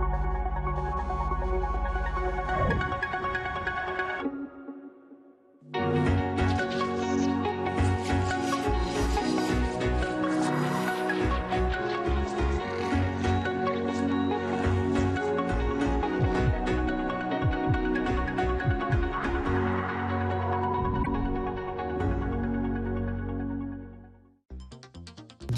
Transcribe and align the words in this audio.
Thank 0.00 0.94
you. 0.94 0.99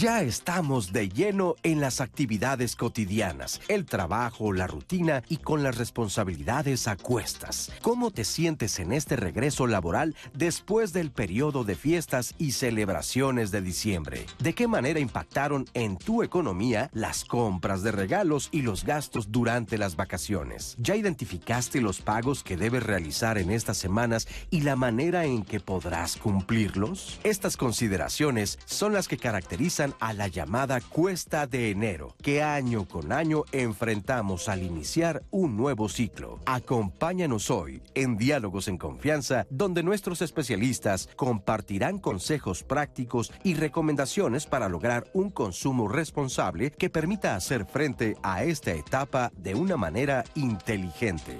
Ya 0.02 0.20
estamos 0.22 0.92
de 0.92 1.08
lleno 1.08 1.54
en 1.62 1.80
las 1.80 2.00
actividades 2.00 2.74
cotidianas, 2.74 3.60
el 3.68 3.86
trabajo, 3.86 4.52
la 4.52 4.66
rutina 4.66 5.22
y 5.28 5.36
con 5.36 5.62
las 5.62 5.78
responsabilidades 5.78 6.88
a 6.88 6.96
cuestas. 6.96 7.70
¿Cómo 7.82 8.10
te 8.10 8.24
sientes 8.24 8.80
en 8.80 8.92
este 8.92 9.14
regreso 9.14 9.68
laboral 9.68 10.16
después 10.34 10.92
del 10.92 11.12
periodo 11.12 11.62
de 11.62 11.76
fiestas 11.76 12.34
y 12.36 12.50
celebraciones 12.50 13.52
de 13.52 13.62
diciembre? 13.62 14.26
¿De 14.40 14.54
qué 14.54 14.66
manera 14.66 14.98
impactaron 14.98 15.66
en 15.72 15.96
tu 15.96 16.24
economía 16.24 16.90
las 16.92 17.24
compras 17.24 17.84
de 17.84 17.92
regalos 17.92 18.48
y 18.50 18.62
los 18.62 18.84
gastos 18.84 19.30
durante 19.30 19.78
las 19.78 19.94
vacaciones? 19.94 20.74
¿Ya 20.80 20.96
identificaste 20.96 21.80
los 21.80 22.00
pagos 22.00 22.42
que 22.42 22.56
debes 22.56 22.82
realizar 22.82 23.38
en 23.38 23.52
estas 23.52 23.76
semanas 23.76 24.26
y 24.50 24.62
la 24.62 24.74
manera 24.74 25.26
en 25.26 25.44
que 25.44 25.60
podrás 25.60 26.16
cumplirlos? 26.16 27.20
Estas 27.22 27.56
consideraciones 27.56 28.58
son 28.64 28.94
las 28.94 29.06
que 29.06 29.16
caracterizan 29.16 29.91
a 30.00 30.12
la 30.12 30.28
llamada 30.28 30.80
cuesta 30.80 31.46
de 31.46 31.70
enero, 31.70 32.14
que 32.22 32.42
año 32.42 32.86
con 32.86 33.12
año 33.12 33.44
enfrentamos 33.52 34.48
al 34.48 34.62
iniciar 34.62 35.22
un 35.30 35.56
nuevo 35.56 35.88
ciclo. 35.88 36.40
Acompáñanos 36.46 37.50
hoy 37.50 37.82
en 37.94 38.16
Diálogos 38.16 38.68
en 38.68 38.78
Confianza, 38.78 39.46
donde 39.50 39.82
nuestros 39.82 40.22
especialistas 40.22 41.08
compartirán 41.16 41.98
consejos 41.98 42.62
prácticos 42.62 43.32
y 43.44 43.54
recomendaciones 43.54 44.46
para 44.46 44.68
lograr 44.68 45.06
un 45.12 45.30
consumo 45.30 45.88
responsable 45.88 46.70
que 46.70 46.90
permita 46.90 47.36
hacer 47.36 47.66
frente 47.66 48.16
a 48.22 48.44
esta 48.44 48.72
etapa 48.72 49.32
de 49.36 49.54
una 49.54 49.76
manera 49.76 50.24
inteligente. 50.34 51.38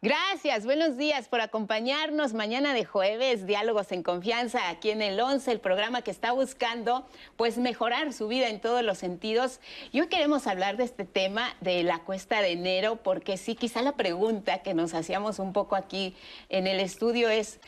Gracias, 0.00 0.64
buenos 0.64 0.96
días 0.96 1.28
por 1.28 1.40
acompañarnos 1.40 2.32
mañana 2.32 2.72
de 2.72 2.84
jueves, 2.84 3.48
Diálogos 3.48 3.90
en 3.90 4.04
Confianza, 4.04 4.68
aquí 4.68 4.90
en 4.90 5.02
el 5.02 5.18
11, 5.18 5.50
el 5.50 5.58
programa 5.58 6.02
que 6.02 6.12
está 6.12 6.30
buscando 6.30 7.04
pues 7.36 7.58
mejorar 7.58 8.12
su 8.12 8.28
vida 8.28 8.48
en 8.48 8.60
todos 8.60 8.84
los 8.84 8.98
sentidos. 8.98 9.58
Y 9.90 10.00
hoy 10.00 10.06
queremos 10.06 10.46
hablar 10.46 10.76
de 10.76 10.84
este 10.84 11.04
tema 11.04 11.52
de 11.60 11.82
la 11.82 11.98
cuesta 11.98 12.40
de 12.40 12.52
enero, 12.52 12.94
porque 13.02 13.36
sí, 13.36 13.56
quizá 13.56 13.82
la 13.82 13.96
pregunta 13.96 14.62
que 14.62 14.72
nos 14.72 14.94
hacíamos 14.94 15.40
un 15.40 15.52
poco 15.52 15.74
aquí 15.74 16.14
en 16.48 16.68
el 16.68 16.78
estudio 16.78 17.28
es, 17.28 17.58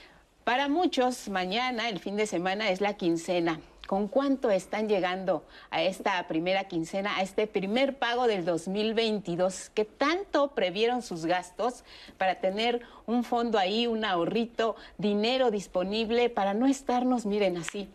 para 0.44 0.68
muchos 0.68 1.28
mañana, 1.28 1.88
el 1.88 1.98
fin 1.98 2.14
de 2.14 2.28
semana, 2.28 2.70
es 2.70 2.80
la 2.80 2.94
quincena 2.94 3.58
con 3.90 4.06
cuánto 4.06 4.52
están 4.52 4.88
llegando 4.88 5.42
a 5.68 5.82
esta 5.82 6.24
primera 6.28 6.62
quincena, 6.68 7.16
a 7.16 7.22
este 7.22 7.48
primer 7.48 7.98
pago 7.98 8.28
del 8.28 8.44
2022, 8.44 9.70
que 9.70 9.84
tanto 9.84 10.52
previeron 10.54 11.02
sus 11.02 11.26
gastos 11.26 11.82
para 12.16 12.36
tener 12.36 12.82
un 13.06 13.24
fondo 13.24 13.58
ahí, 13.58 13.88
un 13.88 14.04
ahorrito, 14.04 14.76
dinero 14.96 15.50
disponible 15.50 16.30
para 16.30 16.54
no 16.54 16.68
estarnos, 16.68 17.26
miren 17.26 17.56
así, 17.56 17.88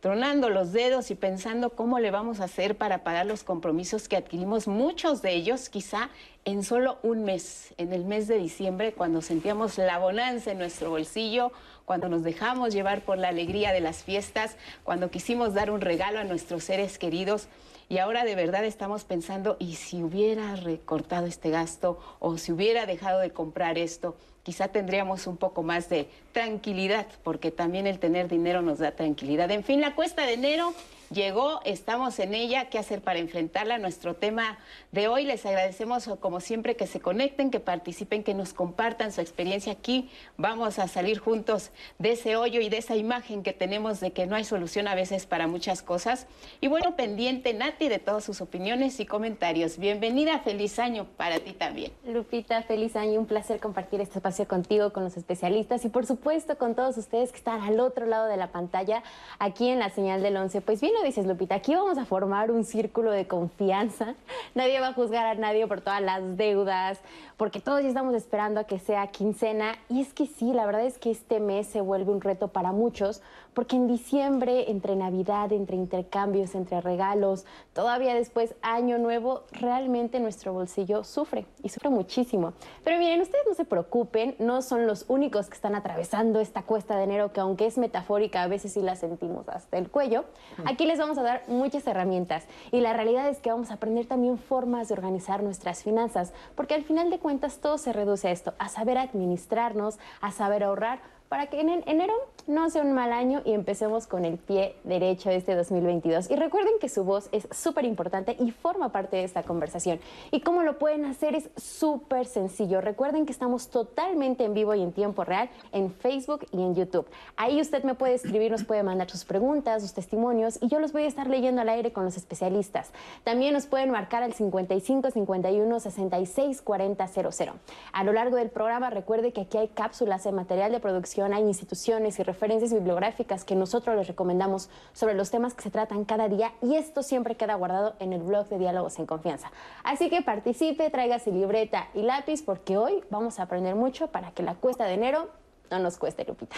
tronando 0.00 0.48
los 0.48 0.72
dedos 0.72 1.10
y 1.10 1.16
pensando 1.16 1.68
cómo 1.68 1.98
le 1.98 2.10
vamos 2.10 2.40
a 2.40 2.44
hacer 2.44 2.78
para 2.78 3.04
pagar 3.04 3.26
los 3.26 3.44
compromisos 3.44 4.08
que 4.08 4.16
adquirimos, 4.16 4.66
muchos 4.66 5.20
de 5.20 5.34
ellos 5.34 5.68
quizá 5.68 6.08
en 6.44 6.64
solo 6.64 6.98
un 7.02 7.24
mes, 7.24 7.72
en 7.78 7.92
el 7.92 8.04
mes 8.04 8.26
de 8.26 8.36
diciembre, 8.36 8.92
cuando 8.92 9.22
sentíamos 9.22 9.78
la 9.78 9.98
bonanza 9.98 10.50
en 10.50 10.58
nuestro 10.58 10.90
bolsillo, 10.90 11.52
cuando 11.84 12.08
nos 12.08 12.22
dejamos 12.24 12.72
llevar 12.72 13.02
por 13.02 13.18
la 13.18 13.28
alegría 13.28 13.72
de 13.72 13.80
las 13.80 14.02
fiestas, 14.02 14.56
cuando 14.82 15.10
quisimos 15.10 15.54
dar 15.54 15.70
un 15.70 15.80
regalo 15.80 16.18
a 16.18 16.24
nuestros 16.24 16.64
seres 16.64 16.98
queridos. 16.98 17.48
Y 17.88 17.98
ahora 17.98 18.24
de 18.24 18.34
verdad 18.34 18.64
estamos 18.64 19.04
pensando, 19.04 19.56
¿y 19.58 19.74
si 19.74 20.02
hubiera 20.02 20.56
recortado 20.56 21.26
este 21.26 21.50
gasto 21.50 22.00
o 22.18 22.38
si 22.38 22.50
hubiera 22.50 22.86
dejado 22.86 23.20
de 23.20 23.30
comprar 23.30 23.78
esto? 23.78 24.16
Quizá 24.42 24.68
tendríamos 24.68 25.26
un 25.26 25.36
poco 25.36 25.62
más 25.62 25.88
de 25.88 26.08
tranquilidad, 26.32 27.06
porque 27.22 27.50
también 27.50 27.86
el 27.86 27.98
tener 27.98 28.28
dinero 28.28 28.62
nos 28.62 28.78
da 28.78 28.92
tranquilidad. 28.92 29.50
En 29.50 29.62
fin, 29.62 29.80
la 29.80 29.94
cuesta 29.94 30.26
de 30.26 30.32
enero 30.32 30.74
llegó, 31.12 31.60
estamos 31.64 32.18
en 32.18 32.34
ella, 32.34 32.68
qué 32.68 32.78
hacer 32.78 33.02
para 33.02 33.18
enfrentarla. 33.18 33.78
Nuestro 33.78 34.14
tema 34.14 34.58
de 34.90 35.08
hoy, 35.08 35.24
les 35.24 35.44
agradecemos 35.46 36.08
como 36.20 36.40
siempre 36.40 36.76
que 36.76 36.86
se 36.86 37.00
conecten, 37.00 37.50
que 37.50 37.60
participen, 37.60 38.24
que 38.24 38.34
nos 38.34 38.52
compartan 38.52 39.12
su 39.12 39.20
experiencia 39.20 39.72
aquí. 39.72 40.10
Vamos 40.36 40.78
a 40.78 40.88
salir 40.88 41.18
juntos 41.18 41.70
de 41.98 42.12
ese 42.12 42.36
hoyo 42.36 42.60
y 42.60 42.68
de 42.68 42.78
esa 42.78 42.96
imagen 42.96 43.42
que 43.42 43.52
tenemos 43.52 44.00
de 44.00 44.12
que 44.12 44.26
no 44.26 44.36
hay 44.36 44.44
solución 44.44 44.88
a 44.88 44.94
veces 44.94 45.26
para 45.26 45.46
muchas 45.46 45.82
cosas. 45.82 46.26
Y 46.60 46.68
bueno, 46.68 46.96
pendiente 46.96 47.54
Nati 47.54 47.88
de 47.88 47.98
todas 47.98 48.24
sus 48.24 48.40
opiniones 48.40 48.98
y 49.00 49.06
comentarios. 49.06 49.78
Bienvenida, 49.78 50.40
feliz 50.40 50.78
año 50.78 51.06
para 51.16 51.40
ti 51.40 51.52
también. 51.52 51.92
Lupita, 52.04 52.62
feliz 52.62 52.96
año, 52.96 53.20
un 53.20 53.26
placer 53.26 53.60
compartir 53.60 54.00
este 54.00 54.18
espacio 54.18 54.48
contigo, 54.48 54.92
con 54.92 55.04
los 55.04 55.16
especialistas 55.16 55.84
y 55.84 55.88
por 55.88 56.06
supuesto 56.06 56.56
con 56.56 56.74
todos 56.74 56.96
ustedes 56.96 57.30
que 57.30 57.38
están 57.38 57.60
al 57.60 57.80
otro 57.80 58.06
lado 58.06 58.26
de 58.26 58.36
la 58.36 58.52
pantalla, 58.52 59.02
aquí 59.38 59.68
en 59.68 59.78
la 59.78 59.90
señal 59.90 60.22
del 60.22 60.36
11. 60.36 60.60
Pues 60.62 60.80
bien, 60.80 60.94
dices, 61.02 61.26
Lupita, 61.26 61.56
aquí 61.56 61.74
vamos 61.74 61.98
a 61.98 62.04
formar 62.04 62.50
un 62.50 62.64
círculo 62.64 63.10
de 63.10 63.26
confianza. 63.26 64.14
Nadie 64.54 64.80
va 64.80 64.88
a 64.88 64.92
juzgar 64.92 65.26
a 65.26 65.34
nadie 65.34 65.66
por 65.66 65.80
todas 65.80 66.00
las 66.00 66.36
deudas, 66.36 67.00
porque 67.36 67.60
todos 67.60 67.82
ya 67.82 67.88
estamos 67.88 68.14
esperando 68.14 68.60
a 68.60 68.64
que 68.64 68.78
sea 68.78 69.06
quincena. 69.08 69.74
Y 69.88 70.00
es 70.00 70.12
que 70.12 70.26
sí, 70.26 70.52
la 70.52 70.66
verdad 70.66 70.84
es 70.84 70.98
que 70.98 71.10
este 71.10 71.40
mes 71.40 71.66
se 71.66 71.80
vuelve 71.80 72.12
un 72.12 72.20
reto 72.20 72.48
para 72.48 72.72
muchos, 72.72 73.22
porque 73.54 73.76
en 73.76 73.86
diciembre, 73.86 74.70
entre 74.70 74.96
Navidad, 74.96 75.52
entre 75.52 75.76
intercambios, 75.76 76.54
entre 76.54 76.80
regalos, 76.80 77.44
todavía 77.72 78.14
después 78.14 78.54
Año 78.62 78.98
Nuevo, 78.98 79.44
realmente 79.52 80.20
nuestro 80.20 80.52
bolsillo 80.52 81.04
sufre 81.04 81.46
y 81.62 81.68
sufre 81.68 81.90
muchísimo. 81.90 82.54
Pero 82.84 82.98
miren, 82.98 83.20
ustedes 83.20 83.44
no 83.46 83.54
se 83.54 83.64
preocupen, 83.64 84.36
no 84.38 84.62
son 84.62 84.86
los 84.86 85.04
únicos 85.08 85.48
que 85.48 85.54
están 85.54 85.74
atravesando 85.74 86.40
esta 86.40 86.62
cuesta 86.62 86.96
de 86.96 87.04
enero 87.04 87.32
que 87.32 87.40
aunque 87.40 87.66
es 87.66 87.78
metafórica, 87.78 88.42
a 88.42 88.48
veces 88.48 88.72
sí 88.72 88.80
la 88.80 88.96
sentimos 88.96 89.48
hasta 89.48 89.78
el 89.78 89.90
cuello. 89.90 90.24
Aquí 90.64 90.86
les 90.86 90.98
vamos 90.98 91.18
a 91.18 91.22
dar 91.22 91.42
muchas 91.48 91.86
herramientas 91.86 92.46
y 92.70 92.80
la 92.80 92.92
realidad 92.92 93.28
es 93.28 93.38
que 93.38 93.50
vamos 93.50 93.70
a 93.70 93.74
aprender 93.74 94.06
también 94.06 94.38
formas 94.38 94.88
de 94.88 94.94
organizar 94.94 95.42
nuestras 95.42 95.82
finanzas, 95.82 96.32
porque 96.54 96.74
al 96.74 96.84
final 96.84 97.10
de 97.10 97.18
cuentas 97.18 97.58
todo 97.58 97.78
se 97.78 97.92
reduce 97.92 98.28
a 98.28 98.30
esto, 98.32 98.54
a 98.58 98.68
saber 98.68 98.98
administrarnos, 98.98 99.98
a 100.20 100.30
saber 100.30 100.64
ahorrar 100.64 101.00
para 101.32 101.46
que 101.46 101.62
en 101.62 101.82
enero 101.86 102.12
no 102.46 102.68
sea 102.68 102.82
un 102.82 102.92
mal 102.92 103.10
año 103.10 103.40
y 103.46 103.52
empecemos 103.52 104.06
con 104.06 104.26
el 104.26 104.36
pie 104.36 104.76
derecho 104.84 105.30
de 105.30 105.36
este 105.36 105.54
2022. 105.54 106.30
Y 106.30 106.36
recuerden 106.36 106.74
que 106.78 106.90
su 106.90 107.04
voz 107.04 107.30
es 107.32 107.48
súper 107.50 107.86
importante 107.86 108.36
y 108.38 108.50
forma 108.50 108.90
parte 108.90 109.16
de 109.16 109.24
esta 109.24 109.42
conversación. 109.42 109.98
Y 110.30 110.40
cómo 110.40 110.62
lo 110.62 110.78
pueden 110.78 111.06
hacer 111.06 111.34
es 111.34 111.48
súper 111.56 112.26
sencillo. 112.26 112.82
Recuerden 112.82 113.24
que 113.24 113.32
estamos 113.32 113.70
totalmente 113.70 114.44
en 114.44 114.52
vivo 114.52 114.74
y 114.74 114.82
en 114.82 114.92
tiempo 114.92 115.24
real 115.24 115.48
en 115.72 115.90
Facebook 115.90 116.46
y 116.52 116.60
en 116.60 116.74
YouTube. 116.74 117.06
Ahí 117.38 117.62
usted 117.62 117.82
me 117.82 117.94
puede 117.94 118.12
escribir, 118.12 118.50
nos 118.50 118.64
puede 118.64 118.82
mandar 118.82 119.08
sus 119.08 119.24
preguntas, 119.24 119.80
sus 119.80 119.94
testimonios 119.94 120.58
y 120.60 120.68
yo 120.68 120.80
los 120.80 120.92
voy 120.92 121.04
a 121.04 121.08
estar 121.08 121.28
leyendo 121.28 121.62
al 121.62 121.70
aire 121.70 121.94
con 121.94 122.04
los 122.04 122.18
especialistas. 122.18 122.90
También 123.24 123.54
nos 123.54 123.64
pueden 123.64 123.90
marcar 123.90 124.22
al 124.22 124.34
55 124.34 125.10
51 125.10 125.80
66 125.80 126.60
40 126.60 127.08
00. 127.08 127.54
A 127.94 128.04
lo 128.04 128.12
largo 128.12 128.36
del 128.36 128.50
programa 128.50 128.90
recuerde 128.90 129.32
que 129.32 129.40
aquí 129.40 129.56
hay 129.56 129.68
cápsulas 129.68 130.24
de 130.24 130.32
material 130.32 130.72
de 130.72 130.80
producción 130.80 131.21
hay 131.30 131.42
instituciones 131.44 132.18
y 132.18 132.22
referencias 132.22 132.72
bibliográficas 132.72 133.44
que 133.44 133.54
nosotros 133.54 133.96
les 133.96 134.08
recomendamos 134.08 134.68
sobre 134.92 135.14
los 135.14 135.30
temas 135.30 135.54
que 135.54 135.62
se 135.62 135.70
tratan 135.70 136.04
cada 136.04 136.28
día 136.28 136.52
y 136.60 136.74
esto 136.74 137.02
siempre 137.02 137.36
queda 137.36 137.54
guardado 137.54 137.94
en 138.00 138.12
el 138.12 138.22
blog 138.22 138.48
de 138.48 138.58
Diálogos 138.58 138.98
en 138.98 139.06
Confianza. 139.06 139.52
Así 139.84 140.10
que 140.10 140.22
participe, 140.22 140.90
tráigase 140.90 141.30
libreta 141.30 141.88
y 141.94 142.02
lápiz 142.02 142.42
porque 142.42 142.76
hoy 142.76 143.04
vamos 143.10 143.38
a 143.38 143.44
aprender 143.44 143.76
mucho 143.76 144.08
para 144.08 144.32
que 144.32 144.42
la 144.42 144.54
cuesta 144.54 144.84
de 144.84 144.94
enero 144.94 145.28
no 145.70 145.78
nos 145.78 145.96
cueste, 145.98 146.24
Lupita. 146.24 146.56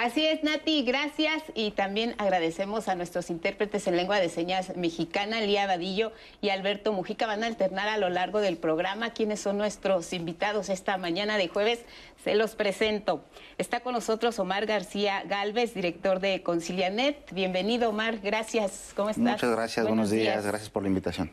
Así 0.00 0.24
es, 0.24 0.42
Nati, 0.42 0.82
gracias. 0.82 1.42
Y 1.54 1.72
también 1.72 2.14
agradecemos 2.16 2.88
a 2.88 2.94
nuestros 2.94 3.28
intérpretes 3.28 3.86
en 3.86 3.98
lengua 3.98 4.18
de 4.18 4.30
señas 4.30 4.74
mexicana, 4.74 5.42
Lía 5.42 5.66
Vadillo 5.66 6.12
y 6.40 6.48
Alberto 6.48 6.94
Mujica. 6.94 7.26
Van 7.26 7.44
a 7.44 7.46
alternar 7.46 7.86
a 7.86 7.98
lo 7.98 8.08
largo 8.08 8.40
del 8.40 8.56
programa 8.56 9.10
quiénes 9.10 9.40
son 9.40 9.58
nuestros 9.58 10.14
invitados 10.14 10.70
esta 10.70 10.96
mañana 10.96 11.36
de 11.36 11.48
jueves. 11.48 11.80
Se 12.24 12.34
los 12.34 12.54
presento. 12.54 13.22
Está 13.58 13.80
con 13.80 13.92
nosotros 13.92 14.38
Omar 14.38 14.64
García 14.64 15.22
Galvez, 15.26 15.74
director 15.74 16.18
de 16.18 16.42
Concilianet. 16.42 17.30
Bienvenido, 17.34 17.90
Omar. 17.90 18.20
Gracias. 18.20 18.94
¿Cómo 18.96 19.10
estás? 19.10 19.32
Muchas 19.32 19.50
gracias. 19.50 19.86
Buenos, 19.86 20.08
días. 20.08 20.46
Gracias 20.46 20.70
por 20.70 20.82
la 20.82 20.88
invitación. 20.88 21.30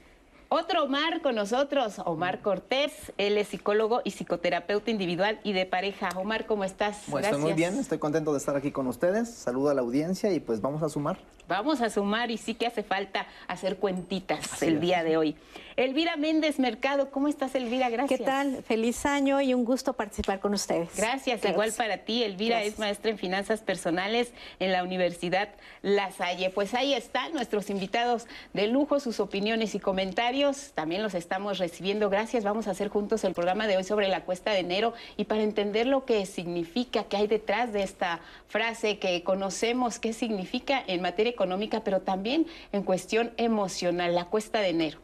Otro 0.50 0.86
Omar 0.86 1.22
con 1.22 1.36
nosotros, 1.36 2.00
Omar 2.06 2.42
Cortés. 2.42 3.12
Él 3.18 3.38
es 3.38 3.50
psicólogo 3.50 4.00
y 4.06 4.12
psicoterapeuta 4.12 4.90
individual 4.90 5.42
y 5.44 5.52
de 5.52 5.66
pareja. 5.66 6.08
Omar, 6.16 6.46
¿cómo 6.46 6.64
estás? 6.64 7.04
Pues 7.12 7.26
estoy 7.26 7.42
muy 7.42 7.52
bien, 7.52 7.78
estoy 7.78 7.98
contento 7.98 8.32
de 8.32 8.38
estar 8.38 8.56
aquí 8.56 8.72
con 8.72 8.88
ustedes. 8.88 9.30
Saludo 9.30 9.72
a 9.72 9.74
la 9.74 9.82
audiencia 9.82 10.32
y 10.32 10.40
pues 10.40 10.62
vamos 10.62 10.84
a 10.84 10.90
sumar. 10.90 11.18
Vamos 11.48 11.82
a 11.82 11.90
sumar 11.90 12.30
y 12.30 12.38
sí 12.38 12.56
que 12.56 12.68
hace 12.68 12.84
falta 12.84 13.26
hacer 13.48 13.78
cuentitas 13.78 14.62
el 14.62 14.82
día 14.82 15.04
de 15.04 15.16
hoy. 15.16 15.36
Elvira 15.78 16.16
Méndez 16.18 16.58
Mercado. 16.58 17.12
¿Cómo 17.12 17.28
estás, 17.28 17.54
Elvira? 17.54 17.92
Gracias. 17.92 18.20
¿Qué 18.20 18.26
tal? 18.26 18.64
Feliz 18.64 19.06
año 19.06 19.40
y 19.42 19.54
un 19.54 19.64
gusto 19.64 19.94
participar 19.94 20.40
con 20.40 20.56
ustedes. 20.56 20.90
Gracias, 20.98 21.46
igual 21.46 21.72
para 21.72 22.00
ti. 22.00 22.24
Elvira 22.24 22.64
es 22.64 22.80
maestra 22.80 23.12
en 23.12 23.20
finanzas 23.20 23.62
personales 23.62 24.34
en 24.60 24.72
la 24.72 24.84
Universidad 24.84 25.50
La 25.84 26.12
Salle. 26.12 26.50
Pues 26.50 26.74
ahí 26.74 26.96
están 26.96 27.32
nuestros 27.32 27.70
invitados 27.70 28.26
de 28.54 28.66
lujo, 28.66 29.00
sus 29.00 29.20
opiniones 29.20 29.76
y 29.76 29.80
comentarios. 29.80 30.72
También 30.74 31.04
los 31.04 31.14
estamos 31.14 31.60
recibiendo. 31.60 32.10
Gracias. 32.10 32.44
Vamos 32.44 32.68
a 32.68 32.72
hacer 32.72 32.88
juntos 32.88 33.24
el 33.24 33.36
programa 33.36 33.68
de 33.68 33.78
hoy 33.78 33.84
sobre 33.84 34.08
la 34.08 34.22
cuesta 34.22 34.52
de 34.52 34.60
enero 34.60 34.96
y 35.16 35.26
para 35.26 35.44
entender 35.44 35.86
lo 35.86 36.06
que 36.06 36.26
significa, 36.26 37.04
qué 37.04 37.18
hay 37.18 37.28
detrás 37.28 37.72
de 37.72 37.84
esta 37.84 38.20
frase 38.48 38.98
que 38.98 39.22
conocemos, 39.24 40.00
qué 40.00 40.12
significa 40.12 40.84
en 40.88 41.04
materia 41.04 41.36
económica, 41.38 41.84
pero 41.84 42.02
también 42.02 42.48
en 42.72 42.82
cuestión 42.82 43.32
emocional, 43.38 44.16
la 44.16 44.26
cuesta 44.26 44.60
de 44.60 44.70
enero. 44.70 45.00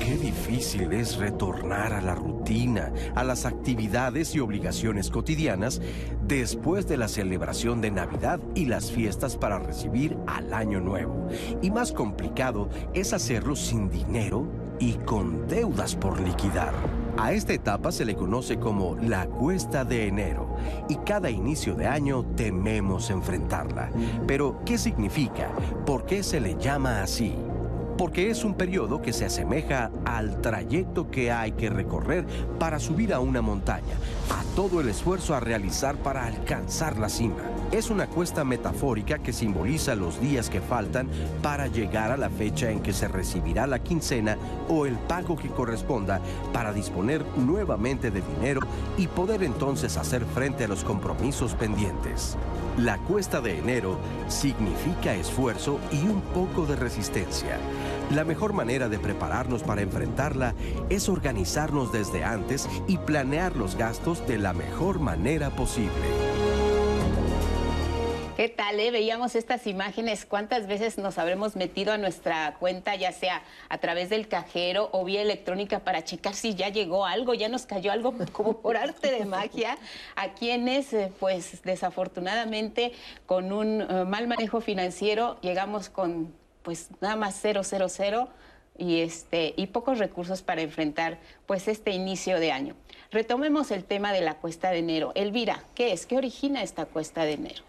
Qué 0.00 0.16
difícil 0.16 0.92
es 0.92 1.16
retornar 1.16 1.92
a 1.92 2.00
la 2.00 2.16
rutina, 2.16 2.92
a 3.14 3.22
las 3.22 3.46
actividades 3.46 4.34
y 4.34 4.40
obligaciones 4.40 5.10
cotidianas 5.10 5.80
después 6.26 6.88
de 6.88 6.96
la 6.96 7.06
celebración 7.06 7.80
de 7.80 7.92
Navidad 7.92 8.40
y 8.56 8.66
las 8.66 8.90
fiestas 8.90 9.36
para 9.36 9.60
recibir 9.60 10.16
al 10.26 10.52
Año 10.52 10.80
Nuevo. 10.80 11.28
Y 11.62 11.70
más 11.70 11.92
complicado 11.92 12.68
es 12.94 13.12
hacerlo 13.12 13.54
sin 13.54 13.88
dinero 13.88 14.48
y 14.80 14.94
con 14.94 15.46
deudas 15.46 15.94
por 15.94 16.20
liquidar. 16.20 17.03
A 17.16 17.32
esta 17.32 17.52
etapa 17.52 17.92
se 17.92 18.04
le 18.04 18.16
conoce 18.16 18.58
como 18.58 18.96
la 18.96 19.26
cuesta 19.26 19.84
de 19.84 20.08
enero 20.08 20.56
y 20.88 20.96
cada 20.96 21.30
inicio 21.30 21.74
de 21.74 21.86
año 21.86 22.24
tememos 22.36 23.10
enfrentarla. 23.10 23.90
Pero, 24.26 24.60
¿qué 24.64 24.78
significa? 24.78 25.48
¿Por 25.86 26.04
qué 26.06 26.22
se 26.22 26.40
le 26.40 26.56
llama 26.56 27.02
así? 27.02 27.34
Porque 27.96 28.30
es 28.30 28.44
un 28.44 28.54
periodo 28.54 29.02
que 29.02 29.12
se 29.12 29.24
asemeja 29.24 29.90
al 30.04 30.40
trayecto 30.40 31.10
que 31.10 31.30
hay 31.30 31.52
que 31.52 31.70
recorrer 31.70 32.26
para 32.58 32.78
subir 32.78 33.14
a 33.14 33.20
una 33.20 33.42
montaña, 33.42 33.94
a 34.30 34.42
todo 34.56 34.80
el 34.80 34.88
esfuerzo 34.88 35.34
a 35.34 35.40
realizar 35.40 35.96
para 35.96 36.26
alcanzar 36.26 36.98
la 36.98 37.08
cima. 37.08 37.36
Es 37.72 37.90
una 37.90 38.06
cuesta 38.06 38.44
metafórica 38.44 39.18
que 39.18 39.32
simboliza 39.32 39.94
los 39.94 40.20
días 40.20 40.48
que 40.48 40.60
faltan 40.60 41.08
para 41.42 41.66
llegar 41.66 42.12
a 42.12 42.16
la 42.16 42.30
fecha 42.30 42.70
en 42.70 42.80
que 42.80 42.92
se 42.92 43.08
recibirá 43.08 43.66
la 43.66 43.82
quincena 43.82 44.38
o 44.68 44.86
el 44.86 44.94
pago 44.94 45.36
que 45.36 45.48
corresponda 45.48 46.20
para 46.52 46.72
disponer 46.72 47.24
nuevamente 47.36 48.10
de 48.10 48.22
dinero 48.22 48.60
y 48.96 49.08
poder 49.08 49.42
entonces 49.42 49.96
hacer 49.96 50.24
frente 50.24 50.64
a 50.64 50.68
los 50.68 50.84
compromisos 50.84 51.54
pendientes. 51.54 52.36
La 52.78 52.98
cuesta 52.98 53.40
de 53.40 53.58
enero 53.58 53.98
significa 54.28 55.14
esfuerzo 55.14 55.78
y 55.92 56.06
un 56.08 56.20
poco 56.20 56.66
de 56.66 56.76
resistencia. 56.76 57.58
La 58.10 58.24
mejor 58.24 58.52
manera 58.52 58.88
de 58.88 58.98
prepararnos 58.98 59.62
para 59.62 59.80
enfrentarla 59.80 60.54
es 60.90 61.08
organizarnos 61.08 61.90
desde 61.90 62.22
antes 62.22 62.68
y 62.86 62.98
planear 62.98 63.56
los 63.56 63.76
gastos 63.76 64.26
de 64.26 64.38
la 64.38 64.52
mejor 64.52 65.00
manera 65.00 65.50
posible. 65.50 65.90
¿Qué 68.36 68.48
tal? 68.48 68.80
Eh? 68.80 68.90
Veíamos 68.90 69.36
estas 69.36 69.66
imágenes. 69.66 70.26
¿Cuántas 70.26 70.66
veces 70.66 70.98
nos 70.98 71.18
habremos 71.18 71.54
metido 71.54 71.92
a 71.92 71.98
nuestra 71.98 72.56
cuenta, 72.58 72.96
ya 72.96 73.12
sea 73.12 73.42
a 73.68 73.78
través 73.78 74.10
del 74.10 74.26
cajero 74.26 74.88
o 74.92 75.04
vía 75.04 75.22
electrónica, 75.22 75.78
para 75.80 76.02
checar 76.02 76.34
si 76.34 76.54
ya 76.54 76.68
llegó 76.68 77.06
algo, 77.06 77.32
ya 77.34 77.48
nos 77.48 77.64
cayó 77.64 77.92
algo 77.92 78.12
como 78.32 78.58
por 78.58 78.76
arte 78.76 79.12
de 79.12 79.24
magia? 79.24 79.78
A 80.16 80.34
quienes, 80.34 80.92
eh, 80.92 81.12
pues 81.20 81.62
desafortunadamente, 81.62 82.92
con 83.24 83.52
un 83.52 83.80
eh, 83.80 84.04
mal 84.04 84.26
manejo 84.26 84.60
financiero, 84.60 85.40
llegamos 85.40 85.88
con 85.88 86.43
pues 86.64 86.88
nada 87.00 87.14
más 87.14 87.40
000 87.40 87.62
y 88.76 89.02
este 89.02 89.54
y 89.56 89.68
pocos 89.68 89.98
recursos 90.00 90.42
para 90.42 90.62
enfrentar 90.62 91.18
pues 91.46 91.68
este 91.68 91.92
inicio 91.92 92.40
de 92.40 92.50
año. 92.50 92.74
Retomemos 93.12 93.70
el 93.70 93.84
tema 93.84 94.12
de 94.12 94.22
la 94.22 94.34
cuesta 94.34 94.70
de 94.70 94.78
enero. 94.78 95.12
Elvira, 95.14 95.62
¿qué 95.76 95.92
es? 95.92 96.06
¿Qué 96.06 96.16
origina 96.16 96.62
esta 96.64 96.86
cuesta 96.86 97.24
de 97.24 97.34
enero? 97.34 97.62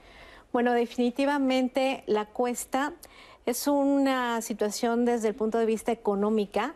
Bueno, 0.52 0.74
definitivamente 0.74 2.04
la 2.08 2.26
cuesta 2.26 2.94
es 3.46 3.68
una 3.68 4.42
situación 4.42 5.06
desde 5.06 5.28
el 5.28 5.36
punto 5.36 5.60
de 5.60 5.68
vista 5.68 5.92
económica 5.92 6.74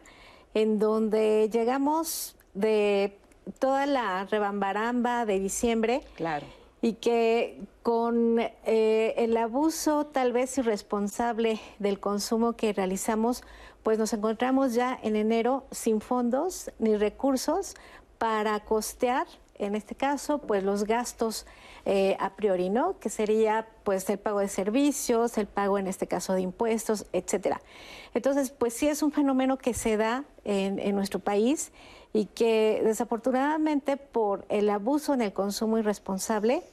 en 0.53 0.77
donde 0.77 1.49
llegamos 1.51 2.35
de 2.53 3.17
toda 3.57 3.87
la 3.87 4.25
rebambaramba 4.25 5.25
de 5.25 5.39
diciembre. 5.39 6.01
Claro 6.15 6.58
y 6.81 6.93
que 6.93 7.61
con 7.83 8.39
eh, 8.39 9.13
el 9.17 9.35
abuso 9.37 10.05
tal 10.05 10.31
vez 10.31 10.57
irresponsable 10.57 11.59
del 11.79 11.99
consumo 11.99 12.53
que 12.53 12.73
realizamos, 12.73 13.43
pues 13.83 13.97
nos 13.97 14.13
encontramos 14.13 14.73
ya 14.73 14.97
en 15.01 15.15
enero 15.15 15.65
sin 15.71 16.01
fondos 16.01 16.71
ni 16.79 16.95
recursos 16.95 17.75
para 18.17 18.59
costear, 18.61 19.27
en 19.55 19.75
este 19.75 19.93
caso, 19.93 20.39
pues 20.39 20.63
los 20.63 20.85
gastos 20.85 21.45
eh, 21.85 22.15
a 22.19 22.35
priori, 22.35 22.69
¿no? 22.69 22.97
Que 22.99 23.09
sería 23.09 23.67
pues 23.83 24.09
el 24.09 24.17
pago 24.17 24.39
de 24.39 24.47
servicios, 24.47 25.37
el 25.37 25.47
pago 25.47 25.77
en 25.77 25.87
este 25.87 26.07
caso 26.07 26.33
de 26.33 26.41
impuestos, 26.41 27.07
etcétera. 27.11 27.61
Entonces, 28.13 28.51
pues 28.51 28.73
sí 28.73 28.87
es 28.87 29.03
un 29.03 29.11
fenómeno 29.11 29.57
que 29.57 29.73
se 29.73 29.97
da 29.97 30.23
en, 30.45 30.79
en 30.79 30.95
nuestro 30.95 31.19
país 31.19 31.73
y 32.13 32.25
que 32.25 32.81
desafortunadamente 32.83 33.97
por 33.97 34.45
el 34.49 34.69
abuso 34.69 35.13
en 35.13 35.21
el 35.21 35.33
consumo 35.33 35.77
irresponsable 35.77 36.63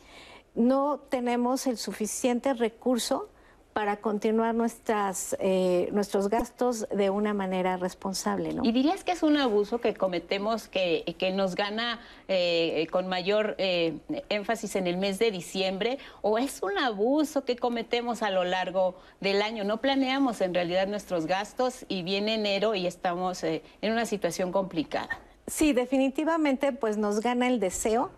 no 0.54 1.00
tenemos 1.10 1.66
el 1.66 1.76
suficiente 1.76 2.54
recurso 2.54 3.28
para 3.74 3.98
continuar 3.98 4.54
nuestras, 4.54 5.36
eh, 5.38 5.90
nuestros 5.92 6.30
gastos 6.30 6.88
de 6.88 7.10
una 7.10 7.34
manera 7.34 7.76
responsable. 7.76 8.54
¿no? 8.54 8.64
¿Y 8.64 8.72
dirías 8.72 9.04
que 9.04 9.12
es 9.12 9.22
un 9.22 9.36
abuso 9.36 9.82
que 9.82 9.92
cometemos 9.92 10.66
que, 10.66 11.14
que 11.18 11.30
nos 11.30 11.54
gana 11.54 12.00
eh, 12.26 12.86
con 12.90 13.06
mayor 13.06 13.54
eh, 13.58 13.98
énfasis 14.30 14.76
en 14.76 14.86
el 14.86 14.96
mes 14.96 15.18
de 15.18 15.30
diciembre? 15.30 15.98
¿O 16.22 16.38
es 16.38 16.62
un 16.62 16.78
abuso 16.78 17.44
que 17.44 17.56
cometemos 17.56 18.22
a 18.22 18.30
lo 18.30 18.44
largo 18.44 18.94
del 19.20 19.42
año? 19.42 19.62
No 19.62 19.82
planeamos 19.82 20.40
en 20.40 20.54
realidad 20.54 20.86
nuestros 20.86 21.26
gastos 21.26 21.84
y 21.86 22.02
viene 22.02 22.32
enero 22.32 22.74
y 22.74 22.86
estamos 22.86 23.44
en 23.44 23.60
una 23.82 24.06
situación 24.06 24.52
complicada. 24.52 25.20
Sí, 25.46 25.72
definitivamente 25.72 26.72
pues 26.72 26.96
nos 26.96 27.20
gana 27.20 27.46
el 27.46 27.60
deseo 27.60 28.10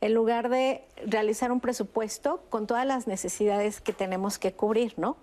en 0.00 0.14
lugar 0.14 0.48
de 0.48 0.84
realizar 1.04 1.50
un 1.50 1.60
presupuesto 1.60 2.40
con 2.50 2.68
todas 2.68 2.86
las 2.86 3.08
necesidades 3.08 3.80
que 3.80 3.92
tenemos 3.92 4.38
que 4.38 4.52
cubrir, 4.52 4.94
¿no? 4.96 5.16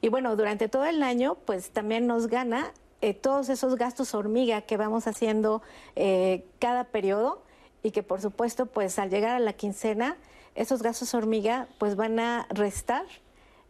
Y 0.00 0.08
bueno, 0.08 0.34
durante 0.34 0.68
todo 0.68 0.84
el 0.84 1.04
año, 1.04 1.36
pues 1.44 1.70
también 1.70 2.08
nos 2.08 2.26
gana 2.26 2.72
eh, 3.02 3.14
todos 3.14 3.48
esos 3.50 3.76
gastos 3.76 4.14
hormiga 4.14 4.62
que 4.62 4.76
vamos 4.76 5.06
haciendo 5.06 5.62
eh, 5.94 6.44
cada 6.58 6.84
periodo 6.84 7.40
y 7.84 7.92
que 7.92 8.02
por 8.02 8.20
supuesto, 8.20 8.66
pues 8.66 8.98
al 8.98 9.10
llegar 9.10 9.36
a 9.36 9.38
la 9.40 9.52
quincena, 9.52 10.16
esos 10.56 10.82
gastos 10.82 11.14
hormiga 11.14 11.68
pues 11.78 11.94
van 11.94 12.18
a 12.18 12.48
restar 12.50 13.04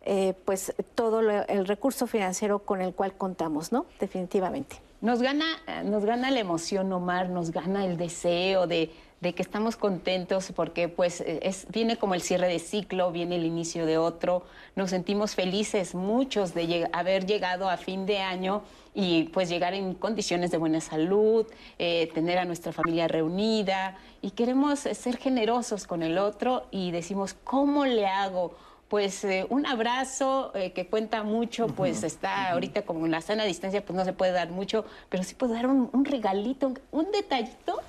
eh, 0.03 0.35
pues 0.47 0.73
todo 0.95 1.21
el 1.21 1.67
recurso 1.67 2.07
financiero 2.07 2.61
con 2.61 2.81
el 2.81 2.95
cual 2.95 3.13
contamos, 3.15 3.73
¿no? 3.73 3.85
Definitivamente. 4.01 4.86
Nos 5.07 5.23
gana, 5.23 5.47
nos 5.85 6.05
gana 6.05 6.33
la 6.33 6.41
emoción, 6.41 6.93
Omar, 6.93 7.29
nos 7.29 7.53
gana 7.53 7.87
el 7.87 7.97
deseo 7.97 8.67
de 8.67 8.91
de 9.21 9.35
que 9.35 9.43
estamos 9.43 9.77
contentos 9.77 10.53
porque 10.55 10.89
pues 10.89 11.21
eh, 11.21 11.41
es, 11.43 11.67
viene 11.71 11.97
como 11.97 12.15
el 12.15 12.21
cierre 12.21 12.49
de 12.49 12.59
ciclo, 12.59 13.11
viene 13.13 13.37
el 13.37 13.45
inicio 13.45 13.87
de 13.87 13.99
otro, 13.99 14.45
nos 14.75 14.91
sentimos 14.91 15.35
felices 15.35 15.95
muchos 15.95 16.53
de 16.55 16.89
haber 16.93 17.27
llegado 17.27 17.71
a 17.71 17.77
fin 17.77 18.05
de 18.05 18.19
año 18.19 18.63
y 18.95 19.25
pues 19.25 19.49
llegar 19.49 19.75
en 19.75 19.95
condiciones 19.95 20.51
de 20.51 20.59
buena 20.59 20.81
salud, 20.81 21.47
eh, 21.79 22.11
tener 22.15 22.39
a 22.39 22.45
nuestra 22.45 22.73
familia 22.73 23.09
reunida 23.09 23.97
y 24.21 24.31
queremos 24.33 24.81
ser 24.81 25.17
generosos 25.17 25.87
con 25.87 26.03
el 26.03 26.19
otro 26.19 26.67
y 26.71 26.91
decimos, 26.91 27.35
¿cómo 27.45 27.87
le 27.87 28.07
hago? 28.07 28.55
Pues 28.89 29.25
eh, 29.25 29.47
un 29.51 29.67
abrazo 29.67 30.53
que 30.75 30.87
cuenta 30.87 31.23
mucho, 31.23 31.67
pues 31.67 32.03
está 32.03 32.51
ahorita 32.53 32.83
como 32.83 33.05
en 33.07 33.13
la 33.13 33.21
sana 33.21 33.45
distancia, 33.45 33.85
pues 33.85 33.97
no 33.97 34.05
se 34.05 34.13
puede 34.13 34.33
dar 34.33 34.51
mucho, 34.51 34.85
pero 35.09 35.23
sí 35.23 35.35
puedo 35.35 35.55
dar 35.55 35.67
un, 35.67 35.91
un 35.93 36.05
regalito, 36.05 36.73
un 36.93 37.11
detallito 37.11 37.83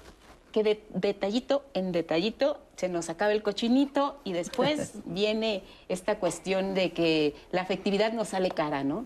que 0.52 0.64
de 0.64 0.84
detallito 0.90 1.66
en 1.74 1.92
detallito 1.92 2.60
se 2.78 2.90
nos 2.90 3.10
acaba 3.10 3.32
el 3.32 3.44
cochinito 3.44 4.20
y 4.24 4.34
después 4.34 4.94
viene 5.06 5.64
esta 5.90 6.20
cuestión 6.20 6.74
de 6.74 6.94
que 6.94 7.36
la 7.52 7.62
afectividad 7.62 8.14
nos 8.14 8.30
sale 8.30 8.52
cara, 8.52 8.84
¿no? 8.84 9.06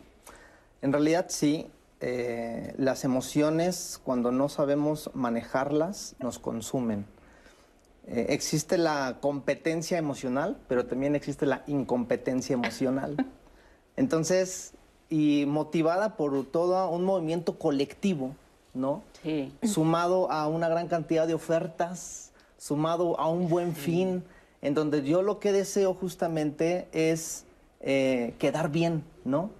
En 0.81 0.91
realidad 0.91 1.25
sí, 1.29 1.67
eh, 2.00 2.74
las 2.77 3.03
emociones 3.03 4.00
cuando 4.03 4.31
no 4.31 4.50
sabemos 4.50 5.12
manejarlas 5.13 6.15
nos 6.19 6.39
consumen. 6.39 7.05
Eh, 8.08 8.27
existe 8.29 8.77
la 8.77 9.17
competencia 9.22 9.98
emocional, 9.98 10.58
pero 10.67 10.86
también 10.86 11.15
existe 11.15 11.46
la 11.46 11.63
incompetencia 11.67 12.53
emocional. 12.53 13.15
Entonces, 13.96 14.74
y 15.10 15.46
motivada 15.48 16.15
por 16.15 16.46
todo 16.46 16.89
un 16.89 17.03
movimiento 17.03 17.60
colectivo, 17.60 18.36
¿no? 18.74 19.03
Sí. 19.24 19.53
Sumado 19.63 20.31
a 20.31 20.48
una 20.48 20.70
gran 20.70 20.88
cantidad 20.88 21.27
de 21.27 21.34
ofertas, 21.34 22.31
sumado 22.58 23.20
a 23.20 23.29
un 23.29 23.50
buen 23.50 23.75
fin, 23.75 24.24
en 24.62 24.74
donde 24.74 25.03
yo 25.03 25.22
lo 25.22 25.39
que 25.39 25.51
deseo 25.51 25.93
justamente 25.93 26.88
es 26.91 27.46
eh, 27.81 28.34
quedar 28.39 28.72
bien, 28.72 29.03
¿no? 29.25 29.51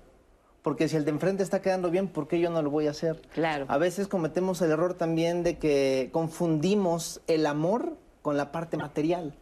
porque 0.62 0.88
si 0.88 0.96
el 0.96 1.06
de 1.06 1.12
enfrente 1.12 1.44
está 1.44 1.62
quedando 1.62 1.90
bien, 1.90 2.08
¿por 2.08 2.28
qué 2.28 2.40
yo 2.40 2.50
no 2.50 2.62
lo 2.62 2.70
voy 2.70 2.88
a 2.88 2.92
hacer? 2.92 3.22
Claro. 3.34 3.66
A 3.68 3.78
veces 3.78 4.08
cometemos 4.08 4.62
el 4.62 4.72
error 4.72 4.94
también 4.94 5.44
de 5.44 5.58
que 5.58 6.10
confundimos 6.12 7.22
el 7.28 7.46
amor 7.46 7.98
con 8.22 8.38
la 8.38 8.52
parte 8.52 8.78
material, 8.78 9.36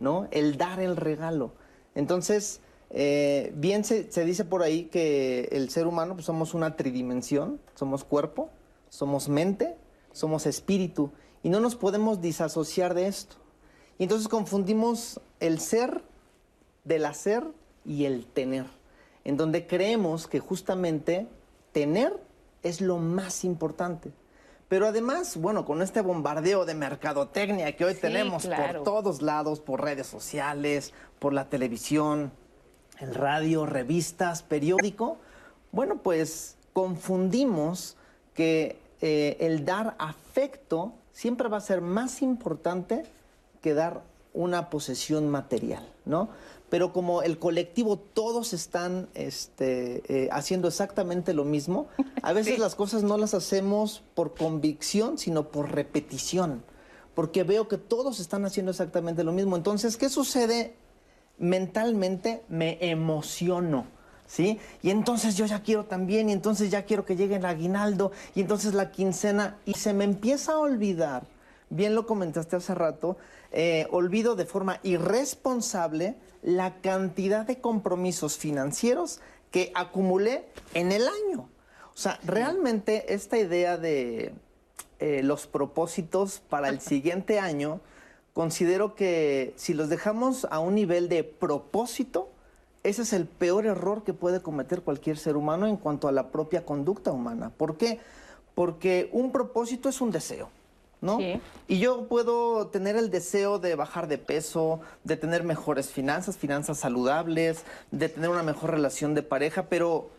¿no? 0.00 0.28
El 0.30 0.56
dar 0.56 0.80
el 0.80 0.96
regalo. 0.96 1.52
Entonces, 1.94 2.60
eh, 2.90 3.52
bien 3.56 3.84
se, 3.84 4.04
dice 4.24 4.44
por 4.44 4.62
ahí 4.62 4.84
que 4.84 5.48
el 5.52 5.70
ser 5.70 5.86
humano 5.86 6.14
pues, 6.14 6.26
somos 6.26 6.54
una 6.54 6.76
tridimensión, 6.76 7.60
somos 7.74 8.04
cuerpo, 8.04 8.50
somos 8.88 9.28
mente, 9.28 9.76
somos 10.12 10.46
espíritu, 10.46 11.10
y 11.42 11.50
no 11.50 11.60
nos 11.60 11.76
podemos 11.76 12.20
disasociar 12.20 12.94
de 12.94 13.06
esto. 13.06 13.36
Y 13.98 14.04
entonces 14.04 14.28
confundimos 14.28 15.20
el 15.40 15.60
ser 15.60 16.02
del 16.84 17.04
hacer 17.06 17.44
y 17.84 18.04
el 18.04 18.26
tener 18.26 18.66
en 19.26 19.36
donde 19.36 19.66
creemos 19.66 20.28
que 20.28 20.38
justamente 20.38 21.26
tener 21.72 22.16
es 22.62 22.80
lo 22.80 22.98
más 22.98 23.42
importante. 23.44 24.12
Pero 24.68 24.88
además, 24.88 25.36
bueno, 25.36 25.64
con 25.64 25.80
este 25.80 26.00
bombardeo 26.00 26.64
de 26.64 26.74
mercadotecnia 26.74 27.76
que 27.76 27.84
hoy 27.84 27.94
tenemos 27.94 28.46
por 28.46 28.82
todos 28.82 29.22
lados, 29.22 29.60
por 29.60 29.82
redes 29.82 30.08
sociales, 30.08 30.92
por 31.20 31.32
la 31.32 31.48
televisión, 31.48 32.32
el 32.98 33.14
radio, 33.14 33.64
revistas, 33.64 34.42
periódico, 34.42 35.18
bueno, 35.70 35.98
pues 35.98 36.56
confundimos 36.72 37.96
que 38.34 38.80
eh, 39.00 39.36
el 39.40 39.64
dar 39.64 39.94
afecto 39.98 40.94
siempre 41.12 41.48
va 41.48 41.58
a 41.58 41.60
ser 41.60 41.80
más 41.80 42.20
importante 42.22 43.04
que 43.62 43.72
dar 43.72 44.02
una 44.34 44.68
posesión 44.68 45.28
material, 45.28 45.88
¿no? 46.04 46.28
Pero 46.68 46.92
como 46.92 47.22
el 47.22 47.38
colectivo 47.38 47.98
todos 47.98 48.52
están 48.52 49.08
este, 49.14 50.02
eh, 50.08 50.28
haciendo 50.32 50.68
exactamente 50.68 51.32
lo 51.32 51.44
mismo, 51.44 51.88
a 52.22 52.32
veces 52.32 52.58
las 52.58 52.74
cosas 52.74 53.02
no 53.02 53.16
las 53.18 53.34
hacemos 53.34 54.02
por 54.14 54.34
convicción, 54.34 55.18
sino 55.18 55.48
por 55.48 55.72
repetición, 55.72 56.64
porque 57.14 57.44
veo 57.44 57.68
que 57.68 57.78
todos 57.78 58.20
están 58.20 58.44
haciendo 58.44 58.70
exactamente 58.70 59.24
lo 59.24 59.32
mismo. 59.32 59.56
Entonces, 59.56 59.96
¿qué 59.96 60.08
sucede? 60.08 60.76
Mentalmente 61.38 62.42
me 62.48 62.78
emociono. 62.80 63.86
¿Sí? 64.28 64.58
Y 64.82 64.90
entonces 64.90 65.36
yo 65.36 65.46
ya 65.46 65.62
quiero 65.62 65.84
también, 65.84 66.28
y 66.28 66.32
entonces 66.32 66.68
ya 66.68 66.84
quiero 66.84 67.04
que 67.04 67.14
llegue 67.14 67.36
el 67.36 67.44
aguinaldo, 67.44 68.10
y 68.34 68.40
entonces 68.40 68.74
la 68.74 68.90
quincena, 68.90 69.56
y 69.64 69.74
se 69.74 69.94
me 69.94 70.02
empieza 70.02 70.54
a 70.54 70.58
olvidar, 70.58 71.28
bien 71.70 71.94
lo 71.94 72.06
comentaste 72.06 72.56
hace 72.56 72.74
rato, 72.74 73.16
eh, 73.52 73.86
olvido 73.90 74.36
de 74.36 74.46
forma 74.46 74.80
irresponsable 74.82 76.16
la 76.42 76.80
cantidad 76.80 77.46
de 77.46 77.60
compromisos 77.60 78.36
financieros 78.36 79.20
que 79.50 79.72
acumulé 79.74 80.44
en 80.74 80.92
el 80.92 81.08
año. 81.08 81.48
O 81.94 81.98
sea, 81.98 82.18
realmente 82.24 83.14
esta 83.14 83.38
idea 83.38 83.78
de 83.78 84.34
eh, 84.98 85.22
los 85.22 85.46
propósitos 85.46 86.40
para 86.48 86.68
el 86.68 86.80
siguiente 86.82 87.40
año, 87.40 87.80
considero 88.32 88.94
que 88.94 89.54
si 89.56 89.74
los 89.74 89.88
dejamos 89.88 90.46
a 90.50 90.58
un 90.58 90.74
nivel 90.74 91.08
de 91.08 91.24
propósito, 91.24 92.30
ese 92.82 93.02
es 93.02 93.12
el 93.12 93.26
peor 93.26 93.66
error 93.66 94.04
que 94.04 94.12
puede 94.12 94.40
cometer 94.40 94.82
cualquier 94.82 95.18
ser 95.18 95.36
humano 95.36 95.66
en 95.66 95.76
cuanto 95.76 96.06
a 96.06 96.12
la 96.12 96.30
propia 96.30 96.64
conducta 96.64 97.10
humana. 97.10 97.50
¿Por 97.56 97.76
qué? 97.76 97.98
Porque 98.54 99.08
un 99.12 99.32
propósito 99.32 99.88
es 99.88 100.00
un 100.00 100.12
deseo. 100.12 100.50
¿No? 101.06 101.18
Y 101.68 101.78
yo 101.78 102.06
puedo 102.08 102.66
tener 102.66 102.96
el 102.96 103.10
deseo 103.10 103.58
de 103.58 103.74
bajar 103.74 104.08
de 104.08 104.18
peso, 104.18 104.80
de 105.04 105.16
tener 105.16 105.44
mejores 105.44 105.88
finanzas, 105.88 106.36
finanzas 106.36 106.78
saludables, 106.78 107.64
de 107.90 108.10
tener 108.10 108.28
una 108.28 108.42
mejor 108.42 108.72
relación 108.72 109.14
de 109.14 109.22
pareja, 109.22 109.66
pero 109.70 110.10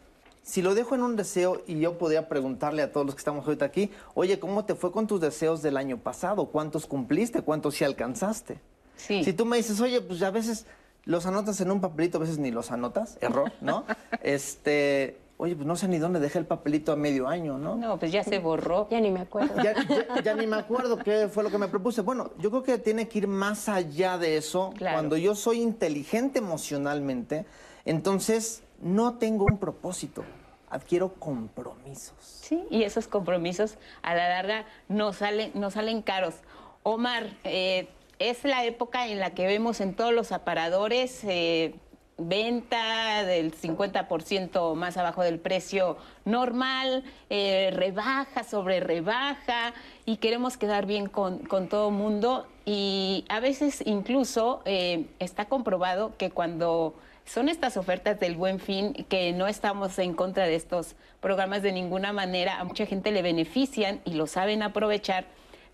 si 0.42 0.62
lo 0.62 0.74
dejo 0.74 0.96
en 0.96 1.04
un 1.04 1.18
deseo 1.18 1.62
y 1.68 1.80
yo 1.80 1.98
podría 1.98 2.30
preguntarle 2.30 2.82
a 2.82 2.92
todos 2.92 3.06
los 3.06 3.16
que 3.16 3.20
estamos 3.20 3.46
ahorita 3.46 3.66
aquí, 3.66 3.92
oye, 4.16 4.40
¿cómo 4.40 4.64
te 4.64 4.76
fue 4.76 4.94
con 4.94 5.06
tus 5.06 5.20
deseos 5.20 5.62
del 5.62 5.76
año 5.76 5.98
pasado? 5.98 6.46
¿Cuántos 6.46 6.88
cumpliste? 6.88 7.42
¿Cuántos 7.42 7.76
sí 7.76 7.84
alcanzaste? 7.84 8.60
Si 8.96 9.34
tú 9.34 9.46
me 9.46 9.58
dices, 9.58 9.80
oye, 9.82 10.02
pues 10.02 10.22
a 10.24 10.32
veces 10.32 10.66
los 11.04 11.26
anotas 11.26 11.60
en 11.62 11.70
un 11.70 11.82
papelito, 11.82 12.18
a 12.18 12.22
veces 12.22 12.38
ni 12.40 12.52
los 12.52 12.72
anotas, 12.72 13.18
error, 13.22 13.52
¿no? 13.62 13.86
este, 14.24 15.18
Oye, 15.40 15.56
pues 15.56 15.68
no 15.68 15.76
sé 15.76 15.88
ni 15.88 16.00
dónde 16.00 16.20
dejé 16.20 16.40
el 16.40 16.48
papelito 16.48 16.92
a 16.92 16.96
medio 16.96 17.28
año, 17.28 17.60
¿no? 17.60 17.76
No, 17.76 18.00
pues 18.00 18.12
ya 18.12 18.24
se 18.24 18.40
borró. 18.40 18.88
Ya 18.90 19.00
ni 19.00 19.12
me 19.12 19.20
acuerdo. 19.20 19.54
Ya, 19.62 20.34
ni 20.36 20.48
me 20.48 20.56
acuerdo 20.56 20.98
qué 20.98 21.28
fue 21.28 21.44
lo 21.44 21.52
que 21.52 21.60
me 21.60 21.68
propuse. 21.68 22.02
Bueno, 22.02 22.32
yo 22.40 22.50
creo 22.50 22.64
que 22.64 22.80
tiene 22.80 23.08
que 23.08 23.20
ir 23.20 23.28
más 23.28 23.70
allá 23.70 24.18
de 24.18 24.38
eso. 24.38 24.74
Cuando 24.80 25.16
yo 25.16 25.36
soy 25.36 25.62
inteligente 25.62 26.40
emocionalmente, 26.40 27.46
entonces 27.86 28.64
no 28.82 29.20
tengo 29.20 29.46
un 29.46 29.60
propósito, 29.60 30.24
adquiero 30.72 31.14
compromisos. 31.14 32.16
Sí, 32.20 32.64
y 32.72 32.82
esos 32.82 33.08
compromisos 33.08 33.78
a 34.02 34.16
la 34.16 34.30
larga 34.30 34.66
nos 34.88 35.18
salen, 35.18 35.52
nos 35.54 35.76
salen 35.76 36.02
caros. 36.02 36.34
Omar, 36.82 37.28
eh, 37.44 37.90
es 38.18 38.44
la 38.44 38.66
época 38.66 39.08
en 39.08 39.20
la 39.20 39.36
que 39.36 39.46
vemos 39.46 39.82
en 39.82 39.94
todos 39.94 40.14
los 40.14 40.32
aparadores... 40.32 41.24
Eh, 41.26 41.76
venta 42.18 43.24
del 43.24 43.54
50% 43.54 44.76
más 44.76 44.98
abajo 44.98 45.22
del 45.24 45.40
precio 45.40 45.98
normal, 46.26 47.04
eh, 47.30 47.70
rebaja 47.74 48.44
sobre 48.44 48.80
rebaja 48.80 49.74
y 50.06 50.18
queremos 50.18 50.58
quedar 50.58 50.86
bien 50.86 51.08
con, 51.08 51.40
con 51.40 51.68
todo 51.68 51.92
mundo. 51.92 52.48
Y 52.66 53.26
a 53.30 53.40
veces 53.40 53.84
incluso 53.86 54.62
eh, 54.66 55.06
está 55.20 55.46
comprobado 55.46 56.18
que 56.18 56.32
cuando 56.32 56.96
son 57.26 57.50
estas 57.50 57.78
ofertas 57.78 58.20
del 58.20 58.36
buen 58.36 58.60
fin, 58.60 58.94
que 59.10 59.34
no 59.34 59.48
estamos 59.48 60.00
en 60.00 60.14
contra 60.14 60.46
de 60.46 60.56
estos 60.56 60.96
programas 61.20 61.62
de 61.62 61.72
ninguna 61.72 62.14
manera, 62.14 62.60
a 62.60 62.64
mucha 62.64 62.86
gente 62.86 63.12
le 63.12 63.22
benefician 63.22 64.02
y 64.06 64.14
lo 64.14 64.28
saben 64.28 64.64
aprovechar, 64.64 65.26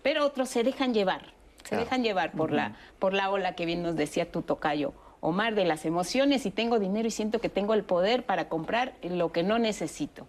pero 0.02 0.26
otros 0.26 0.48
se 0.50 0.64
dejan 0.64 0.92
llevar, 0.92 1.32
se 1.62 1.76
dejan 1.76 2.02
llevar 2.02 2.32
por, 2.32 2.52
la, 2.52 2.76
por 2.98 3.14
la 3.14 3.30
ola 3.30 3.54
que 3.54 3.66
bien 3.66 3.82
nos 3.82 3.96
decía 3.96 4.30
tu 4.30 4.42
tocayo. 4.42 4.92
Omar, 5.24 5.54
de 5.54 5.64
las 5.64 5.86
emociones 5.86 6.44
y 6.44 6.50
tengo 6.50 6.78
dinero 6.78 7.08
y 7.08 7.10
siento 7.10 7.40
que 7.40 7.48
tengo 7.48 7.72
el 7.72 7.82
poder 7.82 8.24
para 8.24 8.48
comprar 8.50 8.92
lo 9.02 9.32
que 9.32 9.42
no 9.42 9.58
necesito. 9.58 10.26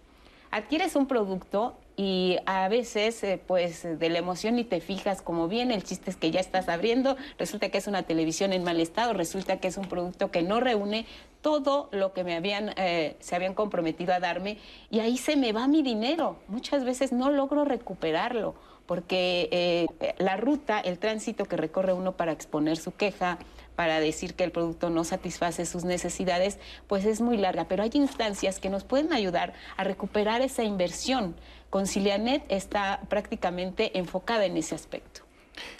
Adquieres 0.50 0.96
un 0.96 1.06
producto 1.06 1.76
y 1.96 2.38
a 2.46 2.68
veces, 2.68 3.22
eh, 3.22 3.38
pues, 3.46 3.82
de 3.82 4.08
la 4.08 4.18
emoción 4.18 4.58
y 4.58 4.64
te 4.64 4.80
fijas 4.80 5.20
como 5.20 5.48
bien, 5.48 5.70
el 5.70 5.84
chiste 5.84 6.10
es 6.10 6.16
que 6.16 6.30
ya 6.30 6.40
estás 6.40 6.70
abriendo, 6.70 7.16
resulta 7.38 7.68
que 7.68 7.76
es 7.76 7.86
una 7.86 8.04
televisión 8.04 8.54
en 8.54 8.64
mal 8.64 8.80
estado, 8.80 9.12
resulta 9.12 9.58
que 9.58 9.68
es 9.68 9.76
un 9.76 9.86
producto 9.86 10.30
que 10.30 10.42
no 10.42 10.60
reúne 10.60 11.04
todo 11.42 11.90
lo 11.92 12.14
que 12.14 12.24
me 12.24 12.34
habían, 12.34 12.72
eh, 12.76 13.16
se 13.20 13.36
habían 13.36 13.52
comprometido 13.52 14.14
a 14.14 14.20
darme 14.20 14.56
y 14.90 15.00
ahí 15.00 15.18
se 15.18 15.36
me 15.36 15.52
va 15.52 15.68
mi 15.68 15.82
dinero. 15.82 16.36
Muchas 16.48 16.84
veces 16.84 17.12
no 17.12 17.30
logro 17.30 17.66
recuperarlo 17.66 18.54
porque 18.86 19.48
eh, 19.52 20.14
la 20.18 20.36
ruta, 20.36 20.80
el 20.80 20.98
tránsito 20.98 21.44
que 21.44 21.56
recorre 21.56 21.92
uno 21.92 22.12
para 22.12 22.32
exponer 22.32 22.76
su 22.76 22.94
queja, 22.94 23.38
para 23.76 24.00
decir 24.00 24.34
que 24.34 24.44
el 24.44 24.50
producto 24.50 24.90
no 24.90 25.04
satisface 25.04 25.66
sus 25.66 25.84
necesidades, 25.84 26.58
pues 26.88 27.04
es 27.04 27.20
muy 27.20 27.36
larga. 27.36 27.68
Pero 27.68 27.82
hay 27.82 27.90
instancias 27.92 28.58
que 28.58 28.70
nos 28.70 28.84
pueden 28.84 29.12
ayudar 29.12 29.52
a 29.76 29.84
recuperar 29.84 30.40
esa 30.40 30.64
inversión. 30.64 31.36
Concilianet 31.70 32.42
está 32.48 33.00
prácticamente 33.08 33.98
enfocada 33.98 34.46
en 34.46 34.56
ese 34.56 34.74
aspecto. 34.74 35.20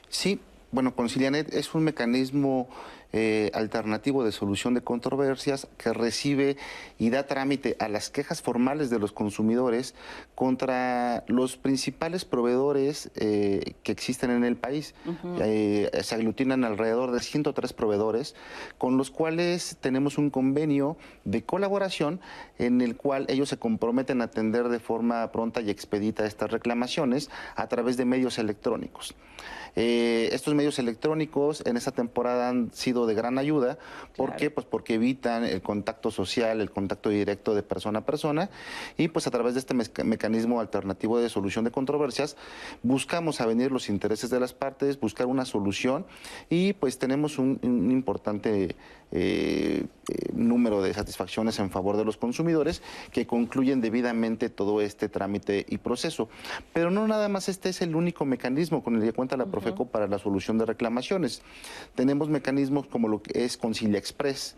Sí, 0.08 0.40
bueno, 0.70 0.94
Concilianet 0.94 1.52
es 1.54 1.74
un 1.74 1.84
mecanismo 1.84 2.68
eh, 3.18 3.50
alternativo 3.54 4.24
de 4.24 4.30
solución 4.30 4.74
de 4.74 4.82
controversias 4.82 5.68
que 5.78 5.94
recibe 5.94 6.58
y 6.98 7.08
da 7.08 7.26
trámite 7.26 7.74
a 7.80 7.88
las 7.88 8.10
quejas 8.10 8.42
formales 8.42 8.90
de 8.90 8.98
los 8.98 9.12
consumidores 9.12 9.94
contra 10.34 11.24
los 11.26 11.56
principales 11.56 12.26
proveedores 12.26 13.10
eh, 13.14 13.72
que 13.82 13.92
existen 13.92 14.30
en 14.32 14.44
el 14.44 14.56
país. 14.56 14.94
Eh, 15.40 15.90
se 16.02 16.14
aglutinan 16.14 16.62
alrededor 16.62 17.10
de 17.10 17.20
103 17.20 17.72
proveedores 17.72 18.34
con 18.76 18.98
los 18.98 19.10
cuales 19.10 19.78
tenemos 19.80 20.18
un 20.18 20.28
convenio 20.28 20.98
de 21.24 21.42
colaboración 21.42 22.20
en 22.58 22.82
el 22.82 22.96
cual 22.96 23.24
ellos 23.30 23.48
se 23.48 23.56
comprometen 23.56 24.20
a 24.20 24.24
atender 24.24 24.68
de 24.68 24.78
forma 24.78 25.32
pronta 25.32 25.62
y 25.62 25.70
expedita 25.70 26.26
estas 26.26 26.50
reclamaciones 26.50 27.30
a 27.54 27.66
través 27.66 27.96
de 27.96 28.04
medios 28.04 28.38
electrónicos. 28.38 29.14
Eh, 29.76 30.30
estos 30.32 30.54
medios 30.54 30.78
electrónicos 30.78 31.62
en 31.66 31.76
esta 31.76 31.92
temporada 31.92 32.48
han 32.48 32.72
sido 32.72 33.06
de 33.06 33.14
gran 33.14 33.38
ayuda. 33.38 33.78
¿Por 34.16 34.34
qué? 34.36 34.50
Pues 34.50 34.66
porque 34.66 34.94
evitan 34.94 35.44
el 35.44 35.60
contacto 35.60 36.10
social, 36.10 36.62
el 36.62 36.70
contacto 36.70 37.10
directo 37.10 37.54
de 37.54 37.62
persona 37.62 38.00
a 38.00 38.06
persona 38.06 38.50
y 38.96 39.08
pues 39.08 39.26
a 39.26 39.30
través 39.30 39.54
de 39.54 39.60
este 39.60 39.74
mecanismo 40.04 40.60
alternativo 40.60 41.18
de 41.18 41.28
solución 41.28 41.64
de 41.64 41.70
controversias 41.70 42.36
buscamos 42.82 43.40
avenir 43.40 43.70
los 43.70 43.88
intereses 43.88 44.30
de 44.30 44.40
las 44.40 44.54
partes, 44.54 44.98
buscar 44.98 45.26
una 45.26 45.44
solución 45.44 46.06
y 46.48 46.72
pues 46.72 46.98
tenemos 46.98 47.38
un, 47.38 47.58
importante 47.62 48.76
eh, 49.12 49.84
eh, 50.08 50.32
número 50.34 50.82
de 50.82 50.92
satisfacciones 50.94 51.58
en 51.58 51.70
favor 51.70 51.96
de 51.96 52.04
los 52.04 52.16
consumidores 52.16 52.82
que 53.12 53.26
concluyen 53.26 53.80
debidamente 53.80 54.48
todo 54.48 54.80
este 54.80 55.08
trámite 55.08 55.66
y 55.68 55.78
proceso. 55.78 56.28
Pero 56.72 56.90
no 56.90 57.06
nada 57.06 57.28
más 57.28 57.48
este 57.48 57.68
es 57.68 57.82
el 57.82 57.94
único 57.94 58.24
mecanismo 58.24 58.82
con 58.82 58.96
el 58.96 59.02
que 59.02 59.12
cuenta 59.12 59.36
la 59.36 59.46
Profeco 59.46 59.86
para 59.86 60.08
la 60.08 60.18
solución 60.18 60.58
de 60.58 60.66
reclamaciones. 60.66 61.42
Tenemos 61.94 62.28
mecanismos 62.28 62.46
mecanismos 62.46 62.86
como 62.86 63.08
lo 63.08 63.22
que 63.22 63.44
es 63.44 63.56
Concilia 63.56 63.98
Express. 63.98 64.54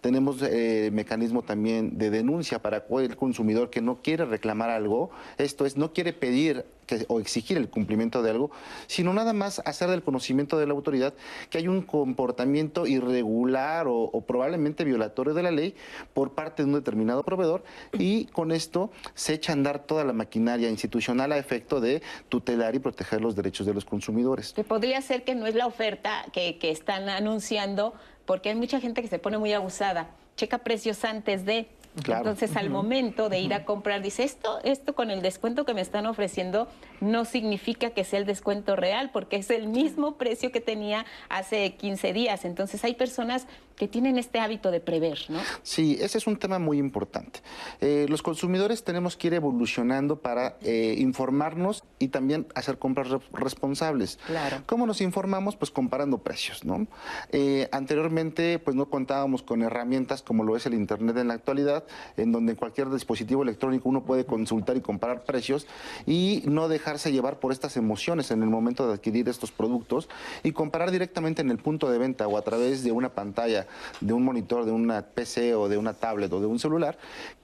Tenemos 0.00 0.40
eh, 0.42 0.90
mecanismo 0.92 1.42
también 1.42 1.98
de 1.98 2.08
denuncia 2.08 2.60
para 2.60 2.84
el 3.00 3.16
consumidor 3.16 3.68
que 3.68 3.80
no 3.80 4.00
quiere 4.00 4.24
reclamar 4.24 4.70
algo, 4.70 5.10
esto 5.38 5.66
es, 5.66 5.76
no 5.76 5.92
quiere 5.92 6.12
pedir 6.12 6.64
o 7.08 7.20
exigir 7.20 7.56
el 7.56 7.68
cumplimiento 7.68 8.22
de 8.22 8.30
algo, 8.30 8.50
sino 8.86 9.12
nada 9.12 9.32
más 9.32 9.60
hacer 9.64 9.90
del 9.90 10.02
conocimiento 10.02 10.58
de 10.58 10.66
la 10.66 10.72
autoridad 10.72 11.14
que 11.50 11.58
hay 11.58 11.68
un 11.68 11.82
comportamiento 11.82 12.86
irregular 12.86 13.86
o, 13.88 14.10
probablemente 14.26 14.84
violatorio 14.84 15.34
de 15.34 15.42
la 15.42 15.50
ley 15.50 15.74
por 16.14 16.32
parte 16.32 16.62
de 16.62 16.68
un 16.68 16.74
determinado 16.74 17.22
proveedor 17.22 17.64
y 17.92 18.26
con 18.26 18.52
esto 18.52 18.90
se 19.14 19.34
echa 19.34 19.52
a 19.52 19.54
andar 19.54 19.80
toda 19.80 20.04
la 20.04 20.12
maquinaria 20.12 20.70
institucional 20.70 21.32
a 21.32 21.38
efecto 21.38 21.80
de 21.80 22.02
tutelar 22.28 22.74
y 22.74 22.78
proteger 22.78 23.20
los 23.20 23.36
derechos 23.36 23.66
de 23.66 23.74
los 23.74 23.84
consumidores. 23.84 24.52
Que 24.52 24.64
podría 24.64 25.00
ser 25.02 25.24
que 25.24 25.34
no 25.34 25.46
es 25.46 25.54
la 25.54 25.66
oferta 25.66 26.24
que, 26.32 26.58
que 26.58 26.70
están 26.70 27.08
anunciando, 27.08 27.94
porque 28.24 28.50
hay 28.50 28.54
mucha 28.54 28.80
gente 28.80 29.02
que 29.02 29.08
se 29.08 29.18
pone 29.18 29.38
muy 29.38 29.52
abusada. 29.52 30.10
Checa 30.36 30.58
precios 30.58 31.04
antes 31.04 31.44
de 31.44 31.68
entonces, 31.94 32.56
al 32.56 32.70
momento 32.70 33.28
de 33.28 33.40
ir 33.40 33.52
a 33.52 33.64
comprar, 33.64 34.00
dice, 34.00 34.24
esto, 34.24 34.60
esto 34.64 34.94
con 34.94 35.10
el 35.10 35.20
descuento 35.20 35.66
que 35.66 35.74
me 35.74 35.82
están 35.82 36.06
ofreciendo 36.06 36.68
no 37.00 37.24
significa 37.24 37.90
que 37.90 38.04
sea 38.04 38.18
el 38.18 38.24
descuento 38.26 38.76
real, 38.76 39.10
porque 39.12 39.36
es 39.36 39.50
el 39.50 39.66
mismo 39.66 40.16
precio 40.16 40.52
que 40.52 40.60
tenía 40.60 41.04
hace 41.28 41.74
15 41.74 42.12
días. 42.14 42.44
Entonces, 42.46 42.82
hay 42.84 42.94
personas 42.94 43.46
que 43.82 43.88
tienen 43.88 44.16
este 44.16 44.38
hábito 44.38 44.70
de 44.70 44.78
prever, 44.78 45.18
¿no? 45.28 45.40
Sí, 45.64 45.98
ese 46.00 46.16
es 46.16 46.28
un 46.28 46.36
tema 46.36 46.60
muy 46.60 46.78
importante. 46.78 47.40
Eh, 47.80 48.06
los 48.08 48.22
consumidores 48.22 48.84
tenemos 48.84 49.16
que 49.16 49.26
ir 49.26 49.34
evolucionando 49.34 50.20
para 50.20 50.56
eh, 50.62 50.94
informarnos 50.98 51.82
y 51.98 52.06
también 52.06 52.46
hacer 52.54 52.78
compras 52.78 53.08
responsables. 53.32 54.20
Claro. 54.24 54.58
¿Cómo 54.66 54.86
nos 54.86 55.00
informamos? 55.00 55.56
Pues 55.56 55.72
comparando 55.72 56.18
precios, 56.18 56.64
¿no? 56.64 56.86
Eh, 57.32 57.68
anteriormente, 57.72 58.60
pues 58.60 58.76
no 58.76 58.88
contábamos 58.88 59.42
con 59.42 59.62
herramientas 59.62 60.22
como 60.22 60.44
lo 60.44 60.56
es 60.56 60.64
el 60.66 60.74
Internet 60.74 61.16
en 61.16 61.26
la 61.26 61.34
actualidad, 61.34 61.82
en 62.16 62.30
donde 62.30 62.52
en 62.52 62.58
cualquier 62.58 62.88
dispositivo 62.88 63.42
electrónico 63.42 63.88
uno 63.88 64.04
puede 64.04 64.24
consultar 64.26 64.76
y 64.76 64.80
comparar 64.80 65.24
precios 65.24 65.66
y 66.06 66.44
no 66.46 66.68
dejarse 66.68 67.10
llevar 67.10 67.40
por 67.40 67.50
estas 67.50 67.76
emociones 67.76 68.30
en 68.30 68.44
el 68.44 68.48
momento 68.48 68.86
de 68.86 68.94
adquirir 68.94 69.28
estos 69.28 69.50
productos 69.50 70.08
y 70.44 70.52
comparar 70.52 70.92
directamente 70.92 71.42
en 71.42 71.50
el 71.50 71.58
punto 71.58 71.90
de 71.90 71.98
venta 71.98 72.28
o 72.28 72.38
a 72.38 72.42
través 72.42 72.84
de 72.84 72.92
una 72.92 73.08
pantalla 73.08 73.66
de 74.00 74.12
un 74.12 74.24
monitor, 74.24 74.64
de 74.64 74.72
una 74.72 75.02
PC 75.02 75.54
o 75.54 75.68
de 75.68 75.78
una 75.78 75.94
tablet 75.94 76.32
o 76.32 76.40
de 76.40 76.46
un 76.46 76.58
celular, 76.58 76.98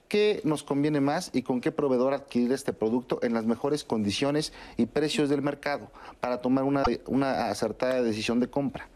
qué 0.09 0.41
nos 0.43 0.63
conviene 0.63 0.99
más 0.99 1.29
y 1.33 1.43
con 1.43 1.61
qué 1.61 1.71
proveedor 1.71 2.13
adquirir 2.13 2.51
este 2.51 2.73
producto 2.73 3.19
en 3.21 3.33
las 3.33 3.45
mejores 3.45 3.83
condiciones 3.83 4.51
y 4.75 4.87
precios 4.87 5.29
del 5.29 5.41
mercado 5.41 5.89
para 6.19 6.41
tomar 6.41 6.63
una, 6.63 6.83
una 7.05 7.49
acertada 7.49 8.01
decisión 8.01 8.39
de 8.39 8.49
compra. 8.49 8.89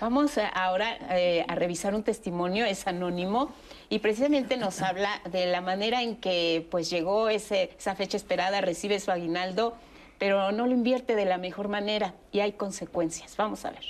Vamos 0.00 0.38
ahora 0.54 0.96
eh, 1.10 1.44
a 1.46 1.54
revisar 1.56 1.94
un 1.94 2.02
testimonio, 2.02 2.64
es 2.64 2.86
anónimo, 2.86 3.52
y 3.90 3.98
precisamente 3.98 4.56
nos 4.56 4.80
habla 4.82 5.20
de 5.30 5.44
la 5.46 5.60
manera 5.60 6.02
en 6.02 6.16
que 6.16 6.66
pues 6.70 6.88
llegó 6.88 7.28
ese, 7.28 7.70
esa 7.78 7.94
fecha 7.94 8.16
esperada, 8.16 8.62
recibe 8.62 8.98
su 8.98 9.10
aguinaldo, 9.10 9.74
pero 10.18 10.52
no 10.52 10.66
lo 10.66 10.72
invierte 10.72 11.16
de 11.16 11.26
la 11.26 11.36
mejor 11.36 11.68
manera 11.68 12.14
y 12.32 12.40
hay 12.40 12.52
consecuencias. 12.52 13.36
Vamos 13.36 13.66
a 13.66 13.72
ver. 13.72 13.84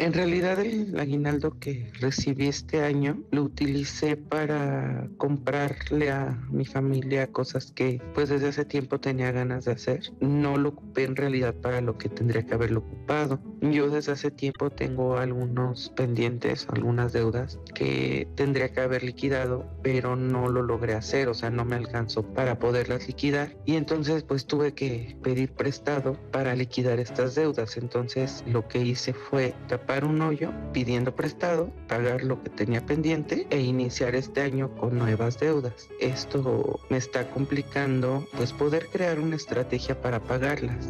En 0.00 0.14
realidad 0.14 0.58
el 0.60 0.98
aguinaldo 0.98 1.58
que 1.60 1.92
recibí 2.00 2.46
este 2.46 2.82
año 2.82 3.22
lo 3.32 3.42
utilicé 3.42 4.16
para 4.16 5.06
comprarle 5.18 6.10
a 6.10 6.42
mi 6.50 6.64
familia 6.64 7.26
cosas 7.26 7.70
que 7.72 8.00
pues 8.14 8.30
desde 8.30 8.48
hace 8.48 8.64
tiempo 8.64 8.98
tenía 8.98 9.30
ganas 9.30 9.66
de 9.66 9.72
hacer. 9.72 10.10
No 10.20 10.56
lo 10.56 10.70
ocupé 10.70 11.04
en 11.04 11.16
realidad 11.16 11.54
para 11.54 11.82
lo 11.82 11.98
que 11.98 12.08
tendría 12.08 12.46
que 12.46 12.54
haberlo 12.54 12.80
ocupado. 12.80 13.40
Yo 13.60 13.90
desde 13.90 14.12
hace 14.12 14.30
tiempo 14.30 14.70
tengo 14.70 15.18
algunos 15.18 15.90
pendientes, 15.90 16.66
algunas 16.70 17.12
deudas 17.12 17.58
que 17.74 18.26
tendría 18.36 18.72
que 18.72 18.80
haber 18.80 19.02
liquidado, 19.04 19.70
pero 19.82 20.16
no 20.16 20.48
lo 20.48 20.62
logré 20.62 20.94
hacer, 20.94 21.28
o 21.28 21.34
sea, 21.34 21.50
no 21.50 21.66
me 21.66 21.76
alcanzó 21.76 22.22
para 22.22 22.58
poderlas 22.58 23.06
liquidar 23.06 23.54
y 23.66 23.76
entonces 23.76 24.22
pues 24.22 24.46
tuve 24.46 24.72
que 24.72 25.18
pedir 25.22 25.52
prestado 25.52 26.14
para 26.32 26.54
liquidar 26.54 26.98
estas 27.00 27.34
deudas. 27.34 27.76
Entonces 27.76 28.42
lo 28.46 28.66
que 28.66 28.78
hice 28.78 29.12
fue 29.12 29.54
un 29.98 30.22
hoyo 30.22 30.52
pidiendo 30.72 31.14
prestado, 31.16 31.70
pagar 31.88 32.22
lo 32.22 32.42
que 32.42 32.48
tenía 32.48 32.86
pendiente 32.86 33.46
e 33.50 33.60
iniciar 33.60 34.14
este 34.14 34.40
año 34.40 34.70
con 34.76 34.96
nuevas 34.96 35.40
deudas. 35.40 35.88
Esto 36.00 36.78
me 36.88 36.96
está 36.96 37.28
complicando 37.30 38.24
pues 38.36 38.52
poder 38.52 38.86
crear 38.86 39.18
una 39.18 39.36
estrategia 39.36 40.00
para 40.00 40.20
pagarlas. 40.20 40.86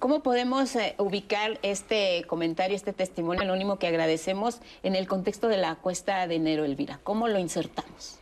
¿Cómo 0.00 0.22
podemos 0.22 0.74
eh, 0.76 0.96
ubicar 0.98 1.60
este 1.62 2.24
comentario, 2.26 2.74
este 2.74 2.92
testimonio 2.92 3.42
anónimo 3.42 3.78
que 3.78 3.86
agradecemos 3.86 4.60
en 4.82 4.96
el 4.96 5.06
contexto 5.06 5.46
de 5.46 5.58
la 5.58 5.76
cuesta 5.76 6.26
de 6.26 6.36
enero, 6.36 6.64
Elvira? 6.64 6.98
¿Cómo 7.04 7.28
lo 7.28 7.38
insertamos? 7.38 8.18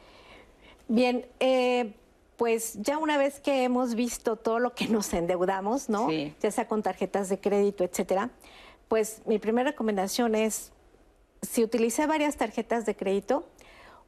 Bien, 0.89 1.25
eh, 1.41 1.95
pues 2.37 2.79
ya 2.83 2.99
una 2.99 3.17
vez 3.17 3.41
que 3.41 3.65
hemos 3.65 3.95
visto 3.95 4.37
todo 4.37 4.59
lo 4.59 4.75
que 4.75 4.89
nos 4.89 5.13
endeudamos, 5.15 5.89
¿no? 5.89 6.09
Ya 6.11 6.51
sea 6.51 6.69
con 6.69 6.83
tarjetas 6.83 7.29
de 7.29 7.41
crédito, 7.41 7.85
etcétera, 7.85 8.31
pues 8.89 9.23
mi 9.27 9.39
primera 9.39 9.71
recomendación 9.71 10.35
es, 10.35 10.73
si 11.43 11.63
utilicé 11.63 12.07
varias 12.07 12.37
tarjetas 12.37 12.87
de 12.87 12.97
crédito, 12.97 13.47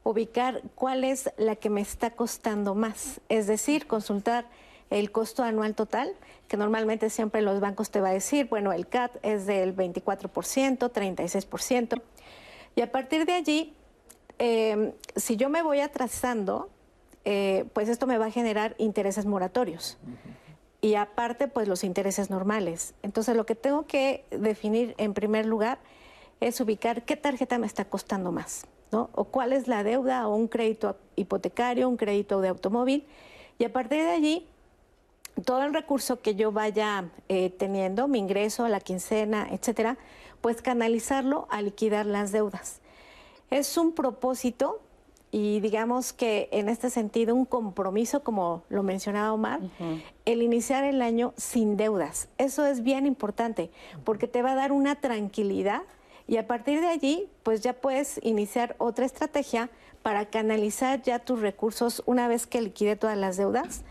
ubicar 0.02 0.62
cuál 0.74 1.04
es 1.04 1.30
la 1.36 1.56
que 1.56 1.70
me 1.70 1.82
está 1.82 2.10
costando 2.10 2.74
más, 2.74 3.20
es 3.28 3.46
decir, 3.46 3.86
consultar 3.86 4.46
el 4.88 5.12
costo 5.12 5.44
anual 5.44 5.74
total, 5.74 6.12
que 6.48 6.56
normalmente 6.56 7.10
siempre 7.10 7.42
los 7.42 7.60
bancos 7.60 7.90
te 7.90 8.00
va 8.00 8.08
a 8.08 8.12
decir, 8.12 8.48
bueno, 8.48 8.72
el 8.72 8.88
CAT 8.88 9.18
es 9.22 9.46
del 9.46 9.76
24%, 9.76 10.90
36%, 10.90 12.02
y 12.74 12.80
a 12.80 12.90
partir 12.90 13.26
de 13.26 13.34
allí, 13.34 13.74
em, 14.38 14.92
si 15.14 15.36
yo 15.36 15.48
me 15.48 15.62
voy 15.62 15.80
atrasando, 15.80 16.70
eh, 17.24 17.66
pues 17.74 17.88
esto 17.88 18.06
me 18.06 18.16
va 18.16 18.26
a 18.26 18.30
generar 18.30 18.74
intereses 18.78 19.26
moratorios 19.26 19.98
y 20.80 20.94
aparte 20.94 21.48
pues 21.48 21.68
los 21.68 21.84
intereses 21.84 22.30
normales. 22.30 22.94
Entonces 23.02 23.36
lo 23.36 23.46
que 23.46 23.54
tengo 23.54 23.86
que 23.86 24.24
definir 24.30 24.94
en 24.98 25.14
primer 25.14 25.46
lugar 25.46 25.78
es 26.40 26.60
ubicar 26.60 27.04
qué 27.04 27.16
tarjeta 27.16 27.58
me 27.58 27.66
está 27.66 27.84
costando 27.84 28.32
más, 28.32 28.66
¿no? 28.92 29.10
O 29.14 29.24
cuál 29.24 29.52
es 29.52 29.68
la 29.68 29.84
deuda 29.84 30.26
o 30.26 30.34
un 30.34 30.48
crédito 30.48 30.96
hipotecario, 31.16 31.88
un 31.88 31.96
crédito 31.96 32.40
de 32.40 32.48
automóvil 32.48 33.06
y 33.58 33.64
a 33.64 33.72
partir 33.72 34.02
de 34.02 34.10
allí 34.10 34.46
todo 35.44 35.62
el 35.62 35.74
recurso 35.74 36.20
que 36.20 36.34
yo 36.34 36.52
vaya 36.52 37.10
eh, 37.28 37.50
teniendo, 37.50 38.08
mi 38.08 38.18
ingreso, 38.18 38.68
la 38.68 38.80
quincena, 38.80 39.48
etcétera, 39.50 39.96
pues 40.40 40.62
canalizarlo 40.62 41.46
a 41.50 41.62
liquidar 41.62 42.06
las 42.06 42.32
deudas. 42.32 42.80
Es 43.50 43.76
un 43.76 43.92
propósito 43.92 44.80
y 45.32 45.60
digamos 45.60 46.12
que 46.12 46.48
en 46.50 46.68
este 46.68 46.90
sentido 46.90 47.34
un 47.34 47.44
compromiso, 47.44 48.22
como 48.22 48.64
lo 48.68 48.82
mencionaba 48.82 49.32
Omar, 49.32 49.60
el 50.24 50.42
iniciar 50.42 50.84
el 50.84 51.02
año 51.02 51.32
sin 51.36 51.76
deudas. 51.76 52.28
Eso 52.38 52.66
es 52.66 52.82
bien 52.82 53.06
importante 53.06 53.70
porque 54.04 54.26
te 54.26 54.42
va 54.42 54.52
a 54.52 54.56
dar 54.56 54.72
una 54.72 54.96
tranquilidad 54.96 55.82
y 56.26 56.36
a 56.36 56.46
partir 56.46 56.80
de 56.80 56.88
allí 56.88 57.28
pues 57.42 57.60
ya 57.60 57.74
puedes 57.74 58.20
iniciar 58.22 58.74
otra 58.78 59.04
estrategia 59.04 59.70
para 60.02 60.26
canalizar 60.26 61.02
ya 61.02 61.18
tus 61.18 61.40
recursos 61.40 62.02
una 62.06 62.26
vez 62.26 62.46
que 62.46 62.62
liquide 62.62 62.96
todas 62.96 63.18
las 63.18 63.36
deudas, 63.36 63.82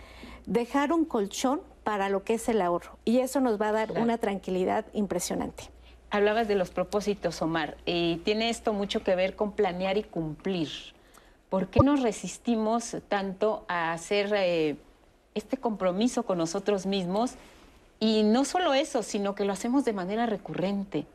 dejar 0.46 0.92
un 0.92 1.06
colchón 1.06 1.62
para 1.84 2.10
lo 2.10 2.24
que 2.24 2.34
es 2.36 2.50
el 2.50 2.62
ahorro 2.62 2.98
y 3.06 3.20
eso 3.20 3.40
nos 3.40 3.62
va 3.62 3.70
a 3.70 3.74
dar 3.74 3.92
una 3.94 4.18
tranquilidad 4.18 4.86
impresionante. 4.94 5.66
Hablabas 6.12 6.48
de 6.48 6.56
los 6.56 6.72
propósitos, 6.72 7.40
Omar, 7.42 7.78
y 7.86 8.18
tiene 8.26 8.50
esto 8.50 8.74
mucho 8.74 9.04
que 9.04 9.16
ver 9.16 9.36
con 9.36 9.52
planear 9.52 9.98
y 9.98 10.04
cumplir. 10.04 10.70
¿Por 11.50 11.68
qué 11.68 11.80
nos 11.80 12.02
resistimos 12.02 12.96
tanto 13.08 13.66
a 13.68 13.92
hacer 13.92 14.32
eh, 14.36 14.76
este 15.34 15.58
compromiso 15.58 16.24
con 16.24 16.38
nosotros 16.38 16.86
mismos? 16.86 17.34
Y 18.00 18.24
no 18.24 18.46
solo 18.46 18.74
eso, 18.74 19.02
sino 19.02 19.34
que 19.34 19.46
lo 19.46 19.54
hacemos 19.54 19.84
de 19.84 19.94
manera 19.94 20.26
recurrente. 20.26 21.06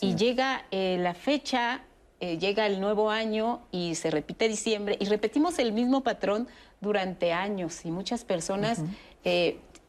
y 0.00 0.14
llega 0.14 0.64
eh, 0.70 0.98
la 1.00 1.14
fecha, 1.14 1.82
eh, 2.20 2.38
llega 2.38 2.66
el 2.66 2.80
nuevo 2.80 3.10
año 3.10 3.60
y 3.72 3.94
se 3.94 4.10
repite 4.10 4.46
diciembre 4.48 4.96
y 5.00 5.06
repetimos 5.06 5.58
el 5.58 5.72
mismo 5.72 6.02
patrón 6.02 6.46
durante 6.80 7.32
años 7.32 7.84
y 7.84 7.90
muchas 7.90 8.24
personas 8.24 8.82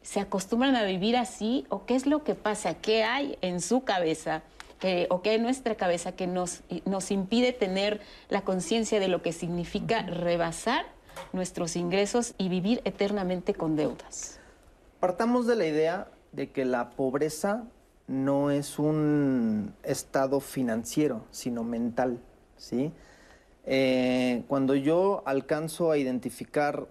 se 0.02 0.18
acostumbran 0.18 0.74
a 0.74 0.82
vivir 0.82 1.16
así 1.16 1.64
o 1.68 1.86
qué 1.86 1.94
es 1.94 2.06
lo 2.06 2.24
que 2.24 2.34
pasa, 2.34 2.74
qué 2.74 3.04
hay 3.04 3.38
en 3.40 3.60
su 3.60 3.84
cabeza 3.84 4.42
o 5.10 5.22
que 5.22 5.30
hay 5.30 5.36
en 5.36 5.42
nuestra 5.42 5.76
cabeza 5.76 6.12
que 6.12 6.26
nos, 6.26 6.62
nos 6.84 7.10
impide 7.10 7.52
tener 7.52 8.00
la 8.28 8.42
conciencia 8.42 9.00
de 9.00 9.08
lo 9.08 9.22
que 9.22 9.32
significa 9.32 10.02
rebasar 10.02 10.86
nuestros 11.32 11.76
ingresos 11.76 12.34
y 12.38 12.48
vivir 12.48 12.80
eternamente 12.84 13.54
con 13.54 13.76
deudas. 13.76 14.38
Partamos 15.00 15.46
de 15.46 15.56
la 15.56 15.66
idea 15.66 16.08
de 16.32 16.50
que 16.50 16.64
la 16.64 16.90
pobreza 16.90 17.64
no 18.06 18.50
es 18.50 18.78
un 18.78 19.74
estado 19.82 20.40
financiero, 20.40 21.24
sino 21.30 21.64
mental, 21.64 22.18
¿sí? 22.56 22.92
Eh, 23.64 24.42
cuando 24.48 24.74
yo 24.74 25.22
alcanzo 25.24 25.92
a 25.92 25.98
identificar 25.98 26.88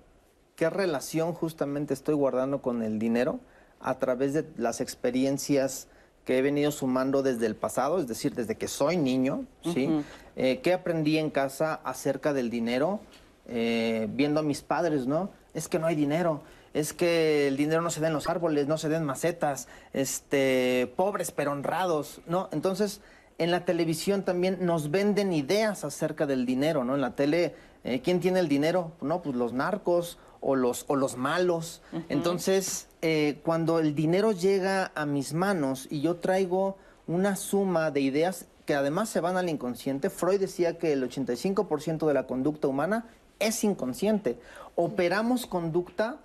qué 0.55 0.69
relación 0.69 1.33
justamente 1.33 1.93
estoy 1.93 2.15
guardando 2.15 2.61
con 2.61 2.81
el 2.81 2.97
dinero 2.97 3.39
a 3.79 3.99
través 3.99 4.33
de 4.33 4.45
las 4.57 4.79
experiencias 4.79 5.87
que 6.31 6.37
he 6.37 6.41
venido 6.41 6.71
sumando 6.71 7.23
desde 7.23 7.45
el 7.45 7.55
pasado, 7.55 7.99
es 7.99 8.07
decir, 8.07 8.33
desde 8.33 8.55
que 8.55 8.69
soy 8.69 8.95
niño, 8.95 9.43
¿sí? 9.73 9.89
Eh, 10.37 10.61
¿Qué 10.63 10.71
aprendí 10.71 11.17
en 11.17 11.29
casa 11.29 11.73
acerca 11.83 12.31
del 12.31 12.49
dinero? 12.49 13.01
Eh, 13.47 14.07
viendo 14.11 14.39
a 14.39 14.43
mis 14.43 14.61
padres, 14.61 15.07
¿no? 15.07 15.29
Es 15.53 15.67
que 15.67 15.77
no 15.77 15.87
hay 15.87 15.95
dinero, 15.95 16.41
es 16.73 16.93
que 16.93 17.49
el 17.49 17.57
dinero 17.57 17.81
no 17.81 17.89
se 17.89 17.99
da 17.99 18.07
en 18.07 18.13
los 18.13 18.29
árboles, 18.29 18.65
no 18.65 18.77
se 18.77 18.87
da 18.87 18.95
en 18.95 19.03
macetas, 19.03 19.67
este, 19.91 20.93
pobres 20.95 21.31
pero 21.31 21.51
honrados, 21.51 22.21
¿no? 22.27 22.47
Entonces, 22.53 23.01
en 23.37 23.51
la 23.51 23.65
televisión 23.65 24.23
también 24.23 24.59
nos 24.61 24.89
venden 24.89 25.33
ideas 25.33 25.83
acerca 25.83 26.27
del 26.27 26.45
dinero, 26.45 26.85
¿no? 26.85 26.95
En 26.95 27.01
la 27.01 27.13
tele, 27.13 27.55
eh, 27.83 27.99
¿quién 28.01 28.21
tiene 28.21 28.39
el 28.39 28.47
dinero? 28.47 28.93
No, 29.01 29.21
pues 29.21 29.35
los 29.35 29.51
narcos 29.51 30.17
o 30.39 30.55
los, 30.55 30.85
o 30.87 30.95
los 30.95 31.17
malos. 31.17 31.81
Entonces, 32.07 32.87
eh, 33.01 33.39
cuando 33.43 33.79
el 33.79 33.95
dinero 33.95 34.31
llega 34.31 34.91
a 34.93 35.05
mis 35.05 35.33
manos 35.33 35.87
y 35.89 36.01
yo 36.01 36.17
traigo 36.17 36.77
una 37.07 37.35
suma 37.35 37.89
de 37.91 38.01
ideas 38.01 38.45
que 38.65 38.75
además 38.75 39.09
se 39.09 39.19
van 39.19 39.37
al 39.37 39.49
inconsciente, 39.49 40.09
Freud 40.09 40.39
decía 40.39 40.77
que 40.77 40.93
el 40.93 41.09
85% 41.09 42.07
de 42.07 42.13
la 42.13 42.27
conducta 42.27 42.67
humana 42.67 43.05
es 43.39 43.63
inconsciente. 43.63 44.37
Operamos 44.75 45.47
conducta 45.47 46.17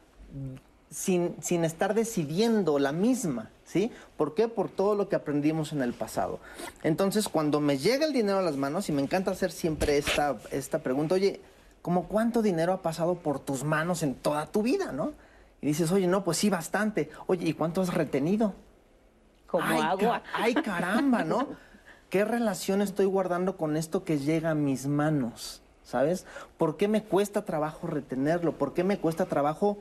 sin, 0.90 1.34
sin, 1.40 1.64
estar 1.64 1.94
decidiendo 1.94 2.78
la 2.78 2.92
misma, 2.92 3.50
¿sí? 3.64 3.90
¿Por 4.16 4.34
qué? 4.34 4.48
Por 4.48 4.68
todo 4.68 4.94
lo 4.94 5.08
que 5.08 5.16
aprendimos 5.16 5.72
en 5.72 5.82
el 5.82 5.94
pasado. 5.94 6.40
Entonces, 6.82 7.28
cuando 7.28 7.60
me 7.60 7.78
llega 7.78 8.06
el 8.06 8.12
dinero 8.12 8.38
a 8.38 8.42
las 8.42 8.56
manos, 8.56 8.88
y 8.88 8.92
me 8.92 9.02
encanta 9.02 9.30
hacer 9.30 9.50
siempre 9.50 9.96
esta, 9.96 10.36
esta 10.52 10.80
pregunta, 10.80 11.14
oye, 11.14 11.40
como 11.82 12.06
cuánto 12.06 12.42
dinero 12.42 12.72
ha 12.72 12.82
pasado 12.82 13.14
por 13.14 13.38
tus 13.40 13.64
manos 13.64 14.02
en 14.02 14.14
toda 14.14 14.46
tu 14.46 14.62
vida, 14.62 14.92
¿no? 14.92 15.12
Y 15.60 15.66
dices, 15.66 15.90
oye, 15.92 16.06
no, 16.06 16.24
pues 16.24 16.38
sí, 16.38 16.50
bastante. 16.50 17.10
Oye, 17.26 17.48
¿y 17.48 17.52
cuánto 17.54 17.80
has 17.80 17.94
retenido? 17.94 18.54
Como 19.46 19.82
agua. 19.82 20.22
ay, 20.34 20.54
caramba, 20.54 21.24
¿no? 21.24 21.48
¿Qué 22.10 22.24
relación 22.24 22.82
estoy 22.82 23.06
guardando 23.06 23.56
con 23.56 23.76
esto 23.76 24.04
que 24.04 24.18
llega 24.18 24.50
a 24.50 24.54
mis 24.54 24.86
manos? 24.86 25.62
¿Sabes? 25.82 26.26
¿Por 26.58 26.76
qué 26.76 26.88
me 26.88 27.04
cuesta 27.04 27.44
trabajo 27.44 27.86
retenerlo? 27.86 28.52
¿Por 28.52 28.74
qué 28.74 28.84
me 28.84 28.98
cuesta 28.98 29.26
trabajo 29.26 29.78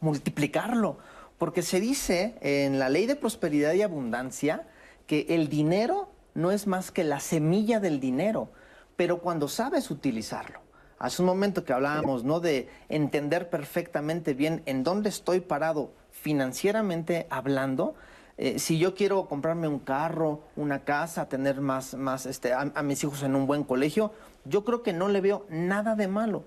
multiplicarlo? 0.00 0.96
Porque 1.38 1.62
se 1.62 1.78
dice 1.78 2.36
en 2.40 2.78
la 2.78 2.88
ley 2.88 3.06
de 3.06 3.16
prosperidad 3.16 3.74
y 3.74 3.82
abundancia 3.82 4.66
que 5.06 5.26
el 5.28 5.48
dinero 5.48 6.08
no 6.34 6.52
es 6.52 6.66
más 6.66 6.90
que 6.90 7.04
la 7.04 7.20
semilla 7.20 7.80
del 7.80 8.00
dinero, 8.00 8.50
pero 8.96 9.18
cuando 9.18 9.48
sabes 9.48 9.90
utilizarlo 9.90 10.61
Hace 11.02 11.20
un 11.20 11.26
momento 11.26 11.64
que 11.64 11.72
hablábamos, 11.72 12.22
¿no? 12.22 12.38
De 12.38 12.68
entender 12.88 13.50
perfectamente 13.50 14.34
bien 14.34 14.62
en 14.66 14.84
dónde 14.84 15.08
estoy 15.08 15.40
parado 15.40 15.90
financieramente 16.12 17.26
hablando. 17.28 17.96
Eh, 18.38 18.60
si 18.60 18.78
yo 18.78 18.94
quiero 18.94 19.26
comprarme 19.26 19.66
un 19.66 19.80
carro, 19.80 20.42
una 20.54 20.84
casa, 20.84 21.28
tener 21.28 21.60
más, 21.60 21.94
más 21.94 22.24
este, 22.24 22.52
a, 22.52 22.66
mis 22.84 23.02
hijos 23.02 23.24
en 23.24 23.34
un 23.34 23.48
buen 23.48 23.64
colegio, 23.64 24.12
yo 24.44 24.64
creo 24.64 24.84
que 24.84 24.92
no 24.92 25.08
le 25.08 25.20
veo 25.20 25.44
nada 25.50 25.96
de 25.96 26.06
malo. 26.06 26.44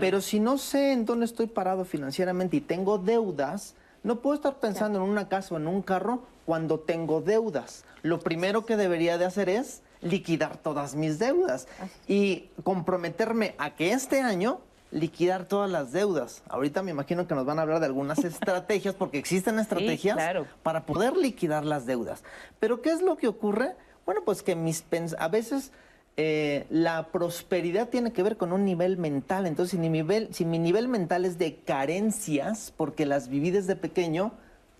Pero 0.00 0.20
si 0.20 0.38
no 0.38 0.58
sé 0.58 0.92
en 0.92 1.06
dónde 1.06 1.24
estoy 1.24 1.46
parado 1.46 1.86
financieramente 1.86 2.58
y 2.58 2.60
tengo 2.60 2.98
deudas, 2.98 3.74
no 4.02 4.20
puedo 4.20 4.34
estar 4.34 4.60
pensando 4.60 5.02
en 5.02 5.08
una 5.08 5.30
casa 5.30 5.54
o 5.54 5.56
en 5.56 5.66
un 5.66 5.80
carro 5.80 6.24
cuando 6.44 6.78
tengo 6.78 7.22
deudas. 7.22 7.86
Lo 8.02 8.20
primero 8.20 8.66
que 8.66 8.76
debería 8.76 9.16
de 9.16 9.24
hacer 9.24 9.48
es 9.48 9.82
liquidar 10.04 10.56
todas 10.58 10.94
mis 10.94 11.18
deudas 11.18 11.66
y 12.06 12.50
comprometerme 12.62 13.54
a 13.58 13.74
que 13.74 13.92
este 13.92 14.20
año 14.20 14.60
liquidar 14.94 15.46
todas 15.46 15.68
las 15.68 15.92
deudas. 15.92 16.42
Ahorita 16.48 16.82
me 16.82 16.92
imagino 16.92 17.26
que 17.26 17.34
nos 17.34 17.44
van 17.44 17.58
a 17.58 17.62
hablar 17.62 17.80
de 17.80 17.86
algunas 17.86 18.18
estrategias, 18.24 18.94
porque 18.94 19.18
existen 19.18 19.58
estrategias 19.58 20.16
para 20.62 20.86
poder 20.86 21.16
liquidar 21.16 21.64
las 21.64 21.84
deudas. 21.84 22.22
Pero 22.60 22.80
¿qué 22.80 22.90
es 22.90 23.02
lo 23.02 23.16
que 23.16 23.26
ocurre? 23.26 23.74
Bueno, 24.06 24.22
pues 24.24 24.42
que 24.42 24.54
mis 24.54 24.84
a 25.18 25.28
veces 25.28 25.72
eh, 26.16 26.66
la 26.70 27.08
prosperidad 27.08 27.88
tiene 27.88 28.12
que 28.12 28.22
ver 28.22 28.36
con 28.36 28.52
un 28.52 28.64
nivel 28.64 28.96
mental. 28.96 29.46
Entonces, 29.46 29.72
si 29.72 29.78
mi 29.78 29.88
nivel, 29.88 30.28
si 30.32 30.44
mi 30.44 30.58
nivel 30.58 30.86
mental 30.86 31.24
es 31.24 31.38
de 31.38 31.56
carencias, 31.56 32.72
porque 32.76 33.04
las 33.04 33.28
viví 33.28 33.50
desde 33.50 33.74
pequeño, 33.74 34.32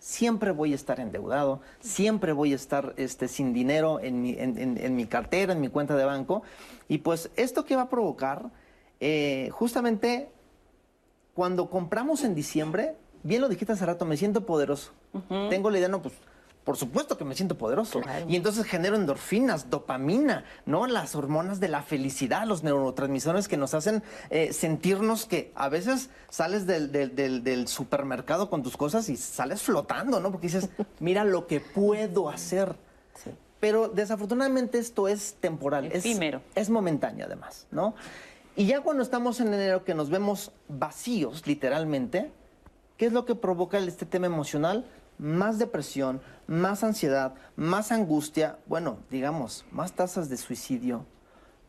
siempre 0.05 0.51
voy 0.51 0.73
a 0.73 0.75
estar 0.75 1.01
endeudado, 1.01 1.62
siempre 1.81 2.33
voy 2.33 2.53
a 2.53 2.57
estar 2.57 2.93
este, 2.99 3.27
sin 3.27 3.55
dinero 3.55 4.01
en 4.01 4.21
mi, 4.21 4.37
en, 4.38 4.97
mi, 4.97 5.07
cartera, 5.07 5.55
en 5.55 5.62
mi 5.62 5.69
cuenta 5.69 5.97
de 5.97 6.05
banco. 6.05 6.43
Y 6.88 6.99
pues 6.99 7.31
esto 7.37 7.64
que 7.64 7.75
va 7.75 7.83
a 7.83 7.88
provocar, 7.88 8.51
eh, 9.01 9.49
justamente 9.51 10.31
cuando 11.33 11.71
compramos 11.71 12.23
en 12.23 12.35
diciembre, 12.35 12.97
bien 13.23 13.40
lo 13.40 13.49
dijiste 13.49 13.73
hace 13.73 13.87
rato, 13.87 14.05
me 14.05 14.19
siento 14.19 14.45
poderoso. 14.45 14.93
Tengo 15.49 15.71
la 15.71 15.79
idea, 15.79 15.88
no, 15.88 16.03
pues 16.03 16.12
por 16.64 16.79
supuesto 16.79 17.18
que 17.18 17.24
me 17.24 17.35
siento 17.35 17.59
poderoso. 17.59 18.00
Y 18.27 18.37
entonces 18.37 18.64
genero 18.64 18.96
endorfinas, 18.96 19.68
dopamina, 19.68 20.44
¿no? 20.64 20.87
Las 20.87 21.14
hormonas 21.14 21.61
de 21.61 21.68
la 21.68 21.83
felicidad, 21.83 22.46
los 22.46 22.62
neurotransmisores 22.62 23.48
que 23.48 23.59
nos 23.59 23.74
hacen 23.74 24.03
eh, 24.31 24.53
sentirnos 24.53 25.27
que 25.27 25.53
a 25.55 25.68
veces 25.68 26.09
sales 26.31 26.66
del, 26.66 27.68
supermercado 27.68 28.48
con 28.48 28.62
tus 28.62 28.77
cosas 28.77 29.09
y 29.11 29.16
sales 29.16 29.62
flotando, 29.62 30.20
¿no? 30.20 30.31
Porque 30.31 30.46
dices, 30.46 30.70
mira 31.00 31.24
lo 31.24 31.46
que 31.46 31.61
puedo 31.61 32.31
hacer. 32.31 32.74
Pero 33.61 33.88
desafortunadamente 33.88 34.79
esto 34.79 35.07
es 35.09 35.35
temporal. 35.40 35.90
Efímero. 35.92 36.42
Es, 36.55 36.62
es 36.64 36.70
momentáneo 36.70 37.27
además, 37.27 37.66
¿no? 37.70 37.94
Y 38.57 38.66
ya 38.66 38.81
cuando 38.81 39.03
estamos 39.03 39.40
en 39.40 39.53
enero 39.53 39.85
que 39.85 39.94
nos 39.94 40.11
vemos 40.11 40.53
vacíos, 40.68 41.46
literalmente, 41.46 42.31
¿qué 42.96 43.07
es 43.07 43.12
lo 43.12 43.24
que 43.24 43.35
provoca 43.35 43.79
este 43.79 44.07
tema 44.07 44.27
emocional? 44.27 44.87
Más 45.18 45.59
depresión, 45.59 46.20
más 46.46 46.85
ansiedad, 46.85 47.35
más 47.57 47.92
angustia, 47.92 48.59
bueno, 48.66 48.98
digamos, 49.11 49.64
más 49.70 49.92
tasas 49.92 50.29
de 50.29 50.37
suicidio, 50.37 51.07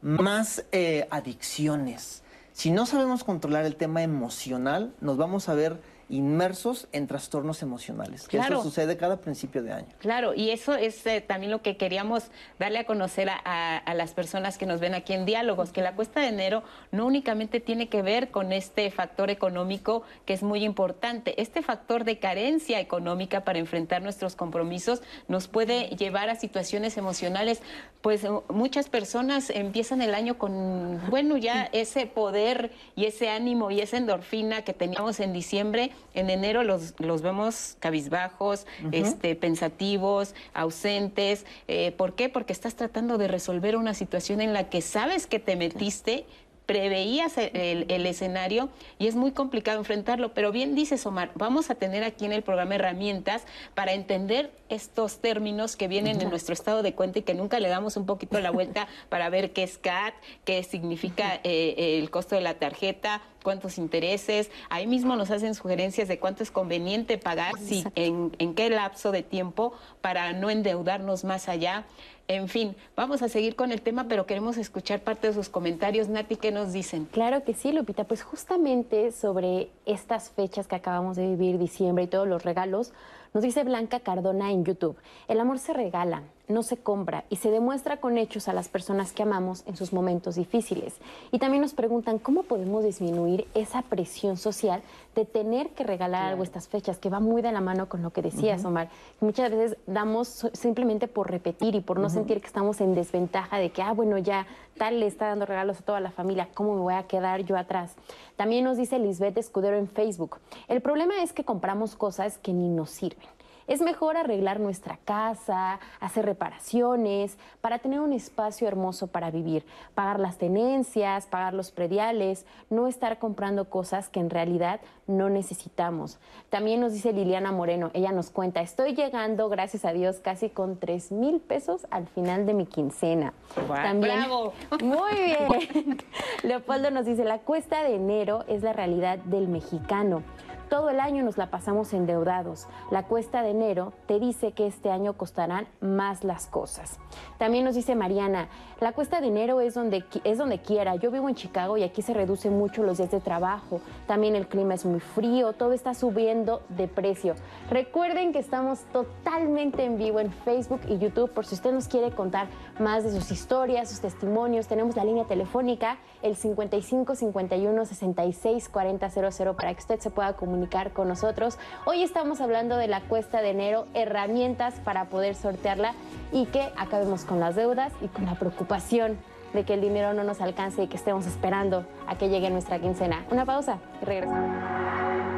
más 0.02 0.66
eh, 0.72 1.08
adicciones. 1.12 2.24
Si 2.52 2.72
no 2.72 2.86
sabemos 2.86 3.24
controlar 3.24 3.66
el 3.66 3.76
tema 3.76 4.02
emocional, 4.02 4.94
nos 5.02 5.18
vamos 5.18 5.50
a 5.50 5.56
ver 5.56 5.82
inmersos 6.10 6.88
en 6.92 7.08
trastornos 7.08 7.62
emocionales, 7.62 8.28
que 8.28 8.38
eso 8.38 8.62
sucede 8.62 8.98
cada 8.98 9.18
principio 9.18 9.64
de 9.64 9.74
año. 9.74 9.88
Claro, 10.00 10.34
y 10.34 10.52
eso 10.52 10.76
es 10.76 11.06
eh, 11.08 11.22
también 11.22 11.52
lo 11.52 11.62
que 11.62 11.78
queríamos 11.78 12.26
darle 12.60 12.80
a 12.80 12.86
conocer 12.86 13.30
a, 13.30 13.94
las 13.96 14.14
personas 14.14 14.58
que 14.58 14.66
nos 14.66 14.80
ven 14.80 14.94
aquí 14.94 15.14
en 15.14 15.26
Diálogos, 15.26 15.72
que 15.72 15.82
la 15.82 15.96
cuesta 15.96 16.20
de 16.20 16.28
enero 16.28 16.64
no 16.92 17.06
únicamente 17.06 17.60
tiene 17.60 17.88
que 17.88 18.02
ver 18.02 18.30
con 18.30 18.52
este 18.52 18.92
factor 18.92 19.30
económico 19.30 20.04
que 20.26 20.34
es 20.34 20.44
muy 20.44 20.64
importante, 20.64 21.42
este 21.42 21.62
factor 21.62 22.04
de 22.04 22.20
carencia 22.20 22.80
económica 22.80 23.44
para 23.44 23.60
enfrentar 23.60 24.02
nuestros 24.02 24.36
compromisos 24.36 25.02
nos 25.28 25.48
puede 25.48 25.90
llevar 25.96 26.30
a 26.30 26.36
situaciones 26.36 26.98
emocionales, 26.98 27.62
pues 28.02 28.28
muchas 28.50 28.90
personas 28.90 29.50
empiezan 29.50 30.02
el 30.02 30.14
año 30.14 30.38
con, 30.38 31.02
bueno, 31.10 31.38
ya 31.38 31.70
ese 31.72 32.06
poder 32.06 32.72
y 32.96 33.06
ese 33.06 33.30
ánimo 33.30 33.72
y 33.72 33.82
esa 33.82 33.98
endorfina 33.98 34.64
que 34.64 34.74
teníamos 34.74 35.20
en 35.20 35.34
diciembre, 35.34 35.92
en 36.14 36.30
enero 36.30 36.64
los, 36.64 36.94
los 37.00 37.22
vemos 37.22 37.76
cabizbajos, 37.80 38.66
este, 38.92 39.36
pensativos, 39.36 40.34
ausentes. 40.54 41.46
Eh, 41.68 41.94
¿Por 41.98 42.14
qué? 42.14 42.30
Porque 42.30 42.54
estás 42.54 42.76
tratando 42.76 43.18
de 43.18 43.28
resolver 43.28 43.76
una 43.76 43.94
situación 43.94 44.42
en 44.42 44.54
la 44.54 44.70
que 44.70 44.82
sabes 44.82 45.28
que 45.28 45.40
te 45.40 45.56
metiste 45.56 46.26
preveías 46.66 47.38
el, 47.38 48.06
escenario 48.06 48.70
y 49.00 49.08
es 49.08 49.16
muy 49.16 49.32
complicado 49.32 49.80
enfrentarlo. 49.80 50.34
Pero 50.34 50.52
bien 50.52 50.76
dices, 50.76 51.06
Omar, 51.06 51.32
vamos 51.36 51.70
a 51.70 51.76
tener 51.76 52.04
aquí 52.04 52.26
en 52.26 52.34
el 52.34 52.42
programa 52.42 52.76
herramientas 52.76 53.44
para 53.74 53.94
entender 53.94 54.52
estos 54.70 55.20
términos 55.20 55.76
que 55.76 55.88
vienen 55.88 56.22
en 56.22 56.30
nuestro 56.30 56.54
estado 56.54 56.82
de 56.82 56.94
cuenta 56.94 57.20
y 57.20 57.22
que 57.22 57.34
nunca 57.34 57.60
le 57.60 57.70
damos 57.70 57.98
un 57.98 58.06
poquito 58.06 58.40
la 58.40 58.52
vuelta 58.52 58.88
para 59.10 59.30
ver 59.30 59.54
qué 59.54 59.64
es 59.64 59.78
CAT, 59.78 60.14
qué 60.44 60.64
significa 60.64 61.40
eh, 61.44 62.00
el 62.00 62.10
costo 62.10 62.36
de 62.36 62.42
la 62.42 62.56
tarjeta, 62.56 63.22
cuántos 63.44 63.78
intereses. 63.78 64.50
Ahí 64.70 64.88
mismo 64.88 65.16
nos 65.16 65.32
hacen 65.32 65.56
sugerencias 65.56 66.08
de 66.08 66.20
cuánto 66.20 66.44
es 66.44 66.52
conveniente 66.52 67.18
pagar, 67.18 67.54
si, 67.60 67.84
en, 67.96 68.36
en 68.40 68.56
qué 68.56 68.70
lapso 68.70 69.12
de 69.12 69.24
tiempo 69.24 69.74
para 70.02 70.34
no 70.34 70.50
endeudarnos 70.50 71.24
más 71.24 71.48
allá. 71.48 71.86
En 72.28 72.48
fin, 72.48 72.76
vamos 72.96 73.22
a 73.22 73.30
seguir 73.30 73.56
con 73.56 73.72
el 73.72 73.82
tema, 73.82 74.08
pero 74.08 74.26
queremos 74.26 74.58
escuchar 74.58 75.02
parte 75.02 75.28
de 75.28 75.34
sus 75.34 75.48
comentarios. 75.48 76.10
Nati, 76.10 76.38
¿qué 76.38 76.52
nos 76.52 76.74
dicen? 76.74 77.06
Claro 77.06 77.44
que 77.44 77.54
sí, 77.54 77.72
Lupita. 77.72 78.06
Pues 78.06 78.24
justamente 78.24 79.12
sobre 79.12 79.70
estas 79.86 80.32
fechas 80.32 80.66
que 80.68 80.76
acabamos 80.76 81.18
de 81.18 81.28
vivir, 81.28 81.60
diciembre 81.60 82.06
y 82.06 82.08
todos 82.08 82.28
los 82.28 82.44
regalos, 82.44 82.94
nos 83.36 83.44
dice 83.44 83.64
Blanca 83.64 84.00
Cardona 84.00 84.52
en 84.52 84.64
YouTube, 84.64 84.98
el 85.28 85.40
amor 85.40 85.60
se 85.60 85.74
regala, 85.74 86.24
no 86.48 86.64
se 86.64 86.78
compra 86.78 87.26
y 87.30 87.38
se 87.38 87.52
demuestra 87.52 87.98
con 87.98 88.18
hechos 88.18 88.48
a 88.48 88.54
las 88.54 88.70
personas 88.70 89.12
que 89.12 89.24
amamos 89.24 89.64
en 89.68 89.76
sus 89.76 89.94
momentos 89.94 90.36
difíciles. 90.36 90.96
Y 91.32 91.40
también 91.40 91.62
nos 91.62 91.74
preguntan 91.74 92.20
cómo 92.20 92.44
podemos 92.44 92.84
disminuir 92.84 93.48
esa 93.54 93.82
presión 93.82 94.38
social 94.38 94.82
de 95.16 95.26
tener 95.26 95.70
que 95.70 95.84
regalar 95.84 96.26
algo 96.26 96.44
estas 96.44 96.68
fechas, 96.68 96.98
que 96.98 97.10
va 97.10 97.20
muy 97.20 97.42
de 97.42 97.52
la 97.52 97.62
mano 97.62 97.88
con 97.88 98.02
lo 98.02 98.12
que 98.12 98.22
decías, 98.22 98.66
Omar. 98.66 98.90
Muchas 99.22 99.50
veces 99.50 99.78
damos 99.88 100.48
simplemente 100.54 101.08
por 101.08 101.32
repetir 101.32 101.76
y 101.76 101.82
por 101.82 102.00
no 102.00 102.10
sentir 102.10 102.42
que 102.42 102.48
estamos 102.48 102.82
en 102.82 102.96
desventaja 102.96 103.58
de 103.58 103.70
que, 103.72 103.82
ah, 103.82 103.94
bueno, 103.94 104.18
ya 104.18 104.46
tal 104.78 105.00
le 105.00 105.08
está 105.08 105.28
dando 105.28 105.46
regalos 105.46 105.80
a 105.80 105.84
toda 105.84 106.00
la 106.00 106.12
familia, 106.12 106.50
¿cómo 106.54 106.76
me 106.76 106.82
voy 106.82 106.94
a 106.96 107.04
quedar 107.04 107.44
yo 107.44 107.58
atrás? 107.58 107.96
También 108.36 108.66
nos 108.66 108.78
dice 108.78 109.00
Lisbeth 109.00 109.38
Escudero 109.38 109.78
en 109.78 109.88
Facebook, 109.88 110.38
el 110.68 110.82
problema 110.82 111.24
es 111.24 111.32
que 111.32 111.46
compramos 111.46 111.96
cosas 111.96 112.38
que 112.38 112.52
ni 112.54 112.68
nos 112.68 112.90
sirven. 112.90 113.35
Es 113.68 113.82
mejor 113.82 114.16
arreglar 114.16 114.60
nuestra 114.60 114.98
casa, 115.06 115.80
hacer 116.00 116.26
reparaciones, 116.26 117.38
para 117.62 117.80
tener 117.80 118.00
un 118.00 118.14
espacio 118.14 118.68
hermoso 118.68 119.08
para 119.08 119.32
vivir, 119.32 119.66
pagar 119.96 120.20
las 120.20 120.38
tenencias, 120.38 121.26
pagar 121.26 121.54
los 121.54 121.72
prediales, 121.72 122.46
no 122.70 122.88
estar 122.88 123.18
comprando 123.18 123.70
cosas 123.70 124.10
que 124.10 124.20
en 124.20 124.30
realidad 124.30 124.82
no 125.08 125.30
necesitamos. 125.30 126.20
También 126.50 126.80
nos 126.80 126.94
dice 126.94 127.14
Liliana 127.14 127.52
Moreno, 127.52 127.92
ella 127.94 128.12
nos 128.12 128.30
cuenta, 128.30 128.62
estoy 128.62 128.96
llegando, 128.96 129.50
gracias 129.50 129.86
a 129.86 129.94
Dios, 129.94 130.18
casi 130.20 130.50
con 130.50 130.78
3 130.78 131.12
mil 131.12 131.40
pesos 131.40 131.88
al 131.90 132.08
final 132.08 132.46
de 132.46 132.54
mi 132.54 132.66
quincena. 132.66 133.34
También, 133.68 134.20
¡Bravo! 134.20 134.54
Muy 134.84 135.14
bien. 135.26 135.98
Leopoldo 136.44 136.92
nos 136.92 137.06
dice, 137.06 137.24
la 137.24 137.40
cuesta 137.40 137.84
de 137.84 137.96
enero 137.96 138.44
es 138.48 138.64
la 138.64 138.74
realidad 138.74 139.18
del 139.20 139.48
mexicano. 139.48 140.24
Todo 140.70 140.90
el 140.90 141.00
año 141.00 141.24
nos 141.24 141.38
la 141.38 141.52
pasamos 141.52 141.94
endeudados. 141.94 142.68
La 142.90 143.04
cuesta 143.04 143.44
de 143.44 143.52
enero 143.52 143.94
te 144.08 144.20
dice 144.20 144.52
que 144.52 144.66
este 144.66 144.90
año 144.90 145.14
costarán 145.14 145.68
más 145.80 146.24
las 146.24 146.48
cosas. 146.48 147.00
También 147.38 147.64
nos 147.64 147.76
dice 147.76 147.94
Mariana, 147.94 148.50
la 148.80 148.92
cuesta 148.92 149.22
de 149.22 149.28
enero 149.28 149.62
es 149.62 149.76
donde, 149.76 150.04
es 150.24 150.40
donde 150.40 150.60
quiera. 150.60 150.96
Yo 150.96 151.12
vivo 151.12 151.30
en 151.30 151.36
Chicago 151.36 151.78
y 151.78 151.84
aquí 151.84 152.02
se 152.02 152.16
reduce 152.16 152.50
mucho 152.50 152.82
los 152.82 152.98
días 152.98 153.12
de 153.12 153.20
trabajo. 153.20 153.80
También 154.08 154.36
el 154.36 154.48
clima 154.48 154.74
es 154.74 154.86
muy 154.86 155.00
frío, 155.00 155.54
todo 155.54 155.74
está 155.74 155.94
subiendo 155.94 156.64
de 156.70 156.88
precio. 156.88 157.36
Recuerden 157.70 158.34
que 158.34 158.40
estamos 158.40 158.80
totalmente 158.92 159.84
en 159.84 160.00
vivo 160.00 160.20
en 160.20 160.32
Facebook 160.32 160.82
y 160.88 160.98
YouTube 160.98 161.30
por 161.30 161.46
si 161.46 161.54
usted 161.54 161.74
nos 161.74 161.88
quiere 161.88 162.10
contar 162.12 162.48
más 162.80 163.04
de 163.04 163.12
sus 163.12 163.30
historias, 163.32 163.90
sus 163.90 164.00
testimonios. 164.00 164.68
Tenemos 164.68 164.96
la 164.96 165.06
línea 165.06 165.26
telefónica, 165.26 165.98
el 166.24 166.36
55 166.36 167.16
51 167.16 167.86
66 167.86 168.70
40 168.70 169.10
00 169.10 169.56
para 169.56 169.74
que 169.74 169.80
usted 169.80 170.00
se 170.00 170.10
pueda 170.10 170.34
comunicar 170.34 170.55
con 170.94 171.08
nosotros. 171.08 171.58
Hoy 171.86 172.02
estamos 172.02 172.40
hablando 172.40 172.78
de 172.78 172.88
la 172.88 173.02
cuesta 173.02 173.42
de 173.42 173.50
enero, 173.50 173.88
herramientas 173.94 174.76
para 174.84 175.06
poder 175.06 175.36
sortearla 175.36 175.94
y 176.32 176.46
que 176.46 176.72
acabemos 176.78 177.26
con 177.26 177.40
las 177.40 177.56
deudas 177.56 177.92
y 178.02 178.08
con 178.08 178.26
la 178.26 178.36
preocupación 178.36 179.18
de 179.54 179.64
que 179.64 179.74
el 179.74 179.82
dinero 179.82 180.14
no 180.14 180.24
nos 180.24 180.42
alcance 180.42 180.84
y 180.84 180.88
que 180.88 180.98
estemos 180.98 181.26
esperando 181.28 181.86
a 182.08 182.18
que 182.18 182.30
llegue 182.30 182.50
nuestra 182.50 182.80
quincena. 182.80 183.26
Una 183.32 183.46
pausa 183.46 183.80
y 184.02 184.06
regresamos. 184.06 185.35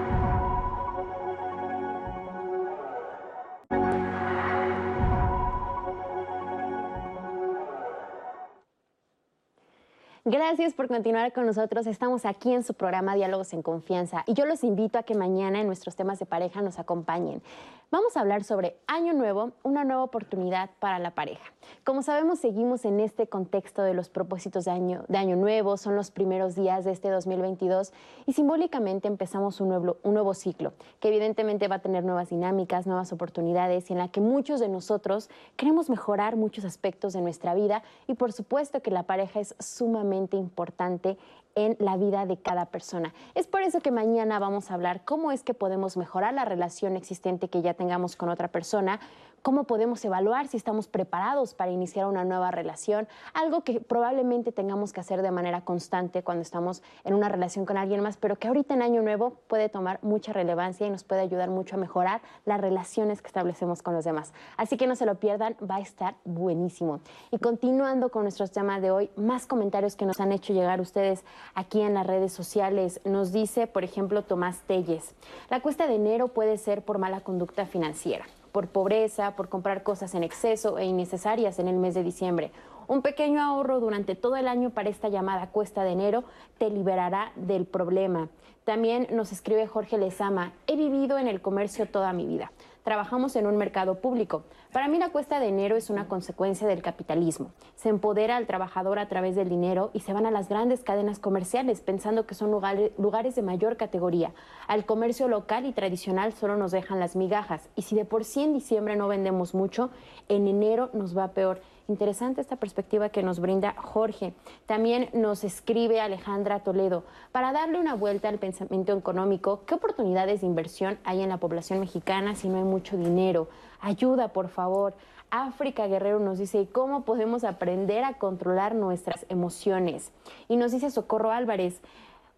Gracias 10.30 10.74
por 10.74 10.90
continuar 10.90 11.32
con 11.32 11.46
nosotros. 11.46 11.88
Estamos 11.88 12.26
aquí 12.26 12.52
en 12.52 12.62
su 12.62 12.74
programa 12.74 13.16
Diálogos 13.16 13.54
en 13.54 13.62
Confianza 13.62 14.26
y 14.28 14.34
yo 14.34 14.46
los 14.46 14.62
invito 14.66 15.00
a 15.00 15.04
que 15.04 15.16
mañana 15.16 15.62
en 15.62 15.68
nuestros 15.68 15.96
temas 15.96 16.20
de 16.20 16.26
pareja 16.26 16.62
nos 16.62 16.80
acompañen. 16.80 17.42
Vamos 17.90 18.18
a 18.18 18.20
hablar 18.20 18.44
sobre 18.44 18.76
Año 18.86 19.14
Nuevo, 19.14 19.54
una 19.64 19.86
nueva 19.86 20.04
oportunidad 20.04 20.70
para 20.80 21.00
la 21.00 21.12
pareja. 21.12 21.54
Como 21.86 22.02
sabemos, 22.02 22.40
seguimos 22.40 22.84
en 22.84 23.00
este 23.00 23.28
contexto 23.28 23.82
de 23.82 23.94
los 23.94 24.10
propósitos 24.10 24.66
de 24.66 24.72
Año, 24.72 25.06
de 25.08 25.18
año 25.18 25.38
Nuevo, 25.38 25.78
son 25.78 25.96
los 25.96 26.12
primeros 26.12 26.54
días 26.54 26.84
de 26.84 26.92
este 26.92 27.10
2022 27.10 27.94
y 28.26 28.34
simbólicamente 28.34 29.08
empezamos 29.08 29.62
un 29.62 29.70
nuevo, 29.70 29.96
un 30.04 30.16
nuevo 30.16 30.34
ciclo 30.34 30.74
que 31.00 31.08
evidentemente 31.08 31.70
va 31.70 31.76
a 31.76 31.82
tener 31.82 32.04
nuevas 32.04 32.30
dinámicas, 32.30 32.88
nuevas 32.88 33.14
oportunidades 33.14 33.90
y 33.90 33.94
en 33.94 34.00
la 34.00 34.10
que 34.10 34.20
muchos 34.20 34.60
de 34.60 34.68
nosotros 34.68 35.30
queremos 35.56 35.90
mejorar 35.90 36.36
muchos 36.36 36.66
aspectos 36.66 37.14
de 37.14 37.22
nuestra 37.22 37.54
vida 37.54 37.84
y 38.06 38.16
por 38.16 38.34
supuesto 38.34 38.82
que 38.82 38.92
la 38.92 39.04
pareja 39.04 39.40
es 39.40 39.56
sumamente 39.60 40.36
importante 40.36 41.18
en 41.58 41.76
la 41.80 41.98
vida 41.98 42.28
de 42.28 42.38
cada 42.38 42.68
persona. 42.68 43.16
Es 43.34 43.48
por 43.48 43.64
eso 43.64 43.80
que 43.80 43.90
mañana 43.90 44.38
vamos 44.38 44.70
a 44.70 44.76
hablar 44.76 45.04
cómo 45.04 45.32
es 45.32 45.42
que 45.42 45.56
podemos 45.56 45.98
mejorar 45.98 46.36
la 46.36 46.46
relación 46.46 46.96
existente 46.96 47.50
que 47.50 47.64
ya 47.64 47.74
tengamos 47.74 48.16
con 48.16 48.30
otra 48.30 48.50
persona, 48.50 49.00
cómo 49.42 49.64
podemos 49.64 50.04
evaluar 50.04 50.48
si 50.48 50.58
estamos 50.58 50.88
preparados 50.88 51.54
para 51.54 51.72
iniciar 51.72 52.08
una 52.08 52.26
nueva 52.26 52.52
relación, 52.52 53.08
algo 53.34 53.62
que 53.64 53.80
probablemente 53.80 54.52
tengamos 54.52 54.94
que 54.94 55.00
hacer 55.00 55.22
de 55.22 55.32
manera 55.32 55.62
constante 55.62 56.24
cuando 56.24 56.42
estamos 56.42 56.84
en 57.04 57.14
una 57.14 57.30
relación 57.30 57.66
con 57.66 57.78
alguien 57.78 58.02
más, 58.02 58.18
pero 58.18 58.36
que 58.38 58.48
ahorita 58.48 58.74
en 58.74 58.82
Año 58.82 59.02
Nuevo 59.02 59.38
puede 59.48 59.70
tomar 59.70 60.00
mucha 60.02 60.34
relevancia 60.34 60.86
y 60.86 60.90
nos 60.90 61.04
puede 61.04 61.22
ayudar 61.22 61.50
mucho 61.50 61.76
a 61.76 61.80
mejorar 61.80 62.22
las 62.46 62.60
relaciones 62.60 63.22
que 63.22 63.28
establecemos 63.28 63.82
con 63.82 63.94
los 63.94 64.06
demás. 64.06 64.34
Así 64.58 64.78
que 64.78 64.88
no 64.88 64.96
se 64.96 65.06
lo 65.06 65.16
pierdan, 65.16 65.56
va 65.60 65.76
a 65.76 65.82
estar 65.82 66.16
buenísimo. 66.26 67.00
Y 67.32 67.38
continuando 67.38 68.10
con 68.10 68.24
nuestros 68.24 68.52
temas 68.52 68.82
de 68.82 68.92
hoy, 68.92 69.10
más 69.16 69.48
comentarios 69.48 69.96
que 69.96 70.06
nos 70.06 70.20
han 70.20 70.32
hecho 70.32 70.54
llegar 70.54 70.82
ustedes 70.82 71.24
aquí 71.56 71.82
en 71.82 71.94
las 71.94 72.06
redes 72.06 72.34
sociales. 72.34 73.00
Nos 73.06 73.32
dice, 73.32 73.68
por 73.68 73.84
ejemplo, 73.84 74.24
Tomás 74.24 74.60
Telles, 74.62 75.16
la 75.50 75.62
cuesta 75.62 75.88
de 75.88 75.96
enero 75.96 76.28
puede 76.30 76.58
ser 76.58 76.84
por 76.84 76.98
mala 76.98 77.22
conducta 77.22 77.66
financiera 77.66 78.26
por 78.58 78.70
pobreza, 78.70 79.36
por 79.36 79.50
comprar 79.50 79.84
cosas 79.84 80.16
en 80.16 80.24
exceso 80.24 80.80
e 80.80 80.86
innecesarias 80.86 81.60
en 81.60 81.68
el 81.68 81.76
mes 81.76 81.94
de 81.94 82.02
diciembre. 82.02 82.52
Un 82.88 83.04
pequeño 83.04 83.40
ahorro 83.40 83.80
durante 83.80 84.16
todo 84.16 84.36
el 84.36 84.48
año 84.48 84.72
para 84.72 84.90
esta 84.90 85.10
llamada 85.10 85.52
cuesta 85.52 85.84
de 85.84 85.92
enero 85.92 86.24
te 86.58 86.72
liberará 86.72 87.32
del 87.36 87.68
problema. 87.68 88.30
También 88.64 89.10
nos 89.12 89.32
escribe 89.32 89.68
Jorge 89.68 90.00
Lezama, 90.00 90.54
he 90.66 90.76
vivido 90.76 91.20
en 91.20 91.28
el 91.28 91.40
comercio 91.40 91.86
toda 91.86 92.14
mi 92.14 92.26
vida. 92.26 92.52
Trabajamos 92.82 93.36
en 93.36 93.46
un 93.46 93.58
mercado 93.58 94.00
público. 94.00 94.42
Para 94.78 94.90
mí 94.90 95.00
la 95.00 95.10
cuesta 95.10 95.40
de 95.40 95.48
enero 95.48 95.76
es 95.76 95.90
una 95.90 96.08
consecuencia 96.08 96.68
del 96.68 96.84
capitalismo. 96.84 97.50
Se 97.74 97.90
empodera 97.90 98.38
al 98.38 98.46
trabajador 98.46 99.00
a 99.00 99.08
través 99.08 99.36
del 99.36 99.50
dinero 99.50 99.90
y 99.92 100.02
se 100.02 100.14
van 100.14 100.28
a 100.28 100.32
las 100.32 100.50
grandes 100.50 100.84
cadenas 100.84 101.18
comerciales 101.18 101.82
pensando 101.82 102.28
que 102.28 102.36
son 102.36 102.52
lugares, 102.52 103.36
de 103.36 103.42
mayor 103.42 103.76
categoría. 103.76 104.34
Al 104.68 104.86
comercio 104.86 105.28
local 105.30 105.66
y 105.66 105.74
tradicional 105.74 106.32
solo 106.32 106.58
nos 106.58 106.72
dejan 106.72 107.00
las 107.00 107.16
migajas. 107.16 107.68
Y 107.76 107.82
si 107.82 107.96
de 107.96 108.06
por 108.06 108.24
sí 108.24 108.44
en 108.44 108.54
diciembre 108.54 108.96
no 108.96 109.08
vendemos 109.08 109.56
mucho, 109.56 109.90
en 110.30 110.48
enero 110.48 110.92
nos 110.94 111.18
va 111.18 111.30
peor. 111.30 111.60
Interesante 111.88 112.42
esta 112.42 112.58
perspectiva 112.58 113.10
que 113.10 113.24
nos 113.24 113.40
brinda 113.40 113.74
Jorge. 113.82 114.36
También 114.68 115.10
nos 115.12 115.44
escribe 115.44 116.02
Alejandra 116.02 116.60
Toledo. 116.60 117.04
Para 117.32 117.52
darle 117.52 117.80
una 117.80 117.96
vuelta 117.96 118.30
al 118.30 118.38
pensamiento 118.38 118.96
económico, 118.96 119.64
¿qué 119.66 119.74
oportunidades 119.74 120.42
de 120.42 120.48
inversión 120.48 121.00
hay 121.04 121.24
en 121.24 121.30
la 121.30 121.38
población 121.38 121.80
mexicana 121.80 122.36
si 122.36 122.48
no 122.48 122.58
hay 122.58 122.64
mucho 122.64 122.96
dinero? 122.96 123.48
Ayuda, 123.80 124.30
por 124.30 124.50
favor. 124.50 124.94
África 125.30 125.88
Guerrero 125.88 126.20
nos 126.20 126.40
dice, 126.40 126.62
¿y 126.62 126.66
cómo 126.66 127.04
podemos 127.04 127.44
aprender 127.44 128.04
a 128.04 128.14
controlar 128.14 128.76
nuestras 128.76 129.26
emociones? 129.30 130.12
Y 130.48 130.56
nos 130.56 130.72
dice 130.72 130.90
Socorro 130.90 131.32
Álvarez, 131.32 131.82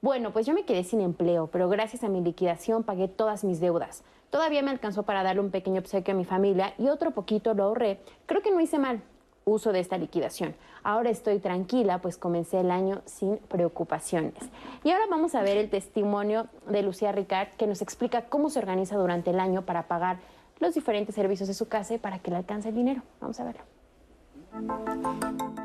bueno, 0.02 0.32
pues 0.32 0.46
yo 0.46 0.54
me 0.54 0.64
quedé 0.64 0.84
sin 0.84 1.02
empleo, 1.02 1.48
pero 1.48 1.70
gracias 1.70 2.04
a 2.04 2.10
mi 2.10 2.22
liquidación 2.22 2.84
pagué 2.84 3.08
todas 3.08 3.44
mis 3.44 3.60
deudas. 3.60 4.04
Todavía 4.30 4.64
me 4.64 4.72
alcanzó 4.72 5.04
para 5.04 5.24
darle 5.24 5.42
un 5.42 5.52
pequeño 5.52 5.82
obsequio 5.82 6.14
a 6.14 6.18
mi 6.18 6.26
familia 6.26 6.74
y 6.78 6.88
otro 6.88 7.12
poquito 7.12 7.54
lo 7.54 7.64
ahorré. 7.64 8.00
Creo 8.26 8.42
que 8.42 8.52
no 8.52 8.62
hice 8.62 8.80
mal 8.80 9.02
uso 9.46 9.72
de 9.72 9.80
esta 9.80 9.98
liquidación. 9.98 10.56
Ahora 10.84 11.10
estoy 11.10 11.40
tranquila, 11.40 12.00
pues 12.00 12.18
comencé 12.18 12.60
el 12.60 12.72
año 12.72 13.02
sin 13.06 13.38
preocupaciones. 13.38 14.36
Y 14.84 14.92
ahora 14.92 15.06
vamos 15.10 15.36
a 15.36 15.42
ver 15.42 15.58
el 15.58 15.70
testimonio 15.70 16.48
de 16.68 16.84
Lucía 16.84 17.12
Ricard, 17.12 17.50
que 17.58 17.68
nos 17.68 17.82
explica 17.82 18.26
cómo 18.30 18.50
se 18.50 18.60
organiza 18.60 18.96
durante 18.96 19.32
el 19.32 19.40
año 19.40 19.64
para 19.64 19.88
pagar 19.88 20.20
los 20.60 20.74
diferentes 20.74 21.16
servicios 21.16 21.48
de 21.48 21.54
su 21.54 21.68
casa 21.68 21.98
para 21.98 22.20
que 22.20 22.32
le 22.32 22.38
alcance 22.38 22.70
el 22.70 22.76
dinero. 22.76 23.02
Vamos 23.20 23.40
a 23.40 23.46
verlo. 23.46 23.62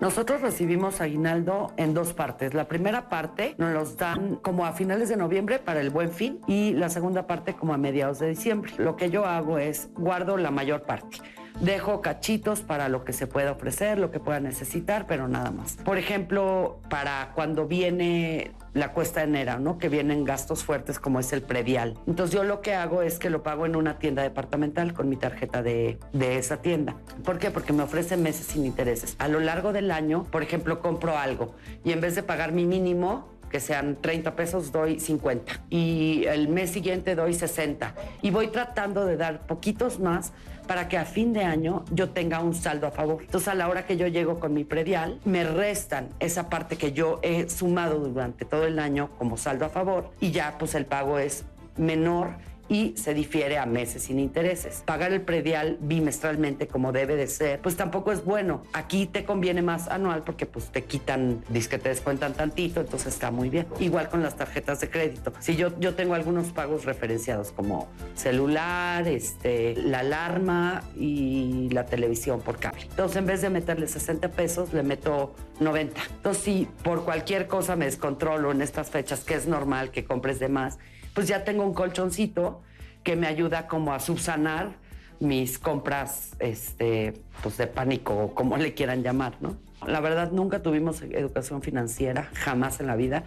Nosotros 0.01 0.43
recibimos 0.43 1.01
aguinaldo 1.01 1.73
en 1.77 1.95
dos 1.95 2.13
partes. 2.13 2.53
La 2.53 2.69
primera 2.69 3.09
parte 3.09 3.55
nos 3.57 3.73
los 3.73 3.97
dan 3.97 4.37
como 4.37 4.67
a 4.67 4.73
finales 4.73 5.09
de 5.09 5.17
noviembre 5.17 5.59
para 5.59 5.81
el 5.81 5.91
buen 5.91 6.11
fin 6.11 6.41
y 6.47 6.73
la 6.73 6.91
segunda 6.91 7.27
parte 7.27 7.55
como 7.55 7.73
a 7.73 7.79
mediados 7.79 8.19
de 8.19 8.29
diciembre. 8.29 8.73
Lo 8.77 8.97
que 8.97 9.11
yo 9.11 9.25
hago 9.25 9.59
es 9.59 9.89
guardo 9.95 10.37
la 10.37 10.51
mayor 10.51 10.83
parte. 10.83 11.19
Dejo 11.61 12.01
cachitos 12.01 12.61
para 12.61 12.89
lo 12.89 13.05
que 13.05 13.13
se 13.13 13.27
pueda 13.27 13.53
ofrecer, 13.53 13.99
lo 13.99 14.11
que 14.11 14.21
pueda 14.21 14.41
necesitar, 14.41 15.07
pero 15.07 15.29
nada 15.29 15.51
más. 15.51 15.77
Por 15.85 15.99
ejemplo, 15.99 16.81
para 16.91 17.33
cuando 17.35 17.67
viene 17.67 18.53
la 18.75 18.93
cuesta 18.93 19.21
de 19.21 19.27
enero, 19.27 19.61
¿no? 19.61 19.79
Que 19.79 19.89
vienen 19.89 20.25
gastos 20.25 20.65
fuertes 20.65 20.99
como 20.99 21.21
es 21.21 21.33
el 21.33 21.43
predial. 21.43 21.95
Entonces 22.07 22.35
yo 22.35 22.43
lo 22.43 22.61
que 22.61 22.75
hago 22.75 23.03
es 23.03 23.19
que 23.19 23.31
lo 23.31 23.43
pago 23.43 23.67
en 23.67 23.77
una 23.77 23.99
tienda 23.99 24.23
departamental 24.23 24.93
con 24.95 25.09
mi 25.09 25.17
tarjeta 25.17 25.63
de, 25.63 25.99
de 26.13 26.39
esa 26.39 26.61
tienda. 26.61 26.97
¿Por 27.25 27.39
qué? 27.39 27.51
Porque 27.51 27.73
me 27.73 27.85
ofrecen 27.85 28.23
meses 28.23 28.47
sin 28.47 28.67
intereses. 28.67 29.15
A 29.19 29.29
lo 29.29 29.39
largo 29.39 29.73
del 29.73 29.91
año, 29.93 30.25
por 30.25 30.43
ejemplo, 30.43 30.81
compro 30.81 31.17
algo 31.17 31.55
y 31.85 31.93
en 31.93 32.01
vez 32.01 32.17
de 32.17 32.25
pagar 32.25 32.53
mi 32.53 32.67
mínimo, 32.67 33.29
que 33.55 33.61
sean 33.61 33.99
30 34.01 34.35
pesos, 34.35 34.73
doy 34.73 34.99
50. 34.99 35.67
Y 35.71 36.25
el 36.27 36.49
mes 36.49 36.71
siguiente 36.71 37.15
doy 37.15 37.35
60. 37.35 37.95
Y 38.21 38.31
voy 38.31 38.49
tratando 38.49 39.07
de 39.07 39.17
dar 39.17 39.47
poquitos 39.47 40.01
más 40.01 40.33
para 40.67 40.89
que 40.89 40.97
a 40.97 41.05
fin 41.05 41.33
de 41.33 41.45
año 41.45 41.85
yo 41.91 42.11
tenga 42.11 42.41
un 42.41 42.55
saldo 42.55 42.87
a 42.87 42.91
favor. 42.91 43.23
Entonces 43.23 43.49
a 43.49 43.55
la 43.55 43.69
hora 43.69 43.87
que 43.87 43.97
yo 43.97 44.07
llego 44.07 44.41
con 44.41 44.55
mi 44.55 44.65
predial, 44.65 45.21
me 45.25 45.45
restan 45.45 46.09
esa 46.21 46.49
parte 46.49 46.77
que 46.77 46.93
yo 46.93 47.21
he 47.23 47.49
sumado 47.49 47.99
durante 47.99 48.45
todo 48.45 48.67
el 48.67 48.79
año 48.79 49.11
como 49.19 49.37
saldo 49.37 49.65
a 49.65 49.69
favor 49.69 50.11
y 50.21 50.31
ya 50.31 50.57
pues 50.59 50.75
el 50.75 50.87
pago 50.87 51.19
es 51.19 51.45
menor 51.77 52.37
y 52.69 52.97
se 52.97 53.15
difiere 53.15 53.59
a 53.59 53.67
meses 53.67 54.05
sin 54.05 54.19
intereses. 54.19 54.83
Pagar 54.85 55.13
el 55.13 55.21
predial 55.21 55.79
bimestralmente 55.81 56.67
como 56.67 56.93
debe 56.93 57.17
de 57.17 57.27
ser, 57.27 57.61
pues 57.61 57.77
tampoco 57.77 58.13
es 58.13 58.25
bueno. 58.25 58.63
Aquí 58.73 59.07
te 59.07 59.25
conviene 59.25 59.63
más 59.63 59.89
anual 59.89 60.23
porque 60.25 60.47
pues 60.47 60.67
te 60.67 60.85
quitan, 60.85 61.45
dice 61.49 61.69
que 61.69 61.79
te 61.79 61.89
descuentan 61.89 62.35
tantito, 62.35 62.81
entonces 62.81 63.15
está 63.15 63.31
muy 63.31 63.51
bien. 63.51 63.67
Igual 63.81 64.09
con 64.09 64.23
las 64.23 64.37
tarjetas 64.37 64.81
de 64.81 64.91
crédito. 64.91 65.33
Si 65.41 65.57
yo, 65.57 65.79
yo 65.79 65.95
tengo 65.95 66.15
algunos 66.15 66.49
pagos 66.49 66.85
referenciados 66.85 67.53
como 67.53 67.89
celular, 68.15 69.07
este, 69.09 69.75
la 69.77 70.01
alarma 70.01 70.83
y 70.97 71.69
la 71.71 71.87
televisión 71.87 72.41
por 72.41 72.59
cable. 72.59 72.83
Entonces 72.83 73.17
en 73.17 73.27
vez 73.27 73.43
de 73.43 73.51
meterle 73.51 73.89
60 73.89 74.29
pesos, 74.31 74.73
le 74.73 74.83
meto 74.83 75.35
90. 75.61 76.01
Entonces 76.17 76.43
si 76.43 76.69
por 76.83 77.05
cualquier 77.05 77.47
cosa 77.47 77.77
me 77.77 77.85
descontrolo 77.85 78.53
en 78.53 78.63
estas 78.63 78.91
fechas, 78.91 79.21
que 79.25 79.35
es 79.35 79.47
normal 79.47 79.91
que 79.91 80.05
compres 80.05 80.39
de 80.39 80.49
más, 80.49 80.79
pues 81.15 81.29
ya 81.29 81.45
tengo 81.45 81.65
un 81.65 81.73
colchoncito 81.73 82.63
que 83.03 83.17
me 83.17 83.27
ayuda 83.27 83.67
como 83.67 83.95
a 83.95 84.01
subsanar 84.01 84.73
mis 85.21 85.59
compras 85.59 86.33
este, 86.41 87.15
pues 87.43 87.57
de 87.57 87.67
pánico 87.67 88.15
o 88.15 88.35
como 88.35 88.57
le 88.57 88.75
quieran 88.75 89.03
llamar, 89.03 89.37
¿no? 89.41 89.57
La 89.87 90.01
verdad 90.01 90.33
nunca 90.33 90.63
tuvimos 90.63 91.03
educación 91.03 91.63
financiera, 91.63 92.29
jamás 92.35 92.81
en 92.81 92.87
la 92.87 92.97
vida. 92.97 93.25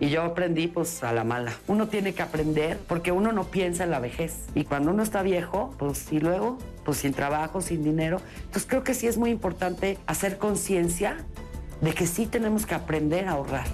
Y 0.00 0.08
yo 0.08 0.22
aprendí 0.22 0.66
pues 0.66 1.02
a 1.04 1.12
la 1.12 1.24
mala. 1.24 1.52
Uno 1.68 1.88
tiene 1.88 2.14
que 2.14 2.22
aprender 2.22 2.78
porque 2.88 3.12
uno 3.12 3.32
no 3.32 3.44
piensa 3.44 3.84
en 3.84 3.90
la 3.90 4.00
vejez. 4.00 4.46
Y 4.54 4.64
cuando 4.64 4.92
uno 4.92 5.02
está 5.02 5.22
viejo, 5.22 5.74
pues 5.78 6.10
y 6.10 6.20
luego, 6.20 6.58
pues 6.86 6.98
sin 6.98 7.12
trabajo, 7.12 7.60
sin 7.60 7.84
dinero. 7.84 8.22
Entonces 8.38 8.64
creo 8.66 8.82
que 8.82 8.94
sí 8.94 9.06
es 9.06 9.18
muy 9.18 9.30
importante 9.30 9.98
hacer 10.06 10.38
conciencia 10.38 11.18
de 11.82 11.92
que 11.92 12.06
sí 12.06 12.26
tenemos 12.26 12.64
que 12.64 12.74
aprender 12.74 13.28
a 13.28 13.32
ahorrar. 13.32 13.66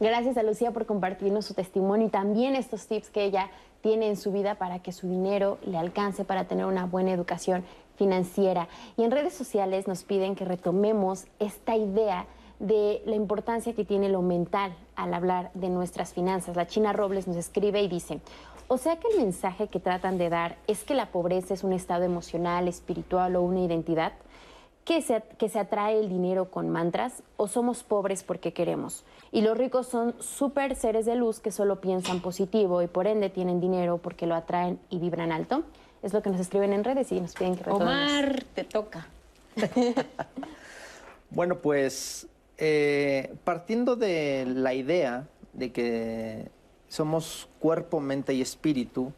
Gracias 0.00 0.36
a 0.36 0.42
Lucía 0.42 0.72
por 0.72 0.86
compartirnos 0.86 1.46
su 1.46 1.54
testimonio 1.54 2.08
y 2.08 2.10
también 2.10 2.56
estos 2.56 2.86
tips 2.86 3.10
que 3.10 3.24
ella 3.24 3.50
tiene 3.80 4.08
en 4.08 4.16
su 4.16 4.32
vida 4.32 4.56
para 4.56 4.80
que 4.80 4.92
su 4.92 5.08
dinero 5.08 5.58
le 5.64 5.78
alcance 5.78 6.24
para 6.24 6.46
tener 6.46 6.66
una 6.66 6.86
buena 6.86 7.12
educación 7.12 7.64
financiera. 7.96 8.66
Y 8.96 9.04
en 9.04 9.10
redes 9.10 9.34
sociales 9.34 9.86
nos 9.86 10.02
piden 10.02 10.34
que 10.34 10.44
retomemos 10.44 11.26
esta 11.38 11.76
idea 11.76 12.26
de 12.58 13.02
la 13.06 13.14
importancia 13.14 13.74
que 13.74 13.84
tiene 13.84 14.08
lo 14.08 14.22
mental 14.22 14.74
al 14.96 15.14
hablar 15.14 15.50
de 15.54 15.68
nuestras 15.68 16.12
finanzas. 16.12 16.56
La 16.56 16.66
China 16.66 16.92
Robles 16.92 17.28
nos 17.28 17.36
escribe 17.36 17.82
y 17.82 17.88
dice, 17.88 18.20
o 18.68 18.78
sea 18.78 18.96
que 18.96 19.08
el 19.08 19.18
mensaje 19.18 19.68
que 19.68 19.80
tratan 19.80 20.18
de 20.18 20.30
dar 20.30 20.56
es 20.66 20.82
que 20.84 20.94
la 20.94 21.12
pobreza 21.12 21.54
es 21.54 21.62
un 21.62 21.72
estado 21.72 22.04
emocional, 22.04 22.66
espiritual 22.66 23.36
o 23.36 23.42
una 23.42 23.60
identidad, 23.60 24.12
que 24.84 25.02
se, 25.02 25.22
que 25.38 25.48
se 25.48 25.58
atrae 25.58 25.98
el 25.98 26.08
dinero 26.08 26.50
con 26.50 26.68
mantras 26.68 27.22
o 27.36 27.48
somos 27.48 27.82
pobres 27.82 28.22
porque 28.22 28.52
queremos. 28.52 29.04
Y 29.34 29.40
los 29.40 29.58
ricos 29.58 29.88
son 29.88 30.14
súper 30.20 30.76
seres 30.76 31.06
de 31.06 31.16
luz 31.16 31.40
que 31.40 31.50
solo 31.50 31.80
piensan 31.80 32.20
positivo 32.20 32.82
y 32.82 32.86
por 32.86 33.08
ende 33.08 33.30
tienen 33.30 33.60
dinero 33.60 33.98
porque 33.98 34.26
lo 34.26 34.36
atraen 34.36 34.78
y 34.90 35.00
vibran 35.00 35.32
alto. 35.32 35.64
Es 36.04 36.12
lo 36.12 36.22
que 36.22 36.30
nos 36.30 36.38
escriben 36.38 36.72
en 36.72 36.84
redes 36.84 37.10
y 37.10 37.20
nos 37.20 37.34
piden 37.34 37.56
que 37.56 37.64
retomemos. 37.64 38.12
Omar, 38.12 38.44
te 38.54 38.64
toca. 38.64 39.08
Bueno, 41.30 41.58
pues 41.58 42.28
eh, 42.58 43.34
partiendo 43.42 43.96
de 43.96 44.44
la 44.46 44.72
idea 44.72 45.26
de 45.52 45.72
que 45.72 46.48
somos 46.88 47.48
cuerpo, 47.58 47.98
mente 47.98 48.34
y 48.34 48.40
espíritu 48.40 49.12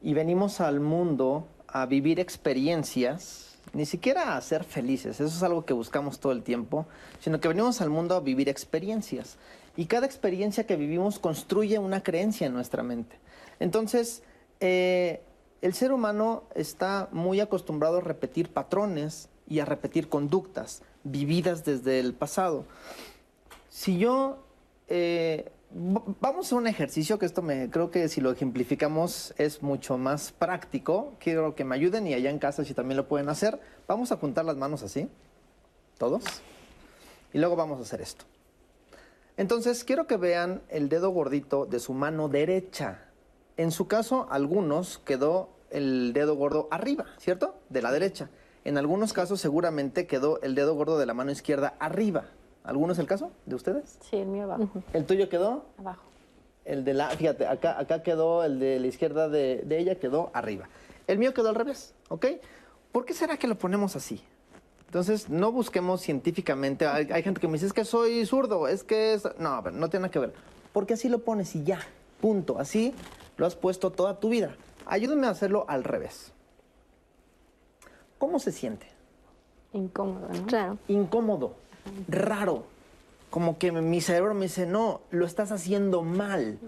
y 0.00 0.14
venimos 0.14 0.60
al 0.60 0.78
mundo 0.78 1.48
a 1.66 1.86
vivir 1.86 2.20
experiencias, 2.20 3.45
ni 3.76 3.84
siquiera 3.84 4.38
a 4.38 4.40
ser 4.40 4.64
felices, 4.64 5.20
eso 5.20 5.36
es 5.36 5.42
algo 5.42 5.66
que 5.66 5.74
buscamos 5.74 6.18
todo 6.18 6.32
el 6.32 6.42
tiempo, 6.42 6.86
sino 7.20 7.40
que 7.40 7.48
venimos 7.48 7.82
al 7.82 7.90
mundo 7.90 8.14
a 8.14 8.20
vivir 8.20 8.48
experiencias. 8.48 9.36
Y 9.76 9.84
cada 9.84 10.06
experiencia 10.06 10.66
que 10.66 10.76
vivimos 10.76 11.18
construye 11.18 11.78
una 11.78 12.02
creencia 12.02 12.46
en 12.46 12.54
nuestra 12.54 12.82
mente. 12.82 13.18
Entonces, 13.60 14.22
eh, 14.60 15.20
el 15.60 15.74
ser 15.74 15.92
humano 15.92 16.44
está 16.54 17.10
muy 17.12 17.38
acostumbrado 17.40 17.98
a 17.98 18.00
repetir 18.00 18.48
patrones 18.48 19.28
y 19.46 19.58
a 19.58 19.66
repetir 19.66 20.08
conductas 20.08 20.82
vividas 21.04 21.66
desde 21.66 22.00
el 22.00 22.14
pasado. 22.14 22.64
Si 23.68 23.98
yo 23.98 24.38
eh, 24.88 25.52
vamos 25.70 26.52
a 26.52 26.56
un 26.56 26.66
ejercicio 26.66 27.18
que 27.18 27.26
esto 27.26 27.42
me 27.42 27.70
creo 27.70 27.90
que 27.90 28.08
si 28.08 28.20
lo 28.20 28.30
ejemplificamos 28.30 29.34
es 29.38 29.62
mucho 29.62 29.98
más 29.98 30.32
práctico. 30.32 31.14
Quiero 31.18 31.54
que 31.54 31.64
me 31.64 31.74
ayuden 31.74 32.06
y 32.06 32.14
allá 32.14 32.30
en 32.30 32.38
casa 32.38 32.64
si 32.64 32.74
también 32.74 32.96
lo 32.96 33.08
pueden 33.08 33.28
hacer. 33.28 33.60
Vamos 33.86 34.12
a 34.12 34.16
juntar 34.16 34.44
las 34.44 34.56
manos 34.56 34.82
así, 34.82 35.08
todos, 35.98 36.24
y 37.32 37.38
luego 37.38 37.56
vamos 37.56 37.78
a 37.78 37.82
hacer 37.82 38.00
esto. 38.00 38.24
Entonces 39.36 39.84
quiero 39.84 40.06
que 40.06 40.16
vean 40.16 40.62
el 40.68 40.88
dedo 40.88 41.10
gordito 41.10 41.66
de 41.66 41.80
su 41.80 41.92
mano 41.92 42.28
derecha. 42.28 43.02
En 43.56 43.70
su 43.70 43.86
caso, 43.86 44.26
algunos 44.30 44.98
quedó 44.98 45.50
el 45.70 46.12
dedo 46.12 46.36
gordo 46.36 46.68
arriba, 46.70 47.06
¿cierto? 47.18 47.54
De 47.68 47.82
la 47.82 47.92
derecha. 47.92 48.30
En 48.64 48.78
algunos 48.78 49.12
casos 49.12 49.40
seguramente 49.40 50.06
quedó 50.06 50.40
el 50.42 50.54
dedo 50.54 50.74
gordo 50.74 50.98
de 50.98 51.06
la 51.06 51.14
mano 51.14 51.30
izquierda 51.30 51.74
arriba. 51.78 52.30
¿Alguno 52.66 52.92
es 52.92 52.98
el 52.98 53.06
caso 53.06 53.30
de 53.46 53.54
ustedes? 53.54 53.98
Sí, 54.10 54.16
el 54.16 54.26
mío 54.26 54.44
abajo. 54.44 54.68
¿El 54.92 55.06
tuyo 55.06 55.28
quedó? 55.28 55.64
Abajo. 55.78 56.02
El 56.64 56.84
de 56.84 56.94
la, 56.94 57.10
fíjate, 57.10 57.46
acá, 57.46 57.78
acá 57.78 58.02
quedó 58.02 58.42
el 58.42 58.58
de 58.58 58.80
la 58.80 58.86
izquierda 58.88 59.28
de, 59.28 59.62
de 59.64 59.78
ella, 59.78 59.94
quedó 60.00 60.30
arriba. 60.34 60.68
El 61.06 61.18
mío 61.18 61.32
quedó 61.32 61.48
al 61.48 61.54
revés, 61.54 61.94
¿ok? 62.08 62.26
¿Por 62.90 63.04
qué 63.04 63.14
será 63.14 63.36
que 63.36 63.46
lo 63.46 63.56
ponemos 63.56 63.94
así? 63.94 64.20
Entonces, 64.86 65.28
no 65.28 65.52
busquemos 65.52 66.00
científicamente. 66.00 66.86
Hay, 66.86 67.08
hay 67.12 67.22
gente 67.22 67.40
que 67.40 67.46
me 67.46 67.54
dice, 67.54 67.66
es 67.66 67.72
que 67.72 67.84
soy 67.84 68.26
zurdo, 68.26 68.66
es 68.66 68.82
que 68.82 69.14
es... 69.14 69.28
No, 69.38 69.50
a 69.50 69.60
ver, 69.60 69.72
no 69.72 69.88
tiene 69.88 70.02
nada 70.02 70.10
que 70.12 70.18
ver. 70.18 70.32
Porque 70.72 70.94
así 70.94 71.08
lo 71.08 71.20
pones 71.20 71.54
y 71.54 71.62
ya, 71.62 71.80
punto. 72.20 72.58
Así 72.58 72.94
lo 73.36 73.46
has 73.46 73.54
puesto 73.54 73.90
toda 73.92 74.18
tu 74.18 74.28
vida. 74.28 74.56
Ayúdenme 74.86 75.26
a 75.26 75.30
hacerlo 75.30 75.66
al 75.68 75.84
revés. 75.84 76.32
¿Cómo 78.18 78.38
se 78.38 78.50
siente? 78.52 78.86
Incómodo, 79.72 80.28
¿no? 80.32 80.46
Claro. 80.46 80.78
incómodo, 80.88 81.54
raro. 82.08 82.64
Como 83.30 83.58
que 83.58 83.72
mi 83.72 84.00
cerebro 84.00 84.34
me 84.34 84.46
dice, 84.46 84.66
no, 84.66 85.00
lo 85.10 85.26
estás 85.26 85.52
haciendo 85.52 86.02
mal. 86.02 86.58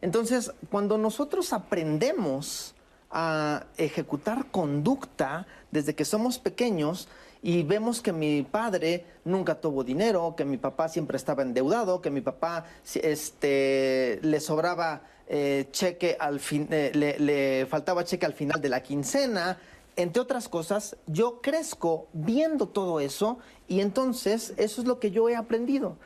Entonces, 0.00 0.52
cuando 0.70 0.98
nosotros 0.98 1.52
aprendemos 1.52 2.74
a 3.10 3.64
ejecutar 3.76 4.46
conducta 4.50 5.46
desde 5.70 5.94
que 5.94 6.04
somos 6.04 6.38
pequeños 6.38 7.08
y 7.42 7.62
vemos 7.62 8.00
que 8.00 8.12
mi 8.12 8.42
padre 8.42 9.04
nunca 9.24 9.60
tuvo 9.60 9.84
dinero, 9.84 10.34
que 10.36 10.44
mi 10.44 10.56
papá 10.56 10.88
siempre 10.88 11.16
estaba 11.16 11.42
endeudado, 11.42 12.00
que 12.00 12.10
mi 12.10 12.20
papá 12.22 12.64
este, 12.94 14.18
le 14.22 14.40
sobraba 14.40 15.02
eh, 15.28 15.68
cheque 15.70 16.16
al 16.18 16.40
fin, 16.40 16.66
eh, 16.70 17.16
le 17.18 17.66
faltaba 17.66 18.04
cheque 18.04 18.26
al 18.26 18.32
final 18.32 18.60
de 18.60 18.68
la 18.68 18.82
quincena, 18.82 19.58
entre 19.96 20.20
otras 20.22 20.48
cosas, 20.48 20.96
yo 21.06 21.40
crezco 21.40 22.08
viendo 22.12 22.66
todo 22.68 23.00
eso 23.00 23.38
y 23.68 23.80
entonces 23.80 24.54
eso 24.56 24.80
es 24.80 24.86
lo 24.86 24.98
que 24.98 25.10
yo 25.10 25.28
he 25.28 25.36
aprendido. 25.36 25.96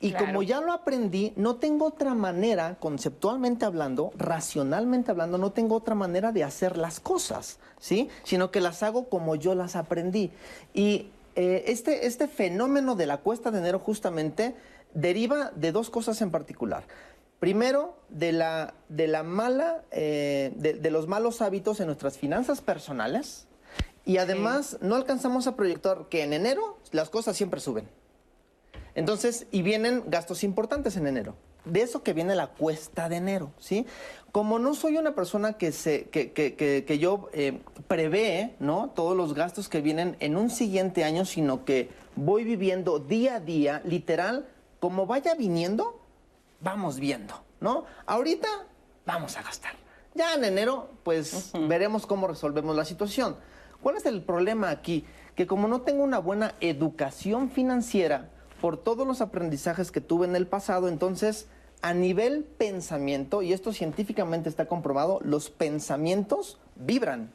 Y 0.00 0.10
Claro. 0.10 0.26
como 0.26 0.42
ya 0.42 0.60
lo 0.60 0.72
aprendí, 0.72 1.32
no 1.36 1.56
tengo 1.56 1.86
otra 1.86 2.14
manera, 2.14 2.76
conceptualmente 2.78 3.64
hablando, 3.64 4.12
racionalmente 4.18 5.10
hablando, 5.10 5.38
no 5.38 5.52
tengo 5.52 5.76
otra 5.76 5.94
manera 5.94 6.30
de 6.32 6.44
hacer 6.44 6.76
las 6.76 7.00
cosas, 7.00 7.58
¿sí? 7.78 8.08
Sino 8.22 8.50
que 8.50 8.60
las 8.60 8.82
hago 8.82 9.08
como 9.08 9.34
yo 9.36 9.54
las 9.54 9.76
aprendí. 9.76 10.30
Y 10.74 11.08
eh, 11.36 11.64
este, 11.68 12.06
este 12.06 12.28
fenómeno 12.28 12.96
de 12.96 13.06
la 13.06 13.18
cuesta 13.18 13.50
de 13.50 13.60
enero 13.60 13.78
justamente 13.78 14.54
deriva 14.92 15.50
de 15.56 15.72
dos 15.72 15.90
cosas 15.90 16.20
en 16.22 16.30
particular. 16.30 16.84
Primero, 17.40 17.96
de 18.08 18.32
la, 18.32 18.74
de 18.88 19.06
la 19.06 19.22
mala, 19.22 19.82
eh, 19.90 20.52
de, 20.56 20.74
de 20.74 20.90
los 20.90 21.08
malos 21.08 21.42
hábitos 21.42 21.80
en 21.80 21.86
nuestras 21.86 22.16
finanzas 22.16 22.60
personales. 22.60 23.46
Y 24.06 24.18
además, 24.18 24.78
no 24.80 24.94
alcanzamos 24.94 25.46
a 25.46 25.56
proyectar 25.56 26.08
que 26.08 26.22
en 26.22 26.32
enero 26.32 26.78
las 26.92 27.10
cosas 27.10 27.36
siempre 27.36 27.60
suben. 27.60 27.88
Entonces, 28.94 29.46
y 29.50 29.62
vienen 29.62 30.04
gastos 30.06 30.44
importantes 30.44 30.96
en 30.96 31.06
enero. 31.06 31.34
De 31.64 31.80
eso 31.80 32.02
que 32.02 32.12
viene 32.12 32.34
la 32.34 32.48
cuesta 32.48 33.08
de 33.08 33.16
enero, 33.16 33.50
¿sí? 33.58 33.86
Como 34.32 34.58
no 34.58 34.74
soy 34.74 34.98
una 34.98 35.14
persona 35.14 35.54
que, 35.54 35.72
se, 35.72 36.04
que, 36.10 36.32
que- 36.32 36.54
que- 36.54 36.84
que 36.86 36.98
yo 36.98 37.30
eh, 37.32 37.60
prevé, 37.88 38.54
¿no? 38.60 38.90
Todos 38.94 39.16
los 39.16 39.32
gastos 39.34 39.70
que 39.70 39.80
vienen 39.80 40.16
en 40.20 40.36
un 40.36 40.50
siguiente 40.50 41.04
año, 41.04 41.24
sino 41.24 41.64
que 41.64 41.88
voy 42.16 42.44
viviendo 42.44 42.98
día 42.98 43.36
a 43.36 43.40
día, 43.40 43.80
literal, 43.86 44.46
como 44.78 45.06
vaya 45.06 45.34
viniendo, 45.34 45.98
vamos 46.64 46.98
viendo, 46.98 47.34
¿no? 47.60 47.84
Ahorita 48.06 48.48
vamos 49.06 49.36
a 49.36 49.42
gastar. 49.42 49.72
Ya 50.14 50.34
en 50.34 50.44
enero, 50.44 50.90
pues 51.02 51.52
veremos 51.68 52.06
cómo 52.06 52.26
resolvemos 52.26 52.74
la 52.74 52.84
situación. 52.84 53.36
¿Cuál 53.82 53.96
es 53.96 54.06
el 54.06 54.22
problema 54.22 54.70
aquí? 54.70 55.04
Que 55.34 55.46
como 55.46 55.68
no 55.68 55.82
tengo 55.82 56.02
una 56.02 56.18
buena 56.18 56.54
educación 56.60 57.50
financiera 57.50 58.30
por 58.60 58.76
todos 58.76 59.06
los 59.06 59.20
aprendizajes 59.20 59.90
que 59.90 60.00
tuve 60.00 60.26
en 60.26 60.36
el 60.36 60.46
pasado, 60.46 60.88
entonces 60.88 61.48
a 61.82 61.92
nivel 61.92 62.44
pensamiento, 62.44 63.42
y 63.42 63.52
esto 63.52 63.72
científicamente 63.72 64.48
está 64.48 64.66
comprobado, 64.66 65.20
los 65.22 65.50
pensamientos 65.50 66.58
vibran 66.76 67.30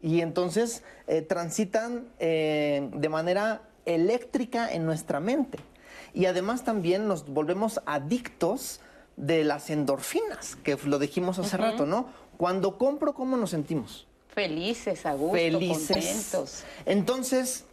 y 0.00 0.22
entonces 0.22 0.82
eh, 1.08 1.20
transitan 1.20 2.08
eh, 2.18 2.88
de 2.94 3.08
manera 3.10 3.62
eléctrica 3.84 4.72
en 4.72 4.86
nuestra 4.86 5.20
mente. 5.20 5.58
Y 6.14 6.26
además 6.26 6.64
también 6.64 7.06
nos 7.06 7.26
volvemos 7.26 7.80
adictos 7.86 8.80
de 9.16 9.44
las 9.44 9.70
endorfinas, 9.70 10.56
que 10.56 10.76
lo 10.84 10.98
dijimos 10.98 11.38
hace 11.38 11.56
rato, 11.56 11.86
¿no? 11.86 12.06
Cuando 12.36 12.78
compro, 12.78 13.14
¿cómo 13.14 13.36
nos 13.36 13.50
sentimos? 13.50 14.06
Felices, 14.28 15.04
a 15.06 15.14
gusto, 15.14 15.58
contentos. 15.58 16.64
Entonces, 16.86 17.64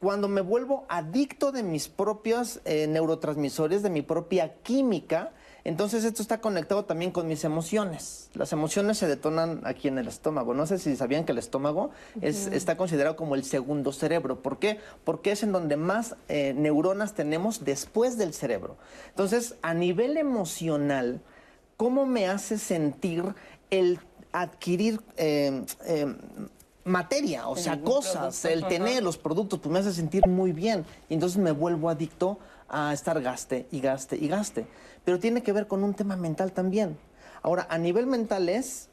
cuando 0.00 0.28
me 0.28 0.40
vuelvo 0.40 0.84
adicto 0.88 1.52
de 1.52 1.62
mis 1.62 1.88
propios 1.88 2.60
eh, 2.64 2.86
neurotransmisores, 2.86 3.82
de 3.82 3.90
mi 3.90 4.02
propia 4.02 4.54
química, 4.62 5.32
entonces 5.64 6.04
esto 6.04 6.22
está 6.22 6.40
conectado 6.40 6.84
también 6.84 7.10
con 7.10 7.26
mis 7.26 7.44
emociones. 7.44 8.30
Las 8.34 8.52
emociones 8.52 8.98
se 8.98 9.06
detonan 9.06 9.60
aquí 9.64 9.88
en 9.88 9.98
el 9.98 10.08
estómago. 10.08 10.54
No 10.54 10.66
sé 10.66 10.78
si 10.78 10.96
sabían 10.96 11.24
que 11.24 11.32
el 11.32 11.38
estómago 11.38 11.90
es, 12.20 12.46
está 12.46 12.76
considerado 12.76 13.16
como 13.16 13.34
el 13.34 13.44
segundo 13.44 13.92
cerebro. 13.92 14.40
¿Por 14.40 14.58
qué? 14.58 14.78
Porque 15.04 15.32
es 15.32 15.42
en 15.42 15.52
donde 15.52 15.76
más 15.76 16.16
eh, 16.28 16.54
neuronas 16.56 17.14
tenemos 17.14 17.64
después 17.64 18.16
del 18.16 18.32
cerebro. 18.34 18.76
Entonces, 19.10 19.56
a 19.62 19.74
nivel 19.74 20.16
emocional, 20.16 21.20
¿cómo 21.76 22.06
me 22.06 22.28
hace 22.28 22.58
sentir 22.58 23.24
el 23.70 24.00
adquirir 24.32 25.00
eh, 25.16 25.64
materia, 26.88 27.48
o 27.48 27.56
sea, 27.56 27.80
cosas, 27.80 28.44
el 28.44 28.66
tener 28.66 29.02
los 29.02 29.18
productos, 29.18 29.60
pues 29.60 29.72
me 29.72 29.78
hace 29.78 29.92
sentir 29.92 30.26
muy 30.26 30.52
bien. 30.52 30.84
Y 31.08 31.14
entonces 31.14 31.38
me 31.38 31.52
vuelvo 31.52 31.88
adicto 31.90 32.38
a 32.68 32.92
estar 32.92 33.20
gaste 33.22 33.66
y 33.70 33.80
gaste 33.80 34.16
y 34.16 34.28
gaste. 34.28 34.66
Pero 35.04 35.18
tiene 35.18 35.42
que 35.42 35.52
ver 35.52 35.66
con 35.66 35.84
un 35.84 35.94
tema 35.94 36.16
mental 36.16 36.52
también. 36.52 36.98
Ahora, 37.42 37.66
a 37.70 37.78
nivel 37.78 38.06
mental 38.06 38.48
es, 38.48 38.88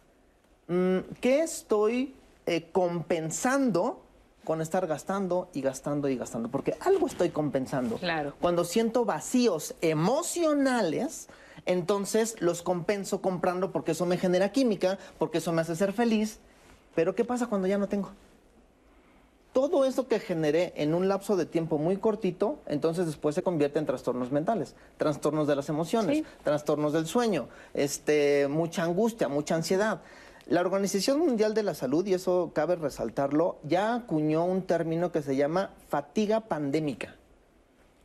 mm, 0.68 1.00
¿qué 1.22 1.42
estoy 1.42 2.16
eh, 2.46 2.70
compensando 2.72 4.02
con 4.44 4.62
estar 4.62 4.86
gastando 4.86 5.50
y 5.54 5.62
gastando 5.62 6.08
y 6.10 6.16
gastando? 6.16 6.50
Porque 6.50 6.78
algo 6.80 7.08
estoy 7.08 7.30
compensando. 7.30 7.98
Claro. 7.98 8.36
Cuando 8.40 8.64
siento 8.64 9.04
vacíos 9.06 9.76
emocionales, 9.82 11.28
entonces 11.66 12.36
los 12.40 12.62
compenso 12.62 13.22
comprando 13.22 13.72
porque 13.72 13.92
eso 13.92 14.06
me 14.06 14.18
genera 14.18 14.52
química, 14.52 15.00
porque 15.18 15.40
eso 15.40 15.52
me 15.52 15.62
hace 15.62 15.76
ser 15.76 15.94
feliz 15.94 16.40
pero 16.96 17.14
¿qué 17.14 17.26
pasa 17.26 17.46
cuando 17.48 17.68
ya 17.68 17.78
no 17.78 17.88
tengo? 17.88 18.10
Todo 19.56 19.86
eso 19.86 20.10
que 20.10 20.20
generé 20.20 20.74
en 20.76 20.94
un 20.94 21.08
lapso 21.08 21.38
de 21.38 21.46
tiempo 21.46 21.78
muy 21.78 21.96
cortito, 21.96 22.60
entonces 22.68 23.06
después 23.06 23.36
se 23.36 23.42
convierte 23.42 23.80
en 23.80 23.86
trastornos 23.86 24.30
mentales, 24.30 24.76
trastornos 24.98 25.48
de 25.48 25.56
las 25.56 25.70
emociones, 25.70 26.26
trastornos 26.44 26.92
del 26.92 27.06
sueño, 27.06 27.48
este, 27.74 28.50
mucha 28.50 28.84
angustia, 28.84 29.30
mucha 29.30 29.56
ansiedad. 29.56 30.02
La 30.46 30.60
Organización 30.60 31.20
Mundial 31.20 31.54
de 31.54 31.64
la 31.64 31.74
Salud, 31.74 32.06
y 32.06 32.14
eso 32.14 32.52
cabe 32.54 32.76
resaltarlo, 32.76 33.56
ya 33.64 33.96
acuñó 33.96 34.44
un 34.44 34.62
término 34.64 35.14
que 35.14 35.22
se 35.22 35.38
llama 35.38 35.70
fatiga 35.88 36.42
pandémica. 36.42 37.16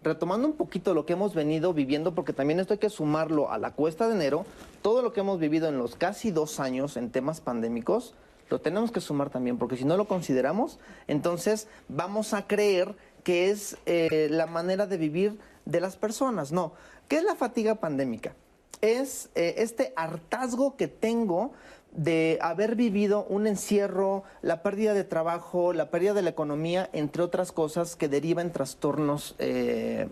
Retomando 0.05 0.47
un 0.47 0.55
poquito 0.55 0.95
lo 0.95 1.05
que 1.05 1.15
hemos 1.15 1.35
venido 1.35 1.75
viviendo, 1.75 2.15
porque 2.15 2.33
también 2.33 2.61
esto 2.61 2.75
hay 2.75 2.79
que 2.79 2.91
sumarlo 2.91 3.51
a 3.51 3.59
la 3.59 3.73
cuesta 3.73 4.07
de 4.07 4.15
enero, 4.15 4.47
todo 4.83 5.03
lo 5.03 5.13
que 5.13 5.19
hemos 5.19 5.41
vivido 5.41 5.69
en 5.69 5.79
los 5.79 5.97
casi 5.97 6.31
dos 6.31 6.61
años 6.61 6.97
en 6.97 7.11
temas 7.11 7.41
pandémicos, 7.41 8.15
lo 8.51 8.61
tenemos 8.61 8.91
que 8.91 9.01
sumar 9.01 9.31
también, 9.31 9.57
porque 9.57 9.77
si 9.77 9.85
no 9.85 9.97
lo 9.97 10.09
consideramos, 10.09 10.79
entonces 11.07 11.69
vamos 11.89 12.35
a 12.35 12.47
creer 12.47 12.97
que 13.23 13.51
es 13.51 13.77
eh, 13.87 14.29
la 14.31 14.47
manera 14.47 14.87
de 14.87 14.97
vivir 14.97 15.39
de 15.65 15.81
las 15.81 15.97
personas. 15.97 16.51
No, 16.53 16.73
¿qué 17.09 17.17
es 17.17 17.25
la 17.25 17.37
fatiga 17.37 17.77
pandémica? 17.77 18.35
Es 18.81 19.31
eh, 19.35 19.55
este 19.59 19.93
hartazgo 19.95 20.77
que 20.77 20.89
tengo 20.89 21.53
de 21.93 22.39
haber 22.41 22.77
vivido 22.77 23.25
un 23.25 23.47
encierro, 23.47 24.25
la 24.43 24.63
pérdida 24.63 24.95
de 24.95 25.05
trabajo, 25.05 25.73
la 25.73 25.91
pérdida 25.91 26.15
de 26.15 26.23
la 26.23 26.31
economía, 26.31 26.89
entre 26.93 27.23
otras 27.23 27.53
cosas 27.53 27.95
que 27.95 28.09
derivan 28.09 28.53
trastornos 28.53 29.37
eh, 29.39 30.09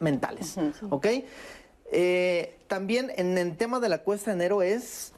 mentales. 0.00 0.56
¿Ok? 0.90 1.06
también 2.66 3.12
en 3.14 3.38
el 3.38 3.56
tema 3.56 3.78
de 3.78 3.88
la 3.88 3.98
cuesta 3.98 4.32
de 4.32 4.34
enero 4.34 4.60
es 4.60 5.12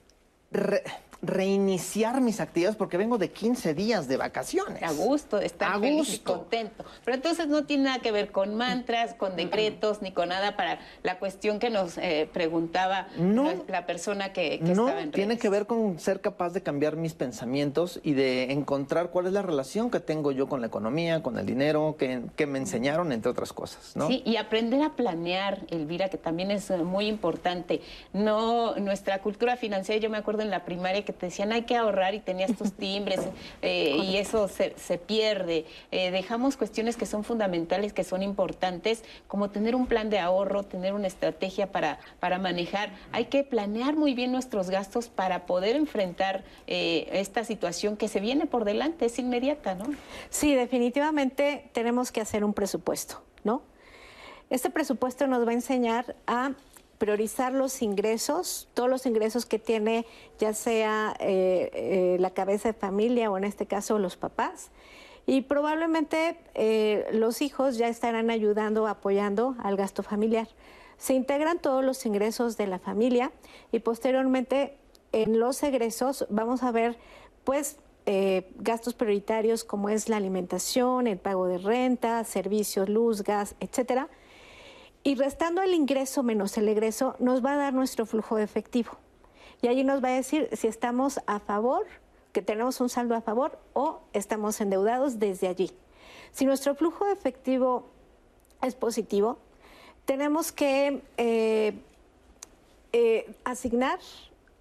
reiniciar 1.20 2.20
mis 2.20 2.38
actividades 2.38 2.76
porque 2.76 2.96
vengo 2.96 3.18
de 3.18 3.32
15 3.32 3.74
días 3.74 4.06
de 4.06 4.16
vacaciones. 4.16 4.82
A 4.84 4.92
gusto, 4.92 5.40
estar 5.40 5.74
a 5.74 5.80
feliz 5.80 6.14
y 6.14 6.18
contento. 6.20 6.84
Pero 7.04 7.16
entonces 7.16 7.48
no 7.48 7.64
tiene 7.64 7.84
nada 7.84 7.98
que 7.98 8.12
ver 8.12 8.30
con 8.30 8.54
mantras, 8.54 9.14
con 9.14 9.34
decretos, 9.34 10.00
ni 10.00 10.12
con 10.12 10.28
nada 10.28 10.56
para 10.56 10.78
la 11.02 11.18
cuestión 11.18 11.58
que 11.58 11.70
nos 11.70 11.98
eh, 11.98 12.28
preguntaba 12.32 13.08
la 13.66 13.84
persona 13.86 14.32
que, 14.32 14.60
no, 14.62 14.70
estaba 14.70 15.02
en 15.02 15.10
tiene 15.10 15.38
que 15.38 15.48
ver 15.48 15.66
con 15.66 15.98
ser 15.98 16.20
capaz 16.20 16.50
de 16.50 16.62
cambiar 16.62 16.96
mis 16.96 17.14
pensamientos 17.14 18.00
y 18.04 18.12
de 18.12 18.52
encontrar 18.52 19.10
cuál 19.10 19.26
es 19.26 19.32
la 19.32 19.42
relación 19.42 19.90
que 19.90 19.98
tengo 19.98 20.30
yo 20.30 20.48
con 20.48 20.60
la 20.60 20.68
economía, 20.68 21.22
con 21.22 21.36
el 21.36 21.46
dinero, 21.46 21.96
que, 21.98 22.22
que 22.36 22.46
me 22.46 22.58
enseñaron, 22.58 23.10
entre 23.10 23.30
otras 23.30 23.52
cosas. 23.52 23.96
¿no? 23.96 24.06
Sí, 24.06 24.22
y 24.24 24.36
aprender 24.36 24.82
a 24.82 24.94
planear, 24.94 25.66
Elvira, 25.68 26.10
que 26.10 26.18
también 26.18 26.52
es 26.52 26.70
muy 26.70 27.06
importante. 27.06 27.80
No, 28.12 28.76
nuestra 28.76 29.20
cultura 29.20 29.56
financiera, 29.56 30.00
yo 30.00 30.10
me 30.10 30.18
acuerdo 30.18 30.42
en 30.42 30.50
la 30.50 30.64
primaria 30.64 31.04
que 31.08 31.14
te 31.14 31.26
decían 31.26 31.52
hay 31.52 31.62
que 31.62 31.74
ahorrar 31.74 32.14
y 32.14 32.20
tenías 32.20 32.54
tus 32.54 32.72
timbres 32.74 33.20
eh, 33.62 33.96
y 33.96 34.18
eso 34.18 34.46
se, 34.46 34.98
pierde. 34.98 35.64
Eh, 35.90 36.10
dejamos 36.10 36.58
cuestiones 36.58 36.98
que 36.98 37.06
son 37.06 37.24
fundamentales, 37.24 37.94
que 37.94 38.04
son 38.04 38.22
importantes, 38.22 39.04
como 39.26 39.48
tener 39.48 39.74
un 39.74 39.86
plan 39.86 40.10
de 40.10 40.18
ahorro, 40.18 40.64
tener 40.64 40.92
una 40.92 41.06
estrategia 41.06 41.72
para, 41.72 41.98
para 42.20 42.38
manejar. 42.38 42.90
Hay 43.12 43.26
que 43.26 43.42
planear 43.42 43.96
muy 43.96 44.12
bien 44.12 44.32
nuestros 44.32 44.68
gastos 44.68 45.08
para 45.08 45.46
poder 45.46 45.76
enfrentar 45.76 46.44
eh, 46.66 47.08
esta 47.12 47.42
situación 47.42 47.96
que 47.96 48.08
se 48.08 48.20
viene 48.20 48.44
por 48.44 48.66
delante, 48.66 49.06
es 49.06 49.18
inmediata, 49.18 49.74
¿no? 49.74 49.86
Sí, 50.28 50.54
definitivamente 50.54 51.70
tenemos 51.72 52.12
que 52.12 52.20
hacer 52.20 52.44
un 52.44 52.52
presupuesto, 52.52 53.22
¿no? 53.44 53.62
Este 54.50 54.68
presupuesto 54.68 55.26
nos 55.26 55.46
va 55.46 55.52
a 55.52 55.54
enseñar 55.54 56.16
a 56.26 56.52
priorizar 56.98 57.52
los 57.52 57.80
ingresos, 57.80 58.68
todos 58.74 58.90
los 58.90 59.06
ingresos 59.06 59.46
que 59.46 59.58
tiene 59.58 60.04
ya 60.38 60.52
sea 60.52 61.16
eh, 61.20 61.70
eh, 61.72 62.16
la 62.20 62.30
cabeza 62.30 62.68
de 62.68 62.74
familia 62.74 63.30
o 63.30 63.38
en 63.38 63.44
este 63.44 63.66
caso 63.66 63.98
los 63.98 64.16
papás. 64.16 64.70
Y 65.24 65.42
probablemente 65.42 66.38
eh, 66.54 67.06
los 67.12 67.42
hijos 67.42 67.76
ya 67.76 67.88
estarán 67.88 68.30
ayudando, 68.30 68.86
apoyando 68.86 69.56
al 69.62 69.76
gasto 69.76 70.02
familiar. 70.02 70.48
Se 70.96 71.14
integran 71.14 71.60
todos 71.60 71.84
los 71.84 72.04
ingresos 72.06 72.56
de 72.56 72.66
la 72.66 72.78
familia 72.78 73.30
y 73.70 73.78
posteriormente 73.80 74.76
en 75.12 75.38
los 75.38 75.62
egresos 75.62 76.26
vamos 76.28 76.62
a 76.62 76.72
ver 76.72 76.98
pues 77.44 77.76
gastos 78.56 78.94
prioritarios 78.94 79.64
como 79.64 79.90
es 79.90 80.08
la 80.08 80.16
alimentación, 80.16 81.06
el 81.06 81.18
pago 81.18 81.46
de 81.46 81.58
renta, 81.58 82.24
servicios, 82.24 82.88
luz, 82.88 83.22
gas, 83.22 83.54
etcétera 83.60 84.08
y 85.02 85.14
restando 85.14 85.62
el 85.62 85.74
ingreso 85.74 86.22
menos 86.22 86.56
el 86.58 86.68
egreso, 86.68 87.16
nos 87.18 87.44
va 87.44 87.54
a 87.54 87.56
dar 87.56 87.74
nuestro 87.74 88.06
flujo 88.06 88.36
de 88.36 88.44
efectivo. 88.44 88.92
Y 89.62 89.68
allí 89.68 89.84
nos 89.84 90.02
va 90.02 90.08
a 90.08 90.12
decir 90.12 90.48
si 90.52 90.66
estamos 90.66 91.20
a 91.26 91.40
favor, 91.40 91.86
que 92.32 92.42
tenemos 92.42 92.80
un 92.80 92.88
saldo 92.88 93.14
a 93.14 93.20
favor, 93.20 93.58
o 93.72 94.00
estamos 94.12 94.60
endeudados 94.60 95.18
desde 95.18 95.48
allí. 95.48 95.70
Si 96.32 96.44
nuestro 96.44 96.74
flujo 96.74 97.06
de 97.06 97.12
efectivo 97.12 97.88
es 98.62 98.74
positivo, 98.74 99.38
tenemos 100.04 100.52
que 100.52 101.02
eh, 101.16 101.74
eh, 102.92 103.34
asignar 103.44 103.98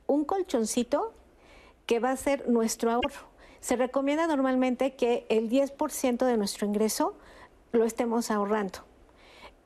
un 0.07 0.25
colchoncito 0.25 1.13
que 1.85 1.99
va 1.99 2.11
a 2.11 2.17
ser 2.17 2.49
nuestro 2.49 2.91
ahorro. 2.91 3.27
Se 3.59 3.75
recomienda 3.75 4.27
normalmente 4.27 4.95
que 4.95 5.25
el 5.29 5.49
10% 5.49 6.25
de 6.25 6.37
nuestro 6.37 6.67
ingreso 6.67 7.15
lo 7.71 7.85
estemos 7.85 8.31
ahorrando. 8.31 8.86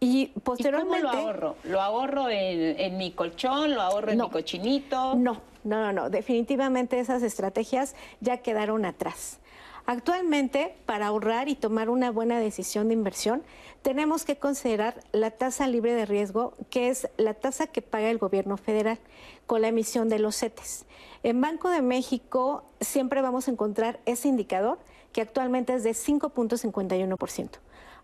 Y 0.03 0.29
posteriormente... 0.43 0.99
cómo 1.03 1.13
lo 1.13 1.19
ahorro? 1.19 1.55
¿Lo 1.63 1.79
ahorro 1.79 2.27
en, 2.27 2.97
mi 2.97 3.11
colchón? 3.11 3.75
¿Lo 3.75 3.81
ahorro 3.81 4.11
en 4.11 4.17
mi 4.17 4.29
cochinito? 4.31 5.13
No, 5.13 5.41
no, 5.63 5.79
no, 5.79 5.93
no. 5.93 6.09
Definitivamente 6.09 6.99
esas 6.99 7.21
estrategias 7.21 7.95
ya 8.19 8.37
quedaron 8.37 8.85
atrás. 8.85 9.37
Actualmente, 9.85 10.75
para 10.87 11.05
ahorrar 11.05 11.49
y 11.49 11.55
tomar 11.55 11.91
una 11.91 12.09
buena 12.09 12.39
decisión 12.39 12.87
de 12.87 12.95
inversión, 12.95 13.43
tenemos 13.83 14.25
que 14.25 14.37
considerar 14.37 14.95
la 15.11 15.29
tasa 15.29 15.67
libre 15.67 15.93
de 15.93 16.07
riesgo, 16.07 16.55
que 16.71 16.89
es 16.89 17.07
la 17.17 17.35
tasa 17.35 17.67
que 17.67 17.83
paga 17.83 18.09
el 18.09 18.17
gobierno 18.17 18.57
federal 18.57 18.97
con 19.45 19.61
la 19.61 19.67
emisión 19.67 20.09
de 20.09 20.17
los 20.17 20.35
CETES. 20.35 20.85
En 21.21 21.41
Banco 21.41 21.69
de 21.69 21.83
México 21.83 22.63
siempre 22.79 23.21
vamos 23.21 23.47
a 23.47 23.51
encontrar 23.51 23.99
ese 24.07 24.29
indicador, 24.29 24.79
que 25.13 25.21
actualmente 25.21 25.75
es 25.75 25.83
de 25.83 25.91
5.51%. 25.91 27.49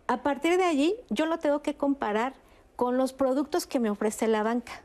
A 0.07 0.23
partir 0.23 0.57
de 0.57 0.63
allí, 0.63 0.95
yo 1.09 1.25
lo 1.25 1.37
tengo 1.37 1.61
que 1.61 1.75
comparar 1.75 2.33
con 2.77 2.95
los 2.95 3.11
productos 3.11 3.67
que 3.67 3.79
me 3.79 3.89
ofrece 3.89 4.27
la 4.27 4.41
banca, 4.41 4.81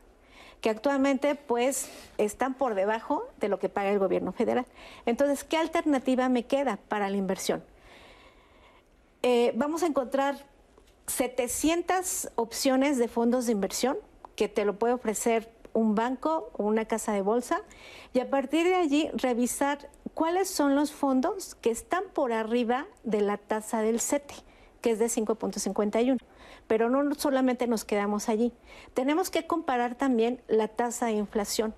que 0.59 0.69
actualmente 0.69 1.35
pues 1.35 1.89
están 2.17 2.55
por 2.55 2.75
debajo 2.75 3.23
de 3.39 3.47
lo 3.47 3.57
que 3.57 3.69
paga 3.69 3.89
el 3.91 3.99
gobierno 3.99 4.33
federal. 4.33 4.65
Entonces, 5.05 5.45
¿qué 5.45 5.55
alternativa 5.55 6.27
me 6.27 6.43
queda 6.43 6.77
para 6.89 7.09
la 7.09 7.15
inversión? 7.15 7.63
Eh, 9.21 9.53
vamos 9.55 9.83
a 9.83 9.85
encontrar 9.85 10.35
700 11.07 12.31
opciones 12.35 12.97
de 12.97 13.07
fondos 13.07 13.45
de 13.45 13.53
inversión 13.53 13.97
que 14.35 14.49
te 14.49 14.65
lo 14.65 14.77
puede 14.77 14.93
ofrecer 14.93 15.49
un 15.71 15.95
banco 15.95 16.51
o 16.57 16.63
una 16.63 16.83
casa 16.83 17.13
de 17.13 17.21
bolsa 17.21 17.61
y 18.11 18.19
a 18.19 18.29
partir 18.29 18.65
de 18.65 18.75
allí 18.75 19.09
revisar 19.13 19.89
cuáles 20.13 20.49
son 20.49 20.75
los 20.75 20.91
fondos 20.91 21.55
que 21.55 21.71
están 21.71 22.03
por 22.13 22.33
arriba 22.33 22.87
de 23.03 23.21
la 23.21 23.37
tasa 23.37 23.81
del 23.81 24.01
CETE 24.01 24.35
que 24.83 24.91
es 24.91 24.99
de 24.99 25.05
5.51. 25.05 26.19
Pero 26.67 26.89
no 26.89 27.15
solamente 27.15 27.65
nos 27.65 27.85
quedamos 27.85 28.29
allí. 28.29 28.51
Tenemos 28.93 29.31
que 29.31 29.47
comparar 29.47 29.95
también 29.95 30.41
la 30.47 30.67
tasa 30.67 31.07
de 31.07 31.13
inflación 31.13 31.73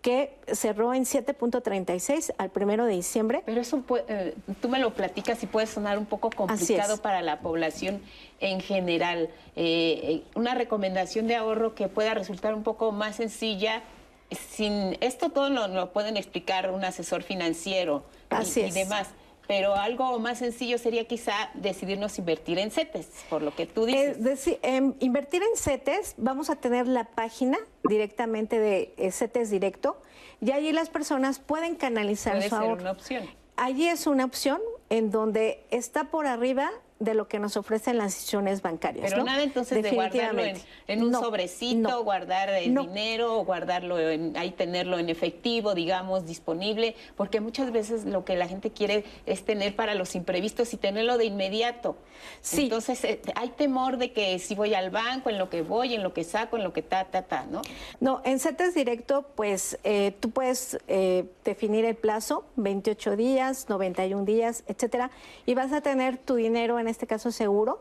que 0.00 0.36
cerró 0.52 0.92
en 0.92 1.04
7.36 1.04 2.34
al 2.38 2.50
primero 2.50 2.84
de 2.84 2.92
diciembre. 2.92 3.42
Pero 3.46 3.60
eso 3.60 3.82
eh, 4.06 4.34
tú 4.60 4.68
me 4.68 4.78
lo 4.78 4.94
platicas 4.94 5.42
y 5.42 5.46
puede 5.46 5.66
sonar 5.66 5.98
un 5.98 6.06
poco 6.06 6.30
complicado 6.30 6.98
para 6.98 7.22
la 7.22 7.40
población 7.40 8.02
en 8.38 8.60
general. 8.60 9.30
Eh, 9.56 10.00
eh, 10.02 10.22
una 10.34 10.54
recomendación 10.54 11.26
de 11.26 11.36
ahorro 11.36 11.74
que 11.74 11.88
pueda 11.88 12.14
resultar 12.14 12.54
un 12.54 12.62
poco 12.62 12.92
más 12.92 13.16
sencilla. 13.16 13.82
Sin 14.30 14.96
esto 15.00 15.30
todo 15.30 15.48
lo, 15.48 15.68
lo 15.68 15.92
pueden 15.92 16.16
explicar 16.16 16.70
un 16.70 16.84
asesor 16.84 17.22
financiero 17.22 18.04
y, 18.30 18.60
y 18.60 18.70
demás 18.72 19.08
pero 19.46 19.74
algo 19.74 20.18
más 20.18 20.38
sencillo 20.38 20.78
sería 20.78 21.06
quizá 21.06 21.50
decidirnos 21.54 22.18
invertir 22.18 22.58
en 22.58 22.70
CETES, 22.70 23.08
por 23.28 23.42
lo 23.42 23.54
que 23.54 23.66
tú 23.66 23.86
dices. 23.86 24.58
Em, 24.62 24.94
invertir 25.00 25.42
en 25.42 25.56
CETES, 25.56 26.14
vamos 26.16 26.50
a 26.50 26.56
tener 26.56 26.88
la 26.88 27.04
página 27.04 27.58
directamente 27.88 28.58
de 28.58 28.94
eh, 28.96 29.10
CETES 29.10 29.50
Directo 29.50 30.00
y 30.40 30.52
allí 30.52 30.72
las 30.72 30.88
personas 30.88 31.38
pueden 31.38 31.76
canalizar 31.76 32.34
Puede 32.34 32.48
su 32.48 32.56
ser 32.56 32.72
una 32.72 32.90
opción. 32.90 33.30
Allí 33.56 33.88
es 33.88 34.06
una 34.06 34.24
opción 34.24 34.60
en 34.90 35.10
donde 35.10 35.64
está 35.70 36.04
por 36.04 36.26
arriba 36.26 36.70
de 37.04 37.14
lo 37.14 37.28
que 37.28 37.38
nos 37.38 37.56
ofrecen 37.56 37.98
las 37.98 38.14
instituciones 38.14 38.62
bancarias. 38.62 39.10
Pero 39.10 39.24
nada 39.24 39.42
entonces 39.42 39.82
de 39.82 39.90
guardarlo 39.90 40.42
en, 40.86 41.02
un 41.02 41.12
sobrecito, 41.12 42.02
guardar 42.04 42.48
el 42.50 42.74
dinero, 42.74 43.38
o 43.38 43.44
guardarlo 43.44 43.98
en, 43.98 44.36
ahí 44.36 44.50
tenerlo 44.50 44.98
en 44.98 45.08
efectivo, 45.08 45.74
digamos, 45.74 46.26
disponible, 46.26 46.96
porque 47.16 47.40
muchas 47.40 47.72
veces 47.72 48.04
lo 48.04 48.24
que 48.24 48.36
la 48.36 48.48
gente 48.48 48.70
quiere 48.70 49.04
es 49.26 49.44
tener 49.44 49.76
para 49.76 49.94
los 49.94 50.14
imprevistos 50.14 50.72
y 50.74 50.76
tenerlo 50.76 51.18
de 51.18 51.26
inmediato. 51.26 51.96
Sí. 52.40 52.64
Entonces 52.64 53.04
eh, 53.04 53.20
hay 53.34 53.50
temor 53.50 53.98
de 53.98 54.12
que 54.12 54.38
si 54.38 54.54
voy 54.54 54.74
al 54.74 54.90
banco, 54.90 55.30
en 55.30 55.38
lo 55.38 55.50
que 55.50 55.62
voy, 55.62 55.94
en 55.94 56.02
lo 56.02 56.12
que 56.12 56.24
saco, 56.24 56.56
en 56.56 56.64
lo 56.64 56.72
que 56.72 56.82
ta, 56.82 57.04
ta, 57.04 57.22
ta, 57.22 57.46
¿no? 57.50 57.62
No, 58.00 58.22
en 58.24 58.38
CETES 58.38 58.74
directo, 58.74 59.26
pues 59.34 59.78
eh, 59.84 60.14
tú 60.20 60.30
puedes 60.30 60.78
eh, 60.88 61.24
definir 61.44 61.84
el 61.84 61.96
plazo, 61.96 62.44
28 62.56 63.16
días, 63.16 63.68
91 63.68 64.24
días, 64.24 64.64
etcétera, 64.66 65.10
y 65.46 65.54
vas 65.54 65.72
a 65.72 65.80
tener 65.80 66.16
tu 66.18 66.34
dinero 66.36 66.78
en 66.78 66.88
este 66.94 67.06
caso 67.06 67.30
seguro, 67.30 67.80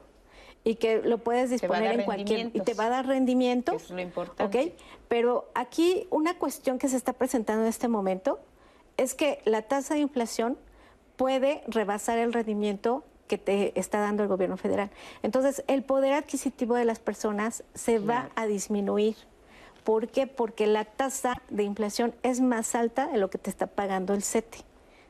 y 0.64 0.76
que 0.76 1.02
lo 1.02 1.18
puedes 1.18 1.50
disponer 1.50 2.00
en 2.00 2.06
cualquier 2.06 2.52
y 2.54 2.62
te 2.62 2.74
va 2.74 2.86
a 2.86 2.90
dar 2.90 3.06
rendimiento. 3.06 3.74
Es 3.74 3.90
lo 3.90 4.02
importante. 4.02 4.76
Pero 5.08 5.50
aquí 5.56 6.08
una 6.10 6.38
cuestión 6.38 6.80
que 6.80 6.88
se 6.88 6.98
está 6.98 7.14
presentando 7.14 7.64
en 7.64 7.70
este 7.70 7.88
momento 7.88 8.40
es 8.98 9.14
que 9.14 9.40
la 9.46 9.64
tasa 9.64 9.96
de 9.96 10.02
inflación 10.02 10.58
puede 11.16 11.64
rebasar 11.68 12.18
el 12.18 12.34
rendimiento 12.34 13.04
que 13.28 13.38
te 13.38 13.78
está 13.80 14.00
dando 14.00 14.24
el 14.24 14.30
gobierno 14.30 14.58
federal. 14.58 14.90
Entonces, 15.22 15.64
el 15.68 15.84
poder 15.84 16.14
adquisitivo 16.14 16.76
de 16.76 16.86
las 16.86 17.00
personas 17.00 17.64
se 17.74 18.00
va 18.00 18.30
a 18.36 18.46
disminuir. 18.48 19.16
¿Por 19.84 20.08
qué? 20.08 20.28
Porque 20.28 20.68
la 20.68 20.86
tasa 20.86 21.42
de 21.50 21.64
inflación 21.64 22.14
es 22.24 22.42
más 22.42 22.76
alta 22.76 23.08
de 23.08 23.18
lo 23.18 23.30
que 23.30 23.38
te 23.38 23.50
está 23.50 23.68
pagando 23.68 24.14
el 24.14 24.24
CETE. 24.24 24.60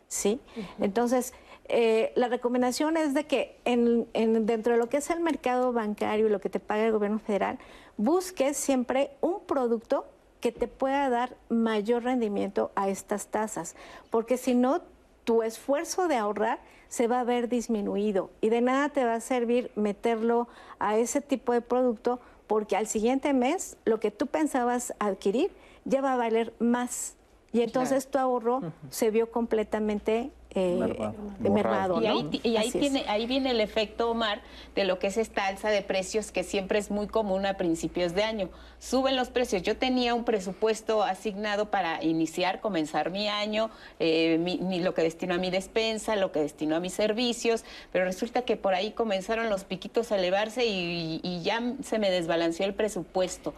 ¿Sí? 0.08 0.40
Entonces, 0.80 1.34
eh, 1.66 2.12
la 2.16 2.28
recomendación 2.28 2.98
es 2.98 3.14
de 3.14 3.26
que 3.26 3.58
en, 3.66 4.08
dentro 4.46 4.74
de 4.74 4.80
lo 4.80 4.90
que 4.90 4.98
es 4.98 5.10
el 5.10 5.22
mercado 5.22 5.72
bancario 5.72 6.28
y 6.28 6.30
lo 6.30 6.42
que 6.42 6.50
te 6.50 6.60
paga 6.60 6.86
el 6.86 6.92
gobierno 6.92 7.20
federal, 7.20 7.58
busques 7.98 8.58
siempre 8.58 9.12
un 9.22 9.42
producto 9.42 10.06
que 10.42 10.52
te 10.52 10.68
pueda 10.68 11.10
dar 11.10 11.38
mayor 11.50 12.04
rendimiento 12.04 12.72
a 12.76 12.90
estas 12.90 13.28
tasas, 13.28 13.76
porque 14.10 14.38
si 14.38 14.56
no, 14.56 14.82
tu 15.24 15.42
esfuerzo 15.42 16.10
de 16.10 16.18
ahorrar 16.18 16.60
se 16.90 17.08
va 17.08 17.22
a 17.22 17.24
ver 17.24 17.48
disminuido 17.48 18.30
y 18.42 18.50
de 18.50 18.62
nada 18.62 18.90
te 18.90 19.06
va 19.06 19.16
a 19.16 19.20
servir 19.22 19.72
meterlo 19.76 20.50
a 20.80 20.98
ese 20.98 21.22
tipo 21.22 21.54
de 21.54 21.62
producto 21.62 22.20
porque 22.46 22.76
al 22.76 22.88
siguiente 22.88 23.34
mes 23.34 23.78
lo 23.86 24.00
que 24.00 24.12
tú 24.12 24.28
pensabas 24.28 24.94
adquirir 25.00 25.52
ya 25.86 26.02
va 26.02 26.14
a 26.14 26.18
valer 26.18 26.54
más. 26.60 27.16
Y 27.52 27.62
entonces 27.62 28.08
tu 28.08 28.18
ahorro 28.18 28.62
se 28.90 29.12
vio 29.12 29.32
completamente 29.32 30.32
eh, 30.56 31.12
mermado. 31.40 32.02
Y, 32.02 32.58
ahí, 32.58 32.72
tiene, 32.72 33.06
ahí 33.08 33.26
viene 33.26 33.52
el 33.52 33.62
efecto, 33.62 34.12
Omar, 34.12 34.42
de 34.76 34.86
lo 34.86 35.00
que 35.00 35.08
es 35.08 35.18
esta 35.18 35.48
alza 35.48 35.70
de 35.70 35.82
precios 35.82 36.32
que 36.32 36.44
siempre 36.44 36.80
es 36.80 36.92
muy 36.92 37.08
común 37.08 37.46
a 37.46 37.58
principios 37.58 38.14
de 38.14 38.24
año. 38.24 38.50
Suben 38.80 39.16
los 39.16 39.30
precios. 39.30 39.62
Yo 39.62 39.78
tenía 39.78 40.14
un 40.14 40.24
presupuesto 40.24 41.04
asignado 41.04 41.72
para 41.72 42.04
iniciar, 42.04 42.60
comenzar 42.60 43.12
mi 43.12 43.28
año, 43.28 43.70
eh, 44.00 44.38
lo 44.82 44.94
que 44.94 45.04
destino 45.04 45.36
a 45.36 45.38
mi 45.38 45.50
despensa, 45.50 46.16
lo 46.16 46.32
que 46.32 46.40
destino 46.40 46.76
a 46.76 46.80
mis 46.80 46.94
servicios, 46.94 47.64
pero 47.92 48.06
resulta 48.06 48.44
que 48.44 48.58
por 48.58 48.74
ahí 48.74 48.92
comenzaron 48.92 49.50
los 49.50 49.64
piquitos 49.64 50.12
a 50.12 50.18
elevarse 50.18 50.66
y, 50.66 51.20
y 51.24 51.42
ya 51.44 51.62
se 51.82 52.00
me 52.00 52.10
desbalanceó 52.10 52.66
el 52.66 52.74
presupuesto 52.74 53.54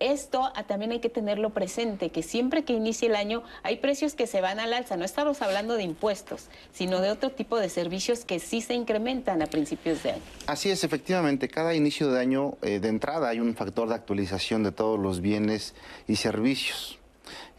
esto 0.00 0.50
ah, 0.54 0.64
también 0.64 0.92
hay 0.92 1.00
que 1.00 1.10
tenerlo 1.10 1.50
presente, 1.50 2.08
que 2.10 2.22
siempre 2.22 2.64
que 2.64 2.72
inicie 2.72 3.08
el 3.08 3.14
año 3.14 3.42
hay 3.62 3.76
precios 3.76 4.14
que 4.14 4.26
se 4.26 4.40
van 4.40 4.58
al 4.58 4.72
alza. 4.72 4.96
No 4.96 5.04
estamos 5.04 5.40
hablando 5.42 5.74
de 5.76 5.84
impuestos, 5.84 6.48
sino 6.72 7.00
de 7.00 7.10
otro 7.10 7.30
tipo 7.30 7.58
de 7.58 7.68
servicios 7.68 8.24
que 8.24 8.40
sí 8.40 8.60
se 8.60 8.74
incrementan 8.74 9.42
a 9.42 9.46
principios 9.46 10.02
de 10.02 10.12
año. 10.12 10.22
Así 10.46 10.70
es, 10.70 10.82
efectivamente, 10.82 11.48
cada 11.48 11.74
inicio 11.74 12.10
de 12.10 12.20
año 12.20 12.54
eh, 12.62 12.80
de 12.80 12.88
entrada 12.88 13.28
hay 13.28 13.40
un 13.40 13.54
factor 13.54 13.88
de 13.88 13.94
actualización 13.94 14.62
de 14.62 14.72
todos 14.72 14.98
los 14.98 15.20
bienes 15.20 15.74
y 16.08 16.16
servicios. 16.16 16.96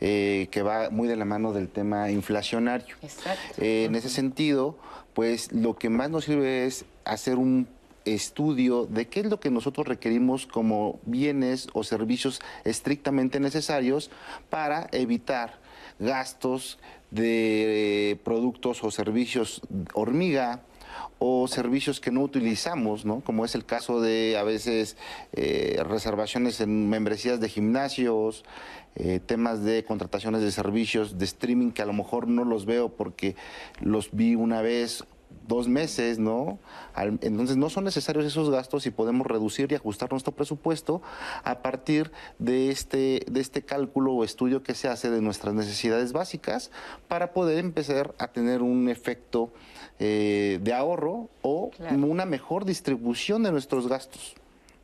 Eh, 0.03 0.47
que 0.49 0.63
va 0.63 0.89
muy 0.89 1.07
de 1.07 1.15
la 1.15 1.25
mano 1.25 1.53
del 1.53 1.69
tema 1.69 2.09
inflacionario. 2.09 2.95
Exacto. 3.03 3.61
Eh, 3.61 3.85
en 3.85 3.93
ese 3.93 4.09
sentido, 4.09 4.75
pues 5.13 5.51
lo 5.51 5.75
que 5.75 5.89
más 5.89 6.09
nos 6.09 6.25
sirve 6.25 6.65
es 6.65 6.85
hacer 7.05 7.35
un 7.35 7.67
estudio 8.05 8.85
de 8.85 9.07
qué 9.07 9.21
es 9.21 9.25
lo 9.27 9.39
que 9.39 9.51
nosotros 9.51 9.87
requerimos 9.87 10.47
como 10.47 10.99
bienes 11.05 11.67
o 11.73 11.83
servicios 11.83 12.41
estrictamente 12.63 13.39
necesarios 13.39 14.09
para 14.49 14.87
evitar 14.91 15.59
gastos 15.99 16.79
de 17.11 18.19
productos 18.23 18.83
o 18.83 18.91
servicios 18.91 19.61
hormiga 19.93 20.61
o 21.19 21.47
servicios 21.47 21.99
que 21.99 22.09
no 22.09 22.21
utilizamos, 22.21 23.05
¿no? 23.05 23.21
como 23.21 23.45
es 23.45 23.53
el 23.53 23.65
caso 23.65 24.01
de 24.01 24.37
a 24.37 24.43
veces 24.43 24.97
eh, 25.33 25.79
reservaciones 25.87 26.59
en 26.61 26.89
membresías 26.89 27.39
de 27.39 27.47
gimnasios, 27.47 28.43
eh, 28.95 29.19
temas 29.23 29.63
de 29.63 29.85
contrataciones 29.85 30.41
de 30.41 30.51
servicios 30.51 31.17
de 31.17 31.25
streaming 31.25 31.71
que 31.71 31.81
a 31.81 31.85
lo 31.85 31.93
mejor 31.93 32.27
no 32.27 32.43
los 32.43 32.65
veo 32.65 32.89
porque 32.89 33.35
los 33.79 34.09
vi 34.11 34.35
una 34.35 34.61
vez 34.61 35.05
dos 35.47 35.67
meses, 35.67 36.19
¿no? 36.19 36.59
entonces 36.95 37.57
no 37.57 37.69
son 37.69 37.85
necesarios 37.85 38.25
esos 38.25 38.49
gastos 38.49 38.85
y 38.85 38.91
podemos 38.91 39.25
reducir 39.27 39.71
y 39.71 39.75
ajustar 39.75 40.11
nuestro 40.11 40.33
presupuesto 40.33 41.01
a 41.43 41.61
partir 41.61 42.11
de 42.39 42.69
este, 42.69 43.25
de 43.29 43.39
este 43.39 43.63
cálculo 43.63 44.13
o 44.13 44.23
estudio 44.23 44.63
que 44.63 44.73
se 44.73 44.87
hace 44.87 45.09
de 45.09 45.21
nuestras 45.21 45.53
necesidades 45.53 46.13
básicas 46.13 46.71
para 47.07 47.33
poder 47.33 47.59
empezar 47.59 48.13
a 48.17 48.27
tener 48.27 48.61
un 48.61 48.89
efecto 48.89 49.51
eh, 49.99 50.59
de 50.61 50.73
ahorro 50.73 51.29
o 51.41 51.71
una 51.91 52.25
mejor 52.25 52.65
distribución 52.65 53.43
de 53.43 53.51
nuestros 53.51 53.87
gastos. 53.87 54.35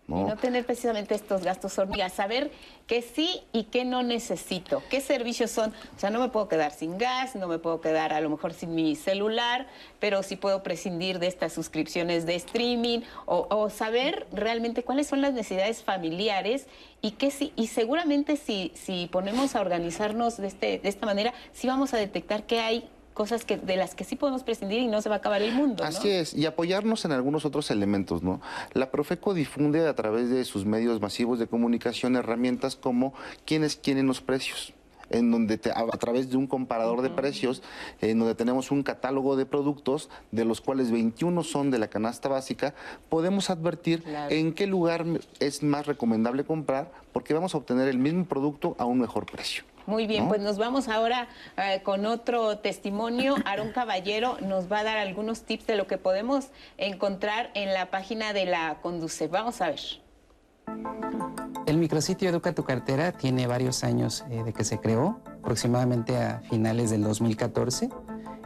Y 0.10 0.14
no 0.14 0.38
tener 0.38 0.66
precisamente 0.66 1.16
estos 1.16 1.44
gastos 1.44 1.78
hormigas, 1.78 2.14
saber 2.14 2.50
qué 2.88 3.02
sí 3.02 3.42
y 3.52 3.66
qué 3.66 3.84
no 3.84 4.04
necesito, 4.04 4.82
qué 4.90 5.02
servicios 5.02 5.52
son. 5.52 5.72
O 5.96 6.00
sea, 6.00 6.10
no 6.10 6.22
me 6.22 6.30
puedo 6.30 6.48
quedar 6.48 6.72
sin 6.72 6.98
gas, 6.98 7.36
no 7.36 7.50
me 7.50 7.60
puedo 7.60 7.82
quedar 7.82 8.14
a 8.14 8.22
lo 8.22 8.30
mejor 8.30 8.54
sin 8.54 8.74
mi 8.74 8.96
celular, 8.96 9.68
pero 10.00 10.24
sí 10.24 10.38
puedo 10.38 10.64
prescindir 10.64 11.20
de 11.20 11.28
estas 11.28 11.52
suscripciones 11.52 12.26
de 12.26 12.36
streaming 12.36 13.02
o, 13.26 13.70
saber 13.70 14.28
realmente 14.32 14.84
cuáles 14.84 15.08
son 15.08 15.22
las 15.22 15.34
necesidades 15.34 15.84
familiares 15.84 16.68
y 17.02 17.12
qué 17.12 17.30
sí. 17.30 17.52
Y 17.58 17.68
seguramente 17.68 18.38
si, 18.38 18.72
si 18.76 19.08
ponemos 19.12 19.58
a 19.58 19.62
organizarnos 19.62 20.38
de, 20.38 20.48
este, 20.48 20.80
de 20.80 20.88
esta 20.88 21.06
manera, 21.06 21.34
sí 21.52 21.68
vamos 21.68 21.94
a 21.94 21.98
detectar 21.98 22.46
que 22.46 22.62
hay 22.62 22.90
cosas 23.18 23.46
que, 23.46 23.58
de 23.58 23.78
las 23.78 23.96
que 23.96 24.04
sí 24.04 24.16
podemos 24.16 24.44
prescindir 24.44 24.80
y 24.80 24.86
no 24.86 25.02
se 25.02 25.10
va 25.10 25.16
a 25.16 25.18
acabar 25.18 25.42
el 25.42 25.52
mundo. 25.52 25.84
Así 25.84 26.08
es, 26.08 26.36
y 26.36 26.46
apoyarnos 26.46 27.04
en 27.04 27.12
algunos 27.12 27.46
otros 27.46 27.72
elementos, 27.72 28.22
¿no? 28.22 28.42
La 28.74 28.92
Profeco 28.92 29.34
difunde 29.34 29.88
a 29.88 29.96
través 29.96 30.30
de 30.30 30.46
sus 30.46 30.66
medios 30.66 31.02
masivos 31.02 31.40
de 31.40 31.48
comunicación 31.48 32.16
herramientas 32.16 32.76
como 32.76 33.16
quiénes 33.44 33.76
quieren 33.76 34.06
los 34.06 34.22
precios 34.22 34.72
en 35.10 35.32
donde 35.32 35.60
a, 35.74 35.98
través 35.98 36.30
de 36.30 36.38
un 36.38 36.46
comparador 36.46 37.02
de 37.02 37.10
precios, 37.10 37.64
en 38.02 38.20
donde 38.20 38.36
tenemos 38.36 38.70
un 38.72 38.84
catálogo 38.84 39.36
de 39.36 39.46
productos, 39.46 40.10
de 40.32 40.44
los 40.44 40.60
cuales 40.62 40.92
21 40.92 41.44
son 41.44 41.72
de 41.72 41.80
la 41.80 41.88
canasta 41.88 42.28
básica, 42.30 42.76
podemos 43.08 43.50
advertir 43.50 44.04
en 44.30 44.54
qué 44.54 44.68
lugar 44.68 45.06
es 45.40 45.64
más 45.64 45.88
recomendable 45.88 46.44
comprar, 46.44 46.92
porque 47.14 47.34
vamos 47.34 47.56
a 47.56 47.58
obtener 47.58 47.88
el 47.88 47.98
mismo 47.98 48.26
producto 48.26 48.76
a 48.78 48.86
un 48.86 49.00
mejor 49.00 49.26
precio. 49.26 49.64
Muy 49.88 50.06
bien, 50.06 50.28
pues 50.28 50.42
nos 50.42 50.58
vamos 50.58 50.90
ahora 50.90 51.30
eh, 51.56 51.82
con 51.82 52.06
otro 52.06 52.58
testimonio. 52.58 53.36
Aaron 53.46 53.72
Caballero 53.72 54.38
nos 54.42 54.70
va 54.70 54.80
a 54.80 54.84
dar 54.84 54.98
algunos 54.98 55.44
tips 55.44 55.66
de 55.66 55.78
lo 55.78 55.88
que 55.88 55.98
podemos 55.98 56.50
encontrar 56.78 57.52
en 57.54 57.74
la 57.74 57.90
página 57.90 58.34
de 58.34 58.46
la 58.46 58.80
Conduce. 58.82 59.30
Vamos 59.30 59.62
a 59.62 59.70
ver. 59.70 59.80
El 61.66 61.78
micrositio 61.78 62.30
Educa 62.30 62.54
tu 62.54 62.66
cartera 62.66 63.14
tiene 63.14 63.48
varios 63.48 63.86
años 63.86 64.26
eh, 64.30 64.44
de 64.44 64.52
que 64.52 64.66
se 64.66 64.78
creó, 64.78 65.22
aproximadamente 65.40 66.18
a 66.18 66.42
finales 66.50 66.90
del 66.90 67.04
2014, 67.04 67.90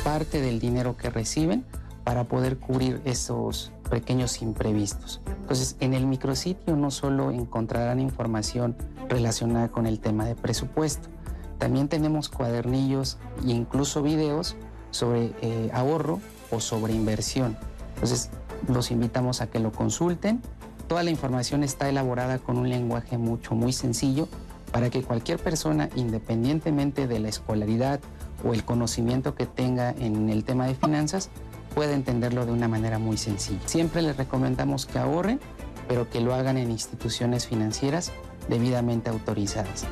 parte 0.03 0.41
del 0.41 0.59
dinero 0.59 0.97
que 0.97 1.09
reciben 1.09 1.65
para 2.03 2.23
poder 2.23 2.57
cubrir 2.57 3.01
esos 3.05 3.71
pequeños 3.89 4.41
imprevistos. 4.41 5.21
Entonces, 5.41 5.75
en 5.79 5.93
el 5.93 6.07
micrositio 6.07 6.75
no 6.75 6.89
solo 6.89 7.31
encontrarán 7.31 7.99
información 7.99 8.75
relacionada 9.09 9.67
con 9.67 9.85
el 9.85 9.99
tema 9.99 10.25
de 10.25 10.35
presupuesto, 10.35 11.09
también 11.57 11.87
tenemos 11.87 12.29
cuadernillos 12.29 13.17
e 13.45 13.51
incluso 13.51 14.01
videos 14.01 14.55
sobre 14.91 15.33
eh, 15.41 15.69
ahorro 15.73 16.19
o 16.51 16.59
sobre 16.59 16.93
inversión. 16.93 17.57
Entonces, 17.95 18.29
los 18.67 18.91
invitamos 18.91 19.41
a 19.41 19.47
que 19.47 19.59
lo 19.59 19.71
consulten. 19.71 20.41
Toda 20.87 21.03
la 21.03 21.09
información 21.09 21.63
está 21.63 21.89
elaborada 21.89 22.39
con 22.39 22.57
un 22.57 22.69
lenguaje 22.69 23.17
mucho, 23.17 23.55
muy 23.55 23.73
sencillo 23.73 24.27
para 24.71 24.89
que 24.89 25.03
cualquier 25.03 25.39
persona, 25.39 25.89
independientemente 25.95 27.07
de 27.07 27.19
la 27.19 27.29
escolaridad 27.29 27.99
o 28.43 28.53
el 28.53 28.63
conocimiento 28.63 29.33
que 29.35 29.45
tenga 29.45 29.91
en 29.91 30.29
el 30.29 30.43
tema 30.43 30.67
de 30.67 30.75
finanzas, 30.75 31.29
pueda 31.73 31.93
entenderlo 31.93 32.45
de 32.45 32.51
una 32.51 32.67
manera 32.67 32.99
muy 32.99 33.17
sencilla. 33.17 33.59
Siempre 33.65 34.01
les 34.01 34.17
recomendamos 34.17 34.85
que 34.85 34.99
ahorren, 34.99 35.39
pero 35.87 36.09
que 36.09 36.21
lo 36.21 36.33
hagan 36.33 36.57
en 36.57 36.71
instituciones 36.71 37.47
financieras 37.47 38.11
debidamente 38.49 39.09
autorizadas. 39.09 39.85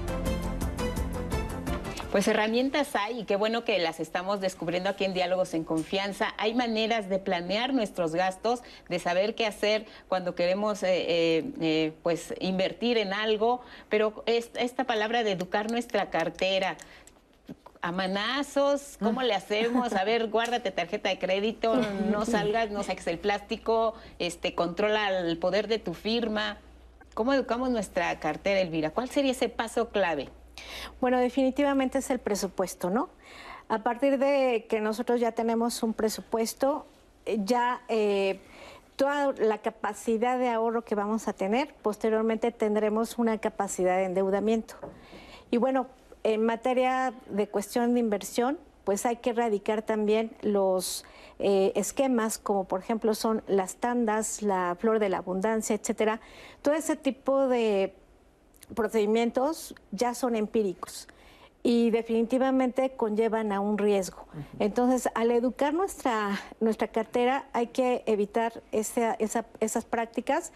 Pues 2.16 2.30
herramientas 2.30 2.96
hay 2.96 3.20
y 3.20 3.24
qué 3.26 3.36
bueno 3.36 3.66
que 3.66 3.78
las 3.78 4.00
estamos 4.00 4.40
descubriendo 4.40 4.90
aquí 4.90 5.04
en 5.04 5.14
Diálogos 5.14 5.54
en 5.54 5.66
Confianza. 5.66 6.34
Hay 6.38 6.54
maneras 6.54 7.10
de 7.10 7.20
planear 7.20 7.74
nuestros 7.74 8.16
gastos, 8.16 8.62
de 8.88 9.00
saber 9.00 9.36
qué 9.36 9.46
hacer 9.46 9.86
cuando 10.08 10.34
queremos 10.34 10.82
eh, 10.84 10.88
eh, 11.10 11.52
eh, 11.60 11.94
pues 12.04 12.34
invertir 12.40 12.98
en 12.98 13.12
algo, 13.12 13.60
pero 13.90 14.24
esta 14.28 14.86
palabra 14.86 15.26
de 15.26 15.34
educar 15.34 15.70
nuestra 15.70 16.10
cartera, 16.10 16.78
a 17.82 17.92
manazos, 17.92 18.96
¿cómo 19.02 19.22
le 19.22 19.34
hacemos? 19.34 19.92
A 19.92 20.06
ver, 20.06 20.30
guárdate 20.30 20.72
tarjeta 20.72 21.10
de 21.10 21.20
crédito, 21.20 21.76
no 22.10 22.26
salgas, 22.26 22.72
no 22.72 22.84
saques 22.84 23.08
el 23.08 23.20
plástico, 23.20 23.94
este, 24.20 24.56
controla 24.56 25.20
el 25.20 25.38
poder 25.38 25.68
de 25.68 25.80
tu 25.80 25.94
firma. 25.94 26.60
¿Cómo 27.14 27.34
educamos 27.34 27.72
nuestra 27.72 28.18
cartera, 28.22 28.62
Elvira? 28.62 28.92
¿Cuál 28.92 29.10
sería 29.10 29.32
ese 29.32 29.50
paso 29.50 29.90
clave? 29.90 30.30
Bueno, 31.02 31.20
definitivamente 31.20 32.00
es 32.00 32.10
el 32.10 32.20
presupuesto, 32.20 32.90
¿no? 32.90 33.10
A 33.68 33.80
partir 33.80 34.20
de 34.20 34.68
que 34.70 34.80
nosotros 34.80 35.20
ya 35.20 35.32
tenemos 35.32 35.82
un 35.82 35.94
presupuesto, 35.94 36.86
eh, 37.26 37.40
ya 37.44 37.82
eh, 37.88 38.40
toda 38.96 39.34
la 39.34 39.58
capacidad 39.58 40.38
de 40.38 40.50
ahorro 40.50 40.84
que 40.84 40.96
vamos 40.96 41.28
a 41.28 41.34
tener, 41.34 41.74
posteriormente 41.82 42.52
tendremos 42.52 43.18
una 43.18 43.38
capacidad 43.40 43.98
de 43.98 44.06
endeudamiento. 44.06 44.76
Y 45.52 45.58
bueno, 45.58 45.88
en 46.24 46.46
materia 46.46 47.14
de 47.30 47.48
cuestión 47.48 47.94
de 47.94 48.00
inversión, 48.00 48.58
pues 48.84 49.06
hay 49.06 49.18
que 49.18 49.32
erradicar 49.32 49.82
también 49.82 50.32
los 50.42 51.06
eh, 51.40 51.74
esquemas, 51.76 52.38
como 52.38 52.66
por 52.66 52.80
ejemplo 52.80 53.14
son 53.16 53.44
las 53.48 53.76
tandas, 53.76 54.42
la 54.42 54.78
flor 54.80 55.00
de 55.00 55.10
la 55.10 55.18
abundancia, 55.18 55.76
etcétera. 55.76 56.22
Todo 56.62 56.76
ese 56.76 56.96
tipo 56.96 57.48
de 57.48 57.94
procedimientos 58.74 59.76
ya 59.92 60.14
son 60.14 60.36
empíricos 60.36 61.08
y 61.64 61.90
definitivamente 61.90 62.92
conllevan 62.92 63.52
a 63.52 63.60
un 63.60 63.80
riesgo. 63.80 64.28
Entonces, 64.60 65.10
al 65.16 65.32
educar 65.32 65.74
nuestra, 65.74 66.40
nuestra 66.60 66.90
cartera 66.90 67.48
hay 67.54 67.68
que 67.68 68.04
evitar 68.06 68.62
esas 68.72 69.86
prácticas 69.86 70.52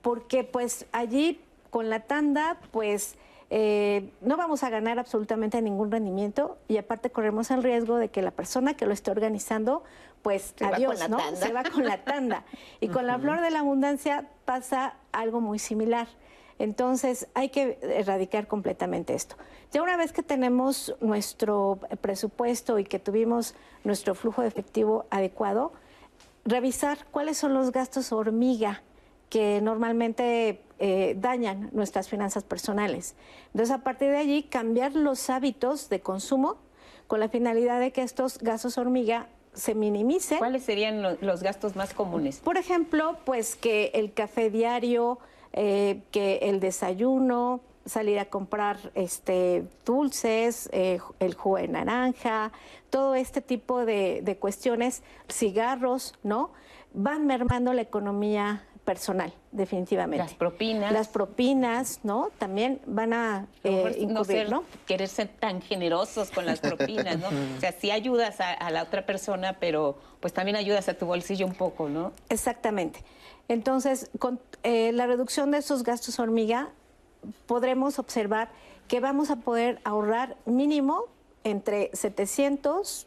porque 0.00 0.42
pues 0.42 0.86
allí 0.92 1.40
con 1.68 1.90
la 1.90 2.00
tanda 2.00 2.56
pues 2.70 3.16
eh, 3.50 4.10
no 4.22 4.36
vamos 4.36 4.64
a 4.64 4.70
ganar 4.70 4.98
absolutamente 4.98 5.60
ningún 5.60 5.90
rendimiento 5.90 6.56
y 6.66 6.78
aparte 6.78 7.10
corremos 7.10 7.50
el 7.50 7.62
riesgo 7.62 7.98
de 7.98 8.08
que 8.08 8.22
la 8.22 8.30
persona 8.30 8.74
que 8.74 8.86
lo 8.86 8.94
esté 8.94 9.10
organizando 9.10 9.82
pues 10.22 10.54
adiós, 10.60 11.08
¿no? 11.10 11.18
Se 11.36 11.52
va 11.52 11.62
con 11.64 11.84
la 11.84 11.98
tanda. 11.98 12.44
Y 12.80 12.88
con 12.88 13.06
la 13.06 13.18
flor 13.20 13.42
de 13.42 13.50
la 13.50 13.58
abundancia 13.58 14.26
pasa 14.46 14.94
algo 15.12 15.42
muy 15.42 15.58
similar. 15.58 16.08
Entonces 16.58 17.28
hay 17.34 17.48
que 17.48 17.78
erradicar 17.82 18.46
completamente 18.46 19.14
esto. 19.14 19.36
Ya 19.72 19.82
una 19.82 19.96
vez 19.96 20.12
que 20.12 20.22
tenemos 20.22 20.94
nuestro 21.00 21.80
presupuesto 22.00 22.78
y 22.78 22.84
que 22.84 22.98
tuvimos 22.98 23.54
nuestro 23.82 24.14
flujo 24.14 24.42
de 24.42 24.48
efectivo 24.48 25.06
adecuado, 25.10 25.72
revisar 26.44 26.98
cuáles 27.10 27.38
son 27.38 27.54
los 27.54 27.72
gastos 27.72 28.12
hormiga 28.12 28.82
que 29.30 29.60
normalmente 29.60 30.62
eh, 30.78 31.16
dañan 31.18 31.70
nuestras 31.72 32.08
finanzas 32.08 32.44
personales. 32.44 33.16
Entonces, 33.46 33.74
a 33.74 33.82
partir 33.82 34.10
de 34.10 34.18
allí, 34.18 34.44
cambiar 34.44 34.94
los 34.94 35.28
hábitos 35.30 35.88
de 35.88 36.00
consumo 36.00 36.56
con 37.06 37.20
la 37.20 37.28
finalidad 37.28 37.80
de 37.80 37.90
que 37.90 38.02
estos 38.02 38.38
gastos 38.38 38.78
hormiga 38.78 39.28
se 39.54 39.74
minimicen. 39.74 40.38
¿Cuáles 40.38 40.64
serían 40.64 41.02
los 41.20 41.42
gastos 41.42 41.76
más 41.76 41.94
comunes? 41.94 42.40
Por 42.40 42.58
ejemplo, 42.58 43.16
pues 43.24 43.56
que 43.56 43.90
el 43.94 44.12
café 44.12 44.50
diario, 44.50 45.18
eh, 45.54 46.02
que 46.10 46.40
el 46.42 46.60
desayuno, 46.60 47.60
salir 47.86 48.18
a 48.18 48.24
comprar 48.26 48.76
este, 48.94 49.64
dulces, 49.84 50.68
eh, 50.72 50.98
el 51.20 51.34
jugo 51.34 51.58
de 51.58 51.68
naranja, 51.68 52.52
todo 52.90 53.14
este 53.14 53.40
tipo 53.40 53.84
de, 53.84 54.20
de, 54.22 54.36
cuestiones, 54.36 55.02
cigarros, 55.28 56.14
¿no? 56.22 56.50
Van 56.92 57.26
mermando 57.26 57.72
la 57.72 57.82
economía 57.82 58.64
personal, 58.84 59.32
definitivamente. 59.50 60.24
Las 60.24 60.34
propinas. 60.34 60.92
Las 60.92 61.08
propinas, 61.08 62.00
¿no? 62.02 62.30
También 62.38 62.80
van 62.86 63.12
a 63.12 63.46
eh, 63.64 64.06
no, 64.08 64.24
ser, 64.24 64.50
¿no? 64.50 64.64
Querer 64.86 65.08
ser 65.08 65.28
tan 65.28 65.62
generosos 65.62 66.30
con 66.30 66.46
las 66.46 66.60
propinas, 66.60 67.18
¿no? 67.18 67.28
o 67.28 67.60
sea, 67.60 67.72
sí 67.72 67.90
ayudas 67.90 68.40
a, 68.40 68.70
la 68.70 68.82
otra 68.82 69.06
persona, 69.06 69.56
pero 69.58 69.98
pues 70.20 70.32
también 70.32 70.56
ayudas 70.56 70.88
a 70.88 70.94
tu 70.94 71.06
bolsillo 71.06 71.46
un 71.46 71.54
poco, 71.54 71.88
¿no? 71.88 72.12
Exactamente. 72.28 73.00
Entonces, 73.48 74.10
con 74.18 74.40
eh, 74.62 74.92
la 74.92 75.06
reducción 75.06 75.50
de 75.50 75.58
esos 75.58 75.82
gastos 75.82 76.18
hormiga, 76.18 76.70
podremos 77.46 77.98
observar 77.98 78.50
que 78.88 79.00
vamos 79.00 79.30
a 79.30 79.36
poder 79.36 79.80
ahorrar 79.84 80.36
mínimo 80.46 81.04
entre 81.42 81.90
700 81.92 83.06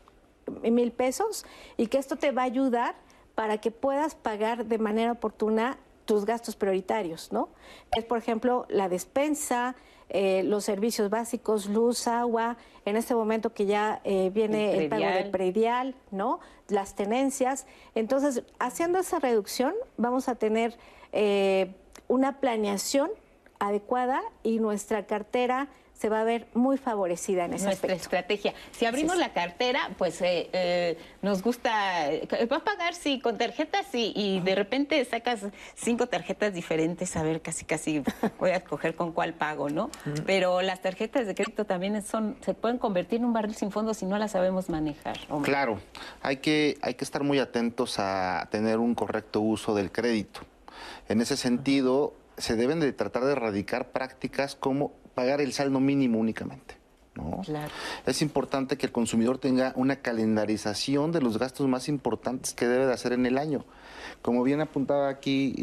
mil 0.63 0.91
pesos 0.91 1.45
y 1.75 1.87
que 1.87 1.97
esto 1.97 2.15
te 2.15 2.31
va 2.31 2.43
a 2.43 2.45
ayudar 2.45 2.95
para 3.35 3.59
que 3.59 3.71
puedas 3.71 4.15
pagar 4.15 4.65
de 4.65 4.77
manera 4.77 5.11
oportuna 5.11 5.77
tus 6.05 6.25
gastos 6.25 6.55
prioritarios, 6.55 7.31
¿no? 7.31 7.49
Es, 7.95 8.05
por 8.05 8.17
ejemplo, 8.17 8.65
la 8.69 8.89
despensa, 8.89 9.75
eh, 10.09 10.43
los 10.43 10.63
servicios 10.63 11.09
básicos, 11.09 11.67
luz, 11.67 12.07
agua, 12.07 12.57
en 12.85 12.95
este 12.95 13.13
momento 13.13 13.53
que 13.53 13.65
ya 13.65 13.99
eh, 14.05 14.31
viene 14.33 14.77
el, 14.77 14.89
pago 14.89 15.03
de 15.05 15.25
predial, 15.25 15.95
¿no? 16.11 16.39
Las 16.69 16.95
tenencias. 16.95 17.67
Entonces, 17.93 18.43
haciendo 18.59 18.99
esa 18.99 19.19
reducción, 19.19 19.73
vamos 19.97 20.29
a 20.29 20.35
tener 20.35 20.77
eh, 21.11 21.73
una 22.07 22.39
planeación 22.39 23.11
adecuada 23.59 24.21
y 24.43 24.59
nuestra 24.59 25.05
cartera 25.05 25.67
se 25.97 26.09
va 26.09 26.21
a 26.21 26.23
ver 26.23 26.47
muy 26.53 26.77
favorecida 26.77 27.45
en 27.45 27.53
ese 27.53 27.65
Nuestra 27.65 27.93
aspecto. 27.93 28.15
estrategia. 28.17 28.53
Si 28.71 28.85
abrimos 28.85 29.17
la 29.17 29.33
cartera, 29.33 29.89
pues 29.97 30.21
eh, 30.21 30.49
eh, 30.53 30.97
nos 31.23 31.41
gusta, 31.41 32.11
eh, 32.11 32.27
va 32.51 32.57
a 32.57 32.63
pagar, 32.63 32.93
sí, 32.93 33.19
con 33.19 33.37
tarjetas, 33.37 33.87
sí, 33.91 34.13
y 34.15 34.39
de 34.41 34.53
repente 34.53 35.03
sacas 35.05 35.45
cinco 35.75 36.05
tarjetas 36.07 36.53
diferentes, 36.53 37.15
a 37.15 37.23
ver, 37.23 37.41
casi, 37.41 37.65
casi 37.65 38.03
voy 38.39 38.51
a 38.51 38.57
escoger 38.57 38.95
con 38.95 39.11
cuál 39.11 39.33
pago, 39.33 39.69
¿no? 39.69 39.89
Pero 40.25 40.61
las 40.61 40.81
tarjetas 40.81 41.25
de 41.25 41.33
crédito 41.33 41.65
también 41.65 41.99
son, 42.03 42.37
se 42.41 42.53
pueden 42.53 42.77
convertir 42.77 43.19
en 43.19 43.25
un 43.25 43.33
barril 43.33 43.55
sin 43.55 43.71
fondo 43.71 43.95
si 43.95 44.05
no 44.05 44.19
las 44.19 44.31
sabemos 44.31 44.69
manejar. 44.69 45.17
hombre. 45.29 45.51
Claro, 45.51 45.79
hay 46.21 46.37
que, 46.37 46.77
hay 46.81 46.93
que 46.93 47.03
estar 47.03 47.23
muy 47.23 47.39
atentos 47.39 47.97
a 47.97 48.47
tener 48.51 48.77
un 48.77 48.93
correcto 48.93 49.41
uso 49.41 49.73
del 49.73 49.91
crédito. 49.91 50.41
En 51.09 51.21
ese 51.21 51.37
sentido, 51.37 52.13
se 52.37 52.55
deben 52.55 52.79
de 52.79 52.93
tratar 52.93 53.23
de 53.23 53.31
erradicar 53.31 53.91
prácticas 53.91 54.55
como 54.55 54.91
pagar 55.17 55.41
el 55.41 55.51
saldo 55.51 55.79
mínimo 55.79 56.19
únicamente. 56.19 56.75
¿no? 57.15 57.41
Claro. 57.43 57.71
Es 58.05 58.21
importante 58.21 58.77
que 58.77 58.85
el 58.85 58.91
consumidor 58.91 59.39
tenga 59.39 59.73
una 59.75 59.95
calendarización 59.95 61.11
de 61.11 61.21
los 61.21 61.39
gastos 61.39 61.67
más 61.67 61.89
importantes 61.89 62.53
que 62.53 62.67
debe 62.67 62.85
de 62.85 62.93
hacer 62.93 63.13
en 63.13 63.25
el 63.25 63.39
año. 63.39 63.65
Como 64.27 64.43
bien 64.43 64.59
apuntaba 64.59 65.07
aquí 65.07 65.53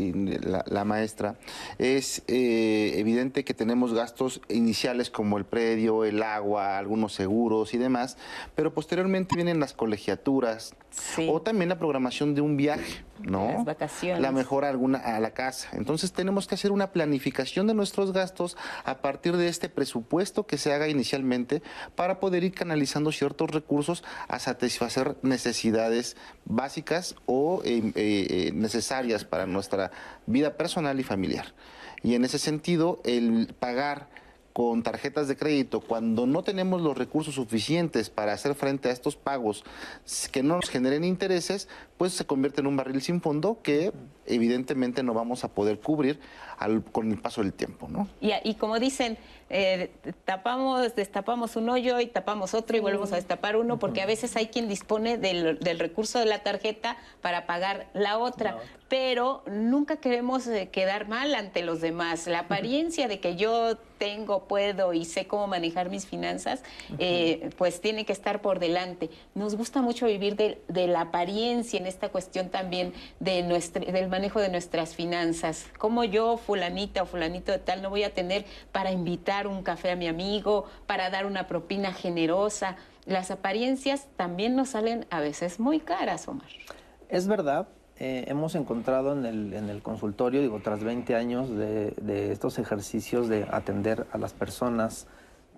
la, 0.40 0.64
la 0.66 0.86
maestra, 0.86 1.36
es 1.76 2.22
eh, 2.28 2.94
evidente 2.96 3.44
que 3.44 3.52
tenemos 3.52 3.92
gastos 3.92 4.40
iniciales 4.48 5.10
como 5.10 5.36
el 5.36 5.44
predio, 5.44 6.02
el 6.06 6.22
agua, 6.22 6.78
algunos 6.78 7.12
seguros 7.12 7.74
y 7.74 7.76
demás, 7.76 8.16
pero 8.54 8.72
posteriormente 8.72 9.34
vienen 9.36 9.60
las 9.60 9.74
colegiaturas 9.74 10.74
Sí. 10.94 11.28
o 11.28 11.42
también 11.42 11.68
la 11.68 11.76
programación 11.76 12.36
de 12.36 12.40
un 12.40 12.56
viaje, 12.56 13.04
¿no? 13.20 13.48
Las 13.48 13.64
vacaciones. 13.64 14.22
La 14.22 14.30
mejora 14.30 14.68
alguna 14.68 14.98
a 14.98 15.18
la 15.18 15.32
casa. 15.32 15.70
Entonces 15.72 16.12
tenemos 16.12 16.46
que 16.46 16.54
hacer 16.54 16.70
una 16.70 16.92
planificación 16.92 17.66
de 17.66 17.74
nuestros 17.74 18.12
gastos 18.12 18.56
a 18.84 18.98
partir 18.98 19.36
de 19.36 19.48
este 19.48 19.68
presupuesto 19.68 20.46
que 20.46 20.56
se 20.56 20.72
haga 20.72 20.86
inicialmente 20.86 21.62
para 21.96 22.20
poder 22.20 22.44
ir 22.44 22.52
canalizando 22.52 23.10
ciertos 23.10 23.50
recursos 23.50 24.04
a 24.28 24.38
satisfacer 24.38 25.16
necesidades 25.22 26.16
básicas 26.44 27.16
o 27.26 27.60
eh, 27.64 27.90
eh, 27.96 28.52
necesarias 28.54 29.24
para 29.24 29.46
nuestra 29.46 29.90
vida 30.26 30.56
personal 30.56 30.98
y 30.98 31.02
familiar. 31.02 31.54
Y 32.02 32.14
en 32.14 32.24
ese 32.24 32.38
sentido, 32.38 33.00
el 33.04 33.54
pagar 33.58 34.08
con 34.54 34.84
tarjetas 34.84 35.26
de 35.26 35.36
crédito, 35.36 35.80
cuando 35.80 36.26
no 36.26 36.44
tenemos 36.44 36.80
los 36.80 36.96
recursos 36.96 37.34
suficientes 37.34 38.08
para 38.08 38.32
hacer 38.32 38.54
frente 38.54 38.88
a 38.88 38.92
estos 38.92 39.16
pagos 39.16 39.64
que 40.30 40.44
no 40.44 40.54
nos 40.54 40.70
generen 40.70 41.02
intereses, 41.02 41.68
pues 42.04 42.12
se 42.12 42.26
convierte 42.26 42.60
en 42.60 42.66
un 42.66 42.76
barril 42.76 43.00
sin 43.00 43.22
fondo 43.22 43.60
que 43.62 43.90
evidentemente 44.26 45.02
no 45.02 45.14
vamos 45.14 45.42
a 45.42 45.48
poder 45.48 45.80
cubrir 45.80 46.20
al- 46.58 46.84
con 46.84 47.10
el 47.10 47.18
paso 47.18 47.42
del 47.42 47.54
tiempo, 47.54 47.88
¿no? 47.88 48.08
Y, 48.20 48.30
y 48.44 48.54
como 48.56 48.78
dicen, 48.78 49.16
eh, 49.48 49.90
tapamos, 50.26 50.94
destapamos 50.94 51.56
un 51.56 51.68
hoyo 51.70 51.98
y 52.00 52.06
tapamos 52.06 52.52
otro 52.52 52.76
y 52.76 52.80
volvemos 52.80 53.12
a 53.12 53.16
destapar 53.16 53.56
uno, 53.56 53.78
porque 53.78 54.02
a 54.02 54.06
veces 54.06 54.36
hay 54.36 54.48
quien 54.48 54.68
dispone 54.68 55.16
del, 55.16 55.58
del 55.60 55.78
recurso 55.78 56.18
de 56.18 56.26
la 56.26 56.42
tarjeta 56.42 56.96
para 57.22 57.46
pagar 57.46 57.86
la 57.94 58.18
otra, 58.18 58.58
pero 58.88 59.42
nunca 59.46 59.96
queremos 59.96 60.46
eh, 60.46 60.68
quedar 60.70 61.08
mal 61.08 61.34
ante 61.34 61.62
los 61.62 61.80
demás. 61.80 62.26
La 62.26 62.40
apariencia 62.40 63.08
de 63.08 63.18
que 63.20 63.36
yo 63.36 63.76
tengo, 63.98 64.44
puedo 64.44 64.92
y 64.92 65.04
sé 65.06 65.26
cómo 65.26 65.46
manejar 65.46 65.88
mis 65.90 66.06
finanzas, 66.06 66.62
eh, 66.98 67.50
pues 67.56 67.80
tiene 67.80 68.04
que 68.04 68.12
estar 68.12 68.40
por 68.42 68.58
delante. 68.58 69.08
Nos 69.34 69.54
gusta 69.56 69.80
mucho 69.82 70.06
vivir 70.06 70.36
de, 70.36 70.60
de 70.68 70.86
la 70.86 71.02
apariencia 71.02 71.78
en 71.78 71.86
esta 71.94 72.10
cuestión 72.10 72.50
también 72.50 72.92
de 73.20 73.42
nuestra, 73.42 73.84
del 73.84 74.08
manejo 74.08 74.40
de 74.40 74.48
nuestras 74.48 74.94
finanzas. 74.94 75.66
Como 75.78 76.04
yo, 76.04 76.36
fulanita 76.36 77.02
o 77.02 77.06
fulanito 77.06 77.52
de 77.52 77.58
tal, 77.58 77.82
no 77.82 77.90
voy 77.90 78.02
a 78.02 78.12
tener 78.12 78.44
para 78.72 78.90
invitar 78.90 79.46
un 79.46 79.62
café 79.62 79.90
a 79.92 79.96
mi 79.96 80.08
amigo, 80.08 80.66
para 80.86 81.10
dar 81.10 81.26
una 81.26 81.46
propina 81.46 81.92
generosa. 81.92 82.76
Las 83.06 83.30
apariencias 83.30 84.08
también 84.16 84.56
nos 84.56 84.70
salen 84.70 85.06
a 85.10 85.20
veces 85.20 85.60
muy 85.60 85.80
caras, 85.80 86.28
Omar. 86.28 86.48
Es 87.08 87.26
verdad, 87.26 87.68
eh, 87.98 88.24
hemos 88.28 88.54
encontrado 88.54 89.12
en 89.12 89.24
el, 89.24 89.54
en 89.54 89.70
el 89.70 89.82
consultorio, 89.82 90.40
digo, 90.40 90.60
tras 90.60 90.82
20 90.82 91.14
años 91.14 91.48
de, 91.50 91.92
de 92.00 92.32
estos 92.32 92.58
ejercicios 92.58 93.28
de 93.28 93.46
atender 93.50 94.06
a 94.12 94.18
las 94.18 94.32
personas 94.32 95.06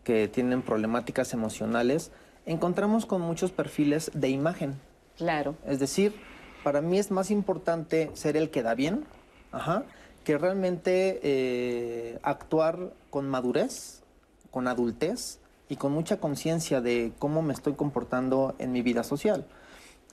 que 0.05 0.29
tienen 0.29 0.63
problemáticas 0.63 1.33
emocionales, 1.33 2.13
encontramos 2.45 3.07
con 3.07 3.23
muchos 3.23 3.53
perfiles 3.53 4.11
de 4.15 4.29
imagen. 4.29 4.77
Claro. 5.17 5.57
Es 5.67 5.79
decir, 5.79 6.15
para 6.63 6.81
mí 6.81 6.99
es 6.99 7.11
más 7.11 7.31
importante 7.31 8.11
ser 8.15 8.37
el 8.37 8.51
que 8.51 8.63
da 8.63 8.75
bien, 8.75 9.05
ajá, 9.53 9.85
que 10.25 10.37
realmente 10.39 11.21
eh, 11.23 12.19
actuar 12.23 12.93
con 13.11 13.29
madurez, 13.29 14.03
con 14.51 14.67
adultez 14.67 15.39
y 15.69 15.77
con 15.77 15.93
mucha 15.93 16.19
conciencia 16.19 16.81
de 16.81 17.13
cómo 17.19 17.43
me 17.43 17.53
estoy 17.53 17.75
comportando 17.75 18.55
en 18.59 18.73
mi 18.73 18.83
vida 18.83 19.05
social. 19.05 19.47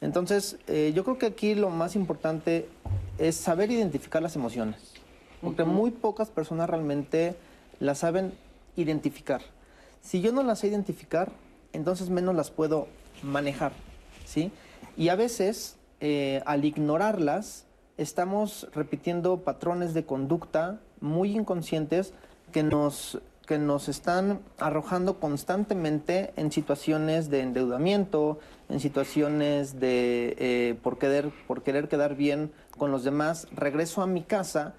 Entonces, 0.01 0.57
eh, 0.67 0.91
yo 0.93 1.03
creo 1.03 1.17
que 1.17 1.25
aquí 1.27 1.55
lo 1.55 1.69
más 1.69 1.95
importante 1.95 2.69
es 3.17 3.35
saber 3.35 3.71
identificar 3.71 4.21
las 4.21 4.35
emociones, 4.35 4.93
porque 5.41 5.63
muy 5.63 5.91
pocas 5.91 6.29
personas 6.29 6.69
realmente 6.69 7.35
las 7.79 7.99
saben 7.99 8.33
identificar. 8.75 9.41
Si 10.01 10.21
yo 10.21 10.31
no 10.31 10.43
las 10.43 10.59
sé 10.59 10.67
identificar, 10.67 11.31
entonces 11.71 12.09
menos 12.09 12.35
las 12.35 12.51
puedo 12.51 12.87
manejar, 13.21 13.71
¿sí? 14.25 14.51
Y 14.95 15.09
a 15.09 15.15
veces, 15.15 15.77
eh, 15.99 16.41
al 16.45 16.65
ignorarlas, 16.65 17.65
estamos 17.97 18.67
repitiendo 18.73 19.37
patrones 19.43 19.93
de 19.93 20.05
conducta 20.05 20.79
muy 20.99 21.35
inconscientes 21.35 22.13
que 22.51 22.63
nos, 22.63 23.19
que 23.47 23.57
nos 23.57 23.89
están 23.89 24.39
arrojando 24.57 25.19
constantemente 25.19 26.33
en 26.35 26.51
situaciones 26.51 27.29
de 27.29 27.41
endeudamiento, 27.41 28.39
en 28.69 28.79
situaciones 28.79 29.79
de 29.79 30.35
eh, 30.39 30.75
por, 30.81 30.97
querer, 30.97 31.31
por 31.47 31.63
querer 31.63 31.87
quedar 31.87 32.15
bien 32.15 32.51
con 32.77 32.91
los 32.91 33.03
demás. 33.03 33.47
Regreso 33.55 34.01
a 34.01 34.07
mi 34.07 34.21
casa 34.23 34.75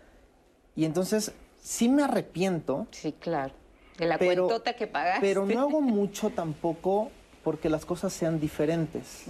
y 0.76 0.84
entonces 0.84 1.32
sí 1.60 1.88
me 1.88 2.02
arrepiento, 2.04 2.86
Sí, 2.90 3.12
claro. 3.18 3.52
De 3.98 4.06
la 4.06 4.18
Pero- 4.18 4.46
cuentota 4.48 4.74
que 4.74 4.88
pagaste. 4.88 5.20
pero 5.20 5.46
no 5.46 5.60
hago 5.60 5.80
mucho 5.80 6.30
tampoco 6.30 7.10
porque 7.44 7.68
las 7.68 7.84
cosas 7.84 8.12
sean 8.12 8.40
diferentes. 8.40 9.26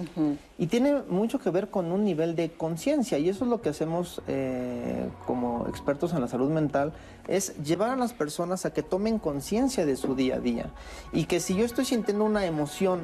Y 0.57 0.69
tiene 0.69 1.03
mucho 1.09 1.39
que 1.41 1.51
ver 1.51 1.69
con 1.69 1.93
un 1.93 2.05
nivel 2.05 2.37
de 2.37 2.53
conciencia, 2.53 3.19
y 3.19 3.29
eso 3.29 3.45
es 3.45 3.51
lo 3.51 3.61
que 3.61 3.71
hacemos 3.71 4.23
eh, 4.29 5.09
como 5.27 5.67
expertos 5.69 6.13
en 6.13 6.21
la 6.21 6.29
salud 6.29 6.51
mental, 6.51 6.93
es 7.27 7.57
llevar 7.63 7.91
a 7.91 7.97
las 7.97 8.13
personas 8.13 8.65
a 8.65 8.73
que 8.73 8.83
tomen 8.83 9.19
conciencia 9.19 9.85
de 9.85 9.97
su 9.97 10.15
día 10.15 10.37
a 10.37 10.41
día. 10.41 10.71
Y 11.13 11.25
que 11.25 11.41
si 11.41 11.57
yo 11.57 11.65
estoy 11.65 11.85
sintiendo 11.85 12.25
una 12.25 12.47
emoción 12.47 13.01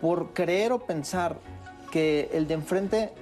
por 0.00 0.32
creer 0.32 0.72
o 0.72 0.78
pensar 0.78 1.36
que 1.90 2.30
el 2.32 2.46
de 2.46 2.54
enfrente 2.54 3.12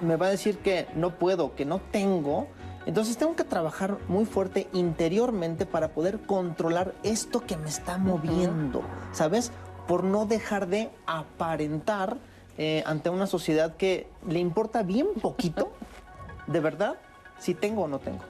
me 0.00 0.16
va 0.16 0.26
a 0.26 0.30
decir 0.30 0.58
que 0.58 0.86
no 0.94 1.18
puedo, 1.18 1.54
que 1.54 1.64
no 1.64 1.80
tengo, 1.90 2.46
entonces 2.86 3.16
tengo 3.16 3.34
que 3.34 3.44
trabajar 3.44 3.98
muy 4.08 4.26
fuerte 4.26 4.68
interiormente 4.72 5.64
para 5.64 5.88
poder 5.88 6.20
controlar 6.20 6.94
esto 7.02 7.40
que 7.46 7.56
me 7.56 7.68
está 7.68 7.98
moviendo, 7.98 8.82
¿sabes? 9.12 9.52
Por 9.86 10.04
no 10.04 10.26
dejar 10.26 10.66
de 10.68 10.90
aparentar 11.06 12.16
eh, 12.56 12.82
ante 12.86 13.10
una 13.10 13.26
sociedad 13.26 13.76
que 13.76 14.06
le 14.28 14.38
importa 14.38 14.82
bien 14.82 15.08
poquito, 15.20 15.72
de 16.46 16.60
verdad, 16.60 16.96
si 17.38 17.54
tengo 17.54 17.82
o 17.82 17.88
no 17.88 17.98
tengo. 17.98 18.20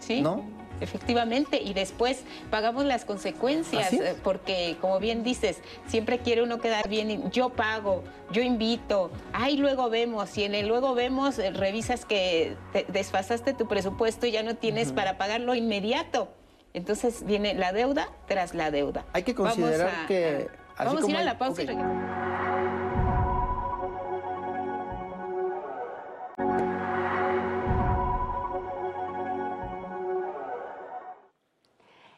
Sí, 0.00 0.20
¿No? 0.20 0.44
efectivamente. 0.80 1.62
Y 1.62 1.72
después 1.72 2.24
pagamos 2.50 2.84
las 2.84 3.04
consecuencias, 3.04 3.92
eh, 3.92 4.16
porque 4.22 4.76
como 4.80 4.98
bien 4.98 5.22
dices, 5.22 5.60
siempre 5.86 6.18
quiere 6.18 6.42
uno 6.42 6.58
quedar 6.58 6.88
bien. 6.88 7.30
Yo 7.30 7.50
pago, 7.50 8.02
yo 8.32 8.42
invito, 8.42 9.10
ay, 9.32 9.56
luego 9.56 9.88
vemos. 9.88 10.36
Y 10.36 10.44
en 10.44 10.54
el 10.54 10.66
luego 10.68 10.94
vemos, 10.94 11.38
eh, 11.38 11.50
revisas 11.52 12.04
que 12.04 12.56
te- 12.72 12.84
desfasaste 12.88 13.54
tu 13.54 13.66
presupuesto 13.68 14.26
y 14.26 14.32
ya 14.32 14.42
no 14.42 14.56
tienes 14.56 14.92
para 14.92 15.16
pagarlo 15.16 15.54
inmediato. 15.54 16.28
Entonces 16.74 17.24
viene 17.24 17.54
la 17.54 17.72
deuda 17.72 18.08
tras 18.26 18.52
la 18.54 18.70
deuda. 18.72 19.04
Hay 19.12 19.22
que 19.22 19.34
considerar 19.34 19.88
a- 20.04 20.06
que, 20.08 20.48
así 20.76 20.94
vamos 20.94 21.04
a 21.04 21.10
ir 21.10 21.16
a 21.16 21.24
la 21.24 21.38
pausa 21.38 21.62
y 21.62 21.66
regresamos. 21.66 22.73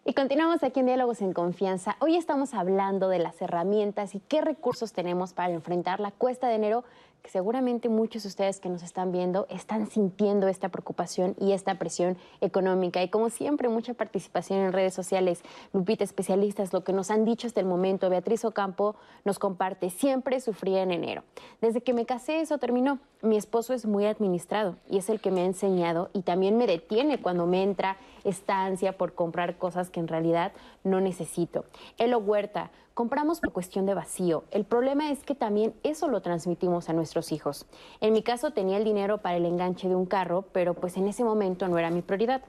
Y 0.08 0.14
continuamos 0.14 0.62
aquí 0.62 0.78
en 0.78 0.86
Diálogos 0.86 1.20
en 1.20 1.32
Confianza. 1.32 1.96
Hoy 1.98 2.16
estamos 2.16 2.54
hablando 2.54 3.08
de 3.08 3.18
las 3.18 3.42
herramientas 3.42 4.14
y 4.14 4.20
qué 4.20 4.40
recursos 4.40 4.92
tenemos 4.92 5.32
para 5.32 5.52
enfrentar 5.52 5.98
la 5.98 6.12
cuesta 6.12 6.46
de 6.46 6.54
enero, 6.54 6.84
que 7.24 7.30
seguramente 7.32 7.88
muchos 7.88 8.22
de 8.22 8.28
ustedes 8.28 8.60
que 8.60 8.68
nos 8.68 8.84
están 8.84 9.10
viendo 9.10 9.48
están 9.50 9.90
sintiendo 9.90 10.46
esta 10.46 10.68
preocupación 10.68 11.34
y 11.40 11.50
esta 11.50 11.74
presión 11.74 12.16
económica. 12.40 13.02
Y 13.02 13.08
como 13.08 13.30
siempre, 13.30 13.68
mucha 13.68 13.94
participación 13.94 14.60
en 14.60 14.72
redes 14.72 14.94
sociales. 14.94 15.42
Lupita, 15.72 16.04
especialistas, 16.04 16.72
lo 16.72 16.84
que 16.84 16.92
nos 16.92 17.10
han 17.10 17.24
dicho 17.24 17.48
hasta 17.48 17.58
el 17.58 17.66
momento. 17.66 18.08
Beatriz 18.08 18.44
Ocampo 18.44 18.94
nos 19.24 19.40
comparte, 19.40 19.90
siempre 19.90 20.38
sufría 20.38 20.84
en 20.84 20.92
enero. 20.92 21.24
Desde 21.60 21.80
que 21.80 21.94
me 21.94 22.06
casé 22.06 22.38
eso 22.38 22.58
terminó. 22.58 23.00
Mi 23.22 23.36
esposo 23.36 23.74
es 23.74 23.86
muy 23.86 24.06
administrado 24.06 24.76
y 24.88 24.98
es 24.98 25.10
el 25.10 25.20
que 25.20 25.32
me 25.32 25.40
ha 25.40 25.46
enseñado 25.46 26.10
y 26.12 26.22
también 26.22 26.56
me 26.56 26.68
detiene 26.68 27.20
cuando 27.20 27.46
me 27.46 27.64
entra 27.64 27.96
esta 28.26 28.64
ansia 28.64 28.98
por 28.98 29.14
comprar 29.14 29.56
cosas 29.56 29.90
que 29.90 30.00
en 30.00 30.08
realidad 30.08 30.52
no 30.84 31.00
necesito. 31.00 31.64
Elo 31.98 32.18
Huerta, 32.18 32.70
compramos 32.96 33.40
por 33.40 33.52
cuestión 33.52 33.84
de 33.84 33.92
vacío. 33.92 34.44
El 34.50 34.64
problema 34.64 35.10
es 35.10 35.22
que 35.22 35.34
también 35.34 35.74
eso 35.82 36.08
lo 36.08 36.22
transmitimos 36.22 36.88
a 36.88 36.94
nuestros 36.94 37.30
hijos. 37.30 37.66
En 38.00 38.14
mi 38.14 38.22
caso 38.22 38.52
tenía 38.52 38.78
el 38.78 38.84
dinero 38.84 39.18
para 39.18 39.36
el 39.36 39.44
enganche 39.44 39.86
de 39.86 39.94
un 39.94 40.06
carro, 40.06 40.46
pero 40.52 40.72
pues 40.72 40.96
en 40.96 41.06
ese 41.06 41.22
momento 41.22 41.68
no 41.68 41.76
era 41.76 41.90
mi 41.90 42.00
prioridad. 42.00 42.40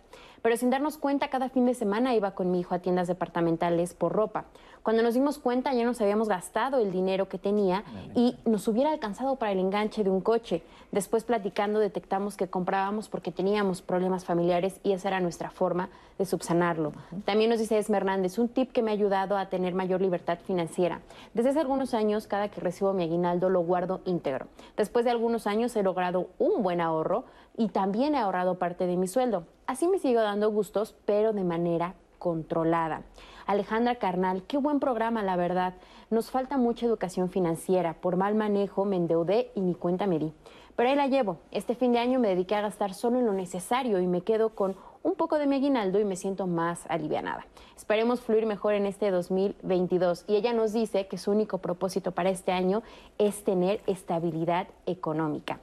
Pero 0.42 0.56
sin 0.56 0.70
darnos 0.70 0.98
cuenta, 0.98 1.30
cada 1.30 1.50
fin 1.50 1.66
de 1.66 1.74
semana 1.74 2.16
iba 2.16 2.32
con 2.32 2.50
mi 2.50 2.62
hijo 2.62 2.74
a 2.74 2.80
tiendas 2.80 3.10
departamentales 3.10 3.94
por 3.94 4.14
ropa. 4.14 4.46
Cuando 4.84 5.04
nos 5.04 5.16
dimos 5.16 5.38
cuenta 5.38 5.74
ya 5.74 5.84
nos 5.84 6.00
habíamos 6.00 6.30
gastado 6.30 6.80
el 6.80 6.94
dinero 6.94 7.28
que 7.28 7.38
tenía 7.38 7.84
y 8.16 8.38
nos 8.46 8.70
hubiera 8.70 8.94
alcanzado 8.94 9.36
para 9.36 9.52
el 9.52 9.60
enganche 9.60 10.06
de 10.06 10.10
un 10.10 10.22
coche. 10.22 10.64
Después 10.94 11.26
platicando 11.26 11.80
detectamos 11.80 12.38
que 12.38 12.48
comprábamos 12.48 13.10
porque 13.10 13.34
teníamos 13.34 13.82
problemas 13.82 14.24
familiares 14.24 14.80
y 14.82 14.94
esa 14.94 15.10
era 15.10 15.20
nuestra 15.20 15.50
forma 15.50 15.90
de 16.18 16.26
subsanarlo. 16.26 16.94
También 17.26 17.50
nos 17.50 17.60
dice 17.60 17.78
Esme 17.78 17.98
Hernández, 17.98 18.38
un 18.40 18.50
tip 18.50 18.72
que 18.72 18.82
me 18.82 18.92
ha 18.92 18.94
ayudado 18.94 19.38
a 19.38 19.50
tener 19.50 19.74
mayor 19.74 20.02
libertad 20.02 20.40
financiera. 20.46 21.02
Desde 21.34 21.50
hace 21.50 21.60
algunos 21.60 21.94
años, 21.94 22.28
cada 22.28 22.50
que 22.50 22.62
recibo 22.62 22.94
mi 22.94 23.04
aguinaldo 23.04 23.50
lo 23.50 23.62
guardo 23.62 24.02
íntegro. 24.06 24.48
Después 24.76 25.06
de 25.06 25.12
algunos 25.12 25.48
años 25.48 25.76
he 25.76 25.84
logrado 25.84 26.30
un 26.40 26.64
buen 26.64 26.82
ahorro 26.82 27.26
y 27.56 27.70
también 27.70 28.16
he 28.16 28.20
ahorrado 28.20 28.60
parte 28.60 28.88
de 28.88 28.98
mi 28.98 29.08
sueldo. 29.08 29.46
Así 29.66 29.88
me 29.88 30.00
sigo 30.00 30.22
dando 30.22 30.52
gustos, 30.52 30.96
pero 31.06 31.34
de 31.34 31.44
manera 31.44 31.96
controlada. 32.20 33.04
Alejandra 33.46 33.96
Carnal, 33.96 34.44
qué 34.44 34.58
buen 34.58 34.80
programa, 34.80 35.24
la 35.24 35.38
verdad. 35.38 35.76
Nos 36.10 36.32
falta 36.32 36.58
mucha 36.58 36.86
educación 36.86 37.30
financiera. 37.30 37.94
Por 37.94 38.18
mal 38.18 38.36
manejo 38.36 38.84
me 38.84 38.98
endeudé 38.98 39.52
y 39.56 39.62
ni 39.62 39.74
cuenta 39.74 40.06
me 40.06 40.20
di. 40.20 40.34
Pero 40.78 40.90
ahí 40.90 40.96
la 40.96 41.08
llevo. 41.08 41.40
Este 41.50 41.74
fin 41.74 41.92
de 41.92 41.98
año 41.98 42.20
me 42.20 42.30
dediqué 42.30 42.54
a 42.54 42.62
gastar 42.62 42.94
solo 42.94 43.18
en 43.18 43.26
lo 43.26 43.34
necesario 43.34 44.00
y 44.00 44.06
me 44.06 44.22
quedo 44.22 44.50
con 44.50 44.78
un 45.02 45.16
poco 45.16 45.40
de 45.40 45.48
mi 45.48 45.56
aguinaldo 45.56 46.00
y 46.00 46.06
me 46.06 46.16
siento 46.16 46.46
más 46.46 46.86
alivianada. 46.88 47.48
Esperemos 47.76 48.22
fluir 48.22 48.46
mejor 48.46 48.76
en 48.76 48.86
este 48.86 49.10
2022. 49.10 50.26
Y 50.28 50.36
ella 50.36 50.54
nos 50.54 50.74
dice 50.74 51.08
que 51.08 51.18
su 51.18 51.32
único 51.32 51.58
propósito 51.58 52.12
para 52.12 52.30
este 52.30 52.52
año 52.52 52.84
es 53.18 53.44
tener 53.44 53.82
estabilidad 53.88 54.68
económica. 54.86 55.60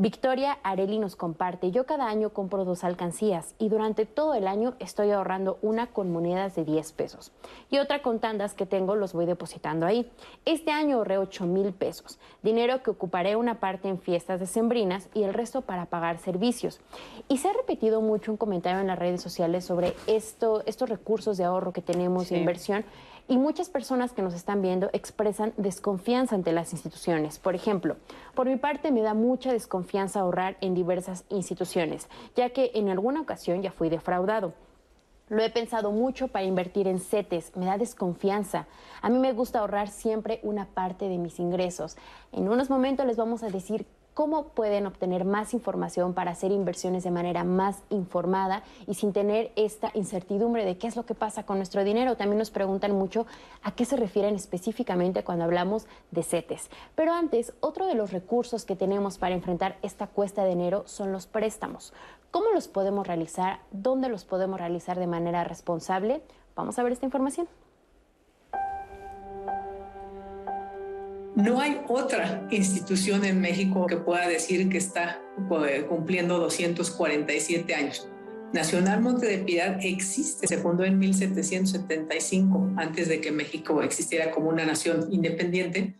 Victoria 0.00 0.58
Areli 0.62 1.00
nos 1.00 1.16
comparte, 1.16 1.72
yo 1.72 1.84
cada 1.84 2.06
año 2.06 2.30
compro 2.30 2.64
dos 2.64 2.84
alcancías 2.84 3.56
y 3.58 3.68
durante 3.68 4.06
todo 4.06 4.34
el 4.34 4.46
año 4.46 4.74
estoy 4.78 5.10
ahorrando 5.10 5.58
una 5.60 5.88
con 5.88 6.12
monedas 6.12 6.54
de 6.54 6.64
10 6.64 6.92
pesos 6.92 7.32
y 7.68 7.78
otra 7.78 8.00
con 8.00 8.20
tandas 8.20 8.54
que 8.54 8.64
tengo 8.64 8.94
los 8.94 9.12
voy 9.12 9.26
depositando 9.26 9.86
ahí. 9.86 10.08
Este 10.44 10.70
año 10.70 10.98
ahorré 10.98 11.18
8 11.18 11.46
mil 11.46 11.72
pesos, 11.72 12.20
dinero 12.44 12.80
que 12.84 12.90
ocuparé 12.90 13.34
una 13.34 13.58
parte 13.58 13.88
en 13.88 13.98
fiestas 13.98 14.38
decembrinas 14.38 15.08
y 15.14 15.24
el 15.24 15.34
resto 15.34 15.62
para 15.62 15.86
pagar 15.86 16.18
servicios. 16.18 16.78
Y 17.26 17.38
se 17.38 17.48
ha 17.48 17.52
repetido 17.52 18.00
mucho 18.00 18.30
un 18.30 18.36
comentario 18.36 18.80
en 18.80 18.86
las 18.86 19.00
redes 19.00 19.20
sociales 19.20 19.64
sobre 19.64 19.94
esto, 20.06 20.62
estos 20.66 20.88
recursos 20.88 21.36
de 21.38 21.42
ahorro 21.42 21.72
que 21.72 21.82
tenemos 21.82 22.28
de 22.28 22.38
inversión 22.38 22.84
y 23.28 23.36
muchas 23.36 23.68
personas 23.68 24.12
que 24.12 24.22
nos 24.22 24.34
están 24.34 24.62
viendo 24.62 24.88
expresan 24.94 25.52
desconfianza 25.58 26.34
ante 26.34 26.52
las 26.52 26.72
instituciones. 26.72 27.38
Por 27.38 27.54
ejemplo, 27.54 27.96
por 28.34 28.46
mi 28.46 28.56
parte 28.56 28.90
me 28.90 29.02
da 29.02 29.12
mucha 29.12 29.52
desconfianza 29.52 30.20
ahorrar 30.20 30.56
en 30.62 30.74
diversas 30.74 31.24
instituciones, 31.28 32.08
ya 32.34 32.50
que 32.50 32.72
en 32.74 32.88
alguna 32.88 33.20
ocasión 33.20 33.62
ya 33.62 33.70
fui 33.70 33.90
defraudado. 33.90 34.54
Lo 35.28 35.42
he 35.42 35.50
pensado 35.50 35.92
mucho 35.92 36.28
para 36.28 36.46
invertir 36.46 36.88
en 36.88 37.00
CETES, 37.00 37.54
me 37.54 37.66
da 37.66 37.76
desconfianza. 37.76 38.66
A 39.02 39.10
mí 39.10 39.18
me 39.18 39.34
gusta 39.34 39.58
ahorrar 39.58 39.88
siempre 39.88 40.40
una 40.42 40.64
parte 40.64 41.06
de 41.06 41.18
mis 41.18 41.38
ingresos. 41.38 41.98
En 42.32 42.48
unos 42.48 42.70
momentos 42.70 43.04
les 43.04 43.18
vamos 43.18 43.42
a 43.42 43.50
decir 43.50 43.86
cómo 44.18 44.48
pueden 44.48 44.84
obtener 44.88 45.24
más 45.24 45.54
información 45.54 46.12
para 46.12 46.32
hacer 46.32 46.50
inversiones 46.50 47.04
de 47.04 47.12
manera 47.12 47.44
más 47.44 47.84
informada 47.88 48.64
y 48.88 48.94
sin 48.94 49.12
tener 49.12 49.52
esta 49.54 49.92
incertidumbre 49.94 50.64
de 50.64 50.76
qué 50.76 50.88
es 50.88 50.96
lo 50.96 51.06
que 51.06 51.14
pasa 51.14 51.46
con 51.46 51.58
nuestro 51.58 51.84
dinero. 51.84 52.16
También 52.16 52.38
nos 52.38 52.50
preguntan 52.50 52.90
mucho 52.90 53.28
a 53.62 53.76
qué 53.76 53.84
se 53.84 53.94
refieren 53.94 54.34
específicamente 54.34 55.22
cuando 55.22 55.44
hablamos 55.44 55.86
de 56.10 56.24
CETES. 56.24 56.68
Pero 56.96 57.12
antes, 57.12 57.52
otro 57.60 57.86
de 57.86 57.94
los 57.94 58.10
recursos 58.10 58.64
que 58.64 58.74
tenemos 58.74 59.18
para 59.18 59.36
enfrentar 59.36 59.78
esta 59.82 60.08
cuesta 60.08 60.42
de 60.42 60.50
enero 60.50 60.82
son 60.86 61.12
los 61.12 61.28
préstamos. 61.28 61.92
¿Cómo 62.32 62.50
los 62.50 62.66
podemos 62.66 63.06
realizar? 63.06 63.60
¿Dónde 63.70 64.08
los 64.08 64.24
podemos 64.24 64.58
realizar 64.58 64.98
de 64.98 65.06
manera 65.06 65.44
responsable? 65.44 66.22
Vamos 66.56 66.76
a 66.76 66.82
ver 66.82 66.90
esta 66.90 67.06
información. 67.06 67.46
No 71.36 71.60
hay 71.60 71.80
otra 71.88 72.46
institución 72.50 73.24
en 73.24 73.40
México 73.40 73.86
que 73.86 73.96
pueda 73.96 74.28
decir 74.28 74.68
que 74.68 74.78
está 74.78 75.22
cumpliendo 75.88 76.38
247 76.38 77.74
años. 77.74 78.08
Nacional 78.52 79.02
Monte 79.02 79.26
de 79.26 79.38
Piedad 79.38 79.78
existe, 79.82 80.46
se 80.46 80.58
fundó 80.58 80.84
en 80.84 80.98
1775, 80.98 82.72
antes 82.76 83.08
de 83.08 83.20
que 83.20 83.30
México 83.30 83.82
existiera 83.82 84.30
como 84.30 84.48
una 84.48 84.64
nación 84.64 85.08
independiente. 85.12 85.94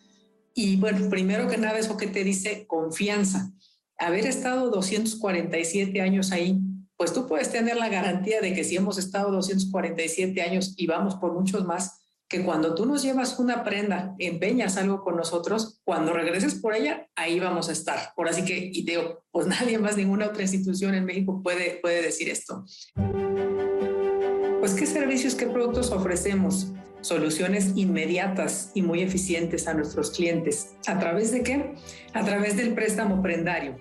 Y 0.55 0.77
bueno, 0.77 1.09
primero 1.11 1.47
que 1.47 1.59
nada, 1.59 1.79
eso 1.79 1.97
que 1.97 2.07
te 2.07 2.25
dice 2.25 2.67
confianza. 2.67 3.53
Haber 3.99 4.27
estado 4.27 4.71
247 4.71 6.01
años 6.01 6.33
ahí, 6.33 6.59
pues 6.97 7.13
tú 7.13 7.27
puedes 7.29 7.53
tener 7.53 7.77
la 7.77 7.89
garantía 7.89 8.41
de 8.41 8.55
que 8.55 8.65
si 8.65 8.77
hemos 8.77 8.99
estado 8.99 9.31
247 9.31 10.41
años 10.43 10.75
y 10.77 10.87
vamos 10.87 11.17
por 11.17 11.35
muchos 11.35 11.65
más, 11.67 12.01
que 12.29 12.43
cuando 12.45 12.75
tú 12.75 12.85
nos 12.85 13.03
llevas 13.03 13.39
una 13.39 13.65
prenda, 13.65 14.15
empeñas 14.19 14.77
algo 14.77 15.03
con 15.03 15.17
nosotros, 15.17 15.81
cuando 15.83 16.13
regreses 16.13 16.57
por 16.57 16.75
ella, 16.75 17.09
ahí 17.17 17.41
vamos 17.41 17.71
a 17.71 17.73
estar. 17.73 18.13
Por 18.15 18.29
así 18.29 18.45
que, 18.45 18.71
y 18.73 18.85
digo, 18.85 19.25
pues 19.31 19.47
nadie 19.49 19.79
más, 19.79 19.97
ninguna 19.97 20.27
otra 20.27 20.43
institución 20.43 20.95
en 20.95 21.07
México 21.07 21.43
puede, 21.43 21.79
puede 21.81 22.03
decir 22.03 22.29
esto. 22.29 22.65
Pues, 24.61 24.75
¿qué 24.75 24.85
servicios, 24.87 25.35
qué 25.35 25.47
productos 25.47 25.91
ofrecemos? 25.91 26.73
Soluciones 27.01 27.73
inmediatas 27.77 28.73
y 28.75 28.83
muy 28.83 29.01
eficientes 29.01 29.67
a 29.67 29.73
nuestros 29.73 30.11
clientes. 30.11 30.75
¿A 30.87 30.99
través 30.99 31.31
de 31.33 31.43
qué? 31.43 31.77
A 32.13 32.25
través 32.25 32.57
del 32.57 32.75
préstamo 32.75 33.23
prendario. 33.23 33.79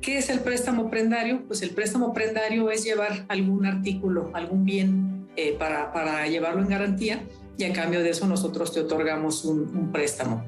¿Qué 0.00 0.18
es 0.18 0.30
el 0.30 0.40
préstamo 0.40 0.90
prendario? 0.90 1.46
Pues 1.46 1.62
el 1.62 1.70
préstamo 1.70 2.12
prendario 2.12 2.70
es 2.70 2.82
llevar 2.82 3.26
algún 3.28 3.66
artículo, 3.66 4.30
algún 4.34 4.64
bien 4.64 5.28
eh, 5.36 5.54
para, 5.58 5.92
para 5.92 6.26
llevarlo 6.26 6.62
en 6.62 6.68
garantía 6.68 7.22
y 7.56 7.64
a 7.64 7.72
cambio 7.72 8.02
de 8.02 8.10
eso 8.10 8.26
nosotros 8.26 8.72
te 8.72 8.80
otorgamos 8.80 9.44
un, 9.44 9.90
préstamo. 9.92 10.44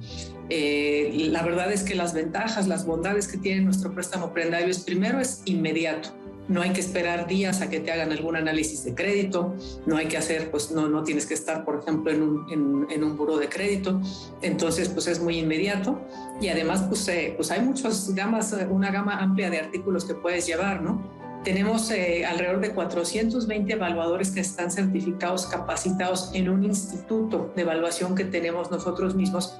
Eh, 0.48 1.28
la 1.30 1.42
verdad 1.42 1.72
es 1.72 1.82
que 1.82 1.94
las 1.94 2.14
ventajas, 2.14 2.66
las 2.66 2.86
bondades 2.86 3.28
que 3.28 3.38
tiene 3.38 3.62
nuestro 3.62 3.92
préstamo 3.92 4.32
prendario 4.32 4.68
es 4.68 4.80
primero 4.80 5.20
es 5.20 5.42
inmediato. 5.44 6.10
No 6.48 6.62
hay 6.62 6.70
que 6.70 6.80
esperar 6.80 7.26
días 7.26 7.60
a 7.60 7.68
que 7.68 7.80
te 7.80 7.90
hagan 7.90 8.12
algún 8.12 8.36
análisis 8.36 8.84
de 8.84 8.94
crédito, 8.94 9.56
no 9.84 9.96
hay 9.96 10.06
que 10.06 10.16
hacer, 10.16 10.50
pues 10.52 10.70
no, 10.70 10.88
no 10.88 11.02
tienes 11.02 11.26
que 11.26 11.34
estar, 11.34 11.64
por 11.64 11.80
ejemplo, 11.80 12.12
en 12.12 12.22
un, 12.22 12.86
en, 12.88 13.02
un 13.02 13.16
buro 13.16 13.36
de 13.36 13.48
crédito, 13.48 14.00
entonces 14.42 14.88
pues 14.88 15.08
es 15.08 15.20
muy 15.20 15.38
inmediato 15.38 16.00
y 16.40 16.46
además 16.46 16.84
pues, 16.88 17.08
eh, 17.08 17.34
pues 17.36 17.50
hay 17.50 17.62
muchas 17.62 18.14
gamas, 18.14 18.54
una 18.70 18.92
gama 18.92 19.18
amplia 19.18 19.50
de 19.50 19.58
artículos 19.58 20.04
que 20.04 20.14
puedes 20.14 20.46
llevar, 20.46 20.82
¿no? 20.82 21.15
Tenemos 21.46 21.92
eh, 21.92 22.26
alrededor 22.26 22.60
de 22.60 22.72
420 22.72 23.72
evaluadores 23.72 24.32
que 24.32 24.40
están 24.40 24.72
certificados, 24.72 25.46
capacitados 25.46 26.32
en 26.34 26.48
un 26.48 26.64
instituto 26.64 27.52
de 27.54 27.62
evaluación 27.62 28.16
que 28.16 28.24
tenemos 28.24 28.72
nosotros 28.72 29.14
mismos. 29.14 29.56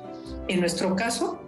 En 0.49 0.59
nuestro 0.59 0.97
caso, 0.97 1.39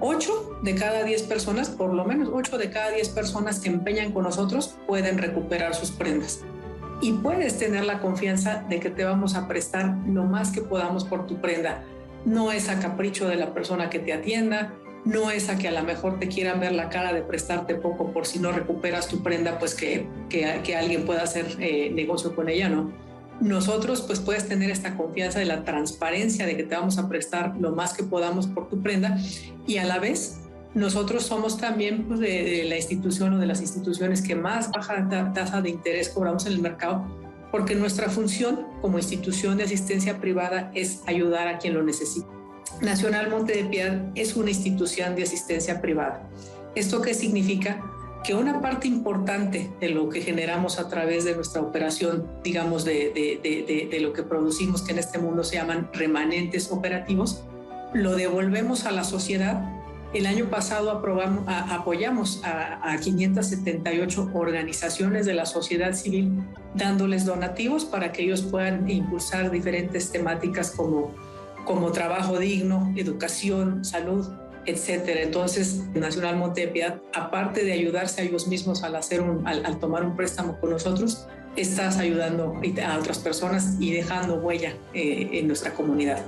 8 0.00 0.62
de 0.64 0.74
cada 0.74 1.04
10 1.04 1.22
personas, 1.22 1.68
por 1.68 1.94
lo 1.94 2.04
menos 2.04 2.28
8 2.32 2.58
de 2.58 2.70
cada 2.70 2.90
10 2.90 3.08
personas 3.10 3.60
que 3.60 3.68
empeñan 3.68 4.10
con 4.10 4.24
nosotros 4.24 4.74
pueden 4.88 5.16
recuperar 5.16 5.76
sus 5.76 5.92
prendas. 5.92 6.40
Y 7.00 7.12
puedes 7.12 7.56
tener 7.56 7.84
la 7.84 8.00
confianza 8.00 8.64
de 8.68 8.80
que 8.80 8.90
te 8.90 9.04
vamos 9.04 9.36
a 9.36 9.46
prestar 9.46 9.96
lo 10.08 10.24
más 10.24 10.50
que 10.50 10.60
podamos 10.60 11.04
por 11.04 11.28
tu 11.28 11.40
prenda. 11.40 11.84
No 12.24 12.50
es 12.50 12.68
a 12.68 12.80
capricho 12.80 13.28
de 13.28 13.36
la 13.36 13.54
persona 13.54 13.90
que 13.90 14.00
te 14.00 14.12
atienda, 14.12 14.74
no 15.08 15.30
es 15.30 15.48
a 15.48 15.56
que 15.56 15.68
a 15.68 15.72
lo 15.72 15.82
mejor 15.84 16.18
te 16.18 16.28
quieran 16.28 16.60
ver 16.60 16.72
la 16.72 16.90
cara 16.90 17.14
de 17.14 17.22
prestarte 17.22 17.74
poco 17.74 18.12
por 18.12 18.26
si 18.26 18.38
no 18.38 18.52
recuperas 18.52 19.08
tu 19.08 19.22
prenda, 19.22 19.58
pues 19.58 19.74
que, 19.74 20.06
que, 20.28 20.76
alguien 20.76 21.06
pueda 21.06 21.22
hacer 21.22 21.56
eh, 21.60 21.90
negocio 21.90 22.36
con 22.36 22.50
ella, 22.50 22.68
¿no? 22.68 22.92
Nosotros 23.40 24.02
pues 24.02 24.20
puedes 24.20 24.46
tener 24.48 24.70
esta 24.70 24.96
confianza 24.96 25.38
de 25.38 25.46
la 25.46 25.64
transparencia 25.64 26.44
de 26.44 26.56
que 26.58 26.64
te 26.64 26.74
vamos 26.74 26.98
a 26.98 27.08
prestar 27.08 27.56
lo 27.58 27.72
más 27.72 27.94
que 27.94 28.02
podamos 28.02 28.48
por 28.48 28.68
tu 28.68 28.82
prenda 28.82 29.16
y 29.66 29.78
a 29.78 29.84
la 29.84 29.98
vez 29.98 30.40
nosotros 30.74 31.24
somos 31.24 31.56
también 31.56 32.04
pues, 32.06 32.20
de, 32.20 32.64
la 32.68 32.76
institución 32.76 33.32
o 33.34 33.38
de 33.38 33.46
las 33.46 33.62
instituciones 33.62 34.20
que 34.20 34.34
más 34.34 34.70
baja 34.70 35.08
tasa 35.32 35.62
de 35.62 35.70
interés 35.70 36.10
cobramos 36.10 36.46
en 36.46 36.52
el 36.52 36.60
mercado 36.60 37.06
porque 37.50 37.74
nuestra 37.76 38.10
función 38.10 38.66
como 38.82 38.98
institución 38.98 39.56
de 39.56 39.64
asistencia 39.64 40.20
privada 40.20 40.70
es 40.74 41.00
ayudar 41.06 41.48
a 41.48 41.58
quien 41.58 41.74
lo 41.74 41.82
necesita. 41.82 42.37
Nacional 42.80 43.28
Monte 43.28 43.56
de 43.56 43.64
Piedad 43.64 44.00
es 44.14 44.36
una 44.36 44.50
institución 44.50 45.16
de 45.16 45.24
asistencia 45.24 45.80
privada. 45.80 46.22
¿Esto 46.74 47.02
qué 47.02 47.12
significa? 47.12 47.82
Que 48.22 48.34
una 48.34 48.60
parte 48.60 48.86
importante 48.86 49.70
de 49.80 49.88
lo 49.88 50.08
que 50.08 50.20
generamos 50.20 50.78
a 50.78 50.88
través 50.88 51.24
de 51.24 51.34
nuestra 51.34 51.60
operación, 51.60 52.26
digamos, 52.44 52.84
de, 52.84 53.10
de, 53.90 54.00
lo 54.00 54.12
que 54.12 54.22
producimos, 54.22 54.82
que 54.82 54.92
en 54.92 54.98
este 54.98 55.18
mundo 55.18 55.42
se 55.42 55.56
llaman 55.56 55.88
remanentes 55.92 56.70
operativos, 56.70 57.42
lo 57.94 58.14
devolvemos 58.16 58.84
a 58.84 58.92
la 58.92 59.02
sociedad 59.02 59.62
El 60.12 60.26
año 60.26 60.50
pasado 60.50 60.90
apoyamos 60.90 62.42
a, 62.44 62.92
a 62.92 62.98
578 62.98 64.30
organizaciones 64.34 65.26
de 65.26 65.34
la 65.34 65.46
sociedad 65.46 65.94
civil 65.94 66.42
dándoles 66.74 67.24
donativos 67.24 67.84
para 67.84 68.12
que 68.12 68.22
ellos 68.22 68.42
puedan 68.42 68.88
impulsar 68.88 69.50
diferentes 69.50 70.10
temáticas 70.10 70.70
como, 70.70 71.12
como 71.68 71.92
trabajo 71.92 72.38
digno, 72.38 72.94
educación, 72.96 73.84
salud, 73.84 74.26
etcétera. 74.64 75.20
Entonces, 75.20 75.84
Nacional 75.92 76.36
Montepiedad, 76.36 77.02
aparte 77.14 77.62
de 77.62 77.72
ayudarse 77.74 78.22
a 78.22 78.24
ellos 78.24 78.48
mismos 78.48 78.82
al, 78.82 78.96
hacer 78.96 79.20
un, 79.20 79.46
al, 79.46 79.78
tomar 79.78 80.02
un 80.02 80.16
préstamo 80.16 80.58
con 80.60 80.70
nosotros, 80.70 81.26
estás 81.56 81.98
ayudando 81.98 82.54
a 82.82 82.98
otras 82.98 83.18
personas 83.18 83.76
y 83.78 83.92
dejando 83.92 84.36
huella 84.36 84.74
eh, 84.94 85.28
en 85.32 85.46
nuestra 85.46 85.74
comunidad. 85.74 86.24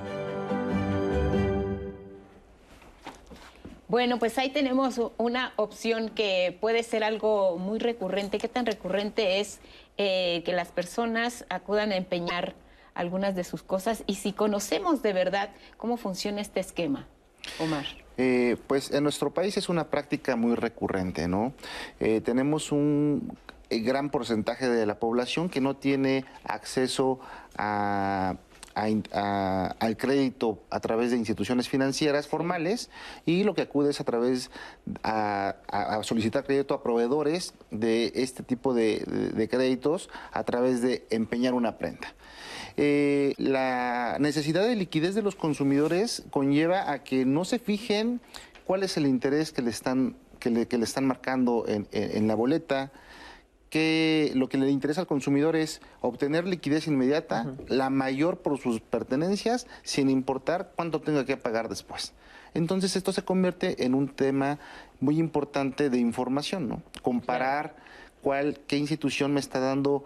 Bueno, 3.88 4.18
pues 4.18 4.36
ahí 4.36 4.50
tenemos 4.50 5.00
una 5.16 5.54
opción 5.56 6.10
que 6.10 6.54
puede 6.60 6.82
ser 6.82 7.02
algo 7.02 7.56
muy 7.56 7.78
recurrente. 7.78 8.36
¿Qué 8.36 8.46
tan 8.46 8.66
recurrente 8.66 9.40
es 9.40 9.58
eh, 9.96 10.42
que 10.44 10.52
las 10.52 10.68
personas 10.68 11.46
acudan 11.48 11.92
a 11.92 11.96
empeñar 11.96 12.54
algunas 12.94 13.34
de 13.34 13.44
sus 13.44 13.62
cosas? 13.62 14.04
Y 14.06 14.16
si 14.16 14.32
conocemos 14.32 15.02
de 15.02 15.12
verdad 15.12 15.50
cómo 15.76 15.96
funciona 15.96 16.40
este 16.40 16.60
esquema, 16.60 17.06
Omar. 17.58 17.86
Eh, 18.18 18.56
pues 18.66 18.90
en 18.90 19.02
nuestro 19.02 19.32
país 19.32 19.56
es 19.56 19.68
una 19.68 19.88
práctica 19.88 20.36
muy 20.36 20.54
recurrente, 20.54 21.26
¿no? 21.26 21.54
Eh, 22.00 22.20
tenemos 22.20 22.70
un 22.70 23.36
gran 23.70 24.10
porcentaje 24.10 24.68
de 24.68 24.84
la 24.84 24.98
población 24.98 25.48
que 25.48 25.60
no 25.60 25.76
tiene 25.76 26.24
acceso 26.44 27.20
al 28.80 29.96
crédito 29.96 30.62
a 30.70 30.80
través 30.80 31.10
de 31.10 31.16
instituciones 31.16 31.68
financieras 31.68 32.28
formales 32.28 32.90
y 33.26 33.44
lo 33.44 33.54
que 33.54 33.62
acude 33.62 33.90
es 33.90 34.00
a 34.00 34.04
través 34.04 34.50
a, 35.02 35.54
solicitar 36.02 36.44
crédito 36.44 36.74
a 36.74 36.82
proveedores 36.82 37.54
de 37.70 38.12
este 38.14 38.42
tipo 38.42 38.74
de 38.74 39.48
créditos 39.50 40.08
a 40.32 40.44
través 40.44 40.82
de 40.82 41.06
empeñar 41.10 41.54
una 41.54 41.78
prenda. 41.78 42.14
Eh, 42.76 43.34
la 43.36 44.16
necesidad 44.20 44.62
de 44.62 44.76
liquidez 44.76 45.14
de 45.14 45.22
los 45.22 45.34
consumidores 45.34 46.22
conlleva 46.30 46.90
a 46.90 47.02
que 47.02 47.24
no 47.24 47.44
se 47.44 47.58
fijen 47.58 48.20
cuál 48.64 48.82
es 48.82 48.96
el 48.96 49.06
interés 49.06 49.52
que 49.52 49.62
le 49.62 49.70
están, 49.70 50.16
que 50.38 50.50
le, 50.50 50.66
están 50.82 51.06
marcando 51.06 51.66
en, 51.68 52.28
la 52.28 52.34
boleta, 52.34 52.90
que 53.70 54.32
lo 54.34 54.48
que 54.48 54.58
le 54.58 54.70
interesa 54.70 55.00
al 55.00 55.06
consumidor 55.06 55.56
es 55.56 55.80
obtener 56.00 56.44
liquidez 56.46 56.88
inmediata, 56.88 57.54
la 57.68 57.88
mayor 57.88 58.38
por 58.38 58.58
sus 58.58 58.80
pertenencias, 58.80 59.66
sin 59.82 60.10
importar 60.10 60.72
cuánto 60.74 61.00
tenga 61.00 61.24
que 61.24 61.36
pagar 61.36 61.68
después. 61.68 62.12
Entonces 62.52 62.96
esto 62.96 63.12
se 63.12 63.22
convierte 63.22 63.84
en 63.84 63.94
un 63.94 64.08
tema 64.08 64.58
muy 64.98 65.18
importante 65.18 65.88
de 65.88 65.98
información, 65.98 66.68
¿no? 66.68 66.82
Comparar 67.00 67.76
cuál, 68.22 68.58
qué 68.66 68.76
institución 68.76 69.32
me 69.32 69.40
está 69.40 69.60
dando 69.60 70.04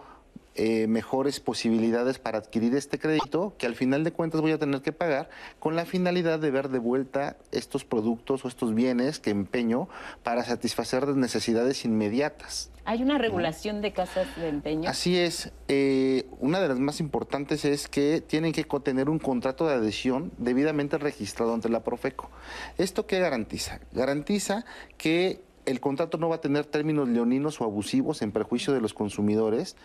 eh, 0.55 0.87
mejores 0.87 1.39
posibilidades 1.39 2.17
para 2.17 2.37
adquirir 2.37 2.75
este 2.75 2.97
crédito 2.97 3.55
que 3.57 3.65
al 3.65 3.75
final 3.75 4.03
de 4.03 4.11
cuentas 4.11 4.39
voy 4.39 4.53
a 4.53 4.57
tener 4.57 4.81
que 4.81 4.93
pagar 4.93 5.29
con 5.59 5.75
la 5.75 5.85
finalidad 5.85 6.39
de 6.39 6.49
ver 6.49 6.69
de 6.69 6.79
vuelta 6.79 7.35
estos 7.51 7.83
productos 7.83 8.45
o 8.45 8.47
estos 8.47 8.73
bienes 8.73 9.19
que 9.19 9.31
empeño 9.31 9.89
para 10.23 10.45
satisfacer 10.45 11.07
necesidades 11.09 11.83
inmediatas. 11.83 12.71
¿Hay 12.85 13.01
una 13.01 13.17
regulación 13.17 13.81
de 13.81 13.91
casas 13.91 14.27
de 14.37 14.47
empeño? 14.47 14.89
Así 14.89 15.17
es. 15.17 15.51
Eh, 15.67 16.25
una 16.39 16.59
de 16.61 16.67
las 16.67 16.79
más 16.79 16.99
importantes 16.99 17.65
es 17.65 17.87
que 17.87 18.21
tienen 18.21 18.53
que 18.53 18.63
tener 18.63 19.09
un 19.09 19.19
contrato 19.19 19.67
de 19.67 19.73
adhesión 19.73 20.31
debidamente 20.37 20.97
registrado 20.99 21.53
ante 21.53 21.67
la 21.67 21.83
Profeco. 21.83 22.29
¿Esto 22.77 23.07
qué 23.07 23.19
garantiza? 23.19 23.79
Garantiza 23.91 24.65
que 24.97 25.41
el 25.65 25.79
contrato 25.79 26.17
no 26.17 26.29
va 26.29 26.35
a 26.35 26.41
tener 26.41 26.65
términos 26.65 27.09
leoninos 27.09 27.59
o 27.61 27.63
abusivos 27.63 28.21
en 28.21 28.31
perjuicio 28.31 28.73
de 28.73 28.81
los 28.81 28.93
consumidores 28.93 29.75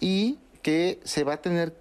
y 0.00 0.38
que 0.62 1.00
se 1.04 1.24
va 1.24 1.34
a 1.34 1.42
tener 1.42 1.74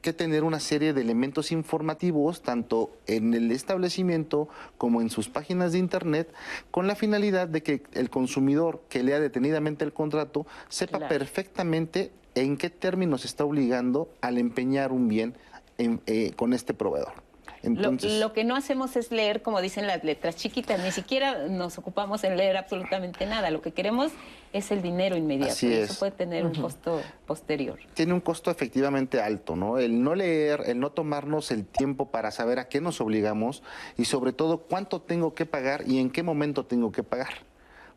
que 0.00 0.12
tener 0.12 0.44
una 0.44 0.60
serie 0.60 0.92
de 0.92 1.02
elementos 1.02 1.52
informativos 1.52 2.42
tanto 2.42 2.90
en 3.06 3.34
el 3.34 3.50
establecimiento 3.50 4.48
como 4.78 5.02
en 5.02 5.10
sus 5.10 5.28
páginas 5.28 5.72
de 5.72 5.78
internet 5.78 6.32
con 6.70 6.86
la 6.86 6.94
finalidad 6.94 7.48
de 7.48 7.62
que 7.62 7.82
el 7.92 8.08
consumidor 8.08 8.82
que 8.88 9.02
lea 9.02 9.20
detenidamente 9.20 9.84
el 9.84 9.92
contrato 9.92 10.46
sepa 10.68 11.06
perfectamente 11.08 12.12
en 12.34 12.56
qué 12.56 12.70
términos 12.70 13.24
está 13.24 13.44
obligando 13.44 14.08
al 14.20 14.38
empeñar 14.38 14.92
un 14.92 15.08
bien 15.08 15.34
eh, 15.78 16.32
con 16.36 16.52
este 16.52 16.72
proveedor 16.72 17.29
lo, 17.62 18.32
que 18.32 18.44
no 18.44 18.56
hacemos 18.56 18.96
es 18.96 19.10
leer, 19.10 19.42
como 19.42 19.60
dicen 19.60 19.86
las 19.86 20.02
letras 20.02 20.36
chiquitas, 20.36 20.82
ni 20.82 20.92
siquiera 20.92 21.48
nos 21.48 21.78
ocupamos 21.78 22.24
en 22.24 22.36
leer 22.36 22.56
absolutamente 22.56 23.26
nada. 23.26 23.50
Lo 23.50 23.60
que 23.60 23.72
queremos 23.72 24.12
es 24.52 24.70
el 24.70 24.82
dinero 24.82 25.16
inmediato. 25.16 25.52
Así 25.52 25.72
Eso 25.72 25.98
puede 25.98 26.12
tener 26.12 26.46
un 26.46 26.54
costo 26.54 27.02
posterior. 27.26 27.78
Tiene 27.94 28.14
un 28.14 28.20
costo 28.20 28.50
efectivamente 28.50 29.20
alto, 29.20 29.56
¿no? 29.56 29.78
El 29.78 30.02
no 30.02 30.14
leer, 30.14 30.62
el 30.66 30.80
no 30.80 30.90
tomarnos 30.90 31.50
el 31.50 31.66
tiempo 31.66 32.10
para 32.10 32.30
saber 32.30 32.58
a 32.58 32.68
qué 32.68 32.80
nos 32.80 33.00
obligamos 33.00 33.62
y 33.98 34.06
sobre 34.06 34.32
todo 34.32 34.58
cuánto 34.58 35.00
tengo 35.00 35.34
que 35.34 35.46
pagar 35.46 35.84
y 35.86 35.98
en 35.98 36.10
qué 36.10 36.22
momento 36.22 36.64
tengo 36.64 36.92
que 36.92 37.02
pagar 37.02 37.50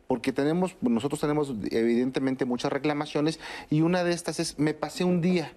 porque 0.06 0.32
tenemos, 0.32 0.76
nosotros 0.80 1.20
tenemos 1.20 1.54
evidentemente 1.70 2.44
muchas 2.44 2.72
reclamaciones 2.72 3.40
y 3.70 3.80
una 3.80 4.04
de 4.04 4.12
estas 4.12 4.38
es 4.38 4.58
me 4.58 4.74
pasé 4.74 5.04
un 5.04 5.20
día. 5.20 5.52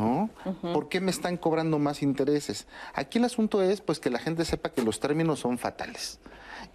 ¿No? 0.00 0.30
¿Por 0.72 0.88
qué 0.88 1.00
me 1.00 1.10
están 1.10 1.36
cobrando 1.36 1.78
más 1.78 2.02
intereses? 2.02 2.66
Aquí 2.94 3.18
el 3.18 3.24
asunto 3.24 3.62
es 3.62 3.80
pues 3.80 4.00
que 4.00 4.10
la 4.10 4.18
gente 4.18 4.44
sepa 4.44 4.70
que 4.70 4.82
los 4.82 4.98
términos 5.00 5.40
son 5.40 5.58
fatales. 5.58 6.18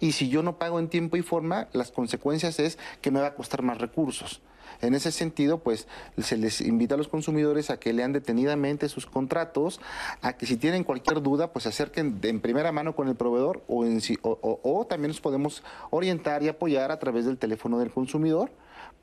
Y 0.00 0.12
si 0.12 0.28
yo 0.28 0.42
no 0.42 0.58
pago 0.58 0.78
en 0.78 0.88
tiempo 0.88 1.16
y 1.16 1.22
forma, 1.22 1.68
las 1.72 1.90
consecuencias 1.90 2.58
es 2.58 2.78
que 3.00 3.10
me 3.10 3.20
va 3.20 3.28
a 3.28 3.34
costar 3.34 3.62
más 3.62 3.78
recursos. 3.78 4.40
En 4.82 4.94
ese 4.94 5.10
sentido, 5.10 5.58
pues 5.58 5.88
se 6.18 6.36
les 6.36 6.60
invita 6.60 6.96
a 6.96 6.98
los 6.98 7.08
consumidores 7.08 7.70
a 7.70 7.78
que 7.78 7.92
lean 7.92 8.12
detenidamente 8.12 8.88
sus 8.88 9.06
contratos, 9.06 9.80
a 10.20 10.34
que 10.34 10.44
si 10.44 10.56
tienen 10.56 10.84
cualquier 10.84 11.22
duda, 11.22 11.52
pues 11.52 11.62
se 11.62 11.70
acerquen 11.70 12.18
en 12.22 12.40
primera 12.40 12.72
mano 12.72 12.94
con 12.94 13.08
el 13.08 13.16
proveedor 13.16 13.62
o, 13.68 13.86
en, 13.86 14.00
o 14.22 14.86
también 14.86 15.08
nos 15.08 15.20
podemos 15.20 15.62
orientar 15.90 16.42
y 16.42 16.48
apoyar 16.48 16.92
a 16.92 16.98
través 16.98 17.24
del 17.24 17.38
teléfono 17.38 17.78
del 17.78 17.90
consumidor 17.90 18.50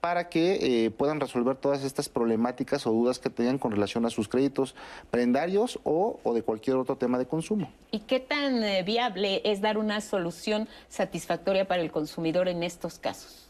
para 0.04 0.28
que 0.28 0.86
eh, 0.86 0.92
puedan 0.92 1.22
resolver 1.22 1.56
todas 1.56 1.86
estas 1.86 2.10
problemáticas 2.10 2.86
o 2.86 2.92
dudas 2.92 3.20
que 3.20 3.30
tengan 3.30 3.58
con 3.58 3.72
relación 3.72 4.06
a 4.06 4.10
sus 4.10 4.28
créditos 4.28 4.76
prendarios 5.10 5.80
o, 5.86 6.20
de 6.34 6.42
cualquier 6.42 6.76
otro 6.76 6.98
tema 6.98 7.18
de 7.18 7.26
consumo. 7.26 7.72
¿Y 7.90 8.00
qué 8.00 8.20
tan 8.20 8.62
eh, 8.66 8.84
viable 8.84 9.42
es 9.46 9.62
dar 9.62 9.78
una 9.78 10.02
solución 10.02 10.68
satisfactoria 10.90 11.70
para 11.70 11.82
el 11.82 11.90
consumidor 11.90 12.50
en 12.50 12.64
estos 12.64 13.00
casos? 13.00 13.48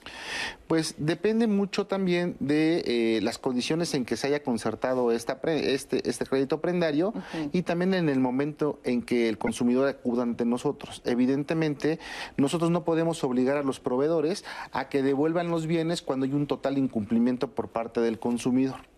Pues 0.67 0.95
depende 0.97 1.47
mucho 1.47 1.87
también 1.87 2.35
de 2.39 2.83
eh, 2.85 3.21
las 3.21 3.37
condiciones 3.37 3.93
en 3.93 4.05
que 4.05 4.17
se 4.17 4.27
haya 4.27 4.43
concertado 4.43 5.11
esta 5.11 5.39
este, 5.43 6.09
este 6.09 6.25
crédito 6.25 6.61
prendario 6.61 7.13
y 7.51 7.63
también 7.63 7.93
en 7.93 8.09
el 8.09 8.19
momento 8.19 8.79
en 8.83 9.01
que 9.01 9.29
el 9.29 9.37
consumidor 9.37 9.87
acuda 9.87 10.23
ante 10.23 10.45
nosotros. 10.45 11.01
Evidentemente, 11.05 11.99
nosotros 12.37 12.71
no 12.71 12.83
podemos 12.83 13.23
obligar 13.23 13.57
a 13.57 13.63
los 13.63 13.79
proveedores 13.79 14.45
a 14.71 14.89
que 14.89 15.03
devuelvan 15.03 15.49
los 15.49 15.67
bienes 15.67 16.01
cuando 16.01 16.25
hay 16.25 16.33
un 16.33 16.47
total 16.47 16.77
incumplimiento 16.77 17.49
por 17.49 17.69
parte 17.69 18.01
del 18.01 18.19
consumidor. 18.19 18.92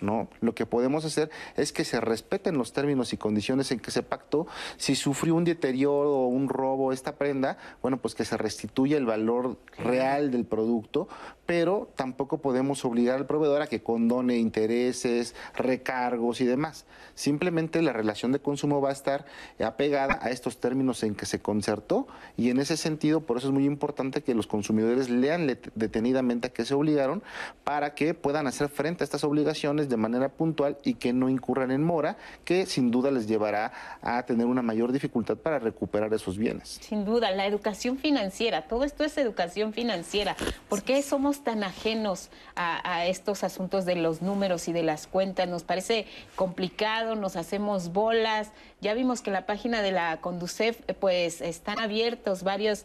¿No? 0.00 0.28
Lo 0.40 0.54
que 0.54 0.66
podemos 0.66 1.04
hacer 1.04 1.30
es 1.56 1.72
que 1.72 1.84
se 1.84 2.00
respeten 2.00 2.58
los 2.58 2.72
términos 2.72 3.12
y 3.12 3.16
condiciones 3.16 3.70
en 3.72 3.80
que 3.80 3.90
se 3.90 4.02
pactó. 4.02 4.46
Si 4.76 4.94
sufrió 4.94 5.34
un 5.34 5.44
deterioro 5.44 6.12
o 6.12 6.26
un 6.26 6.48
robo 6.48 6.92
esta 6.92 7.16
prenda, 7.16 7.58
bueno, 7.82 7.98
pues 7.98 8.14
que 8.14 8.24
se 8.24 8.36
restituya 8.36 8.96
el 8.96 9.06
valor 9.06 9.58
real 9.78 10.30
del 10.30 10.44
producto, 10.44 11.08
pero 11.46 11.88
tampoco 11.94 12.38
podemos 12.38 12.84
obligar 12.84 13.16
al 13.16 13.26
proveedor 13.26 13.62
a 13.62 13.66
que 13.68 13.82
condone 13.82 14.36
intereses, 14.36 15.34
recargos 15.54 16.40
y 16.40 16.44
demás. 16.44 16.84
Simplemente 17.14 17.80
la 17.82 17.92
relación 17.92 18.32
de 18.32 18.40
consumo 18.40 18.80
va 18.80 18.90
a 18.90 18.92
estar 18.92 19.24
apegada 19.64 20.18
a 20.20 20.30
estos 20.30 20.58
términos 20.58 21.02
en 21.02 21.14
que 21.14 21.24
se 21.24 21.40
concertó 21.40 22.06
y 22.36 22.50
en 22.50 22.58
ese 22.58 22.76
sentido, 22.76 23.20
por 23.20 23.38
eso 23.38 23.48
es 23.48 23.52
muy 23.52 23.64
importante 23.64 24.22
que 24.22 24.34
los 24.34 24.46
consumidores 24.46 25.08
lean 25.08 25.46
detenidamente 25.74 26.48
a 26.48 26.52
qué 26.52 26.64
se 26.64 26.74
obligaron 26.74 27.22
para 27.64 27.94
que 27.94 28.14
puedan 28.14 28.46
hacer 28.46 28.68
frente 28.68 29.02
a 29.02 29.06
estas 29.06 29.24
obligaciones 29.24 29.85
de 29.88 29.96
manera 29.96 30.28
puntual 30.28 30.78
y 30.84 30.94
que 30.94 31.12
no 31.12 31.28
incurran 31.28 31.70
en 31.70 31.82
mora, 31.82 32.16
que 32.44 32.66
sin 32.66 32.90
duda 32.90 33.10
les 33.10 33.26
llevará 33.26 33.72
a 34.02 34.22
tener 34.24 34.46
una 34.46 34.62
mayor 34.62 34.92
dificultad 34.92 35.36
para 35.36 35.58
recuperar 35.58 36.12
esos 36.14 36.38
bienes. 36.38 36.78
Sin 36.80 37.04
duda, 37.04 37.30
la 37.30 37.46
educación 37.46 37.98
financiera, 37.98 38.62
todo 38.62 38.84
esto 38.84 39.04
es 39.04 39.16
educación 39.18 39.72
financiera. 39.72 40.36
¿Por 40.68 40.82
qué 40.82 41.02
somos 41.02 41.42
tan 41.44 41.64
ajenos 41.64 42.30
a, 42.54 43.06
estos 43.06 43.44
asuntos 43.44 43.84
de 43.84 43.96
los 43.96 44.22
números 44.22 44.68
y 44.68 44.72
de 44.72 44.82
las 44.82 45.06
cuentas? 45.06 45.48
Nos 45.48 45.62
parece 45.62 46.06
complicado, 46.34 47.14
nos 47.14 47.36
hacemos 47.36 47.92
bolas. 47.92 48.52
Ya 48.82 48.92
vimos 48.92 49.22
que 49.22 49.30
la 49.30 49.46
página 49.46 49.80
de 49.80 49.90
la 49.90 50.20
Conducef, 50.20 50.78
pues 51.00 51.40
están 51.40 51.80
abiertos 51.80 52.42
varias 52.42 52.84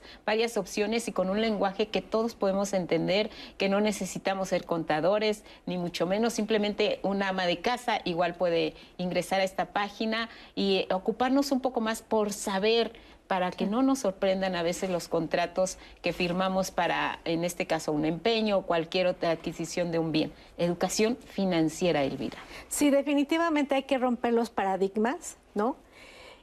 opciones 0.55 1.09
y 1.09 1.11
con 1.11 1.29
un 1.29 1.41
lenguaje 1.41 1.89
que 1.89 2.01
todos 2.01 2.33
podemos 2.33 2.71
entender, 2.71 3.29
que 3.57 3.67
no 3.67 3.81
necesitamos 3.81 4.49
ser 4.49 4.63
contadores, 4.63 5.43
ni 5.65 5.77
mucho 5.77 6.07
menos, 6.07 6.31
simplemente 6.31 7.01
una 7.03 7.27
ama 7.27 7.45
de 7.45 7.59
casa 7.59 7.99
igual 8.05 8.35
puede 8.35 8.73
ingresar 8.97 9.41
a 9.41 9.43
esta 9.43 9.73
página 9.73 10.29
y 10.55 10.87
ocuparnos 10.91 11.51
un 11.51 11.59
poco 11.59 11.81
más 11.81 12.01
por 12.01 12.31
saber 12.31 12.93
para 13.31 13.49
que 13.49 13.65
no 13.65 13.81
nos 13.81 13.99
sorprendan 13.99 14.57
a 14.57 14.61
veces 14.61 14.89
los 14.89 15.07
contratos 15.07 15.77
que 16.01 16.11
firmamos 16.11 16.69
para, 16.69 17.21
en 17.23 17.45
este 17.45 17.65
caso, 17.65 17.93
un 17.93 18.03
empeño 18.03 18.57
o 18.57 18.61
cualquier 18.63 19.07
otra 19.07 19.31
adquisición 19.31 19.89
de 19.89 19.99
un 19.99 20.11
bien. 20.11 20.33
Educación 20.57 21.17
financiera, 21.27 22.03
Elvira. 22.03 22.37
Sí, 22.67 22.89
definitivamente 22.89 23.73
hay 23.73 23.83
que 23.83 23.97
romper 23.97 24.33
los 24.33 24.49
paradigmas, 24.49 25.37
¿no? 25.55 25.77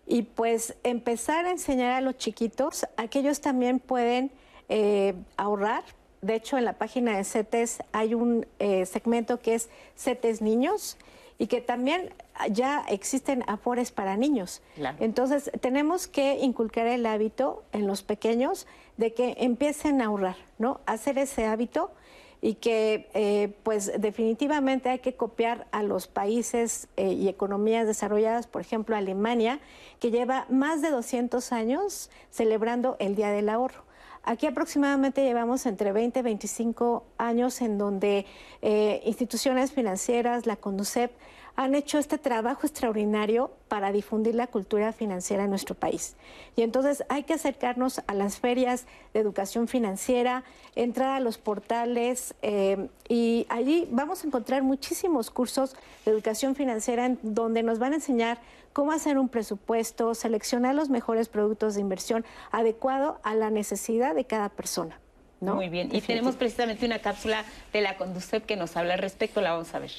Y 0.07 0.23
pues 0.23 0.77
empezar 0.83 1.45
a 1.45 1.51
enseñar 1.51 1.93
a 1.93 2.01
los 2.01 2.17
chiquitos 2.17 2.87
a 2.97 3.07
que 3.09 3.19
ellos 3.19 3.43
también 3.43 3.81
pueden 3.81 4.31
eh, 4.71 5.13
ahorrar. 5.37 5.85
De 6.23 6.37
hecho, 6.37 6.57
en 6.57 6.65
la 6.65 6.73
página 6.73 7.19
de 7.19 7.25
CETES 7.25 7.83
hay 7.93 8.15
un 8.15 8.47
eh, 8.61 8.87
segmento 8.87 9.41
que 9.41 9.57
es 9.57 9.69
CETES 9.95 10.41
Niños 10.41 10.97
y 11.39 11.47
que 11.47 11.61
también 11.61 12.13
ya 12.51 12.85
existen 12.89 13.45
afores 13.47 13.93
para 13.93 14.17
niños. 14.17 14.61
Entonces, 14.99 15.51
tenemos 15.61 16.09
que 16.09 16.39
inculcar 16.41 16.87
el 16.87 17.07
hábito 17.07 17.63
en 17.73 17.87
los 17.87 18.03
pequeños 18.03 18.67
de 18.97 19.15
que 19.15 19.37
empiecen 19.39 20.03
a 20.03 20.07
ahorrar, 20.07 20.37
¿no? 20.59 20.81
Hacer 20.87 21.19
ese 21.19 21.47
hábito 21.47 21.93
y 22.41 22.55
que 22.55 23.09
eh, 23.15 23.53
pues 23.63 23.93
definitivamente 23.99 24.89
hay 24.89 24.99
que 25.01 25.15
copiar 25.15 25.67
a 25.73 25.83
los 25.83 26.07
países 26.07 26.89
eh, 26.97 27.13
y 27.13 27.29
economías 27.29 27.87
desarrolladas, 27.87 28.47
por 28.47 28.61
ejemplo 28.61 28.97
Alemania, 28.97 29.61
que 29.99 30.11
lleva 30.11 30.47
más 30.49 30.83
de 30.83 30.91
200 30.91 31.53
años 31.53 32.11
celebrando 32.31 32.97
el 33.01 33.17
Día 33.17 33.31
del 33.31 33.49
Ahorro. 33.49 33.88
Aquí 34.23 34.47
aproximadamente 34.47 35.23
llevamos 35.23 35.67
entre 35.67 35.93
20 35.93 36.21
y 36.21 36.23
25 36.23 37.05
años 37.19 37.61
en 37.61 37.79
donde 37.79 38.27
eh, 38.63 39.03
instituciones 39.05 39.73
financieras, 39.73 40.47
la 40.47 40.57
CONDUCEP, 40.57 41.13
han 41.59 41.75
hecho 41.75 41.99
este 41.99 42.19
trabajo 42.19 42.69
extraordinario 42.69 43.51
para 43.67 43.91
difundir 43.91 44.37
la 44.37 44.47
cultura 44.47 44.93
financiera 44.93 45.43
en 45.43 45.51
nuestro 45.51 45.75
país. 45.75 46.15
Y 46.55 46.63
entonces 46.63 47.03
hay 47.09 47.25
que 47.25 47.35
acercarnos 47.35 48.01
a 48.07 48.15
las 48.15 48.39
ferias 48.39 48.87
de 49.13 49.19
educación 49.19 49.67
financiera, 49.67 50.45
entrar 50.77 51.17
a 51.17 51.21
los 51.21 51.37
portales 51.37 52.35
eh, 52.43 52.89
y 53.09 53.45
allí 53.49 53.89
vamos 53.91 54.23
a 54.23 54.29
encontrar 54.29 54.63
muchísimos 54.63 55.33
cursos 55.33 55.75
de 56.05 56.13
educación 56.13 56.55
financiera 56.55 57.07
en 57.07 57.19
donde 57.23 57.65
nos 57.65 57.81
van 57.81 57.93
a 57.93 57.97
enseñar 57.97 58.39
cómo 58.79 58.93
hacer 58.93 59.19
un 59.19 59.29
presupuesto, 59.29 60.15
seleccionar 60.15 60.73
los 60.73 60.89
mejores 60.89 61.29
productos 61.29 61.75
de 61.75 61.81
inversión 61.81 62.25
adecuado 62.53 63.19
a 63.25 63.35
la 63.35 63.51
necesidad 63.51 64.15
de 64.15 64.25
cada 64.25 64.51
persona. 64.51 65.01
Muy 65.41 65.69
bien, 65.69 65.89
y 65.91 66.01
tenemos 66.01 66.37
precisamente 66.37 66.87
una 66.87 67.01
cápsula 67.01 67.45
de 67.73 67.81
la 67.81 67.97
Conducep 67.97 68.47
que 68.47 68.55
nos 68.55 68.77
habla 68.77 68.95
al 68.95 69.01
respecto, 69.01 69.41
la 69.41 69.51
vamos 69.51 69.75
a 69.75 69.81
ver. 69.81 69.91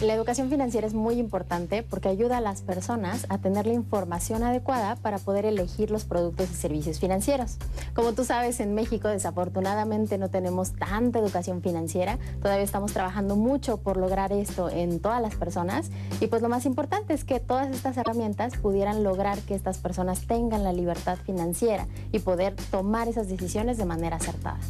La 0.00 0.14
educación 0.14 0.48
financiera 0.48 0.86
es 0.86 0.94
muy 0.94 1.18
importante 1.18 1.82
porque 1.82 2.08
ayuda 2.08 2.36
a 2.36 2.40
las 2.40 2.62
personas 2.62 3.26
a 3.30 3.38
tener 3.38 3.66
la 3.66 3.72
información 3.72 4.44
adecuada 4.44 4.94
para 4.94 5.18
poder 5.18 5.44
elegir 5.44 5.90
los 5.90 6.04
productos 6.04 6.48
y 6.52 6.54
servicios 6.54 7.00
financieros. 7.00 7.56
Como 7.94 8.12
tú 8.12 8.24
sabes, 8.24 8.60
en 8.60 8.76
México 8.76 9.08
desafortunadamente 9.08 10.16
no 10.16 10.30
tenemos 10.30 10.70
tanta 10.76 11.18
educación 11.18 11.62
financiera. 11.62 12.16
Todavía 12.40 12.62
estamos 12.62 12.92
trabajando 12.92 13.34
mucho 13.34 13.78
por 13.78 13.96
lograr 13.96 14.32
esto 14.32 14.70
en 14.70 15.00
todas 15.00 15.20
las 15.20 15.34
personas. 15.34 15.90
Y 16.20 16.28
pues 16.28 16.42
lo 16.42 16.48
más 16.48 16.64
importante 16.64 17.12
es 17.12 17.24
que 17.24 17.40
todas 17.40 17.68
estas 17.68 17.96
herramientas 17.96 18.56
pudieran 18.56 19.02
lograr 19.02 19.40
que 19.40 19.56
estas 19.56 19.78
personas 19.78 20.28
tengan 20.28 20.62
la 20.62 20.72
libertad 20.72 21.18
financiera 21.26 21.88
y 22.12 22.20
poder 22.20 22.54
tomar 22.70 23.08
esas 23.08 23.28
decisiones 23.28 23.78
de 23.78 23.84
manera 23.84 24.18
acertada. 24.18 24.60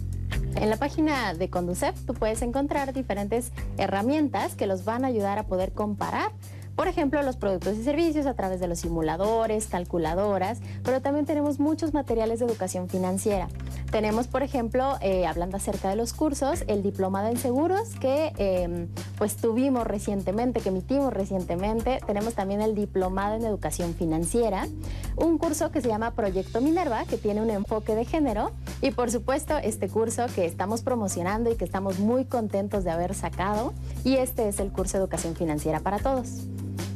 En 0.56 0.70
la 0.70 0.76
página 0.76 1.34
de 1.34 1.50
Conducef 1.50 2.00
tú 2.04 2.14
puedes 2.14 2.42
encontrar 2.42 2.92
diferentes 2.92 3.52
herramientas 3.76 4.54
que 4.54 4.66
los 4.66 4.84
van 4.84 5.04
a 5.04 5.08
ayudar 5.08 5.38
a 5.38 5.46
poder 5.46 5.72
comparar 5.72 6.32
por 6.78 6.86
ejemplo, 6.86 7.20
los 7.24 7.34
productos 7.34 7.76
y 7.76 7.82
servicios 7.82 8.26
a 8.26 8.34
través 8.34 8.60
de 8.60 8.68
los 8.68 8.78
simuladores, 8.78 9.66
calculadoras, 9.66 10.60
pero 10.84 11.02
también 11.02 11.26
tenemos 11.26 11.58
muchos 11.58 11.92
materiales 11.92 12.38
de 12.38 12.46
educación 12.46 12.88
financiera. 12.88 13.48
Tenemos, 13.90 14.28
por 14.28 14.44
ejemplo, 14.44 14.96
eh, 15.00 15.26
hablando 15.26 15.56
acerca 15.56 15.88
de 15.88 15.96
los 15.96 16.12
cursos, 16.12 16.62
el 16.68 16.84
diplomado 16.84 17.30
en 17.30 17.36
seguros 17.36 17.96
que 18.00 18.32
em, 18.36 18.86
pues 19.16 19.34
tuvimos 19.34 19.88
recientemente, 19.88 20.60
que 20.60 20.68
emitimos 20.68 21.12
recientemente. 21.12 21.98
Tenemos 22.06 22.34
también 22.34 22.60
el 22.60 22.76
diplomado 22.76 23.34
en 23.34 23.44
educación 23.44 23.94
financiera, 23.94 24.68
un 25.16 25.36
curso 25.36 25.72
que 25.72 25.80
se 25.80 25.88
llama 25.88 26.12
Proyecto 26.12 26.60
Minerva, 26.60 27.06
que 27.06 27.16
tiene 27.16 27.42
un 27.42 27.50
enfoque 27.50 27.96
de 27.96 28.04
género. 28.04 28.52
Y 28.82 28.92
por 28.92 29.10
supuesto, 29.10 29.56
este 29.56 29.88
curso 29.88 30.26
que 30.32 30.44
estamos 30.44 30.82
promocionando 30.82 31.50
y 31.50 31.56
que 31.56 31.64
estamos 31.64 31.98
muy 31.98 32.24
contentos 32.24 32.84
de 32.84 32.92
haber 32.92 33.16
sacado. 33.16 33.72
Y 34.04 34.14
este 34.14 34.46
es 34.46 34.60
el 34.60 34.70
curso 34.70 34.98
de 34.98 35.02
educación 35.02 35.34
financiera 35.34 35.80
para 35.80 35.98
todos. 35.98 36.46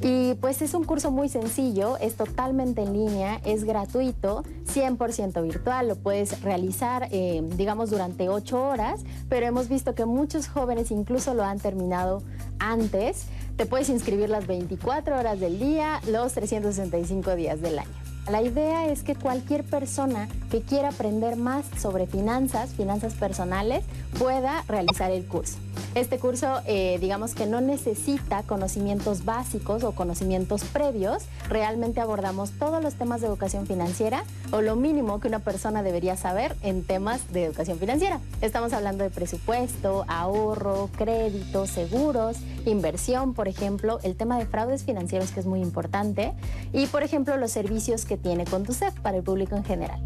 Y 0.05 0.35
pues 0.35 0.63
es 0.63 0.75
un 0.75 0.83
curso 0.83 1.13
muy 1.13 1.29
sencillo, 1.29 1.97
es 1.99 2.17
totalmente 2.17 2.83
en 2.83 2.93
línea, 2.93 3.41
es 3.45 3.63
gratuito, 3.63 4.43
100% 4.67 5.41
virtual, 5.43 5.87
lo 5.87 5.95
puedes 5.95 6.43
realizar, 6.43 7.07
eh, 7.13 7.41
digamos, 7.57 7.91
durante 7.91 8.29
8 8.29 8.61
horas, 8.61 9.05
pero 9.29 9.47
hemos 9.47 9.69
visto 9.69 9.95
que 9.95 10.05
muchos 10.05 10.49
jóvenes 10.49 10.91
incluso 10.91 11.35
lo 11.35 11.45
han 11.45 11.61
terminado 11.61 12.23
antes. 12.59 13.27
Te 13.57 13.65
puedes 13.65 13.91
inscribir 13.91 14.29
las 14.29 14.49
24 14.49 15.17
horas 15.17 15.39
del 15.39 15.61
día, 15.61 16.01
los 16.11 16.33
365 16.33 17.37
días 17.37 17.61
del 17.61 17.79
año. 17.79 18.02
La 18.31 18.41
idea 18.41 18.87
es 18.87 19.03
que 19.03 19.17
cualquier 19.17 19.65
persona 19.65 20.29
que 20.51 20.63
quiera 20.63 20.91
aprender 20.91 21.35
más 21.35 21.65
sobre 21.81 22.07
finanzas, 22.07 22.71
finanzas 22.71 23.15
personales, 23.15 23.85
pueda 24.17 24.63
realizar 24.69 25.11
el 25.11 25.25
curso. 25.25 25.59
Este 25.95 26.19
curso, 26.19 26.61
eh, 26.67 26.97
digamos 27.01 27.35
que 27.35 27.47
no 27.47 27.61
necesita 27.61 28.43
conocimientos 28.45 29.27
básicos 29.27 29.85
o 29.85 29.93
conocimientos 29.93 30.65
previos. 30.65 31.25
Realmente 31.49 32.01
abordamos 32.01 32.53
todos 32.53 32.83
los 32.83 32.95
temas 32.95 33.21
de 33.21 33.27
educación 33.27 33.67
financiera 33.67 34.25
o 34.53 34.63
lo 34.63 34.77
mínimo 34.77 35.21
que 35.21 35.29
una 35.29 35.41
persona 35.41 35.83
debería 35.83 36.17
saber 36.17 36.57
en 36.63 36.83
temas 36.85 37.33
de 37.33 37.45
educación 37.45 37.79
financiera. 37.79 38.21
Estamos 38.41 38.73
hablando 38.73 39.05
de 39.05 39.11
presupuesto, 39.11 40.05
ahorro, 40.09 40.89
crédito, 40.97 41.67
seguros, 41.67 42.39
inversión, 42.65 43.35
por 43.35 43.49
ejemplo, 43.49 43.99
el 44.03 44.17
tema 44.17 44.39
de 44.39 44.47
fraudes 44.47 44.85
financieros 44.85 45.31
que 45.33 45.41
es 45.41 45.47
muy 45.47 45.61
importante 45.61 46.33
y, 46.73 46.87
por 46.87 47.03
ejemplo, 47.03 47.37
los 47.37 47.51
servicios 47.51 48.07
que 48.07 48.12
tiene 48.17 48.45
Conducef 48.45 48.99
para 49.01 49.17
el 49.17 49.23
público 49.23 49.57
en 49.57 49.65
general. 49.65 50.01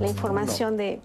La 0.00 0.08
información 0.08 0.76
de 0.76 1.00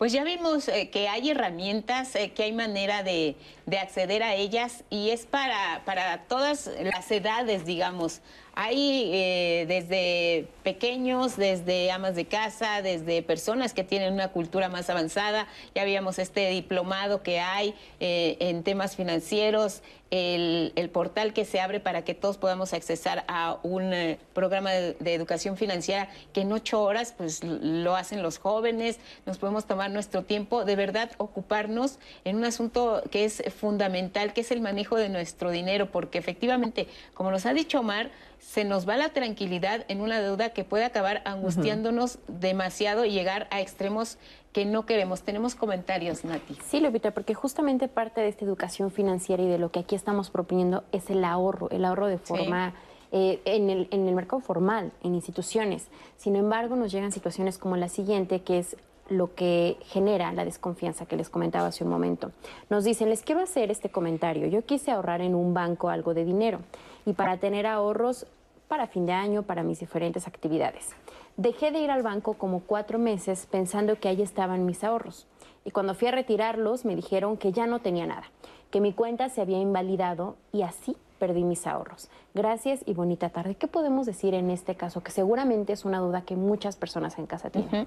pues 0.00 0.12
ya 0.12 0.24
vimos 0.24 0.66
eh, 0.68 0.88
que 0.88 1.08
hay 1.08 1.28
herramientas, 1.28 2.16
eh, 2.16 2.32
que 2.32 2.44
hay 2.44 2.52
manera 2.52 3.02
de, 3.02 3.36
acceder 3.78 4.22
a 4.22 4.34
ellas 4.34 4.82
y 4.88 5.10
es 5.10 5.26
para, 5.26 5.82
para 5.84 6.22
todas 6.24 6.70
las 6.82 7.10
edades, 7.10 7.66
digamos. 7.66 8.22
Hay 8.54 9.10
eh, 9.14 9.64
desde 9.68 10.48
pequeños, 10.62 11.36
desde 11.36 11.90
amas 11.92 12.16
de 12.16 12.26
casa, 12.26 12.82
desde 12.82 13.22
personas 13.22 13.72
que 13.72 13.84
tienen 13.84 14.12
una 14.12 14.28
cultura 14.28 14.68
más 14.68 14.90
avanzada. 14.90 15.46
Ya 15.74 15.82
habíamos 15.82 16.18
este 16.18 16.50
diplomado 16.50 17.22
que 17.22 17.40
hay 17.40 17.74
eh, 18.00 18.36
en 18.40 18.62
temas 18.62 18.96
financieros, 18.96 19.82
el, 20.10 20.90
portal 20.92 21.32
que 21.32 21.44
se 21.44 21.60
abre 21.60 21.78
para 21.78 22.02
que 22.02 22.14
todos 22.14 22.36
podamos 22.36 22.72
accesar 22.72 23.24
a 23.28 23.58
un 23.62 23.92
eh, 23.92 24.18
programa 24.32 24.72
de, 24.72 24.94
de, 24.98 25.14
educación 25.14 25.56
financiera 25.56 26.08
que 26.32 26.40
en 26.40 26.52
ocho 26.52 26.82
horas 26.82 27.14
pues 27.16 27.44
lo 27.44 27.94
hacen 27.94 28.22
los 28.22 28.38
jóvenes, 28.38 28.98
nos 29.24 29.38
podemos 29.38 29.66
tomar 29.66 29.90
nuestro 29.90 30.22
tiempo, 30.24 30.64
de 30.64 30.74
verdad 30.74 31.10
ocuparnos 31.18 31.98
en 32.24 32.36
un 32.36 32.44
asunto 32.44 33.02
que 33.10 33.24
es 33.24 33.42
fundamental, 33.56 34.32
que 34.32 34.40
es 34.40 34.50
el 34.50 34.60
manejo 34.60 34.96
de 34.96 35.08
nuestro 35.08 35.50
dinero, 35.50 35.90
porque 35.90 36.18
efectivamente, 36.18 36.88
como 37.14 37.30
nos 37.30 37.46
ha 37.46 37.54
dicho 37.54 37.80
Omar, 37.80 38.10
se 38.40 38.64
nos 38.64 38.88
va 38.88 38.96
la 38.96 39.10
tranquilidad 39.10 39.84
en 39.88 40.00
una 40.00 40.20
deuda 40.20 40.50
que 40.50 40.64
puede 40.64 40.84
acabar 40.84 41.22
angustiándonos 41.24 42.18
demasiado 42.26 43.04
y 43.04 43.12
llegar 43.12 43.46
a 43.50 43.60
extremos 43.60 44.18
que 44.52 44.64
no 44.64 44.86
queremos. 44.86 45.22
Tenemos 45.22 45.54
comentarios, 45.54 46.24
Nati. 46.24 46.56
Sí, 46.64 46.80
Lupita, 46.80 47.12
porque 47.12 47.34
justamente 47.34 47.88
parte 47.88 48.20
de 48.20 48.28
esta 48.28 48.44
educación 48.44 48.90
financiera 48.90 49.42
y 49.42 49.48
de 49.48 49.58
lo 49.58 49.70
que 49.70 49.80
aquí 49.80 49.94
estamos 49.94 50.30
proponiendo 50.30 50.84
es 50.92 51.10
el 51.10 51.24
ahorro, 51.24 51.70
el 51.70 51.84
ahorro 51.84 52.06
de 52.06 52.18
forma... 52.18 52.74
Eh, 53.12 53.40
en, 53.44 53.70
el, 53.70 53.88
en 53.90 54.06
el 54.06 54.14
mercado 54.14 54.38
formal, 54.40 54.92
en 55.02 55.16
instituciones. 55.16 55.88
Sin 56.16 56.36
embargo, 56.36 56.76
nos 56.76 56.92
llegan 56.92 57.10
situaciones 57.10 57.58
como 57.58 57.76
la 57.76 57.88
siguiente, 57.88 58.42
que 58.42 58.60
es 58.60 58.76
lo 59.08 59.34
que 59.34 59.76
genera 59.82 60.32
la 60.32 60.44
desconfianza 60.44 61.06
que 61.06 61.16
les 61.16 61.28
comentaba 61.28 61.66
hace 61.66 61.82
un 61.82 61.90
momento. 61.90 62.30
Nos 62.70 62.84
dicen, 62.84 63.10
les 63.10 63.22
quiero 63.22 63.42
hacer 63.42 63.70
este 63.72 63.90
comentario, 63.90 64.46
yo 64.46 64.64
quise 64.64 64.92
ahorrar 64.92 65.20
en 65.20 65.34
un 65.34 65.52
banco 65.52 65.90
algo 65.90 66.14
de 66.14 66.24
dinero 66.24 66.60
y 67.04 67.12
para 67.12 67.36
tener 67.38 67.66
ahorros 67.66 68.26
para 68.68 68.86
fin 68.86 69.06
de 69.06 69.12
año, 69.12 69.42
para 69.42 69.64
mis 69.64 69.80
diferentes 69.80 70.28
actividades. 70.28 70.90
Dejé 71.36 71.70
de 71.70 71.80
ir 71.80 71.90
al 71.90 72.02
banco 72.02 72.34
como 72.34 72.60
cuatro 72.60 72.98
meses 72.98 73.46
pensando 73.50 73.98
que 73.98 74.08
ahí 74.08 74.22
estaban 74.22 74.66
mis 74.66 74.84
ahorros. 74.84 75.26
Y 75.64 75.70
cuando 75.70 75.94
fui 75.94 76.08
a 76.08 76.12
retirarlos 76.12 76.84
me 76.84 76.96
dijeron 76.96 77.36
que 77.36 77.52
ya 77.52 77.66
no 77.66 77.80
tenía 77.80 78.06
nada, 78.06 78.30
que 78.70 78.80
mi 78.80 78.92
cuenta 78.92 79.28
se 79.28 79.40
había 79.40 79.58
invalidado 79.58 80.36
y 80.52 80.62
así 80.62 80.96
perdí 81.18 81.44
mis 81.44 81.66
ahorros. 81.66 82.08
Gracias 82.34 82.80
y 82.86 82.94
bonita 82.94 83.28
tarde. 83.28 83.54
¿Qué 83.54 83.68
podemos 83.68 84.06
decir 84.06 84.34
en 84.34 84.50
este 84.50 84.74
caso? 84.74 85.02
Que 85.02 85.12
seguramente 85.12 85.72
es 85.72 85.84
una 85.84 85.98
duda 85.98 86.22
que 86.22 86.34
muchas 86.34 86.76
personas 86.76 87.18
en 87.18 87.26
casa 87.26 87.50
tienen. 87.50 87.86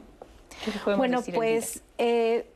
Bueno, 0.97 1.21
pues 1.33 1.81
eh, 1.97 2.47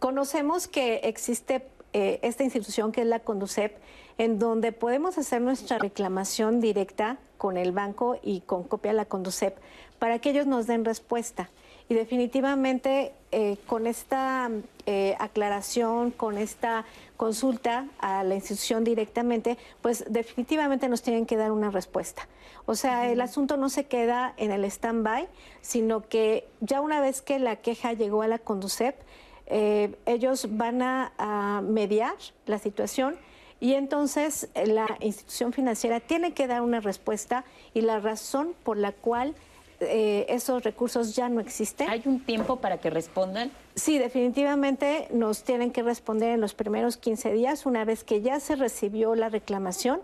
conocemos 0.00 0.66
que 0.66 0.96
existe 1.04 1.64
eh, 1.92 2.18
esta 2.22 2.42
institución 2.42 2.90
que 2.90 3.02
es 3.02 3.06
la 3.06 3.20
Conducep, 3.20 3.76
en 4.18 4.38
donde 4.38 4.72
podemos 4.72 5.18
hacer 5.18 5.40
nuestra 5.40 5.78
reclamación 5.78 6.60
directa 6.60 7.18
con 7.38 7.56
el 7.56 7.72
banco 7.72 8.18
y 8.22 8.40
con 8.42 8.62
copia 8.62 8.92
de 8.92 8.96
la 8.96 9.04
Conducep 9.04 9.56
para 9.98 10.18
que 10.18 10.30
ellos 10.30 10.46
nos 10.46 10.66
den 10.66 10.84
respuesta. 10.84 11.50
Y 11.88 11.94
definitivamente 11.94 13.12
eh, 13.32 13.56
con 13.66 13.86
esta 13.86 14.50
eh, 14.86 15.16
aclaración, 15.18 16.10
con 16.10 16.38
esta 16.38 16.84
consulta 17.16 17.86
a 17.98 18.24
la 18.24 18.34
institución 18.34 18.84
directamente, 18.84 19.58
pues 19.80 20.04
definitivamente 20.08 20.88
nos 20.88 21.02
tienen 21.02 21.26
que 21.26 21.36
dar 21.36 21.52
una 21.52 21.70
respuesta. 21.70 22.26
O 22.66 22.74
sea, 22.74 23.10
el 23.10 23.20
asunto 23.20 23.56
no 23.56 23.68
se 23.68 23.84
queda 23.84 24.34
en 24.36 24.52
el 24.52 24.64
stand-by, 24.64 25.28
sino 25.60 26.08
que 26.08 26.48
ya 26.60 26.80
una 26.80 27.00
vez 27.00 27.22
que 27.22 27.38
la 27.38 27.56
queja 27.56 27.92
llegó 27.92 28.22
a 28.22 28.28
la 28.28 28.38
Conducep, 28.38 28.96
eh, 29.46 29.94
ellos 30.06 30.46
van 30.56 30.82
a 30.82 31.60
mediar 31.64 32.14
la 32.46 32.58
situación 32.58 33.16
y 33.62 33.74
entonces 33.74 34.48
la 34.66 34.88
institución 34.98 35.52
financiera 35.52 36.00
tiene 36.00 36.34
que 36.34 36.48
dar 36.48 36.62
una 36.62 36.80
respuesta 36.80 37.44
y 37.74 37.82
la 37.82 38.00
razón 38.00 38.56
por 38.64 38.76
la 38.76 38.90
cual 38.90 39.36
eh, 39.78 40.26
esos 40.28 40.64
recursos 40.64 41.14
ya 41.14 41.28
no 41.28 41.38
existen. 41.38 41.88
¿Hay 41.88 42.02
un 42.04 42.18
tiempo 42.18 42.56
para 42.56 42.78
que 42.78 42.90
respondan? 42.90 43.52
Sí, 43.76 43.98
definitivamente 43.98 45.06
nos 45.12 45.44
tienen 45.44 45.70
que 45.70 45.84
responder 45.84 46.30
en 46.30 46.40
los 46.40 46.54
primeros 46.54 46.96
15 46.96 47.32
días, 47.34 47.64
una 47.64 47.84
vez 47.84 48.02
que 48.02 48.20
ya 48.20 48.40
se 48.40 48.56
recibió 48.56 49.14
la 49.14 49.28
reclamación. 49.28 50.00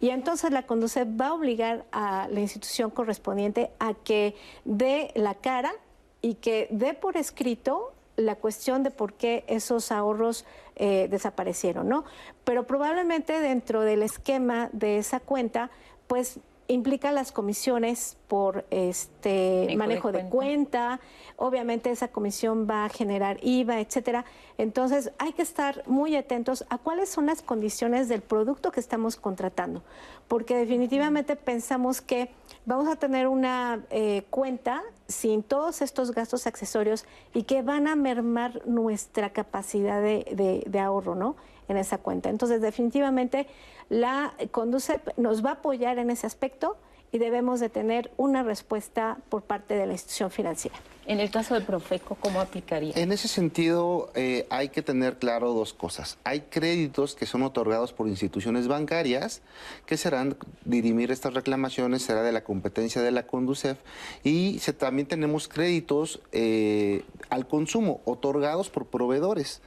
Y 0.00 0.10
entonces 0.10 0.52
la 0.52 0.62
Conducef 0.62 1.08
va 1.20 1.28
a 1.28 1.34
obligar 1.34 1.84
a 1.90 2.28
la 2.30 2.38
institución 2.38 2.90
correspondiente 2.90 3.72
a 3.80 3.94
que 3.94 4.36
dé 4.64 5.10
la 5.16 5.34
cara 5.34 5.72
y 6.20 6.34
que 6.34 6.68
dé 6.70 6.94
por 6.94 7.16
escrito 7.16 7.94
la 8.14 8.36
cuestión 8.36 8.84
de 8.84 8.92
por 8.92 9.14
qué 9.14 9.42
esos 9.48 9.90
ahorros 9.90 10.44
eh, 10.76 11.08
desaparecieron, 11.10 11.88
¿no? 11.88 12.04
Pero 12.44 12.66
probablemente 12.66 13.40
dentro 13.40 13.82
del 13.82 14.02
esquema 14.02 14.68
de 14.72 14.98
esa 14.98 15.20
cuenta, 15.20 15.70
pues 16.06 16.40
implica 16.68 17.12
las 17.12 17.32
comisiones 17.32 18.16
por 18.28 18.64
este 18.70 19.74
manejo, 19.76 20.12
de, 20.12 20.24
cuenta. 20.28 21.00
Obviamente 21.36 21.90
esa 21.90 22.08
comisión 22.08 22.66
va 22.68 22.84
a 22.84 22.88
generar 22.88 23.38
IVA, 23.42 23.80
etcétera. 23.80 24.24
Entonces 24.58 25.12
hay 25.18 25.32
que 25.32 25.42
estar 25.42 25.82
muy 25.86 26.16
atentos 26.16 26.64
a 26.70 26.78
cuáles 26.78 27.08
son 27.08 27.26
las 27.26 27.42
condiciones 27.42 28.08
del 28.08 28.22
producto 28.22 28.70
que 28.70 28.80
estamos 28.80 29.16
contratando, 29.16 29.82
porque 30.28 30.56
definitivamente 30.56 31.36
pensamos 31.36 32.00
que 32.00 32.30
vamos 32.64 32.88
a 32.88 32.96
tener 32.96 33.26
una 33.26 33.84
eh, 33.90 34.22
cuenta 34.30 34.82
sin 35.08 35.42
todos 35.42 35.82
estos 35.82 36.12
gastos 36.12 36.46
accesorios 36.46 37.04
y 37.34 37.42
que 37.42 37.62
van 37.62 37.86
a 37.86 37.96
mermar 37.96 38.66
nuestra 38.66 39.30
capacidad 39.30 40.00
de, 40.00 40.64
de 40.66 40.78
ahorro, 40.78 41.14
¿no? 41.14 41.36
En 41.68 41.76
esa 41.76 41.98
cuenta. 41.98 42.28
Entonces 42.28 42.60
definitivamente 42.60 43.46
la 43.92 44.32
Conducep 44.52 45.18
nos 45.18 45.44
va 45.44 45.50
a 45.50 45.52
apoyar 45.52 45.98
en 45.98 46.10
ese 46.10 46.26
aspecto 46.26 46.78
y 47.12 47.18
debemos 47.18 47.60
de 47.60 47.68
tener 47.68 48.10
una 48.16 48.42
respuesta 48.42 49.18
por 49.28 49.42
parte 49.42 49.74
de 49.74 49.86
la 49.86 49.92
institución 49.92 50.30
financiera. 50.30 50.76
En 51.04 51.20
el 51.20 51.30
caso 51.30 51.54
del 51.54 51.64
Profeco, 51.64 52.16
¿cómo 52.18 52.40
aplicaría? 52.40 52.94
En 52.94 53.12
ese 53.12 53.28
sentido, 53.28 54.10
eh, 54.14 54.46
hay 54.50 54.68
que 54.68 54.82
tener 54.82 55.18
claro 55.18 55.52
dos 55.52 55.74
cosas. 55.74 56.16
Hay 56.24 56.42
créditos 56.42 57.14
que 57.14 57.26
son 57.26 57.42
otorgados 57.42 57.92
por 57.92 58.08
instituciones 58.08 58.68
bancarias 58.68 59.42
que 59.84 59.96
serán 59.96 60.36
dirimir 60.64 61.10
estas 61.10 61.34
reclamaciones, 61.34 62.02
será 62.02 62.22
de 62.22 62.32
la 62.32 62.44
competencia 62.44 63.02
de 63.02 63.10
la 63.10 63.26
Conducef, 63.26 63.78
y 64.24 64.58
también 64.78 65.06
tenemos 65.06 65.48
créditos 65.48 66.20
eh, 66.30 67.02
al 67.30 67.46
consumo 67.46 68.00
otorgados 68.04 68.70
por 68.70 68.86
proveedores. 68.86 69.60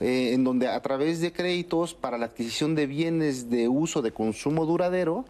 Eh, 0.00 0.32
en 0.32 0.44
donde 0.44 0.68
a 0.68 0.80
través 0.80 1.20
de 1.20 1.32
créditos 1.32 1.92
para 1.92 2.18
la 2.18 2.26
adquisición 2.26 2.74
de 2.74 2.86
bienes 2.86 3.50
de 3.50 3.68
uso 3.68 4.00
de 4.00 4.12
consumo 4.12 4.64
duradero, 4.64 5.24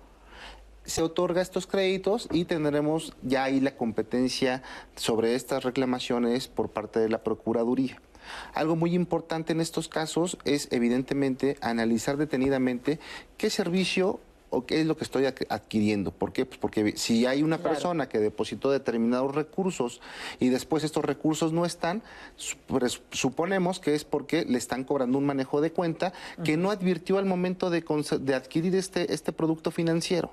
se 0.89 1.02
otorga 1.02 1.43
estos 1.43 1.66
créditos 1.66 2.28
y 2.32 2.47
tendremos 2.47 3.12
ya 3.23 3.44
ahí 3.44 3.60
la 3.60 3.77
competencia 3.77 4.62
sobre 4.97 5.35
estas 5.35 5.62
reclamaciones 5.62 6.48
por 6.48 6.70
parte 6.70 6.98
de 6.98 7.10
la 7.10 7.23
Procuraduría. 7.23 8.01
Algo 8.55 8.74
muy 8.74 8.94
importante 8.94 9.52
en 9.52 9.60
estos 9.60 9.89
casos 9.89 10.39
es 10.44 10.69
evidentemente 10.70 11.59
analizar 11.60 12.16
detenidamente 12.16 12.98
qué 13.36 13.51
servicio 13.51 14.20
o 14.51 14.65
qué 14.65 14.81
es 14.81 14.86
lo 14.86 14.97
que 14.97 15.05
estoy 15.05 15.27
adquiriendo. 15.27 16.10
¿Por 16.10 16.32
qué? 16.32 16.47
Pues 16.47 16.56
porque 16.59 16.97
si 16.97 17.27
hay 17.27 17.43
una 17.43 17.59
persona 17.59 18.09
que 18.09 18.19
depositó 18.19 18.70
determinados 18.70 19.35
recursos 19.35 20.01
y 20.40 20.48
después 20.48 20.85
estos 20.85 21.05
recursos 21.05 21.52
no 21.52 21.66
están, 21.66 22.02
pues, 22.66 23.02
suponemos 23.10 23.78
que 23.78 23.94
es 23.94 24.05
porque 24.05 24.47
le 24.47 24.56
están 24.56 24.85
cobrando 24.85 25.19
un 25.19 25.27
manejo 25.27 25.60
de 25.60 25.70
cuenta 25.70 26.15
que 26.44 26.56
no 26.56 26.70
advirtió 26.70 27.19
al 27.19 27.27
momento 27.27 27.69
de, 27.69 27.85
de 28.20 28.35
adquirir 28.35 28.74
este, 28.74 29.12
este 29.12 29.32
producto 29.32 29.70
financiero. 29.70 30.32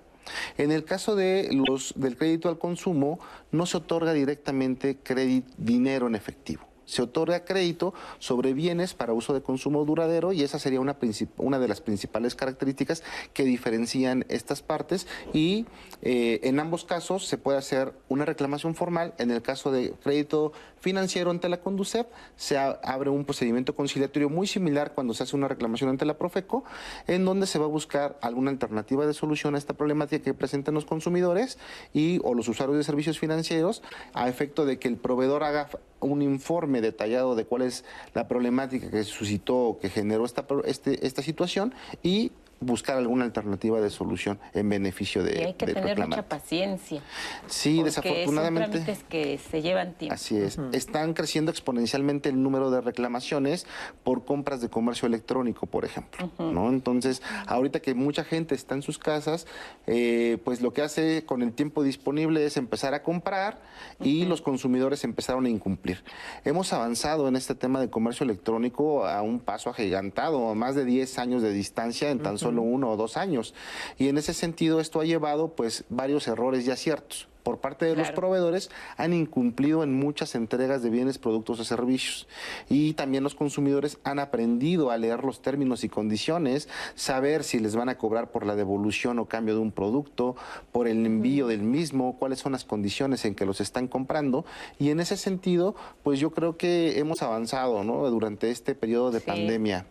En 0.57 0.71
el 0.71 0.83
caso 0.85 1.15
de 1.15 1.49
los, 1.51 1.93
del 1.95 2.17
crédito 2.17 2.49
al 2.49 2.57
consumo, 2.57 3.19
no 3.51 3.65
se 3.65 3.77
otorga 3.77 4.13
directamente 4.13 4.97
crédito, 4.97 5.53
dinero 5.57 6.07
en 6.07 6.15
efectivo 6.15 6.74
se 6.85 7.01
otorga 7.01 7.45
crédito 7.45 7.93
sobre 8.19 8.53
bienes 8.53 8.93
para 8.93 9.13
uso 9.13 9.33
de 9.33 9.41
consumo 9.41 9.85
duradero 9.85 10.33
y 10.33 10.43
esa 10.43 10.59
sería 10.59 10.79
una, 10.79 10.97
una 11.37 11.59
de 11.59 11.67
las 11.67 11.81
principales 11.81 12.35
características 12.35 13.03
que 13.33 13.43
diferencian 13.43 14.25
estas 14.29 14.61
partes 14.61 15.07
y 15.33 15.65
eh, 16.01 16.39
en 16.43 16.59
ambos 16.59 16.85
casos 16.85 17.25
se 17.27 17.37
puede 17.37 17.57
hacer 17.57 17.93
una 18.09 18.25
reclamación 18.25 18.75
formal. 18.75 19.13
En 19.17 19.31
el 19.31 19.41
caso 19.41 19.71
de 19.71 19.93
crédito 20.03 20.53
financiero 20.79 21.31
ante 21.31 21.49
la 21.49 21.61
Conducep 21.61 22.07
se 22.35 22.57
abre 22.57 23.09
un 23.09 23.25
procedimiento 23.25 23.75
conciliatorio 23.75 24.29
muy 24.29 24.47
similar 24.47 24.93
cuando 24.93 25.13
se 25.13 25.23
hace 25.23 25.35
una 25.35 25.47
reclamación 25.47 25.89
ante 25.89 26.05
la 26.05 26.17
Profeco 26.17 26.63
en 27.07 27.25
donde 27.25 27.47
se 27.47 27.59
va 27.59 27.65
a 27.65 27.69
buscar 27.69 28.17
alguna 28.21 28.51
alternativa 28.51 29.05
de 29.05 29.13
solución 29.13 29.55
a 29.55 29.57
esta 29.57 29.73
problemática 29.73 30.23
que 30.23 30.33
presentan 30.33 30.73
los 30.73 30.85
consumidores 30.85 31.57
y 31.93 32.19
o 32.23 32.33
los 32.33 32.47
usuarios 32.47 32.77
de 32.77 32.83
servicios 32.83 33.19
financieros 33.19 33.81
a 34.13 34.29
efecto 34.29 34.65
de 34.65 34.77
que 34.77 34.87
el 34.87 34.97
proveedor 34.97 35.43
haga 35.43 35.69
un 36.05 36.21
informe 36.21 36.81
detallado 36.81 37.35
de 37.35 37.45
cuál 37.45 37.63
es 37.63 37.83
la 38.13 38.27
problemática 38.27 38.89
que 38.89 39.03
suscitó, 39.03 39.77
que 39.81 39.89
generó 39.89 40.25
esta, 40.25 40.45
este, 40.65 41.05
esta 41.05 41.21
situación 41.21 41.73
y 42.03 42.31
buscar 42.59 42.97
alguna 42.97 43.25
alternativa 43.25 43.79
de 43.81 43.89
solución 43.89 44.39
en 44.53 44.69
beneficio 44.69 45.23
de 45.23 45.39
y 45.39 45.43
hay 45.43 45.53
que 45.53 45.67
tener 45.67 45.99
mucha 45.99 46.23
paciencia. 46.23 47.01
Sí, 47.47 47.83
desafortunadamente. 47.83 48.85
Son 48.85 48.95
que 49.09 49.37
se 49.37 49.61
llevan 49.61 49.93
tiempo. 49.93 50.15
Así 50.15 50.37
es. 50.37 50.57
Están 50.71 51.13
creciendo 51.13 51.51
exponencialmente 51.51 52.29
el 52.29 52.41
número 52.41 52.71
de 52.71 52.81
reclamaciones 52.81 53.67
por 54.03 54.25
compras 54.25 54.61
de 54.61 54.69
comercio 54.69 55.07
electrónico, 55.07 55.65
por 55.65 55.85
ejemplo. 55.85 56.31
¿no? 56.39 56.69
Entonces, 56.69 57.21
ahorita 57.47 57.79
que 57.81 57.93
mucha 57.93 58.23
gente 58.23 58.55
está 58.55 58.75
en 58.75 58.81
sus 58.81 58.97
casas, 58.97 59.47
eh, 59.87 60.37
pues 60.43 60.61
lo 60.61 60.73
que 60.73 60.81
hace 60.81 61.25
con 61.25 61.41
el 61.41 61.53
tiempo 61.53 61.83
disponible 61.83 62.45
es 62.45 62.57
empezar 62.57 62.93
a 62.93 63.03
comprar 63.03 63.61
y 63.99 64.25
los 64.25 64.41
consumidores 64.41 65.03
empezaron 65.03 65.45
a 65.45 65.49
incumplir. 65.49 66.03
Hemos 66.43 66.73
avanzado 66.73 67.27
en 67.27 67.35
este 67.35 67.55
tema 67.55 67.79
de 67.79 67.89
comercio 67.89 68.23
electrónico 68.23 69.05
a 69.05 69.21
un 69.21 69.39
paso 69.39 69.69
agigantado, 69.69 70.49
a 70.49 70.55
más 70.55 70.75
de 70.75 70.85
10 70.85 71.19
años 71.19 71.41
de 71.41 71.51
distancia 71.51 72.09
en 72.09 72.19
tan 72.19 72.37
solo 72.37 72.44
uno 72.49 72.91
o 72.91 72.97
dos 72.97 73.17
años. 73.17 73.53
Y 73.97 74.07
en 74.07 74.17
ese 74.17 74.33
sentido 74.33 74.79
esto 74.79 74.99
ha 74.99 75.05
llevado 75.05 75.49
pues 75.49 75.85
varios 75.89 76.27
errores 76.27 76.65
y 76.67 76.71
aciertos 76.71 77.27
por 77.45 77.59
parte 77.59 77.85
de 77.85 77.95
los 77.95 78.09
proveedores 78.09 78.71
han 78.97 79.13
incumplido 79.13 79.83
en 79.83 79.93
muchas 79.93 80.33
entregas 80.33 80.81
de 80.81 80.89
bienes, 80.89 81.19
productos 81.19 81.59
o 81.59 81.63
servicios. 81.63 82.27
Y 82.69 82.93
también 82.93 83.23
los 83.23 83.35
consumidores 83.35 83.99
han 84.03 84.17
aprendido 84.17 84.89
a 84.89 84.97
leer 84.97 85.23
los 85.23 85.43
términos 85.43 85.83
y 85.83 85.89
condiciones, 85.89 86.67
saber 86.95 87.43
si 87.43 87.59
les 87.59 87.75
van 87.75 87.87
a 87.87 87.99
cobrar 87.99 88.31
por 88.31 88.47
la 88.47 88.55
devolución 88.55 89.19
o 89.19 89.27
cambio 89.27 89.53
de 89.53 89.61
un 89.61 89.71
producto, 89.71 90.35
por 90.71 90.87
el 90.87 91.05
envío 91.05 91.45
del 91.45 91.61
mismo, 91.61 92.17
cuáles 92.17 92.39
son 92.39 92.53
las 92.53 92.65
condiciones 92.65 93.23
en 93.25 93.35
que 93.35 93.45
los 93.45 93.61
están 93.61 93.87
comprando. 93.87 94.43
Y 94.79 94.89
en 94.89 94.99
ese 94.99 95.15
sentido, 95.15 95.75
pues 96.01 96.19
yo 96.19 96.31
creo 96.31 96.57
que 96.57 96.97
hemos 96.97 97.21
avanzado 97.21 97.83
¿no? 97.83 98.09
durante 98.09 98.49
este 98.49 98.73
periodo 98.73 99.11
de 99.11 99.21
pandemia. 99.21 99.85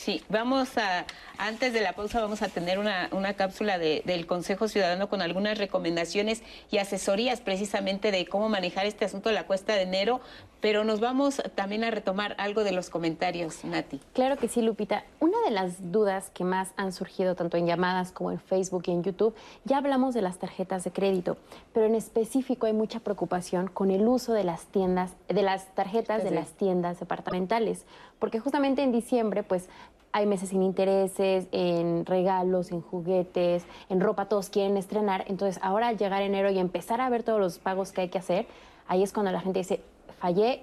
Sí, 0.00 0.22
vamos 0.30 0.78
a, 0.78 1.04
antes 1.36 1.74
de 1.74 1.82
la 1.82 1.92
pausa 1.92 2.22
vamos 2.22 2.40
a 2.40 2.48
tener 2.48 2.78
una, 2.78 3.10
una 3.12 3.34
cápsula 3.34 3.76
de, 3.76 4.00
del 4.06 4.26
Consejo 4.26 4.66
Ciudadano 4.66 5.10
con 5.10 5.20
algunas 5.20 5.58
recomendaciones 5.58 6.42
y 6.70 6.78
asesorías 6.78 7.42
precisamente 7.42 8.10
de 8.10 8.24
cómo 8.24 8.48
manejar 8.48 8.86
este 8.86 9.04
asunto 9.04 9.28
de 9.28 9.34
la 9.34 9.44
cuesta 9.44 9.74
de 9.74 9.82
enero, 9.82 10.22
pero 10.60 10.84
nos 10.84 11.00
vamos 11.00 11.42
también 11.54 11.84
a 11.84 11.90
retomar 11.90 12.34
algo 12.38 12.64
de 12.64 12.72
los 12.72 12.90
comentarios, 12.90 13.64
Nati. 13.64 14.00
Claro 14.12 14.36
que 14.36 14.48
sí, 14.48 14.62
Lupita. 14.62 15.04
Una 15.18 15.38
de 15.44 15.50
las 15.50 15.92
dudas 15.92 16.30
que 16.30 16.44
más 16.44 16.72
han 16.76 16.92
surgido 16.92 17.34
tanto 17.34 17.56
en 17.56 17.66
llamadas 17.66 18.12
como 18.12 18.30
en 18.30 18.38
Facebook 18.38 18.84
y 18.86 18.90
en 18.92 19.02
YouTube, 19.02 19.34
ya 19.64 19.78
hablamos 19.78 20.14
de 20.14 20.22
las 20.22 20.38
tarjetas 20.38 20.84
de 20.84 20.92
crédito, 20.92 21.36
pero 21.72 21.86
en 21.86 21.94
específico 21.94 22.66
hay 22.66 22.72
mucha 22.72 23.00
preocupación 23.00 23.68
con 23.68 23.90
el 23.90 24.06
uso 24.06 24.32
de 24.32 24.44
las 24.44 24.66
tiendas, 24.66 25.12
de 25.28 25.42
las 25.42 25.74
tarjetas 25.74 26.24
de 26.24 26.30
las 26.30 26.50
tiendas 26.50 27.00
departamentales, 27.00 27.84
porque 28.18 28.40
justamente 28.40 28.82
en 28.82 28.92
diciembre, 28.92 29.42
pues 29.42 29.68
hay 30.12 30.26
meses 30.26 30.48
sin 30.48 30.62
intereses, 30.62 31.46
en 31.52 32.04
regalos, 32.04 32.72
en 32.72 32.80
juguetes, 32.80 33.64
en 33.88 34.00
ropa, 34.00 34.26
todos 34.26 34.50
quieren 34.50 34.76
estrenar. 34.76 35.24
Entonces, 35.28 35.62
ahora 35.62 35.88
al 35.88 35.98
llegar 35.98 36.22
enero 36.22 36.50
y 36.50 36.58
empezar 36.58 37.00
a 37.00 37.08
ver 37.08 37.22
todos 37.22 37.40
los 37.40 37.58
pagos 37.58 37.92
que 37.92 38.02
hay 38.02 38.08
que 38.08 38.18
hacer, 38.18 38.46
ahí 38.88 39.02
es 39.02 39.12
cuando 39.12 39.30
la 39.30 39.40
gente 39.40 39.60
dice, 39.60 39.80
fallé, 40.20 40.62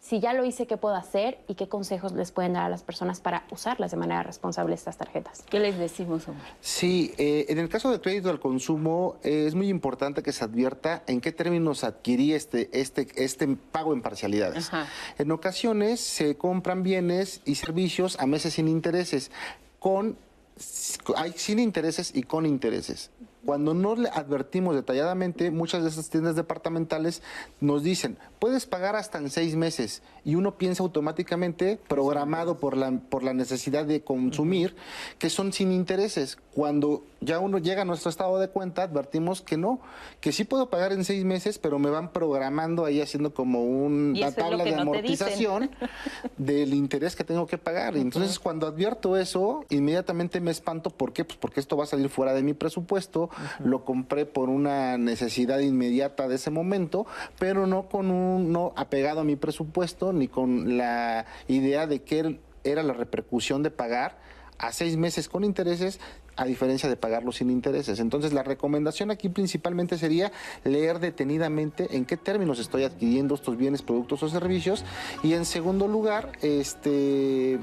Si 0.00 0.20
ya 0.20 0.34
lo 0.34 0.44
hice, 0.44 0.66
¿qué 0.66 0.76
puedo 0.76 0.94
hacer? 0.94 1.38
¿Y 1.48 1.54
qué 1.54 1.66
consejos 1.66 2.12
les 2.12 2.30
pueden 2.30 2.52
dar 2.52 2.64
a 2.64 2.68
las 2.68 2.82
personas 2.82 3.20
para 3.20 3.46
usarlas 3.50 3.90
de 3.90 3.96
manera 3.96 4.22
responsable 4.22 4.74
estas 4.74 4.98
tarjetas? 4.98 5.42
¿Qué 5.48 5.58
les 5.58 5.78
decimos, 5.78 6.28
Omar? 6.28 6.42
Sí, 6.60 7.14
eh, 7.16 7.46
en 7.48 7.58
el 7.58 7.70
caso 7.70 7.90
del 7.90 8.02
crédito 8.02 8.28
al 8.28 8.38
consumo 8.38 9.16
eh, 9.22 9.46
es 9.46 9.54
muy 9.54 9.70
importante 9.70 10.22
que 10.22 10.32
se 10.32 10.44
advierta 10.44 11.02
en 11.06 11.22
qué 11.22 11.32
términos 11.32 11.84
adquirí 11.84 12.34
este, 12.34 12.68
este, 12.78 13.08
este 13.16 13.48
pago 13.72 13.94
en 13.94 14.02
parcialidades. 14.02 14.68
Ajá. 14.68 14.88
En 15.16 15.30
ocasiones 15.30 16.00
se 16.00 16.36
compran 16.36 16.82
bienes 16.82 17.40
y 17.46 17.54
servicios 17.54 18.20
a 18.20 18.26
meses 18.26 18.52
sin 18.52 18.68
intereses, 18.68 19.30
con 19.78 20.18
hay 21.16 21.32
sin 21.32 21.58
intereses 21.58 22.12
y 22.14 22.22
con 22.22 22.46
intereses. 22.46 23.10
Cuando 23.44 23.74
no 23.74 23.94
le 23.96 24.08
advertimos 24.08 24.74
detalladamente, 24.74 25.50
muchas 25.50 25.82
de 25.82 25.90
esas 25.90 26.08
tiendas 26.08 26.36
departamentales 26.36 27.22
nos 27.60 27.82
dicen, 27.82 28.16
puedes 28.44 28.66
pagar 28.66 28.94
hasta 28.94 29.16
en 29.16 29.30
seis 29.30 29.56
meses. 29.56 30.02
Y 30.22 30.34
uno 30.34 30.58
piensa 30.58 30.82
automáticamente, 30.82 31.78
programado 31.88 32.58
por 32.58 32.76
la, 32.76 32.90
por 32.90 33.22
la 33.22 33.32
necesidad 33.32 33.86
de 33.86 34.02
consumir, 34.02 34.76
que 35.18 35.30
son 35.30 35.50
sin 35.54 35.72
intereses. 35.72 36.36
Cuando 36.52 37.04
ya 37.22 37.38
uno 37.38 37.56
llega 37.56 37.82
a 37.82 37.84
nuestro 37.86 38.10
estado 38.10 38.38
de 38.38 38.48
cuenta, 38.48 38.82
advertimos 38.82 39.40
que 39.40 39.56
no, 39.56 39.80
que 40.20 40.30
sí 40.30 40.44
puedo 40.44 40.68
pagar 40.68 40.92
en 40.92 41.06
seis 41.06 41.24
meses, 41.24 41.58
pero 41.58 41.78
me 41.78 41.88
van 41.88 42.12
programando 42.12 42.84
ahí 42.84 43.00
haciendo 43.00 43.32
como 43.32 43.64
una 43.64 44.30
tabla 44.32 44.62
de 44.62 44.72
no 44.72 44.82
amortización 44.82 45.70
del 46.36 46.74
interés 46.74 47.16
que 47.16 47.24
tengo 47.24 47.46
que 47.46 47.56
pagar. 47.56 47.96
Entonces, 47.96 48.38
cuando 48.38 48.66
advierto 48.66 49.16
eso, 49.16 49.64
inmediatamente 49.70 50.40
me 50.40 50.50
espanto. 50.50 50.90
¿Por 50.90 51.14
qué? 51.14 51.24
Pues 51.24 51.38
porque 51.38 51.60
esto 51.60 51.78
va 51.78 51.84
a 51.84 51.86
salir 51.86 52.10
fuera 52.10 52.34
de 52.34 52.42
mi 52.42 52.52
presupuesto. 52.52 53.30
Lo 53.64 53.86
compré 53.86 54.26
por 54.26 54.50
una 54.50 54.98
necesidad 54.98 55.60
inmediata 55.60 56.28
de 56.28 56.34
ese 56.34 56.50
momento, 56.50 57.06
pero 57.38 57.66
no 57.66 57.88
con 57.88 58.10
un 58.10 58.33
no 58.38 58.72
apegado 58.76 59.20
a 59.20 59.24
mi 59.24 59.36
presupuesto 59.36 60.12
ni 60.12 60.28
con 60.28 60.76
la 60.76 61.26
idea 61.48 61.86
de 61.86 62.02
que 62.02 62.40
era 62.64 62.82
la 62.82 62.92
repercusión 62.92 63.62
de 63.62 63.70
pagar 63.70 64.18
a 64.58 64.72
seis 64.72 64.96
meses 64.96 65.28
con 65.28 65.44
intereses 65.44 66.00
a 66.36 66.44
diferencia 66.44 66.88
de 66.88 66.96
pagarlo 66.96 67.32
sin 67.32 67.50
intereses. 67.50 68.00
Entonces, 68.00 68.32
la 68.32 68.42
recomendación 68.42 69.10
aquí 69.10 69.28
principalmente 69.28 69.98
sería 69.98 70.32
leer 70.64 70.98
detenidamente 70.98 71.96
en 71.96 72.04
qué 72.04 72.16
términos 72.16 72.58
estoy 72.58 72.84
adquiriendo 72.84 73.34
estos 73.34 73.56
bienes, 73.56 73.82
productos 73.82 74.22
o 74.22 74.28
servicios. 74.28 74.84
Y 75.22 75.34
en 75.34 75.44
segundo 75.44 75.86
lugar, 75.86 76.32
este, 76.42 77.58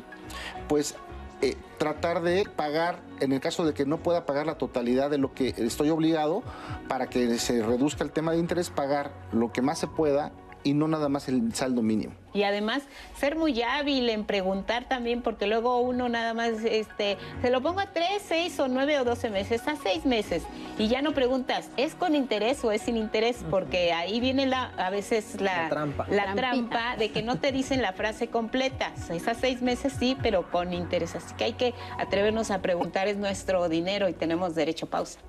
pues 0.67 0.95
eh, 1.41 1.57
tratar 1.77 2.21
de 2.21 2.45
pagar, 2.55 3.01
en 3.19 3.33
el 3.33 3.39
caso 3.39 3.65
de 3.65 3.73
que 3.73 3.85
no 3.85 3.97
pueda 3.97 4.25
pagar 4.25 4.45
la 4.45 4.57
totalidad 4.57 5.09
de 5.09 5.17
lo 5.17 5.33
que 5.33 5.53
estoy 5.57 5.89
obligado, 5.89 6.43
para 6.87 7.09
que 7.09 7.37
se 7.39 7.63
reduzca 7.63 8.03
el 8.03 8.11
tema 8.11 8.31
de 8.31 8.37
interés, 8.37 8.69
pagar 8.69 9.11
lo 9.31 9.51
que 9.51 9.61
más 9.61 9.79
se 9.79 9.87
pueda 9.87 10.31
y 10.63 10.73
no 10.73 10.87
nada 10.87 11.09
más 11.09 11.27
el 11.27 11.53
saldo 11.53 11.81
mínimo. 11.81 12.13
Y 12.33 12.43
además, 12.43 12.83
ser 13.17 13.35
muy 13.35 13.61
hábil 13.61 14.09
en 14.09 14.23
preguntar 14.23 14.87
también, 14.87 15.21
porque 15.21 15.47
luego 15.47 15.81
uno 15.81 16.07
nada 16.07 16.33
más, 16.33 16.63
este, 16.63 17.17
se 17.41 17.49
lo 17.49 17.61
pongo 17.61 17.81
a 17.81 17.87
tres, 17.87 18.21
seis 18.25 18.57
o 18.61 18.69
nueve 18.69 18.97
o 18.99 19.03
doce 19.03 19.29
meses, 19.29 19.67
a 19.67 19.75
seis 19.75 20.05
meses, 20.05 20.43
y 20.77 20.87
ya 20.87 21.01
no 21.01 21.13
preguntas, 21.13 21.69
¿es 21.75 21.93
con 21.93 22.15
interés 22.15 22.63
o 22.63 22.71
es 22.71 22.83
sin 22.83 22.95
interés? 22.95 23.43
Porque 23.49 23.91
ahí 23.91 24.21
viene 24.21 24.45
la, 24.45 24.71
a 24.77 24.89
veces 24.89 25.41
la, 25.41 25.63
La 25.63 25.69
trampa. 25.69 26.07
la 26.09 26.33
trampa 26.33 26.95
de 26.95 27.11
que 27.11 27.21
no 27.21 27.37
te 27.37 27.51
dicen 27.51 27.81
la 27.81 27.91
frase 27.91 28.27
completa. 28.27 28.93
Es 29.09 29.27
a 29.27 29.33
seis 29.33 29.61
meses 29.61 29.93
sí, 29.99 30.17
pero 30.21 30.49
con 30.49 30.73
interés. 30.73 31.15
Así 31.15 31.35
que 31.35 31.43
hay 31.43 31.53
que 31.53 31.73
atrevernos 31.99 32.49
a 32.49 32.61
preguntar, 32.61 33.09
es 33.09 33.17
nuestro 33.17 33.67
dinero 33.67 34.07
y 34.07 34.13
tenemos 34.13 34.55
derecho 34.55 34.85
a 34.85 34.89
pausa. 34.89 35.19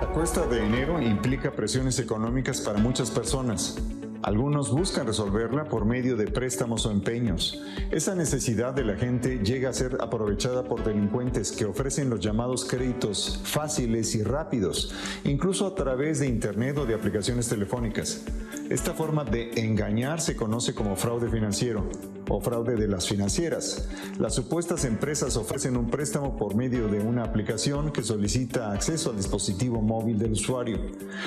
La 0.00 0.06
cuesta 0.06 0.46
de 0.46 0.64
enero 0.64 0.98
implica 1.00 1.50
presiones 1.52 1.98
económicas 1.98 2.62
para 2.62 2.78
muchas 2.78 3.10
personas. 3.10 3.76
Algunos 4.22 4.70
buscan 4.70 5.06
resolverla 5.06 5.64
por 5.64 5.84
medio 5.84 6.16
de 6.16 6.26
préstamos 6.26 6.86
o 6.86 6.90
empeños. 6.90 7.62
Esa 7.90 8.14
necesidad 8.14 8.72
de 8.72 8.84
la 8.84 8.96
gente 8.96 9.40
llega 9.44 9.68
a 9.68 9.74
ser 9.74 9.98
aprovechada 10.00 10.64
por 10.64 10.82
delincuentes 10.84 11.52
que 11.52 11.66
ofrecen 11.66 12.08
los 12.08 12.20
llamados 12.20 12.64
créditos 12.64 13.40
fáciles 13.44 14.14
y 14.14 14.22
rápidos, 14.22 14.94
incluso 15.24 15.66
a 15.66 15.74
través 15.74 16.18
de 16.20 16.28
Internet 16.28 16.78
o 16.78 16.86
de 16.86 16.94
aplicaciones 16.94 17.48
telefónicas. 17.48 18.24
Esta 18.70 18.94
forma 18.94 19.24
de 19.24 19.50
engañar 19.56 20.20
se 20.20 20.36
conoce 20.36 20.74
como 20.74 20.94
fraude 20.94 21.28
financiero 21.28 21.88
o 22.28 22.40
fraude 22.40 22.76
de 22.76 22.86
las 22.86 23.08
financieras. 23.08 23.88
Las 24.16 24.36
supuestas 24.36 24.84
empresas 24.84 25.36
ofrecen 25.36 25.76
un 25.76 25.90
préstamo 25.90 26.36
por 26.36 26.54
medio 26.54 26.86
de 26.86 27.00
una 27.00 27.24
aplicación 27.24 27.90
que 27.90 28.04
solicita 28.04 28.70
acceso 28.70 29.10
al 29.10 29.16
dispositivo 29.16 29.82
móvil 29.82 30.20
del 30.20 30.32
usuario. 30.32 30.78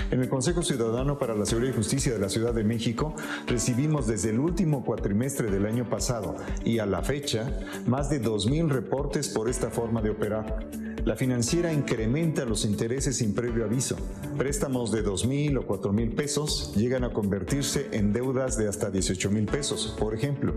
En 0.10 0.22
el 0.22 0.30
Consejo 0.30 0.64
Ciudadano 0.64 1.20
para 1.20 1.36
la 1.36 1.46
Seguridad 1.46 1.74
y 1.74 1.76
Justicia 1.76 2.14
de 2.14 2.20
la 2.20 2.30
Ciudad 2.30 2.54
de 2.54 2.64
México 2.64 3.14
recibimos 3.46 4.08
desde 4.08 4.30
el 4.30 4.40
último 4.40 4.86
cuatrimestre 4.86 5.52
del 5.52 5.66
año 5.66 5.90
pasado 5.90 6.38
y 6.64 6.80
a 6.80 6.86
la 6.86 7.02
fecha 7.02 7.52
más 7.86 8.10
de 8.10 8.24
2.000 8.24 8.70
reportes 8.70 9.28
por 9.28 9.50
esta 9.50 9.70
forma 9.70 10.02
de 10.02 10.12
operar. 10.12 10.93
La 11.06 11.18
financiera 11.18 11.74
incrementa 11.74 12.46
los 12.46 12.64
intereses 12.64 13.18
sin 13.18 13.34
previo 13.34 13.66
aviso. 13.66 13.98
Préstamos 14.38 14.90
de 14.92 15.02
2 15.02 15.26
mil 15.26 15.58
o 15.58 15.68
4 15.68 15.92
mil 15.92 16.12
pesos 16.12 16.74
llegan 16.78 17.04
a 17.04 17.12
convertirse 17.12 17.90
en 17.92 18.14
deudas 18.14 18.58
de 18.58 18.70
hasta 18.70 18.90
18 18.90 19.30
mil 19.30 19.46
pesos, 19.46 19.94
por 20.00 20.16
ejemplo. 20.16 20.54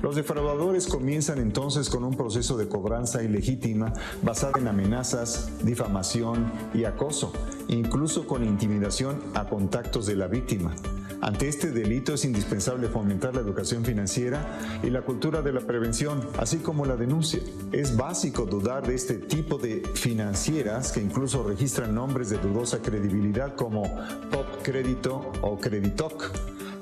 Los 0.00 0.16
defraudadores 0.16 0.86
comienzan 0.86 1.38
entonces 1.38 1.90
con 1.90 2.04
un 2.04 2.16
proceso 2.16 2.56
de 2.56 2.68
cobranza 2.68 3.22
ilegítima 3.22 3.92
basada 4.22 4.54
en 4.58 4.68
amenazas, 4.68 5.50
difamación 5.62 6.50
y 6.72 6.84
acoso, 6.84 7.30
incluso 7.68 8.26
con 8.26 8.44
intimidación 8.44 9.20
a 9.34 9.46
contactos 9.46 10.06
de 10.06 10.16
la 10.16 10.26
víctima. 10.26 10.74
Ante 11.22 11.46
este 11.46 11.70
delito 11.70 12.14
es 12.14 12.24
indispensable 12.24 12.88
fomentar 12.88 13.32
la 13.32 13.42
educación 13.42 13.84
financiera 13.84 14.58
y 14.82 14.90
la 14.90 15.02
cultura 15.02 15.40
de 15.40 15.52
la 15.52 15.60
prevención, 15.60 16.20
así 16.36 16.58
como 16.58 16.84
la 16.84 16.96
denuncia. 16.96 17.38
Es 17.70 17.96
básico 17.96 18.44
dudar 18.44 18.84
de 18.84 18.96
este 18.96 19.18
tipo 19.18 19.56
de 19.56 19.88
financieras 19.94 20.90
que 20.90 21.00
incluso 21.00 21.44
registran 21.44 21.94
nombres 21.94 22.28
de 22.28 22.38
dudosa 22.38 22.82
credibilidad 22.82 23.54
como 23.54 23.84
Pop 24.32 24.46
Crédito 24.64 25.30
o 25.42 25.60
Creditoc. 25.60 26.32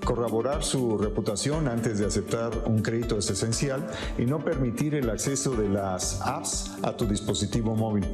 Corroborar 0.04 0.64
su 0.64 0.96
reputación 0.98 1.68
antes 1.68 1.98
de 1.98 2.06
aceptar 2.06 2.50
un 2.66 2.82
crédito 2.82 3.18
es 3.18 3.30
esencial 3.30 3.86
y 4.18 4.24
no 4.24 4.38
permitir 4.38 4.94
el 4.94 5.10
acceso 5.10 5.52
de 5.52 5.68
las 5.68 6.20
apps 6.22 6.72
a 6.82 6.96
tu 6.96 7.06
dispositivo 7.06 7.76
móvil. 7.76 8.06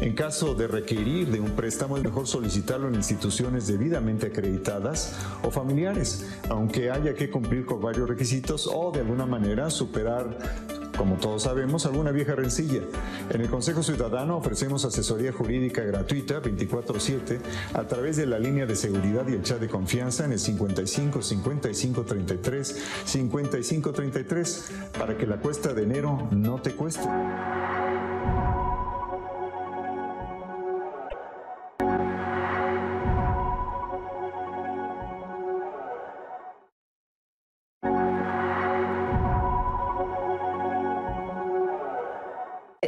En 0.00 0.14
caso 0.14 0.54
de 0.54 0.66
requerir 0.66 1.30
de 1.30 1.40
un 1.40 1.50
préstamo 1.50 1.96
es 1.96 2.02
mejor 2.02 2.26
solicitarlo 2.26 2.88
en 2.88 2.94
instituciones 2.94 3.66
debidamente 3.66 4.28
acreditadas 4.28 5.16
o 5.42 5.50
familiares, 5.50 6.26
aunque 6.48 6.90
haya 6.90 7.14
que 7.14 7.30
cumplir 7.30 7.66
con 7.66 7.80
varios 7.80 8.08
requisitos 8.08 8.68
o 8.72 8.90
de 8.90 9.00
alguna 9.00 9.26
manera 9.26 9.70
superar 9.70 10.36
como 10.96 11.16
todos 11.16 11.42
sabemos, 11.42 11.86
alguna 11.86 12.10
vieja 12.10 12.34
rencilla. 12.34 12.82
En 13.30 13.40
el 13.40 13.48
Consejo 13.48 13.82
Ciudadano 13.82 14.36
ofrecemos 14.36 14.84
asesoría 14.84 15.32
jurídica 15.32 15.82
gratuita 15.82 16.40
24/7 16.40 17.40
a 17.74 17.84
través 17.84 18.16
de 18.16 18.26
la 18.26 18.38
línea 18.38 18.66
de 18.66 18.76
seguridad 18.76 19.26
y 19.28 19.32
el 19.32 19.42
chat 19.42 19.60
de 19.60 19.68
confianza 19.68 20.24
en 20.24 20.32
el 20.32 20.38
55 20.38 21.22
55 21.22 22.02
33 22.02 22.84
55 23.04 23.92
33 23.92 24.70
para 24.98 25.16
que 25.16 25.26
la 25.26 25.36
cuesta 25.38 25.72
de 25.72 25.82
enero 25.82 26.28
no 26.30 26.60
te 26.60 26.72
cueste. 26.72 27.08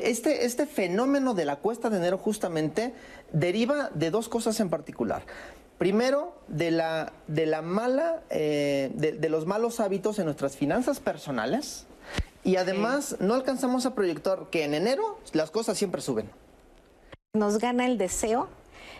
Este, 0.04 0.44
este 0.44 0.66
fenómeno 0.66 1.34
de 1.34 1.44
la 1.44 1.56
cuesta 1.56 1.90
de 1.90 1.98
enero 1.98 2.18
justamente 2.18 2.94
deriva 3.32 3.90
de 3.94 4.10
dos 4.10 4.28
cosas 4.28 4.58
en 4.60 4.70
particular. 4.70 5.22
Primero, 5.78 6.34
de 6.48 6.70
la, 6.70 7.12
de 7.26 7.46
la 7.46 7.62
mala, 7.62 8.22
eh, 8.30 8.90
de, 8.94 9.12
de 9.12 9.28
los 9.28 9.46
malos 9.46 9.80
hábitos 9.80 10.18
en 10.18 10.24
nuestras 10.24 10.56
finanzas 10.56 11.00
personales. 11.00 11.86
Y 12.44 12.56
además 12.56 13.16
no 13.18 13.34
alcanzamos 13.34 13.86
a 13.86 13.94
proyectar 13.94 14.46
que 14.50 14.64
en 14.64 14.74
enero 14.74 15.18
las 15.32 15.50
cosas 15.50 15.76
siempre 15.76 16.00
suben. 16.00 16.30
Nos 17.34 17.58
gana 17.58 17.86
el 17.86 17.98
deseo 17.98 18.48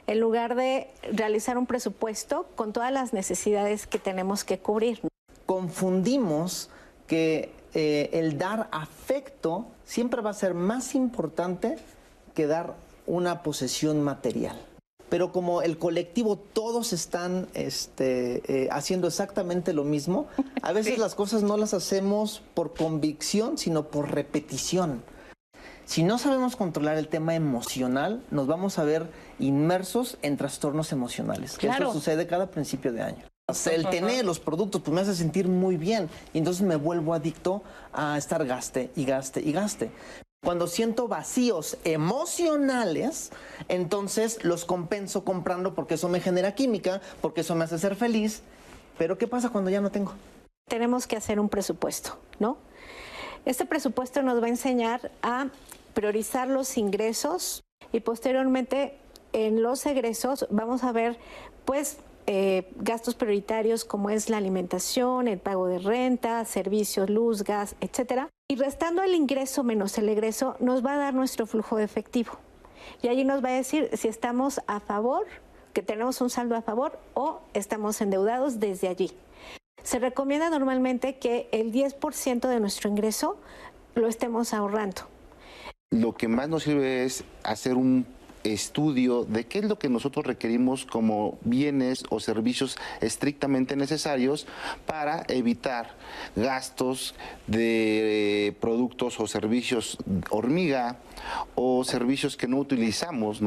en 0.07 0.21
lugar 0.21 0.57
de 0.57 0.89
realizar 1.13 1.57
un 1.57 1.67
presupuesto 1.67 2.47
con 2.57 2.73
todas 2.73 2.93
las 2.93 3.13
necesidades 3.13 3.87
que 3.87 3.99
tenemos 3.99 4.45
que 4.45 4.59
cubrir. 4.59 5.01
confundimos 5.47 6.71
que 7.07 7.53
eh, 7.79 8.09
el 8.19 8.39
dar 8.39 8.71
afecto 8.73 9.67
siempre 9.85 10.23
va 10.23 10.31
a 10.31 10.33
ser 10.33 10.55
más 10.55 10.95
importante 10.95 11.77
que 12.35 12.47
dar 12.47 12.75
una 13.07 13.43
posesión 13.43 14.01
material. 14.01 14.59
Pero 15.11 15.31
como 15.31 15.61
el 15.61 15.77
colectivo 15.77 16.39
todos 16.39 16.95
están 16.95 17.49
este, 17.53 18.41
eh, 18.51 18.69
haciendo 18.73 19.07
exactamente 19.07 19.75
lo 19.75 19.85
mismo, 19.85 20.27
a 20.63 20.73
veces 20.73 20.97
las 20.97 21.15
cosas 21.15 21.43
no 21.43 21.59
las 21.59 21.75
hacemos 21.75 22.43
por 22.55 22.73
convicción, 22.73 23.59
sino 23.59 23.89
por 23.89 24.11
repetición. 24.11 25.03
Si 25.85 26.03
no 26.03 26.17
sabemos 26.17 26.57
controlar 26.57 26.97
el 26.97 27.09
tema 27.09 27.35
emocional, 27.35 28.23
nos 28.31 28.47
vamos 28.47 28.79
a 28.79 28.85
ver 28.85 29.07
inmersos 29.39 30.17
en 30.23 30.39
trastornos 30.39 30.93
emocionales. 30.93 31.59
que 31.59 31.67
Claro. 31.67 31.91
Eso 31.91 31.93
sucede 31.93 32.27
cada 32.27 32.51
principio 32.51 32.91
de 32.95 33.03
año. 33.03 33.25
El 33.49 33.89
tener 33.91 34.25
los 34.25 34.41
productos 34.41 34.83
pues 34.83 34.93
me 34.93 35.01
hace 35.03 35.15
sentir 35.15 35.47
muy 35.47 35.77
bien 35.77 36.11
y 36.33 36.39
entonces 36.39 36.67
me 36.67 36.75
vuelvo 36.75 37.15
adicto 37.15 37.63
a 37.93 38.19
estar 38.19 38.45
gaste 38.45 38.91
y 38.97 39.05
gaste 39.05 39.41
y 39.41 39.53
gaste. 39.53 39.93
Cuando 40.43 40.67
siento 40.67 41.07
vacíos 41.07 41.79
emocionales, 41.85 43.31
entonces 43.69 44.43
los 44.45 44.65
compenso 44.65 45.25
comprando 45.25 45.77
porque 45.77 45.95
eso 45.95 46.09
me 46.09 46.19
genera 46.19 46.57
química, 46.57 47.01
porque 47.21 47.43
eso 47.43 47.55
me 47.55 47.63
hace 47.63 47.79
ser 47.79 47.95
feliz. 47.95 48.43
Pero 48.99 49.17
¿qué 49.17 49.29
pasa 49.29 49.51
cuando 49.51 49.71
ya 49.71 49.81
no 49.81 49.91
tengo? 49.91 50.13
Tenemos 50.69 51.07
que 51.07 51.17
hacer 51.17 51.39
un 51.39 51.49
presupuesto, 51.49 52.19
¿no? 52.41 52.59
Este 53.45 53.65
presupuesto 53.65 54.23
nos 54.23 54.43
va 54.43 54.47
a 54.47 54.51
enseñar 54.51 55.13
a 55.23 55.51
priorizar 55.95 56.49
los 56.49 56.77
ingresos 56.77 57.63
y 57.93 58.01
posteriormente 58.01 58.99
en 59.33 59.63
los 59.63 59.87
egresos 59.87 60.49
vamos 60.51 60.83
a 60.83 60.91
ver 60.91 61.17
pues 61.65 61.99
eh, 62.27 62.73
gastos 62.77 63.15
prioritarios 63.15 63.85
como 63.85 64.11
es 64.11 64.29
la 64.29 64.37
alimentación, 64.37 65.29
el 65.29 65.39
pago 65.39 65.69
de 65.69 65.79
renta, 65.79 66.45
servicios, 66.45 67.09
luz, 67.09 67.45
gas, 67.45 67.77
etcétera. 67.81 68.29
Y 68.49 68.57
restando 68.57 69.03
el 69.03 69.15
ingreso 69.15 69.63
menos 69.63 69.97
el 69.99 70.09
egreso 70.09 70.57
nos 70.61 70.85
va 70.85 70.95
a 70.95 70.99
dar 70.99 71.15
nuestro 71.15 71.47
flujo 71.47 71.77
de 71.77 71.85
efectivo. 71.85 72.33
Y 73.03 73.09
allí 73.09 73.25
nos 73.25 73.45
va 73.45 73.51
a 73.51 73.53
decir 73.53 73.91
si 73.95 74.09
estamos 74.09 74.61
a 74.67 74.81
favor, 74.81 75.27
que 75.73 75.83
tenemos 75.83 76.21
un 76.21 76.31
saldo 76.31 76.57
a 76.57 76.63
favor 76.63 76.99
o 77.15 77.41
estamos 77.55 78.01
endeudados 78.01 78.61
desde 78.61 78.89
allí. 78.89 79.13
Se 79.83 79.99
recomienda 79.99 80.51
normalmente 80.51 81.19
que 81.19 81.49
el 81.53 81.73
10% 81.73 82.49
de 82.49 82.61
nuestro 82.61 82.89
ingreso 82.91 83.39
lo 83.95 84.09
estemos 84.09 84.53
ahorrando. 84.53 85.03
Lo 85.91 86.15
que 86.15 86.29
más 86.29 86.49
nos 86.49 86.65
sirve 86.65 87.05
es 87.05 87.25
hacer 87.45 87.75
un 87.75 88.07
estudio 88.53 89.25
de 89.25 89.47
qué 89.47 89.61
es 89.61 89.65
lo 89.65 89.79
que 89.79 89.89
nosotros 89.89 90.27
requerimos 90.27 90.87
como 90.87 91.39
bienes 91.43 92.05
o 92.11 92.21
servicios 92.21 92.77
estrictamente 93.01 93.77
necesarios 93.77 94.47
para 94.87 95.25
evitar 95.29 95.97
gastos 96.35 97.15
de 97.47 98.49
eh, 98.49 98.53
productos 98.53 99.19
o 99.21 99.27
servicios 99.27 99.99
hormiga 100.31 100.99
o 101.55 101.85
servicios 101.85 102.37
que 102.37 102.49
no 102.49 102.59
utilizamos. 102.59 103.43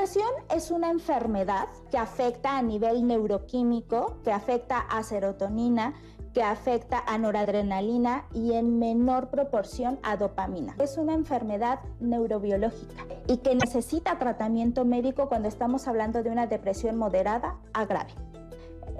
Depresión 0.00 0.30
es 0.56 0.70
una 0.70 0.90
enfermedad 0.90 1.68
que 1.90 1.98
afecta 1.98 2.56
a 2.56 2.62
nivel 2.62 3.06
neuroquímico, 3.06 4.16
que 4.24 4.32
afecta 4.32 4.78
a 4.78 5.02
serotonina, 5.02 5.94
que 6.32 6.42
afecta 6.42 7.02
a 7.06 7.18
noradrenalina 7.18 8.24
y 8.32 8.52
en 8.52 8.78
menor 8.78 9.28
proporción 9.28 9.98
a 10.02 10.16
dopamina. 10.16 10.74
Es 10.78 10.96
una 10.96 11.14
enfermedad 11.14 11.80
neurobiológica 12.00 13.04
y 13.26 13.38
que 13.38 13.54
necesita 13.54 14.18
tratamiento 14.18 14.84
médico 14.84 15.28
cuando 15.28 15.48
estamos 15.48 15.88
hablando 15.88 16.22
de 16.22 16.30
una 16.30 16.46
depresión 16.46 16.96
moderada 16.96 17.56
a 17.72 17.84
grave. 17.84 18.12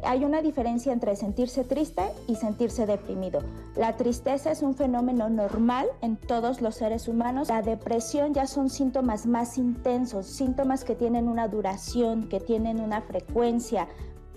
Hay 0.02 0.24
una 0.24 0.40
diferencia 0.40 0.92
entre 0.92 1.14
sentirse 1.14 1.64
triste 1.64 2.02
y 2.26 2.36
sentirse 2.36 2.86
deprimido. 2.86 3.40
La 3.76 3.96
tristeza 3.96 4.50
es 4.50 4.62
un 4.62 4.74
fenómeno 4.74 5.28
normal 5.28 5.86
en 6.00 6.16
todos 6.16 6.62
los 6.62 6.76
seres 6.76 7.06
humanos. 7.06 7.48
La 7.48 7.62
depresión 7.62 8.32
ya 8.32 8.46
son 8.46 8.70
síntomas 8.70 9.26
más 9.26 9.58
intensos, 9.58 10.26
síntomas 10.26 10.84
que 10.84 10.94
tienen 10.94 11.28
una 11.28 11.48
duración, 11.48 12.28
que 12.28 12.40
tienen 12.40 12.80
una 12.80 13.02
frecuencia, 13.02 13.88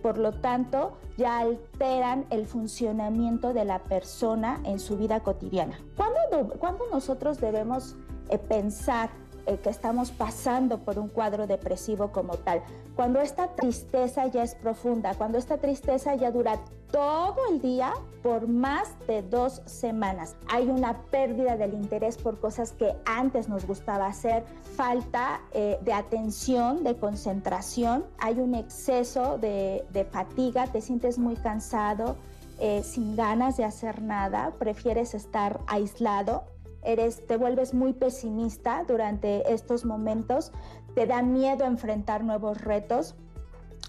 por 0.04 0.20
lo 0.20 0.34
tanto 0.34 0.98
ya 1.18 1.40
alteran 1.40 2.26
el 2.30 2.46
funcionamiento 2.46 3.54
de 3.54 3.66
la 3.66 3.80
persona 3.80 4.60
en 4.66 4.80
su 4.80 4.98
vida 4.98 5.22
cotidiana. 5.22 5.80
¿Cuándo, 5.96 6.84
nosotros 6.92 7.40
debemos 7.40 7.96
eh, 8.30 8.38
pensar 8.38 9.10
eh, 9.46 9.58
que 9.58 9.70
estamos 9.70 10.12
pasando 10.12 10.80
por 10.80 11.00
un 11.00 11.10
cuadro 11.10 11.48
depresivo 11.48 12.12
como 12.12 12.38
tal? 12.38 12.62
Cuando 12.96 13.20
esta 13.20 13.48
tristeza 13.56 14.28
ya 14.28 14.44
es 14.44 14.56
profunda, 14.56 15.16
cuando 15.16 15.38
esta 15.38 15.58
tristeza 15.58 16.16
ya 16.16 16.32
dura 16.32 16.60
todo 16.94 17.38
el 17.50 17.60
día 17.60 17.92
por 18.22 18.48
más 18.48 18.88
de 19.08 19.24
dos 19.24 19.64
semanas. 19.66 20.36
Hay 20.48 20.68
una 20.70 21.02
pérdida 21.10 21.58
del 21.58 21.74
interés 21.74 22.18
por 22.18 22.40
cosas 22.40 22.72
que 22.72 22.96
antes 23.06 23.50
nos 23.50 23.66
gustaba 23.66 24.06
hacer, 24.06 24.46
falta 24.78 25.42
eh, 25.54 25.80
de 25.82 25.92
atención, 25.92 26.84
de 26.84 26.96
concentración, 26.96 28.06
hay 28.20 28.40
un 28.40 28.54
exceso 28.54 29.40
de, 29.40 30.08
fatiga, 30.12 30.68
te 30.68 30.82
sientes 30.82 31.18
muy 31.18 31.36
cansado, 31.36 32.16
eh, 32.60 32.84
sin 32.84 33.16
ganas 33.16 33.58
de 33.58 33.64
hacer 33.66 34.04
nada, 34.04 34.54
prefieres 34.60 35.16
estar 35.16 35.62
aislado. 35.66 36.44
Eres, 36.86 37.26
te 37.26 37.38
vuelves 37.38 37.74
muy 37.74 37.94
pesimista 37.94 38.84
durante 38.88 39.54
estos 39.54 39.86
momentos, 39.86 40.52
te 40.96 41.06
da 41.06 41.22
miedo 41.22 41.66
enfrentar 41.66 42.24
nuevos 42.24 42.62
retos, 42.62 43.16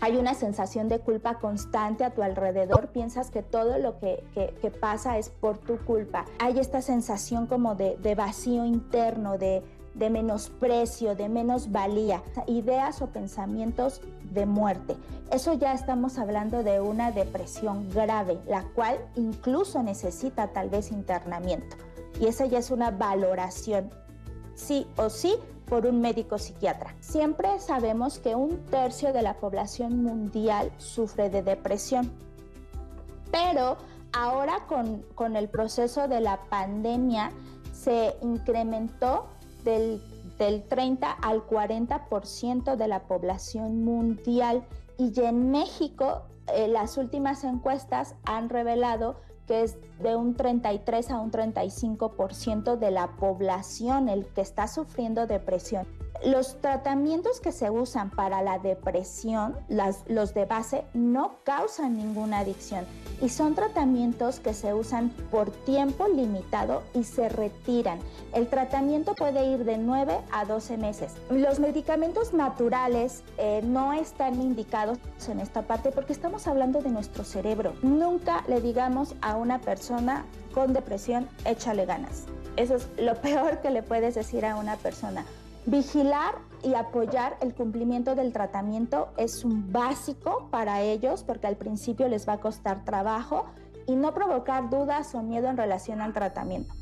hay 0.00 0.16
una 0.16 0.34
sensación 0.34 0.88
de 0.88 0.98
culpa 0.98 1.38
constante 1.38 2.04
a 2.04 2.10
tu 2.10 2.22
alrededor, 2.22 2.88
piensas 2.88 3.30
que 3.30 3.42
todo 3.42 3.78
lo 3.78 3.98
que, 3.98 4.22
pasa 4.80 5.18
es 5.18 5.30
por 5.30 5.58
tu 5.58 5.78
culpa. 5.78 6.24
Hay 6.40 6.58
esta 6.58 6.82
sensación 6.82 7.46
como 7.46 7.74
de, 7.74 8.14
vacío 8.14 8.64
interno, 8.64 9.38
de, 9.38 9.62
de 9.94 10.10
menosprecio, 10.10 11.14
de 11.14 11.28
menos 11.28 11.70
valía, 11.70 12.22
ideas 12.46 13.00
o 13.02 13.06
pensamientos 13.06 14.02
de 14.32 14.46
muerte. 14.46 14.96
Eso 15.30 15.54
ya 15.54 15.72
estamos 15.72 16.18
hablando 16.18 16.62
de 16.62 16.80
una 16.80 17.12
depresión 17.12 17.88
grave, 17.90 18.38
la 18.46 18.64
cual 18.74 18.98
incluso 19.14 19.82
necesita 19.82 20.48
tal 20.48 20.68
vez 20.68 20.90
internamiento. 20.90 21.76
Y 22.20 22.26
esa 22.26 22.46
ya 22.46 22.58
es 22.58 22.70
una 22.70 22.90
valoración, 22.90 23.90
sí 24.54 24.86
o 24.96 25.10
sí, 25.10 25.34
por 25.66 25.86
un 25.86 26.00
médico 26.00 26.38
psiquiatra. 26.38 26.94
Siempre 27.00 27.58
sabemos 27.58 28.18
que 28.18 28.34
un 28.34 28.64
tercio 28.66 29.12
de 29.12 29.22
la 29.22 29.34
población 29.34 30.02
mundial 30.02 30.70
sufre 30.78 31.30
de 31.30 31.42
depresión, 31.42 32.12
pero 33.30 33.76
ahora 34.12 34.66
con, 34.66 35.36
el 35.36 35.48
proceso 35.48 36.06
de 36.08 36.20
la 36.20 36.40
pandemia 36.44 37.32
se 37.72 38.16
incrementó 38.22 39.26
del, 39.64 40.02
30 40.36 41.10
al 41.10 41.46
40% 41.46 42.76
de 42.76 42.88
la 42.88 43.04
población 43.04 43.84
mundial. 43.84 44.64
Y 44.98 45.20
en 45.20 45.50
México 45.50 46.22
eh, 46.52 46.66
las 46.68 46.96
últimas 46.96 47.44
encuestas 47.44 48.16
han 48.24 48.48
revelado 48.48 49.20
que 49.46 49.62
es 49.62 49.76
de 50.00 50.16
un 50.16 50.34
33 50.34 51.10
a 51.10 51.20
un 51.20 51.30
35% 51.30 52.76
de 52.76 52.90
la 52.90 53.16
población 53.16 54.08
el 54.08 54.26
que 54.26 54.40
está 54.40 54.68
sufriendo 54.68 55.26
depresión. 55.26 55.86
Los 56.22 56.58
tratamientos 56.60 57.40
que 57.40 57.52
se 57.52 57.70
usan 57.70 58.10
para 58.10 58.40
la 58.42 58.58
depresión, 58.58 59.56
los 59.68 60.32
de 60.32 60.46
base, 60.46 60.84
no 60.94 61.36
causan 61.44 61.98
ninguna 61.98 62.38
adicción 62.38 62.86
y 63.20 63.28
son 63.28 63.54
tratamientos 63.54 64.40
que 64.40 64.54
se 64.54 64.72
usan 64.72 65.10
por 65.30 65.50
tiempo 65.50 66.08
limitado 66.08 66.82
y 66.94 67.04
se 67.04 67.28
retiran. 67.28 67.98
El 68.32 68.48
tratamiento 68.48 69.14
puede 69.14 69.44
ir 69.44 69.64
de 69.64 69.76
9 69.76 70.18
a 70.32 70.44
12 70.46 70.78
meses. 70.78 71.12
Los 71.30 71.60
medicamentos 71.60 72.32
naturales 72.32 73.22
eh, 73.36 73.60
no 73.62 73.92
están 73.92 74.40
indicados 74.40 74.98
en 75.28 75.40
esta 75.40 75.62
parte 75.62 75.90
porque 75.90 76.12
estamos 76.12 76.46
hablando 76.46 76.80
de 76.80 76.90
nuestro 76.90 77.24
cerebro. 77.24 77.74
Nunca 77.82 78.44
le 78.48 78.60
digamos 78.60 79.14
a 79.20 79.36
una 79.36 79.60
persona 79.60 80.24
con 80.54 80.72
depresión, 80.72 81.28
échale 81.44 81.84
ganas. 81.84 82.24
Eso 82.56 82.76
es 82.76 82.88
lo 82.98 83.14
peor 83.20 83.60
que 83.60 83.70
le 83.70 83.82
puedes 83.82 84.14
decir 84.14 84.46
a 84.46 84.56
una 84.56 84.76
persona 84.76 85.24
Vigilar 85.66 86.34
y 86.62 86.74
apoyar 86.74 87.38
el 87.40 87.54
cumplimiento 87.54 88.14
del 88.14 88.34
tratamiento 88.34 89.08
es 89.16 89.44
un 89.44 89.72
básico 89.72 90.48
para 90.50 90.82
ellos 90.82 91.24
porque 91.24 91.46
al 91.46 91.56
principio 91.56 92.06
les 92.08 92.28
va 92.28 92.34
a 92.34 92.40
costar 92.40 92.84
trabajo 92.84 93.46
y 93.86 93.96
no 93.96 94.12
provocar 94.12 94.68
dudas 94.68 95.14
o 95.14 95.22
miedo 95.22 95.48
en 95.48 95.56
relación 95.56 96.02
al 96.02 96.12
tratamiento. 96.12 96.74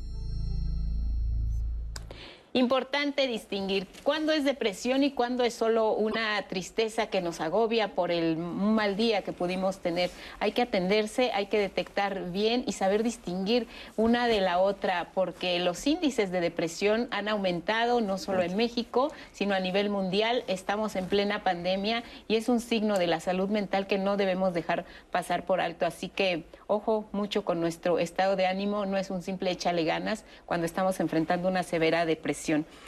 Importante 2.55 3.25
distinguir 3.25 3.87
cuándo 4.03 4.31
es 4.31 4.43
depresión 4.43 5.01
y 5.01 5.09
cuándo 5.09 5.43
es 5.43 5.55
solo 5.55 5.93
una 5.93 6.39
tristeza 6.47 7.07
que 7.07 7.19
nos 7.19 7.41
agobia 7.41 7.95
por 7.95 8.11
el 8.11 8.37
mal 8.37 8.95
día 8.95 9.23
que 9.23 9.33
pudimos 9.33 9.79
tener. 9.79 10.11
Hay 10.39 10.51
que 10.51 10.61
atenderse, 10.61 11.31
hay 11.33 11.47
que 11.47 11.57
detectar 11.57 12.31
bien 12.31 12.63
y 12.67 12.73
saber 12.73 13.01
distinguir 13.01 13.65
una 13.97 14.27
de 14.27 14.39
la 14.39 14.59
otra, 14.59 15.09
porque 15.15 15.57
los 15.57 15.87
índices 15.87 16.29
de 16.29 16.41
depresión 16.41 17.07
han 17.09 17.27
aumentado 17.27 18.01
no 18.01 18.19
solo 18.19 18.43
en 18.43 18.55
México, 18.55 19.11
sino 19.31 19.55
a 19.55 19.59
nivel 19.59 19.89
mundial. 19.89 20.43
Estamos 20.45 20.95
en 20.95 21.07
plena 21.07 21.43
pandemia 21.43 22.03
y 22.27 22.35
es 22.35 22.49
un 22.49 22.59
signo 22.59 22.99
de 22.99 23.07
la 23.07 23.19
salud 23.19 23.49
mental 23.49 23.87
que 23.87 23.97
no 23.97 24.15
debemos 24.15 24.53
dejar 24.53 24.85
pasar 25.09 25.47
por 25.47 25.59
alto. 25.59 25.87
Así 25.87 26.07
que 26.07 26.43
ojo 26.67 27.09
mucho 27.13 27.45
con 27.45 27.59
nuestro 27.59 27.97
estado 27.97 28.35
de 28.35 28.45
ánimo, 28.45 28.85
no 28.85 28.97
es 28.97 29.09
un 29.09 29.23
simple 29.23 29.49
échale 29.49 29.85
ganas 29.85 30.23
cuando 30.45 30.67
estamos 30.67 30.99
enfrentando 30.99 31.47
una 31.49 31.63
severa 31.63 32.05
depresión 32.05 32.42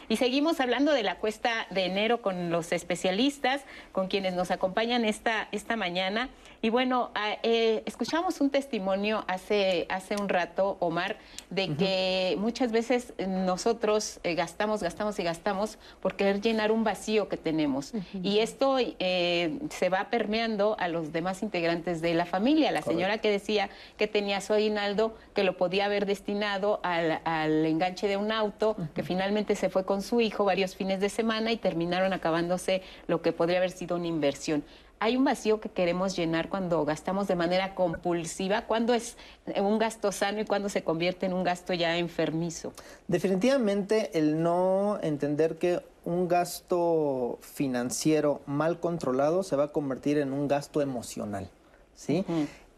Y 0.07 0.17
seguimos 0.17 0.59
hablando 0.59 0.91
de 0.91 1.03
la 1.03 1.17
cuesta 1.17 1.67
de 1.69 1.85
enero 1.85 2.21
con 2.21 2.49
los 2.49 2.71
especialistas, 2.71 3.61
con 3.91 4.07
quienes 4.07 4.33
nos 4.33 4.51
acompañan 4.51 5.05
esta, 5.05 5.47
esta 5.51 5.75
mañana. 5.75 6.29
Y 6.65 6.71
bueno, 6.71 7.11
ah, 7.13 7.37
eh, 7.43 7.83
escuchamos 7.85 8.41
un 8.41 8.49
testimonio 8.49 9.23
hace, 9.27 9.85
hace 9.87 10.15
un 10.15 10.27
rato, 10.27 10.77
Omar, 10.79 11.17
de 11.51 11.75
que 11.75 12.35
muchas 12.39 12.71
veces 12.71 13.13
nosotros 13.19 14.19
eh, 14.23 14.33
gastamos, 14.33 14.81
gastamos 14.81 15.19
y 15.19 15.23
gastamos 15.23 15.77
por 16.01 16.15
querer 16.15 16.41
llenar 16.41 16.71
un 16.71 16.83
vacío 16.83 17.29
que 17.29 17.37
tenemos. 17.37 17.93
Y 18.23 18.39
esto 18.39 18.77
eh, 18.79 19.59
se 19.69 19.89
va 19.89 20.09
permeando 20.09 20.75
a 20.79 20.87
los 20.87 21.13
demás 21.13 21.43
integrantes 21.43 22.01
de 22.01 22.15
la 22.15 22.25
familia. 22.25 22.71
La 22.71 22.81
señora 22.81 23.19
que 23.19 23.29
decía 23.29 23.69
que 23.95 24.07
tenía 24.07 24.41
su 24.41 24.51
aguinaldo, 24.53 25.15
que 25.35 25.43
lo 25.43 25.57
podía 25.57 25.85
haber 25.85 26.07
destinado 26.07 26.79
al, 26.81 27.21
al 27.25 27.63
enganche 27.67 28.07
de 28.07 28.17
un 28.17 28.31
auto, 28.31 28.75
que 28.95 29.03
finalmente 29.03 29.55
se 29.55 29.69
fue 29.69 29.85
con 29.85 30.01
su 30.01 30.19
hijo 30.19 30.45
varios 30.45 30.75
fines 30.75 30.99
de 30.99 31.09
semana 31.09 31.51
y 31.51 31.57
terminaron 31.57 32.11
acabándose 32.11 32.81
lo 33.05 33.21
que 33.21 33.33
podría 33.33 33.59
haber 33.59 33.69
sido 33.69 33.97
una 33.97 34.07
inversión 34.07 34.63
hay 35.05 35.17
un 35.17 35.23
vacío 35.23 35.59
que 35.59 35.69
queremos 35.69 36.15
llenar 36.15 36.49
cuando 36.49 36.83
gastamos 36.83 37.27
de 37.27 37.35
manera 37.35 37.75
compulsiva, 37.75 38.63
cuando 38.65 38.95
es 38.95 39.17
un 39.55 39.77
gasto 39.77 40.11
sano 40.11 40.41
y 40.41 40.45
cuando 40.45 40.67
se 40.67 40.83
convierte 40.83 41.27
en 41.27 41.33
un 41.33 41.43
gasto 41.43 41.75
ya 41.75 41.95
enfermizo. 41.97 42.73
Definitivamente 43.07 44.17
el 44.17 44.41
no 44.41 44.97
entender 45.03 45.59
que 45.59 45.83
un 46.05 46.27
gasto 46.27 47.37
financiero 47.41 48.41
mal 48.47 48.79
controlado 48.79 49.43
se 49.43 49.55
va 49.55 49.65
a 49.65 49.67
convertir 49.67 50.17
en 50.17 50.33
un 50.33 50.47
gasto 50.47 50.81
emocional, 50.81 51.51
¿sí? 51.93 52.25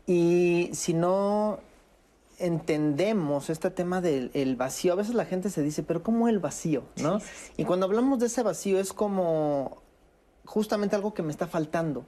Y 0.06 0.70
si 0.74 0.94
no 0.94 1.60
entendemos 2.40 3.50
este 3.50 3.70
tema 3.70 4.02
del 4.02 4.56
vacío, 4.58 4.92
a 4.92 4.96
veces 4.98 5.16
la 5.16 5.24
gente 5.24 5.50
se 5.50 5.64
dice, 5.64 5.82
pero 5.82 6.04
¿cómo 6.04 6.28
el 6.28 6.40
vacío? 6.40 6.84
¿no? 6.98 7.22
Y 7.56 7.64
cuando 7.64 7.86
hablamos 7.86 8.20
de 8.20 8.26
ese 8.26 8.44
vacío 8.44 8.82
es 8.82 8.92
como 8.92 9.78
justamente 10.44 10.98
algo 10.98 11.14
que 11.14 11.24
me 11.24 11.32
está 11.32 11.48
faltando. 11.48 12.06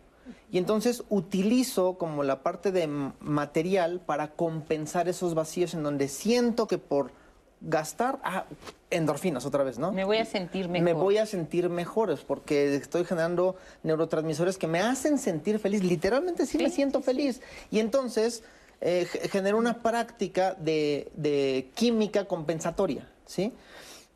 Y 0.51 0.57
entonces 0.57 1.03
utilizo 1.09 1.97
como 1.97 2.23
la 2.23 2.43
parte 2.43 2.71
de 2.71 2.87
material 2.87 4.01
para 4.05 4.31
compensar 4.31 5.07
esos 5.07 5.33
vacíos 5.33 5.73
en 5.73 5.83
donde 5.83 6.07
siento 6.07 6.67
que 6.67 6.77
por 6.77 7.11
gastar 7.61 8.19
ah, 8.23 8.45
endorfinas 8.89 9.45
otra 9.45 9.63
vez, 9.63 9.79
¿no? 9.79 9.91
Me 9.91 10.05
voy 10.05 10.17
a 10.17 10.25
sentir 10.25 10.69
mejor. 10.69 10.85
Me 10.85 10.93
voy 10.93 11.17
a 11.17 11.25
sentir 11.25 11.69
mejor 11.69 12.17
porque 12.25 12.75
estoy 12.75 13.05
generando 13.05 13.55
neurotransmisores 13.83 14.57
que 14.57 14.67
me 14.67 14.79
hacen 14.79 15.17
sentir 15.17 15.59
feliz. 15.59 15.83
Literalmente 15.83 16.45
sí, 16.45 16.57
me 16.57 16.69
siento 16.69 17.01
feliz. 17.01 17.41
Y 17.69 17.79
entonces 17.79 18.43
eh, 18.81 19.07
genero 19.31 19.57
una 19.57 19.81
práctica 19.81 20.55
de, 20.55 21.11
de 21.15 21.69
química 21.75 22.25
compensatoria, 22.25 23.07
¿sí? 23.25 23.53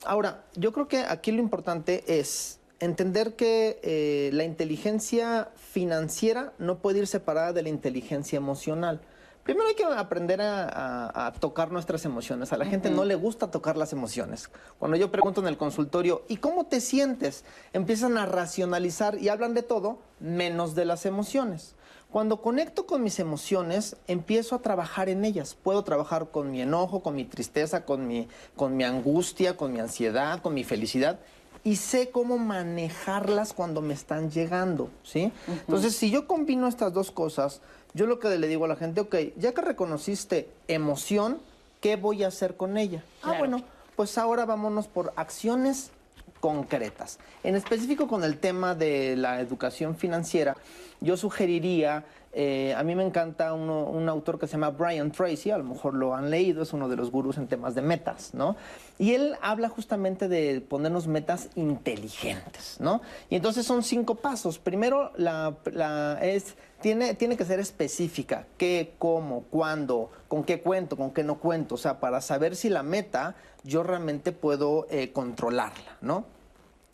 Ahora, 0.06 0.44
yo 0.56 0.72
creo 0.74 0.88
que 0.88 1.00
aquí 1.00 1.32
lo 1.32 1.40
importante 1.40 2.04
es 2.20 2.60
entender 2.84 3.36
que 3.36 3.80
eh, 3.84 4.30
la 4.34 4.44
inteligencia 4.44 5.50
financiera 5.56 6.54
no 6.60 6.80
puede 6.80 7.00
ir 7.00 7.08
separada 7.08 7.54
de 7.54 7.64
la 7.64 7.70
inteligencia 7.70 8.38
emocional. 8.38 9.02
Primero 9.44 9.68
hay 9.68 9.76
que 9.76 9.84
aprender 9.84 10.40
a, 10.42 11.34
tocar 11.40 11.70
nuestras 11.70 12.06
emociones. 12.06 12.54
A 12.54 12.58
la 12.58 12.66
gente 12.66 12.90
no 12.90 13.04
le 13.04 13.16
gusta 13.16 13.52
tocar 13.52 13.76
las 13.76 13.92
emociones. 13.92 14.50
Cuando 14.80 14.96
yo 14.96 15.12
pregunto 15.12 15.42
en 15.42 15.48
el 15.48 15.58
consultorio, 15.58 16.24
¿y 16.30 16.38
cómo 16.38 16.66
te 16.66 16.80
sientes? 16.80 17.44
Empiezan 17.74 18.18
a 18.18 18.26
racionalizar 18.26 19.18
y 19.22 19.28
hablan 19.28 19.54
de 19.54 19.62
todo 19.62 20.00
menos 20.22 20.76
de 20.76 20.86
las 20.86 21.06
emociones. 21.06 21.76
Cuando 22.10 22.42
conecto 22.42 22.86
con 22.86 23.04
mis 23.04 23.20
emociones, 23.20 23.98
empiezo 24.08 24.56
a 24.56 24.62
trabajar 24.62 25.10
en 25.10 25.26
ellas. 25.26 25.58
Puedo 25.62 25.84
trabajar 25.84 26.30
con 26.32 26.50
mi 26.50 26.62
enojo, 26.62 27.04
con 27.04 27.16
mi 27.16 27.26
tristeza, 27.26 27.84
con 27.84 28.08
mi, 28.08 28.30
con 28.56 28.78
mi 28.78 28.86
angustia, 28.86 29.58
con 29.58 29.74
mi 29.74 29.80
ansiedad, 29.82 30.42
con 30.42 30.54
mi 30.54 30.64
felicidad 30.64 31.20
y 31.64 31.78
sé 31.78 32.10
cómo 32.10 32.38
manejarlas 32.38 33.54
cuando 33.54 33.82
me 33.82 33.94
están 33.94 34.30
llegando, 34.30 34.90
¿sí? 35.04 35.32
Entonces, 35.48 35.96
si 35.96 36.12
yo 36.12 36.28
combino 36.28 36.68
estas 36.68 36.94
dos 36.94 37.12
cosas, 37.12 37.62
yo 37.94 38.06
lo 38.06 38.20
que 38.20 38.30
le 38.38 38.48
digo 38.48 38.66
a 38.66 38.68
la 38.68 38.76
gente, 38.76 39.02
ok, 39.02 39.16
ya 39.38 39.54
que 39.54 39.62
reconociste 39.62 40.50
emoción, 40.68 41.40
¿qué 41.80 41.96
voy 41.96 42.24
a 42.24 42.28
hacer 42.28 42.58
con 42.58 42.78
ella? 42.78 43.04
Ah, 43.22 43.36
bueno, 43.38 43.64
pues 43.96 44.18
ahora 44.18 44.46
vámonos 44.46 44.88
por 44.88 45.14
acciones 45.16 45.92
concretas. 46.44 47.20
En 47.46 47.56
específico 47.56 48.06
con 48.06 48.26
el 48.26 48.38
tema 48.38 48.76
de 48.76 49.16
la 49.16 49.40
educación 49.40 49.96
financiera, 49.96 50.58
yo 51.00 51.16
sugeriría 51.16 52.04
eh, 52.36 52.74
a 52.76 52.84
mí 52.84 52.96
me 52.96 53.06
encanta 53.06 53.54
un 53.54 54.10
autor 54.10 54.40
que 54.40 54.48
se 54.48 54.54
llama 54.54 54.72
Brian 54.72 55.12
Tracy, 55.12 55.52
a 55.52 55.58
lo 55.60 55.64
mejor 55.64 55.94
lo 55.94 56.16
han 56.16 56.32
leído, 56.32 56.64
es 56.64 56.74
uno 56.74 56.90
de 56.90 56.96
los 56.96 57.12
gurús 57.12 57.38
en 57.38 57.48
temas 57.48 57.76
de 57.76 57.84
metas, 57.84 58.34
¿no? 58.34 58.56
Y 58.98 59.14
él 59.14 59.36
habla 59.42 59.70
justamente 59.70 60.28
de 60.28 60.60
ponernos 60.60 61.06
metas 61.06 61.50
inteligentes, 61.56 62.78
¿no? 62.80 63.02
Y 63.30 63.36
entonces 63.36 63.68
son 63.68 63.84
cinco 63.84 64.16
pasos. 64.16 64.58
Primero, 64.58 65.12
la, 65.16 65.56
es, 66.24 66.56
tiene, 66.82 67.14
tiene 67.14 67.38
que 67.38 67.46
ser 67.46 67.60
específica. 67.60 68.48
¿Qué, 68.58 68.96
cómo, 68.98 69.44
cuándo, 69.44 70.10
con 70.28 70.44
qué 70.44 70.60
cuento, 70.60 70.98
con 70.98 71.12
qué 71.12 71.24
no 71.24 71.40
cuento? 71.40 71.76
O 71.76 71.78
sea, 71.78 72.00
para 72.00 72.20
saber 72.20 72.56
si 72.56 72.68
la 72.68 72.82
meta 72.82 73.36
yo 73.64 73.84
realmente 73.84 74.32
puedo 74.32 74.88
eh, 74.90 75.12
controlarla, 75.12 75.98
¿no? 76.02 76.26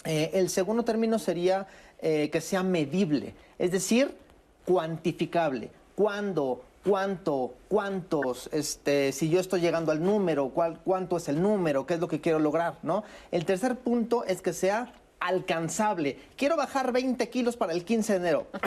Eh, 0.06 0.32
el 0.34 0.50
segundo 0.50 0.84
término 0.84 1.20
sería 1.20 1.68
que 2.02 2.40
sea 2.40 2.64
medible. 2.64 3.34
Es 3.58 3.72
decir, 3.72 4.16
cuantificable. 4.64 5.70
¿Cuándo? 5.96 6.62
¿Cuánto? 6.86 7.56
¿Cuántos? 7.68 8.50
Este, 8.54 9.12
si 9.12 9.30
yo 9.30 9.40
estoy 9.40 9.62
llegando 9.62 9.92
al 9.92 10.02
número, 10.02 10.50
¿cuál, 10.50 10.80
¿cuánto 10.84 11.18
es 11.18 11.28
el 11.28 11.42
número? 11.42 11.86
¿Qué 11.86 11.96
es 11.96 12.00
lo 12.00 12.08
que 12.08 12.22
quiero 12.22 12.40
lograr? 12.40 12.78
¿no? 12.84 13.04
El 13.32 13.46
tercer 13.46 13.78
punto 13.78 14.24
es 14.24 14.42
que 14.42 14.54
sea 14.54 14.94
alcanzable. 15.20 16.18
Quiero 16.38 16.56
bajar 16.56 16.92
20 16.92 17.30
kilos 17.30 17.58
para 17.58 17.74
el 17.74 17.84
15 17.84 18.14
de 18.14 18.20
enero. 18.20 18.48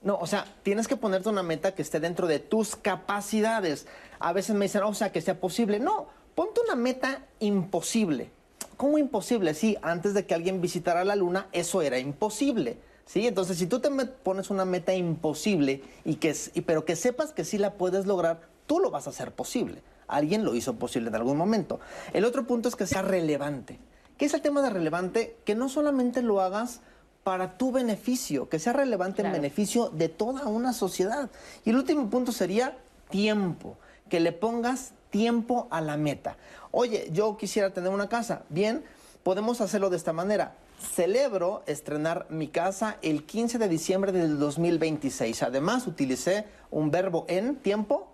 No, 0.00 0.18
o 0.18 0.26
sea, 0.26 0.44
tienes 0.62 0.86
que 0.86 0.98
ponerte 0.98 1.30
una 1.30 1.42
meta 1.42 1.74
que 1.74 1.80
esté 1.80 1.98
dentro 1.98 2.26
de 2.26 2.38
tus 2.38 2.76
capacidades. 2.76 3.86
A 4.18 4.34
veces 4.34 4.54
me 4.54 4.66
dicen, 4.66 4.82
o 4.82 4.92
sea, 4.92 5.10
que 5.10 5.22
sea 5.22 5.40
posible. 5.40 5.80
No, 5.80 6.08
ponte 6.34 6.60
una 6.60 6.74
meta 6.74 7.24
imposible. 7.40 8.30
¿Cómo 8.76 8.98
imposible? 8.98 9.54
Sí, 9.54 9.76
antes 9.82 10.14
de 10.14 10.26
que 10.26 10.34
alguien 10.34 10.60
visitara 10.60 11.04
la 11.04 11.16
luna, 11.16 11.48
eso 11.52 11.82
era 11.82 11.98
imposible. 11.98 12.78
¿sí? 13.06 13.26
Entonces, 13.26 13.58
si 13.58 13.66
tú 13.66 13.80
te 13.80 13.90
pones 13.90 14.50
una 14.50 14.64
meta 14.64 14.94
imposible, 14.94 15.82
y 16.04 16.16
que, 16.16 16.34
pero 16.66 16.84
que 16.84 16.96
sepas 16.96 17.32
que 17.32 17.44
sí 17.44 17.58
la 17.58 17.74
puedes 17.74 18.06
lograr, 18.06 18.40
tú 18.66 18.80
lo 18.80 18.90
vas 18.90 19.06
a 19.06 19.10
hacer 19.10 19.32
posible. 19.32 19.82
Alguien 20.06 20.44
lo 20.44 20.54
hizo 20.54 20.74
posible 20.74 21.08
en 21.08 21.14
algún 21.14 21.36
momento. 21.36 21.80
El 22.12 22.24
otro 22.24 22.46
punto 22.46 22.68
es 22.68 22.76
que 22.76 22.86
sea 22.86 23.02
relevante. 23.02 23.78
¿Qué 24.18 24.26
es 24.26 24.34
el 24.34 24.42
tema 24.42 24.62
de 24.62 24.70
relevante? 24.70 25.36
Que 25.44 25.54
no 25.54 25.68
solamente 25.68 26.22
lo 26.22 26.40
hagas 26.40 26.80
para 27.24 27.56
tu 27.56 27.72
beneficio, 27.72 28.48
que 28.48 28.58
sea 28.58 28.74
relevante 28.74 29.22
en 29.22 29.32
beneficio 29.32 29.88
de 29.88 30.10
toda 30.10 30.46
una 30.46 30.72
sociedad. 30.72 31.30
Y 31.64 31.70
el 31.70 31.76
último 31.76 32.10
punto 32.10 32.32
sería 32.32 32.76
tiempo, 33.08 33.78
que 34.10 34.20
le 34.20 34.32
pongas 34.32 34.92
tiempo 35.14 35.68
a 35.70 35.80
la 35.80 35.96
meta. 35.96 36.36
Oye, 36.72 37.08
yo 37.12 37.36
quisiera 37.36 37.70
tener 37.70 37.90
una 37.90 38.08
casa. 38.08 38.42
Bien, 38.48 38.82
podemos 39.22 39.60
hacerlo 39.60 39.88
de 39.88 39.96
esta 39.96 40.12
manera 40.12 40.56
celebro 40.76 41.62
estrenar 41.66 42.26
mi 42.30 42.48
casa 42.48 42.98
el 43.00 43.24
15 43.24 43.58
de 43.58 43.68
diciembre 43.68 44.10
del 44.10 44.40
2026. 44.40 45.44
Además, 45.44 45.86
utilicé 45.86 46.46
un 46.72 46.90
verbo 46.90 47.26
en 47.28 47.54
tiempo 47.54 48.08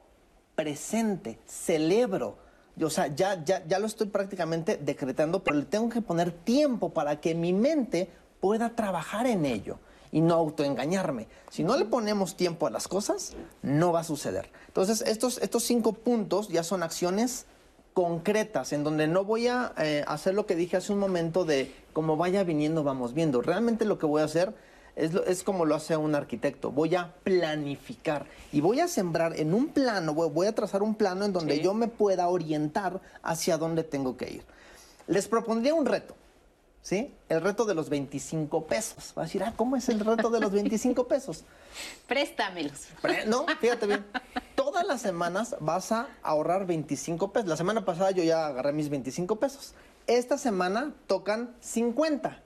presente. 0.55 1.39
Celebro. 1.47 2.37
O 2.79 2.91
sea, 2.91 3.07
ya, 3.07 3.43
ya, 3.43 3.67
ya 3.67 3.79
lo 3.79 3.87
estoy 3.87 4.09
prácticamente 4.09 4.77
decretando, 4.77 5.43
pero 5.43 5.57
le 5.57 5.65
tengo 5.65 5.89
que 5.89 6.03
poner 6.03 6.31
tiempo 6.33 6.91
para 6.91 7.19
que 7.19 7.35
mi 7.35 7.55
mente 7.55 8.11
pueda 8.41 8.77
trabajar 8.77 9.27
en 9.27 9.47
ello 9.47 9.79
y 10.13 10.21
no 10.21 10.35
autoengañarme. 10.35 11.29
Si 11.51 11.63
no 11.63 11.77
le 11.77 11.85
ponemos 11.85 12.37
tiempo 12.37 12.67
a 12.67 12.71
las 12.71 12.89
cosas, 12.89 13.35
no 13.63 13.93
va 13.93 14.01
a 14.01 14.05
suceder. 14.05 14.51
Entonces, 14.69 15.03
estos, 15.03 15.39
estos 15.39 15.63
cinco 15.65 15.93
puntos 15.93 16.49
ya 16.49 16.63
son 16.63 16.83
acciones 16.83 17.47
concretas, 17.95 18.73
en 18.73 18.85
donde 18.85 19.07
no 19.07 19.25
voy 19.25 19.49
a 19.49 19.73
eh, 19.79 20.05
hacer 20.07 20.35
lo 20.35 20.47
que 20.47 20.55
dije 20.55 20.77
hace 20.77 20.93
un 20.93 20.99
momento 20.99 21.45
de 21.45 21.75
como 21.93 22.17
vaya 22.17 22.45
viniendo, 22.45 22.85
vamos 22.85 23.15
viendo. 23.15 23.43
Realmente 23.43 23.85
lo 23.85 23.99
que 23.99 24.07
voy 24.07 24.23
a 24.23 24.25
hacer 24.25 24.55
es, 24.97 25.15
es 25.27 25.43
como 25.43 25.65
lo 25.65 25.75
hace 25.75 25.97
un 25.97 26.15
arquitecto. 26.15 26.71
Voy 26.71 26.95
a 26.95 27.15
planificar 27.25 28.27
y 28.53 28.61
voy 28.61 28.81
a 28.81 28.89
sembrar 28.89 29.39
en 29.39 29.55
un 29.55 29.69
plano, 29.69 30.15
voy, 30.15 30.47
a 30.47 30.55
trazar 30.55 30.83
un 30.83 30.95
plano 30.95 31.25
en 31.25 31.33
donde 31.33 31.61
yo 31.61 31.75
me 31.75 31.89
pueda 31.89 32.29
orientar 32.29 33.01
hacia 33.23 33.59
dónde 33.59 33.83
tengo 33.83 34.17
que 34.17 34.31
ir. 34.31 34.45
Les 35.07 35.27
propondría 35.27 35.75
un 35.75 35.87
reto. 35.87 36.15
¿Sí? 36.83 37.15
El 37.29 37.41
reto 37.41 37.65
de 37.65 37.75
los 37.75 37.89
25 37.89 38.67
pesos. 38.67 39.13
Va 39.17 39.23
a 39.23 39.25
decir, 39.27 39.43
ah, 39.43 39.53
¿cómo 39.57 39.77
es 39.77 39.89
el 39.89 40.01
reto 40.01 40.31
de 40.31 40.41
los 40.41 40.53
25 40.53 41.07
pesos? 41.07 41.45
Préstamelos. 42.07 42.89
no, 43.27 43.47
fíjate 43.61 43.87
bien. 43.87 44.05
Todas 44.55 44.87
las 44.87 45.01
semanas 45.01 45.57
vas 45.61 45.93
a 45.93 46.09
ahorrar 46.23 46.67
25 46.67 47.33
pesos. 47.33 47.49
La 47.49 47.57
semana 47.57 47.85
pasada 47.85 48.11
yo 48.11 48.23
ya 48.23 48.47
agarré 48.47 48.73
mis 48.73 48.89
25 48.89 49.37
pesos. 49.37 49.75
Esta 50.07 50.39
semana 50.39 50.95
tocan 51.07 51.55
50. 51.61 52.43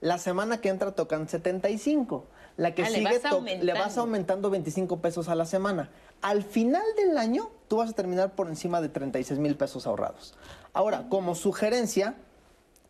La 0.00 0.18
semana 0.18 0.60
que 0.60 0.70
entra 0.70 0.92
tocan 0.92 1.28
75. 1.28 2.26
La 2.56 2.74
que 2.74 2.82
ah, 2.82 2.86
sigue 2.86 3.20
le 3.62 3.72
vas 3.72 3.96
aumentando 3.96 4.50
25 4.50 5.00
pesos 5.00 5.28
a 5.28 5.34
la 5.34 5.46
semana. 5.46 5.90
Al 6.20 6.42
final 6.42 6.82
del 6.96 7.16
año, 7.16 7.50
tú 7.68 7.76
vas 7.76 7.90
a 7.90 7.92
terminar 7.92 8.34
por 8.34 8.48
encima 8.48 8.80
de 8.80 8.88
36 8.88 9.38
mil 9.38 9.56
pesos 9.56 9.86
ahorrados. 9.86 10.34
Ahora, 10.72 11.06
como 11.08 11.34
sugerencia, 11.34 12.16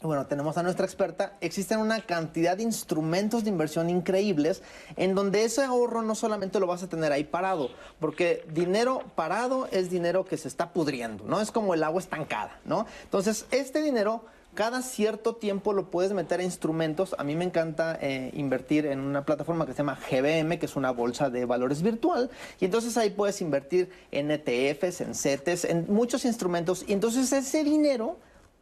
bueno, 0.03 0.27
tenemos 0.27 0.57
a 0.57 0.63
nuestra 0.63 0.87
experta, 0.87 1.35
existen 1.41 1.79
una 1.79 2.01
cantidad 2.01 2.57
de 2.57 2.63
instrumentos 2.63 3.45
de 3.45 3.51
inversión 3.51 3.91
increíbles 3.91 4.63
en 4.97 5.15
donde 5.15 5.45
ese 5.45 5.63
ahorro 5.63 6.01
no 6.01 6.15
solamente 6.15 6.59
lo 6.59 6.67
vas 6.67 6.83
a 6.83 6.89
tener 6.89 7.13
ahí 7.13 7.25
parado, 7.25 7.69
porque 7.99 8.45
dinero 8.53 9.03
parado 9.15 9.69
es 9.71 9.91
dinero 9.91 10.25
que 10.25 10.39
se 10.39 10.49
está 10.49 10.73
pudriendo, 10.73 11.25
¿no? 11.25 11.41
Es 11.41 11.51
como 11.51 11.75
el 11.75 11.83
agua 11.83 12.01
estancada, 12.01 12.61
¿no? 12.65 12.87
Entonces, 13.05 13.45
este 13.51 13.83
dinero 13.83 14.25
cada 14.55 14.83
cierto 14.83 15.37
tiempo 15.37 15.73
lo 15.73 15.91
puedes 15.91 16.13
meter 16.13 16.41
a 16.41 16.43
instrumentos. 16.43 17.15
A 17.19 17.25
mí 17.25 17.37
me 17.37 17.45
encanta 17.45 17.97
eh, 18.01 18.33
invertir 18.35 18.87
en 18.87 18.99
una 18.99 19.25
plataforma 19.25 19.65
que 19.65 19.73
se 19.73 19.79
llama 19.79 19.97
GBM, 20.11 20.59
que 20.59 20.67
es 20.67 20.75
una 20.75 20.91
bolsa 20.91 21.31
de 21.31 21.45
valores 21.45 21.83
virtual. 21.83 22.31
Y 22.59 22.65
entonces 22.65 22.97
ahí 22.97 23.11
puedes 23.11 23.41
invertir 23.41 23.91
en 24.11 24.31
ETFs, 24.31 25.03
en 25.03 25.15
CETES, 25.15 25.67
en 25.67 25.87
muchos 25.89 26.25
instrumentos. 26.25 26.85
Y 26.89 26.95
entonces 26.95 27.33
ese 27.33 27.63
dinero 27.63 28.19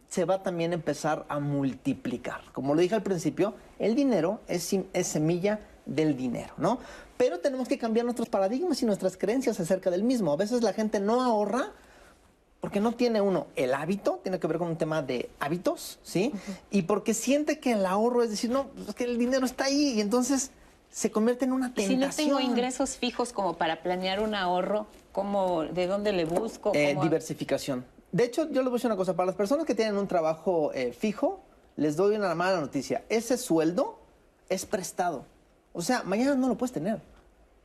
se 0.09 0.25
va 0.25 0.43
también 0.43 0.73
a 0.73 0.75
empezar 0.75 1.27
a 1.29 1.39
multiplicar. 1.39 2.41
Como 2.53 2.75
lo 2.75 2.81
dije 2.81 2.95
al 2.95 3.03
principio, 3.03 3.55
el 3.79 3.95
dinero 3.95 4.41
es, 4.49 4.75
es 4.93 5.07
semilla 5.07 5.61
del 5.85 6.17
dinero, 6.17 6.55
¿no? 6.57 6.79
Pero 7.17 7.41
tenemos 7.41 7.69
que 7.69 7.79
cambiar 7.79 8.05
nuestros 8.05 8.29
paradigmas 8.29 8.83
y 8.83 8.87
nuestras 8.87 9.17
creencias 9.17 9.59
acerca 9.61 9.91
del 9.91 10.05
mismo. 10.05 10.33
A 10.33 10.37
veces 10.37 10.63
la 10.63 10.73
gente 10.73 11.01
no 11.01 11.21
ahorra 11.21 11.73
porque 12.61 12.81
no 12.81 12.93
tiene 12.93 13.21
uno 13.21 13.47
el 13.55 13.75
hábito, 13.75 14.21
tiene 14.23 14.41
que 14.41 14.47
ver 14.47 14.59
con 14.59 14.69
un 14.69 14.77
tema 14.77 15.03
de 15.03 15.31
hábitos, 15.41 15.99
¿sí? 16.03 16.33
Y 16.71 16.83
porque 16.83 17.15
siente 17.15 17.61
que 17.61 17.73
el 17.73 17.87
ahorro 17.87 18.23
es 18.23 18.31
decir, 18.31 18.51
no, 18.51 18.69
pues 18.69 18.89
es 18.89 18.95
que 18.95 19.05
el 19.05 19.19
dinero 19.19 19.47
está 19.47 19.65
ahí 19.65 19.95
y 19.97 20.01
entonces 20.01 20.51
se 20.91 21.11
convierte 21.11 21.45
en 21.45 21.53
una 21.53 21.73
tentación. 21.75 22.13
Si 22.13 22.27
no 22.27 22.37
tengo 22.37 22.41
ingresos 22.41 22.97
fijos 22.97 23.33
como 23.33 23.57
para 23.57 23.83
planear 23.83 24.21
un 24.21 24.35
ahorro, 24.35 24.87
¿cómo, 25.13 25.65
¿de 25.65 25.87
dónde 25.87 26.13
le 26.13 26.25
busco? 26.25 26.73
Eh, 26.75 26.97
diversificación. 27.01 27.85
De 28.13 28.25
hecho, 28.25 28.49
yo 28.51 28.63
les 28.63 28.65
voy 28.65 28.73
a 28.73 28.77
decir 28.77 28.87
una 28.87 28.97
cosa, 28.97 29.15
para 29.15 29.27
las 29.27 29.35
personas 29.35 29.67
que 29.67 29.75
tienen 29.75 29.97
un 29.97 30.09
trabajo 30.09 30.73
eh, 30.73 30.93
fijo, 30.93 31.43
les 31.77 31.97
doy 31.97 32.17
una 32.17 32.35
mala 32.35 32.61
noticia. 32.61 33.05
Ese 33.09 33.37
sueldo 33.37 33.99
es 34.49 34.67
prestado. 34.67 35.25
O 35.73 35.83
sea, 35.83 36.03
mañana 36.03 36.35
no 36.35 36.49
lo 36.49 36.57
puedes 36.57 36.73
tener 36.73 37.01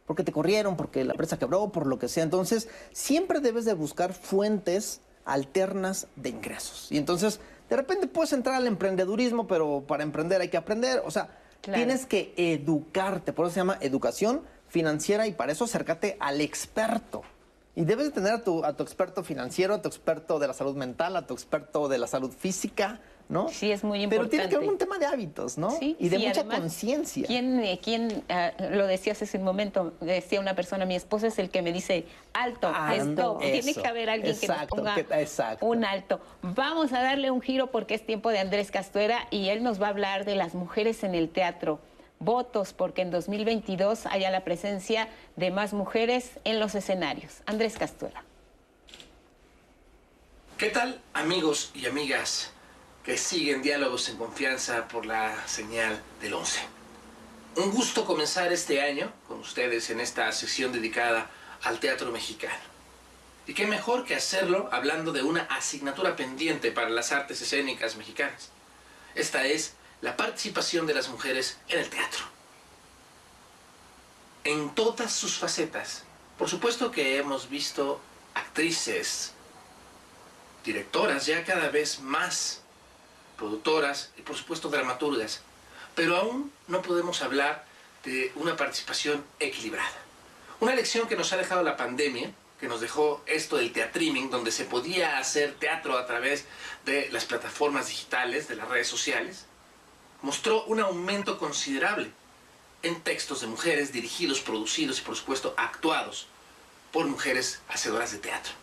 porque 0.06 0.24
te 0.24 0.32
corrieron, 0.32 0.76
porque 0.76 1.04
la 1.04 1.14
empresa 1.14 1.40
quebró, 1.40 1.70
por 1.70 1.88
lo 1.88 1.98
que 1.98 2.08
sea. 2.08 2.24
Entonces, 2.24 2.68
siempre 2.92 3.40
debes 3.40 3.66
de 3.66 3.74
buscar 3.74 4.14
fuentes 4.14 5.02
alternas 5.26 6.08
de 6.16 6.30
ingresos. 6.30 6.88
Y 6.92 6.98
entonces, 6.98 7.40
de 7.70 7.76
repente 7.76 8.08
puedes 8.08 8.34
entrar 8.34 8.56
al 8.56 8.68
emprendedurismo, 8.68 9.48
pero 9.48 9.84
para 9.88 10.04
emprender 10.04 10.42
hay 10.42 10.50
que 10.50 10.58
aprender. 10.58 11.02
O 11.06 11.12
sea, 11.12 11.30
tienes 11.62 12.06
que 12.06 12.34
educarte. 12.36 13.32
Por 13.32 13.46
eso 13.46 13.54
se 13.54 13.60
llama 13.62 13.78
educación 13.80 14.42
financiera 14.68 15.28
y 15.28 15.34
para 15.34 15.52
eso 15.52 15.64
acércate 15.64 16.18
al 16.20 16.42
experto. 16.42 17.22
Y 17.76 17.86
debes 17.86 18.06
de 18.06 18.12
tener 18.12 18.34
a 18.34 18.44
tu, 18.44 18.64
a 18.64 18.74
tu 18.74 18.84
experto 18.84 19.24
financiero, 19.24 19.74
a 19.74 19.82
tu 19.82 19.88
experto 19.88 20.38
de 20.38 20.48
la 20.48 20.54
salud 20.54 20.76
mental, 20.76 21.16
a 21.16 21.26
tu 21.26 21.34
experto 21.34 21.88
de 21.88 21.98
la 21.98 22.06
salud 22.06 22.32
física, 22.32 23.00
¿no? 23.30 23.50
Sí, 23.50 23.72
es 23.72 23.84
muy 23.84 24.04
importante. 24.04 24.38
Pero 24.38 24.48
tiene 24.48 24.50
que 24.50 24.60
ver 24.60 24.70
un 24.70 24.78
tema 24.78 25.00
de 25.00 25.08
hábitos, 25.08 25.58
¿no? 25.58 25.72
Sí, 25.72 25.96
y 26.00 26.10
de 26.10 26.20
mucha 26.20 26.44
conciencia. 26.44 27.26
¿Quién, 27.26 27.60
eh, 27.60 27.80
quién 27.82 28.24
ah, 28.30 28.52
lo 28.70 28.86
decías 28.86 29.20
hace 29.24 29.40
un 29.40 29.44
momento? 29.44 29.94
Decía 30.02 30.40
una 30.40 30.56
persona, 30.56 30.86
mi 30.86 30.96
esposo 30.96 31.26
es 31.26 31.40
el 31.40 31.50
que 31.50 31.64
me 31.64 31.74
dice, 31.74 32.06
alto, 32.34 32.72
esto. 32.94 33.40
Tiene 33.42 33.74
que 33.74 33.88
haber 33.88 34.12
alguien 34.12 34.38
que 34.40 34.48
nos 34.48 34.68
ponga 34.68 34.96
un 35.62 35.84
alto. 35.84 36.22
Vamos 36.44 36.94
a 36.94 37.02
darle 37.02 37.32
un 37.32 37.42
giro 37.42 37.72
porque 37.72 37.96
es 37.96 38.06
tiempo 38.06 38.30
de 38.30 38.38
Andrés 38.38 38.70
Castuera 38.70 39.28
y 39.32 39.50
él 39.50 39.64
nos 39.64 39.82
va 39.82 39.88
a 39.88 39.90
hablar 39.90 40.26
de 40.26 40.36
las 40.36 40.54
mujeres 40.54 41.04
en 41.04 41.16
el 41.16 41.30
teatro. 41.30 41.80
Votos 42.24 42.74
porque 42.74 43.02
en 43.02 43.12
2022 43.12 44.06
haya 44.06 44.32
la 44.32 44.44
presencia 44.44 45.10
de 45.36 45.52
más 45.52 45.74
mujeres 45.74 46.40
en 46.44 46.60
los 46.60 46.76
escenarios. 46.76 47.42
Andrés 47.46 47.78
Castuera. 47.78 48.24
¿Qué 50.58 50.70
tal 50.70 51.02
amigos 51.14 51.72
y 51.74 51.86
amigas? 51.88 52.54
que 53.04 53.18
siguen 53.18 53.62
diálogos 53.62 54.08
en 54.10 54.18
confianza 54.18 54.88
por 54.88 55.06
la 55.06 55.46
señal 55.46 56.02
del 56.22 56.34
11. 56.34 56.62
Un 57.58 57.72
gusto 57.72 58.06
comenzar 58.06 58.52
este 58.54 58.82
año 58.82 59.12
con 59.28 59.40
ustedes 59.40 59.90
en 59.90 60.00
esta 60.00 60.32
sesión 60.32 60.72
dedicada 60.72 61.30
al 61.64 61.80
teatro 61.80 62.12
mexicano. 62.12 62.74
Y 63.46 63.54
qué 63.54 63.68
mejor 63.68 64.06
que 64.06 64.16
hacerlo 64.16 64.70
hablando 64.72 65.12
de 65.12 65.22
una 65.22 65.42
asignatura 65.42 66.16
pendiente 66.16 66.72
para 66.72 66.90
las 66.90 67.12
artes 67.12 67.42
escénicas 67.42 67.98
mexicanas. 67.98 68.50
Esta 69.16 69.46
es 69.46 69.74
la 70.04 70.18
participación 70.18 70.86
de 70.86 70.94
las 70.94 71.08
mujeres 71.08 71.58
en 71.70 71.80
el 71.80 71.90
teatro. 71.90 72.26
En 74.44 74.76
todas 74.76 75.14
sus 75.14 75.38
facetas. 75.38 76.04
Por 76.38 76.50
supuesto 76.50 76.92
que 76.92 77.18
hemos 77.18 77.50
visto 77.50 78.02
actrices, 78.34 79.32
directoras 80.66 81.26
ya 81.26 81.46
cada 81.46 81.70
vez 81.70 82.02
más 82.02 82.64
productoras 83.38 84.12
y 84.18 84.24
por 84.24 84.36
supuesto 84.36 84.68
dramaturgas, 84.68 85.42
pero 85.96 86.18
aún 86.18 86.52
no 86.68 86.82
podemos 86.82 87.22
hablar 87.22 87.64
de 88.04 88.34
una 88.36 88.58
participación 88.58 89.24
equilibrada. 89.40 90.00
Una 90.60 90.76
lección 90.76 91.08
que 91.08 91.16
nos 91.16 91.32
ha 91.32 91.38
dejado 91.38 91.64
la 91.64 91.78
pandemia, 91.78 92.34
que 92.60 92.68
nos 92.68 92.82
dejó 92.82 93.24
esto 93.26 93.56
del 93.56 93.72
teatriming, 93.72 94.30
donde 94.30 94.52
se 94.52 94.66
podía 94.66 95.18
hacer 95.18 95.54
teatro 95.54 95.98
a 95.98 96.06
través 96.06 96.44
de 96.84 97.10
las 97.12 97.24
plataformas 97.24 97.88
digitales, 97.88 98.50
de 98.50 98.58
las 98.58 98.68
redes 98.68 98.88
sociales, 98.88 99.46
mostró 100.24 100.64
un 100.64 100.80
aumento 100.80 101.38
considerable 101.38 102.10
en 102.82 103.00
textos 103.02 103.42
de 103.42 103.48
mujeres 103.48 103.94
dirigidos, 103.94 104.40
producidos 104.40 105.00
y 105.00 105.04
por 105.04 105.16
supuesto 105.16 105.54
actuados 105.58 106.28
por 106.92 107.06
mujeres 107.06 107.62
hacedoras 107.68 108.12
de 108.14 108.18
teatro. 108.18 108.54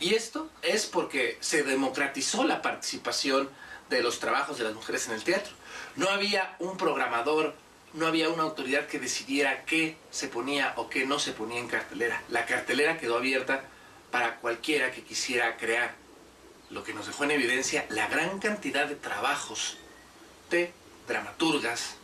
Y 0.00 0.14
esto 0.14 0.50
es 0.62 0.86
porque 0.86 1.38
se 1.40 1.62
democratizó 1.62 2.44
la 2.44 2.62
participación 2.62 3.48
de 3.90 4.02
los 4.02 4.18
trabajos 4.18 4.58
de 4.58 4.64
las 4.64 4.74
mujeres 4.74 5.06
en 5.06 5.14
el 5.14 5.22
teatro. 5.22 5.52
No 5.94 6.08
había 6.08 6.56
un 6.58 6.76
programador, 6.76 7.54
no 7.92 8.06
había 8.06 8.30
una 8.30 8.42
autoridad 8.42 8.86
que 8.86 8.98
decidiera 8.98 9.64
qué 9.66 9.96
se 10.10 10.28
ponía 10.28 10.72
o 10.76 10.88
qué 10.88 11.06
no 11.06 11.18
se 11.18 11.32
ponía 11.32 11.60
en 11.60 11.68
cartelera. 11.68 12.22
La 12.30 12.46
cartelera 12.46 12.98
quedó 12.98 13.18
abierta 13.18 13.64
para 14.10 14.36
cualquiera 14.36 14.90
que 14.90 15.02
quisiera 15.02 15.56
crear, 15.58 15.94
lo 16.70 16.82
que 16.82 16.94
nos 16.94 17.06
dejó 17.06 17.24
en 17.24 17.32
evidencia 17.32 17.84
la 17.90 18.08
gran 18.08 18.38
cantidad 18.38 18.86
de 18.86 18.96
trabajos 18.96 19.76
de 20.50 20.72
dramaturgas, 21.06 21.96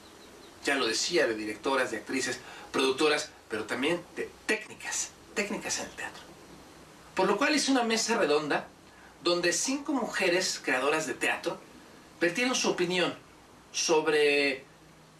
ya 0.64 0.74
lo 0.74 0.86
decía, 0.86 1.26
de 1.26 1.34
directoras, 1.34 1.90
de 1.90 1.98
actrices, 1.98 2.38
productoras, 2.72 3.30
pero 3.48 3.64
también 3.64 4.00
de 4.16 4.30
técnicas, 4.46 5.10
técnicas 5.34 5.78
en 5.78 5.86
el 5.86 5.92
teatro. 5.92 6.22
Por 7.14 7.26
lo 7.26 7.36
cual 7.36 7.54
hice 7.54 7.72
una 7.72 7.82
mesa 7.82 8.18
redonda 8.18 8.66
donde 9.22 9.52
cinco 9.52 9.92
mujeres 9.92 10.60
creadoras 10.62 11.06
de 11.06 11.14
teatro 11.14 11.58
vertieron 12.20 12.54
su 12.54 12.70
opinión 12.70 13.14
sobre 13.72 14.64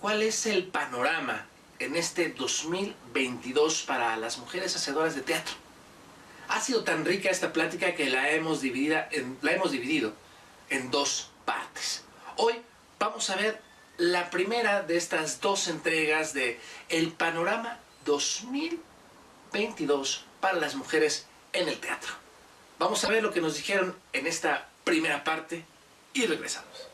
cuál 0.01 0.23
es 0.23 0.47
el 0.47 0.67
panorama 0.67 1.47
en 1.79 1.97
este 1.97 2.31
2022 2.31 3.83
para 3.83 4.17
las 4.17 4.39
mujeres 4.39 4.77
hacedoras 4.77 5.15
de 5.15 5.23
teatro. 5.23 5.55
Ha 6.49 6.61
sido 6.61 6.85
tan 6.85 7.05
rica 7.05 7.31
esta 7.31 7.53
plática 7.53 7.95
que 7.95 8.11
la 8.11 8.31
hemos, 8.31 8.61
dividida 8.61 9.09
la 9.43 9.53
hemos 9.53 9.71
dividido 9.71 10.13
en 10.69 10.91
dos 10.91 11.31
partes. 11.45 12.05
Hoy 12.37 12.55
vamos 12.99 13.31
a 13.31 13.37
ver 13.37 13.61
la 14.01 14.31
primera 14.31 14.83
de 14.83 14.97
estas 14.97 15.41
dos 15.43 15.69
entregas 15.69 16.33
de 16.33 16.59
El 16.89 17.13
Panorama 17.13 17.79
2022 18.07 20.25
para 20.41 20.59
las 20.59 20.75
mujeres 20.75 21.27
en 21.53 21.69
el 21.69 21.79
teatro. 21.79 22.15
Vamos 22.79 23.05
a 23.05 23.11
ver 23.11 23.23
lo 23.23 23.31
que 23.31 23.43
nos 23.43 23.57
dijeron 23.57 23.95
en 24.15 24.27
esta 24.27 24.71
primera 24.85 25.23
parte 25.23 25.67
y 26.15 26.25
regresamos. 26.25 26.90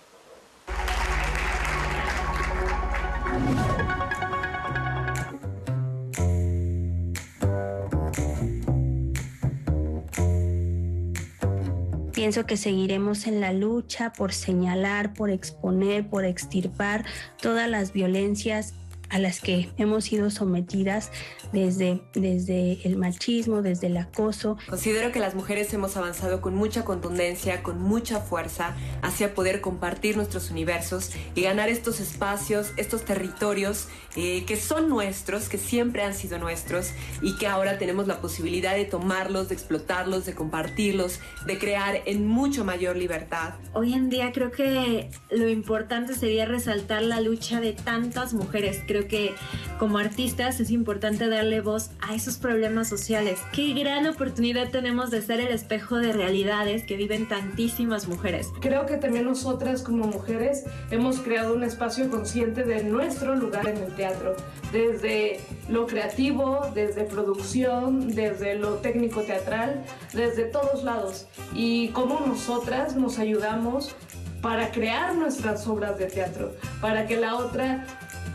Pienso 12.27 12.44
que 12.44 12.57
seguiremos 12.57 13.28
en 13.28 13.40
la 13.40 13.53
lucha 13.53 14.12
por 14.12 14.32
señalar, 14.32 15.15
por 15.15 15.31
exponer, 15.31 16.09
por 16.09 16.24
extirpar 16.24 17.05
todas 17.40 17.70
las 17.70 17.93
violencias 17.93 18.74
a 19.10 19.18
las 19.18 19.40
que 19.40 19.70
hemos 19.76 20.04
sido 20.04 20.30
sometidas 20.30 21.10
desde, 21.52 22.02
desde 22.14 22.86
el 22.86 22.96
machismo, 22.96 23.62
desde 23.62 23.86
el 23.88 23.96
acoso. 23.96 24.56
Considero 24.68 25.12
que 25.12 25.20
las 25.20 25.34
mujeres 25.34 25.72
hemos 25.74 25.96
avanzado 25.96 26.40
con 26.40 26.54
mucha 26.54 26.84
contundencia, 26.84 27.62
con 27.62 27.80
mucha 27.80 28.20
fuerza 28.20 28.74
hacia 29.02 29.34
poder 29.34 29.60
compartir 29.60 30.16
nuestros 30.16 30.50
universos 30.50 31.12
y 31.34 31.42
ganar 31.42 31.68
estos 31.68 32.00
espacios, 32.00 32.72
estos 32.76 33.04
territorios 33.04 33.88
eh, 34.16 34.44
que 34.46 34.56
son 34.56 34.88
nuestros, 34.88 35.48
que 35.48 35.58
siempre 35.58 36.02
han 36.02 36.14
sido 36.14 36.38
nuestros 36.38 36.92
y 37.22 37.36
que 37.36 37.46
ahora 37.46 37.78
tenemos 37.78 38.06
la 38.06 38.20
posibilidad 38.20 38.74
de 38.74 38.86
tomarlos, 38.86 39.48
de 39.48 39.54
explotarlos, 39.54 40.24
de 40.24 40.34
compartirlos, 40.34 41.20
de 41.46 41.58
crear 41.58 42.00
en 42.06 42.26
mucho 42.26 42.64
mayor 42.64 42.96
libertad. 42.96 43.54
Hoy 43.74 43.92
en 43.92 44.08
día 44.08 44.32
creo 44.32 44.50
que 44.50 45.10
lo 45.30 45.48
importante 45.48 46.14
sería 46.14 46.46
resaltar 46.46 47.02
la 47.02 47.20
lucha 47.20 47.60
de 47.60 47.72
tantas 47.72 48.32
mujeres 48.32 48.82
creo 48.86 48.95
que 49.05 49.35
como 49.78 49.98
artistas 49.98 50.59
es 50.59 50.70
importante 50.70 51.28
darle 51.28 51.60
voz 51.60 51.90
a 52.01 52.14
esos 52.14 52.39
problemas 52.39 52.89
sociales. 52.89 53.39
Qué 53.52 53.74
gran 53.74 54.06
oportunidad 54.06 54.70
tenemos 54.70 55.10
de 55.10 55.20
ser 55.23 55.40
el 55.40 55.48
espejo 55.48 55.98
de 55.98 56.12
realidades 56.12 56.85
que 56.85 56.97
viven 56.97 57.28
tantísimas 57.28 58.09
mujeres. 58.09 58.48
Creo 58.60 58.86
que 58.86 58.97
también 58.97 59.27
nosotras 59.27 59.82
como 59.82 60.06
mujeres 60.06 60.64
hemos 60.90 61.20
creado 61.20 61.55
un 61.55 61.62
espacio 61.62 62.09
consciente 62.10 62.64
de 62.64 62.85
nuestro 62.85 63.36
lugar 63.36 63.68
en 63.68 63.77
el 63.77 63.94
teatro, 63.94 64.35
desde 64.73 65.40
lo 65.68 65.86
creativo, 65.86 66.70
desde 66.74 67.05
producción, 67.05 68.14
desde 68.14 68.55
lo 68.56 68.77
técnico 68.77 69.23
teatral, 69.23 69.85
desde 70.14 70.44
todos 70.44 70.85
lados. 70.85 71.27
Y 71.55 71.89
cómo 71.89 72.20
nosotras 72.27 72.97
nos 72.97 73.18
ayudamos 73.18 73.94
para 74.40 74.70
crear 74.70 75.14
nuestras 75.14 75.66
obras 75.66 75.98
de 75.98 76.06
teatro, 76.06 76.52
para 76.81 77.06
que 77.06 77.16
la 77.16 77.36
otra 77.36 77.85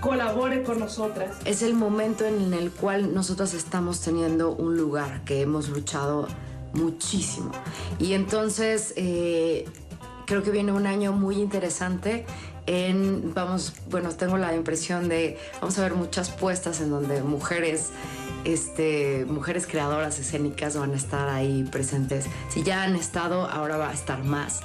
colabore 0.02 0.64
con 0.64 0.80
nosotras. 0.80 1.38
Es 1.46 1.62
el 1.62 1.76
momento 1.76 2.26
en 2.26 2.54
el 2.54 2.72
cual 2.72 3.14
nosotras 3.14 3.54
estamos 3.54 4.02
teniendo 4.02 4.52
un 4.52 4.76
lugar 4.76 5.24
que 5.24 5.42
hemos 5.42 5.70
luchado 5.70 6.28
muchísimo. 6.74 7.52
Y 8.00 8.14
entonces 8.14 8.94
eh, 8.98 9.66
creo 10.26 10.44
que 10.44 10.52
viene 10.52 10.74
un 10.74 10.88
año 10.88 11.14
muy 11.14 11.36
interesante. 11.36 12.26
En, 12.66 13.34
vamos, 13.34 13.74
bueno, 13.90 14.10
tengo 14.10 14.38
la 14.38 14.56
impresión 14.56 15.08
de, 15.08 15.38
vamos 15.62 15.78
a 15.80 15.84
ver 15.84 15.94
muchas 15.94 16.30
puestas 16.30 16.82
en 16.82 16.90
donde 16.90 17.22
mujeres, 17.22 17.90
este, 18.44 19.26
mujeres 19.28 19.68
creadoras 19.68 20.20
escénicas 20.20 20.78
van 20.78 20.92
a 20.92 20.96
estar 20.96 21.30
ahí 21.30 21.64
presentes. 21.72 22.26
Si 22.50 22.64
ya 22.64 22.84
han 22.84 22.96
estado, 22.96 23.48
ahora 23.48 23.78
va 23.78 23.90
a 23.90 23.94
estar 23.94 24.24
más. 24.24 24.62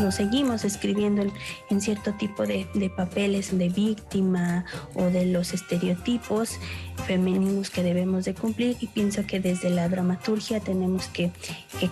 Nos 0.00 0.16
seguimos 0.16 0.64
escribiendo 0.64 1.22
en, 1.70 1.80
cierto 1.80 2.12
tipo 2.14 2.44
de, 2.46 2.66
papeles 2.96 3.56
de 3.56 3.68
víctima 3.68 4.64
o 4.94 5.04
de 5.04 5.26
los 5.26 5.52
estereotipos 5.52 6.58
femeninos 7.06 7.70
que 7.70 7.82
debemos 7.82 8.24
de 8.24 8.34
cumplir 8.34 8.76
y 8.80 8.86
pienso 8.86 9.26
que 9.26 9.40
desde 9.40 9.70
la 9.70 9.88
dramaturgia 9.88 10.60
tenemos 10.60 11.06
que, 11.08 11.30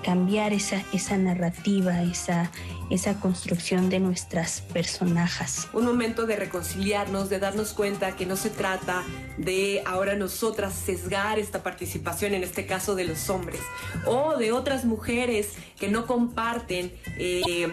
cambiar 0.03 0.53
esa, 0.53 0.83
esa 0.93 1.19
narrativa, 1.19 2.03
esa, 2.03 2.51
esa 2.91 3.21
construcción 3.21 3.91
de 3.91 4.01
nuestras 4.01 4.63
personajes. 4.73 5.69
Un 5.73 5.85
momento 5.85 6.27
de 6.27 6.37
reconciliarnos, 6.37 7.29
de 7.29 7.39
darnos 7.39 7.73
cuenta 7.73 8.17
que 8.17 8.27
no 8.27 8.37
se 8.37 8.51
trata 8.51 9.05
de 9.37 9.83
ahora 9.87 10.15
nosotras 10.15 10.73
sesgar 10.75 11.39
esta 11.39 11.63
participación, 11.63 12.35
en 12.35 12.43
este 12.43 12.67
caso 12.67 12.95
de 12.95 13.05
los 13.05 13.29
hombres, 13.29 13.61
o 14.07 14.37
de 14.37 14.53
otras 14.53 14.85
mujeres 14.85 15.53
que 15.79 15.89
no 15.89 16.07
comparten 16.07 16.93
eh, 17.19 17.73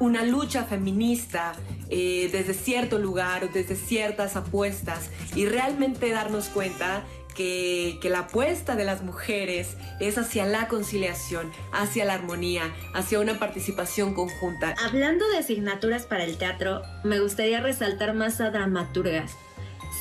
una 0.00 0.24
lucha 0.24 0.64
feminista 0.64 1.52
eh, 1.88 2.28
desde 2.32 2.54
cierto 2.54 2.98
lugar 2.98 3.44
o 3.44 3.48
desde 3.48 3.76
ciertas 3.76 4.34
apuestas 4.34 5.10
y 5.36 5.46
realmente 5.46 6.10
darnos 6.10 6.46
cuenta 6.46 7.04
que, 7.36 7.98
que, 8.02 8.10
la 8.10 8.20
apuesta 8.20 8.74
de 8.74 8.84
las 8.84 9.02
mujeres 9.02 9.76
es 10.00 10.18
hacia 10.18 10.46
la 10.46 10.66
conciliación, 10.66 11.52
hacia 11.72 12.04
la 12.04 12.14
armonía, 12.14 12.74
hacia 12.92 13.20
una 13.20 13.38
participación 13.38 14.14
conjunta. 14.14 14.74
Hablando 14.84 15.28
de 15.28 15.38
asignaturas 15.38 16.06
para 16.06 16.24
el 16.24 16.36
teatro, 16.38 16.82
me 17.04 17.20
gustaría 17.20 17.60
resaltar 17.60 18.14
más 18.14 18.40
a 18.40 18.50
dramaturgas 18.50 19.36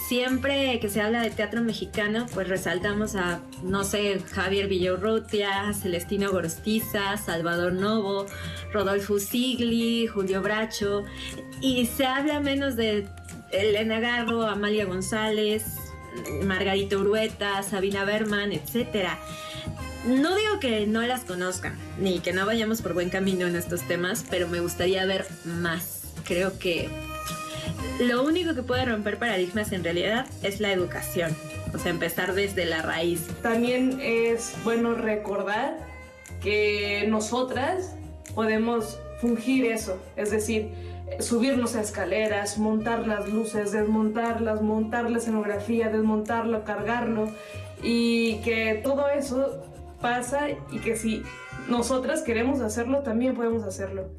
siempre 0.07 0.79
que 0.79 0.89
se 0.89 1.01
habla 1.01 1.21
de 1.21 1.31
teatro 1.31 1.61
mexicano, 1.61 2.25
pues 2.33 2.47
resaltamos 2.47 3.15
a, 3.15 3.41
no 3.63 3.83
sé, 3.83 4.19
Javier 4.31 4.67
Villarrutia, 4.67 5.73
Celestino 5.73 6.31
Gorostiza, 6.31 7.17
Salvador 7.17 7.73
Novo, 7.73 8.25
Rodolfo 8.71 9.19
Sigli, 9.19 10.07
Julio 10.07 10.41
Bracho, 10.41 11.03
y 11.61 11.85
se 11.85 12.05
habla 12.05 12.39
menos 12.39 12.75
de 12.75 13.07
Elena 13.51 13.99
Garro, 13.99 14.43
Amalia 14.43 14.85
González, 14.85 15.65
Margarita 16.43 16.97
Urueta, 16.97 17.61
Sabina 17.63 18.03
Berman, 18.03 18.51
etc. 18.51 19.09
No 20.05 20.35
digo 20.35 20.59
que 20.59 20.87
no 20.87 21.01
las 21.01 21.23
conozcan, 21.23 21.75
ni 21.99 22.19
que 22.19 22.33
no 22.33 22.45
vayamos 22.45 22.81
por 22.81 22.93
buen 22.93 23.09
camino 23.09 23.47
en 23.47 23.55
estos 23.55 23.87
temas, 23.87 24.25
pero 24.29 24.47
me 24.47 24.59
gustaría 24.59 25.05
ver 25.05 25.25
más. 25.45 26.03
Creo 26.23 26.57
que 26.57 26.89
lo 27.99 28.23
único 28.23 28.55
que 28.55 28.63
puede 28.63 28.85
romper 28.85 29.17
paradigmas 29.17 29.71
en 29.71 29.83
realidad 29.83 30.25
es 30.41 30.59
la 30.59 30.71
educación, 30.71 31.35
o 31.73 31.77
sea, 31.77 31.91
empezar 31.91 32.33
desde 32.33 32.65
la 32.65 32.81
raíz. 32.81 33.27
También 33.41 33.99
es 34.01 34.55
bueno 34.63 34.93
recordar 34.93 35.77
que 36.41 37.05
nosotras 37.09 37.95
podemos 38.35 38.99
fungir 39.19 39.65
eso, 39.65 40.01
es 40.15 40.31
decir, 40.31 40.69
subirnos 41.19 41.75
a 41.75 41.81
escaleras, 41.81 42.57
montar 42.57 43.07
las 43.07 43.27
luces, 43.27 43.71
desmontarlas, 43.71 44.61
montar 44.61 45.09
la 45.09 45.17
escenografía, 45.17 45.89
desmontarlo, 45.89 46.63
cargarlo 46.63 47.29
y 47.83 48.37
que 48.41 48.79
todo 48.83 49.09
eso 49.09 49.63
pasa 50.01 50.49
y 50.71 50.79
que 50.79 50.95
si 50.95 51.23
nosotras 51.67 52.21
queremos 52.21 52.61
hacerlo, 52.61 52.99
también 52.99 53.35
podemos 53.35 53.63
hacerlo. 53.63 54.09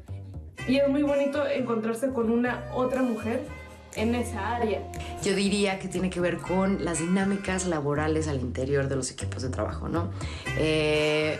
Y 0.67 0.77
es 0.77 0.87
muy 0.87 1.03
bonito 1.03 1.45
encontrarse 1.47 2.09
con 2.09 2.29
una 2.29 2.65
otra 2.73 3.01
mujer 3.01 3.43
en 3.95 4.15
esa 4.15 4.55
área. 4.55 4.81
Yo 5.23 5.35
diría 5.35 5.79
que 5.79 5.87
tiene 5.87 6.09
que 6.09 6.19
ver 6.19 6.37
con 6.37 6.85
las 6.85 6.99
dinámicas 6.99 7.65
laborales 7.65 8.27
al 8.27 8.39
interior 8.39 8.87
de 8.87 8.95
los 8.95 9.11
equipos 9.11 9.43
de 9.43 9.49
trabajo, 9.49 9.89
¿no? 9.89 10.11
Eh, 10.57 11.39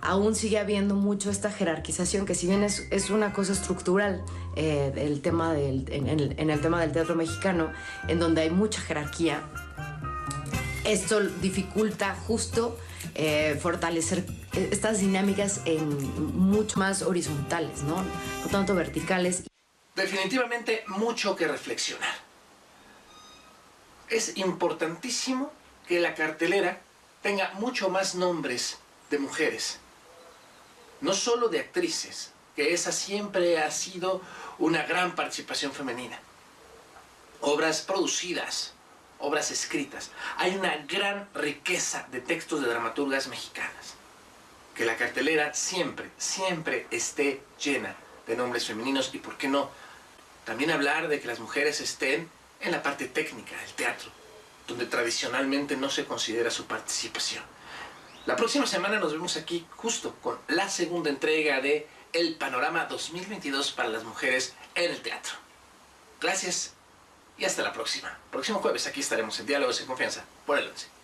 aún 0.00 0.34
sigue 0.34 0.58
habiendo 0.58 0.94
mucho 0.94 1.30
esta 1.30 1.50
jerarquización, 1.50 2.24
que 2.24 2.34
si 2.34 2.46
bien 2.46 2.62
es, 2.62 2.86
es 2.90 3.10
una 3.10 3.32
cosa 3.32 3.52
estructural 3.52 4.22
eh, 4.56 4.92
el 4.96 5.20
tema 5.20 5.52
del, 5.52 5.86
en, 5.90 6.50
el, 6.50 6.60
tema 6.60 6.80
del 6.80 6.92
teatro 6.92 7.14
mexicano, 7.14 7.70
en 8.06 8.18
donde 8.18 8.42
hay 8.42 8.50
mucha 8.50 8.80
jerarquía, 8.80 9.42
esto 10.84 11.20
dificulta 11.42 12.16
justo 12.26 12.78
eh, 13.14 13.58
fortalecer 13.60 14.24
estas 14.58 15.00
dinámicas 15.00 15.60
en 15.64 15.88
mucho 16.36 16.78
más 16.78 17.02
horizontales, 17.02 17.82
¿no? 17.82 18.04
Tanto 18.50 18.74
verticales. 18.74 19.44
Definitivamente 19.94 20.84
mucho 20.88 21.36
que 21.36 21.48
reflexionar. 21.48 22.14
Es 24.08 24.36
importantísimo 24.36 25.52
que 25.86 26.00
la 26.00 26.14
cartelera 26.14 26.80
tenga 27.22 27.52
mucho 27.54 27.88
más 27.88 28.14
nombres 28.14 28.78
de 29.10 29.18
mujeres, 29.18 29.78
no 31.00 31.12
solo 31.12 31.48
de 31.48 31.60
actrices, 31.60 32.32
que 32.56 32.72
esa 32.72 32.92
siempre 32.92 33.58
ha 33.58 33.70
sido 33.70 34.20
una 34.58 34.84
gran 34.84 35.14
participación 35.14 35.72
femenina. 35.72 36.18
Obras 37.40 37.82
producidas, 37.82 38.72
obras 39.18 39.50
escritas. 39.50 40.10
Hay 40.36 40.56
una 40.56 40.76
gran 40.88 41.28
riqueza 41.34 42.06
de 42.10 42.20
textos 42.20 42.60
de 42.60 42.68
dramaturgas 42.68 43.28
mexicanas. 43.28 43.97
Que 44.78 44.84
la 44.84 44.96
cartelera 44.96 45.52
siempre, 45.54 46.08
siempre 46.18 46.86
esté 46.92 47.42
llena 47.60 47.96
de 48.28 48.36
nombres 48.36 48.64
femeninos 48.64 49.10
y, 49.12 49.18
¿por 49.18 49.36
qué 49.36 49.48
no?, 49.48 49.70
también 50.44 50.70
hablar 50.70 51.08
de 51.08 51.20
que 51.20 51.26
las 51.26 51.40
mujeres 51.40 51.80
estén 51.80 52.30
en 52.60 52.70
la 52.70 52.80
parte 52.80 53.08
técnica 53.08 53.56
del 53.56 53.72
teatro, 53.72 54.08
donde 54.68 54.86
tradicionalmente 54.86 55.76
no 55.76 55.90
se 55.90 56.04
considera 56.04 56.52
su 56.52 56.66
participación. 56.66 57.42
La 58.24 58.36
próxima 58.36 58.68
semana 58.68 59.00
nos 59.00 59.12
vemos 59.12 59.36
aquí 59.36 59.66
justo 59.70 60.14
con 60.22 60.38
la 60.46 60.68
segunda 60.68 61.10
entrega 61.10 61.60
de 61.60 61.88
El 62.12 62.36
Panorama 62.36 62.84
2022 62.84 63.72
para 63.72 63.88
las 63.88 64.04
mujeres 64.04 64.54
en 64.76 64.92
el 64.92 65.02
teatro. 65.02 65.34
Gracias 66.20 66.74
y 67.36 67.44
hasta 67.44 67.64
la 67.64 67.72
próxima. 67.72 68.16
Próximo 68.30 68.60
jueves 68.60 68.86
aquí 68.86 69.00
estaremos 69.00 69.40
en 69.40 69.46
Diálogos 69.46 69.80
en 69.80 69.88
Confianza 69.88 70.24
por 70.46 70.56
el 70.56 70.68
11. 70.68 70.97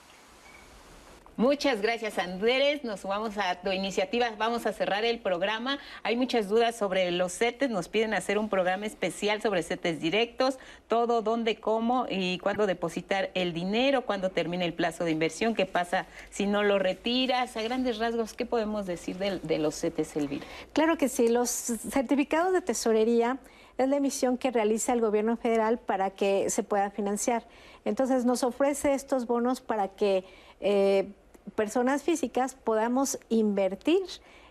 Muchas 1.36 1.82
gracias, 1.82 2.18
Andrés. 2.18 2.84
Nos 2.84 3.00
sumamos 3.00 3.36
a 3.38 3.56
tu 3.56 3.72
iniciativa. 3.72 4.30
Vamos 4.38 4.66
a 4.66 4.72
cerrar 4.72 5.04
el 5.04 5.18
programa. 5.18 5.80
Hay 6.04 6.16
muchas 6.16 6.48
dudas 6.48 6.76
sobre 6.76 7.10
los 7.10 7.32
CETES. 7.32 7.70
Nos 7.70 7.88
piden 7.88 8.14
hacer 8.14 8.38
un 8.38 8.48
programa 8.48 8.86
especial 8.86 9.42
sobre 9.42 9.64
CETES 9.64 9.98
directos, 9.98 10.60
todo, 10.86 11.22
dónde, 11.22 11.56
cómo 11.56 12.06
y 12.08 12.38
cuándo 12.38 12.68
depositar 12.68 13.32
el 13.34 13.52
dinero, 13.52 14.02
cuándo 14.02 14.30
termina 14.30 14.64
el 14.64 14.74
plazo 14.74 15.04
de 15.04 15.10
inversión, 15.10 15.56
qué 15.56 15.66
pasa 15.66 16.06
si 16.30 16.46
no 16.46 16.62
lo 16.62 16.78
retiras. 16.78 17.56
A 17.56 17.62
grandes 17.62 17.98
rasgos, 17.98 18.32
¿qué 18.34 18.46
podemos 18.46 18.86
decir 18.86 19.18
de, 19.18 19.58
los 19.58 19.74
CETES, 19.74 20.14
Elvira? 20.14 20.46
Claro 20.72 20.96
que 20.96 21.08
sí. 21.08 21.26
Los 21.26 21.50
certificados 21.50 22.52
de 22.52 22.60
tesorería 22.60 23.38
es 23.76 23.88
la 23.88 23.96
emisión 23.96 24.38
que 24.38 24.52
realiza 24.52 24.92
el 24.92 25.00
gobierno 25.00 25.36
federal 25.36 25.80
para 25.80 26.10
que 26.10 26.48
se 26.48 26.62
pueda 26.62 26.90
financiar. 26.90 27.44
Entonces 27.84 28.24
nos 28.24 28.44
ofrece 28.44 28.94
estos 28.94 29.26
bonos 29.26 29.60
para 29.60 29.88
que 29.88 30.24
eh, 30.60 31.08
personas 31.54 32.02
físicas 32.02 32.54
podamos 32.54 33.18
invertir 33.28 34.02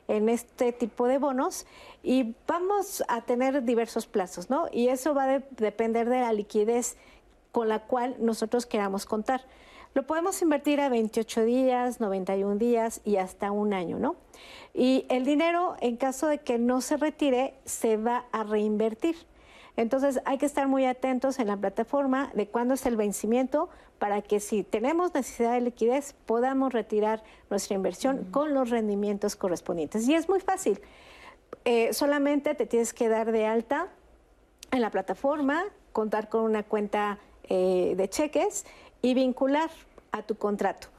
en 0.07 0.30
este 0.30 0.72
tipo 0.72 1.07
de 1.07 1.18
bonos 1.18 1.65
y 2.03 2.36
vamos 2.48 3.03
a 3.07 3.22
tener 3.22 3.64
diversos 3.64 4.06
plazos, 4.06 4.49
¿no? 4.49 4.68
Y 4.72 4.90
eso 4.90 5.14
va 5.14 5.24
a 5.24 5.40
depender 5.52 6.10
de 6.10 6.22
la 6.22 6.34
liquidez 6.34 6.98
con 7.52 7.70
la 7.70 7.80
cual 7.80 8.15
nosotros 8.20 8.65
queramos 8.65 9.06
contar. 9.06 9.45
Lo 9.94 10.07
podemos 10.07 10.41
invertir 10.41 10.82
a 10.82 10.90
28 10.90 11.45
días, 11.45 11.99
91 11.99 12.56
días 12.56 13.02
y 13.06 13.18
hasta 13.18 13.52
un 13.52 13.74
año, 13.74 13.99
¿no? 13.99 14.15
Y 14.74 15.06
el 15.10 15.24
dinero, 15.24 15.76
en 15.82 15.98
caso 15.98 16.28
de 16.28 16.40
que 16.40 16.57
no 16.57 16.82
se 16.82 16.98
retire, 16.98 17.53
se 17.64 17.98
va 17.98 18.26
a 18.32 18.44
reinvertir. 18.44 19.15
Entonces 19.76 20.22
hay 20.26 20.38
que 20.38 20.45
estar 20.45 20.68
muy 20.68 20.86
atentos 20.86 21.40
en 21.40 21.48
la 21.48 21.58
plataforma 21.58 22.32
de 22.36 22.48
cuándo 22.48 22.76
es 22.76 22.86
el 22.86 22.95
vencimiento 22.95 23.70
para 23.98 24.22
que 24.22 24.40
si 24.40 24.64
tenemos 24.64 25.14
necesidad 25.14 25.54
de 25.54 25.62
liquidez 25.62 26.14
podamos 26.26 26.74
retirar 26.74 27.24
nuestra 27.50 27.76
inversión 27.76 28.26
con 28.32 28.54
los 28.54 28.70
rendimientos 28.70 29.36
correspondientes. 29.36 30.08
Y 30.08 30.14
es 30.14 30.30
muy 30.30 30.40
fácil. 30.40 30.80
Eh, 31.66 31.94
solamente 31.94 32.54
te 32.56 32.66
tienes 32.66 32.94
que 32.94 33.10
dar 33.10 33.32
de 33.32 33.45
alta 33.45 33.88
en 34.72 34.82
la 34.82 34.91
plataforma, 34.91 35.64
contar 35.91 36.30
con 36.30 36.44
una 36.44 36.64
cuenta 36.64 37.20
eh, 37.44 37.94
de 37.95 38.10
cheques 38.10 38.66
y 39.02 39.14
vincular 39.14 39.70
a 40.12 40.22
tu 40.22 40.36
contrato 40.36 40.93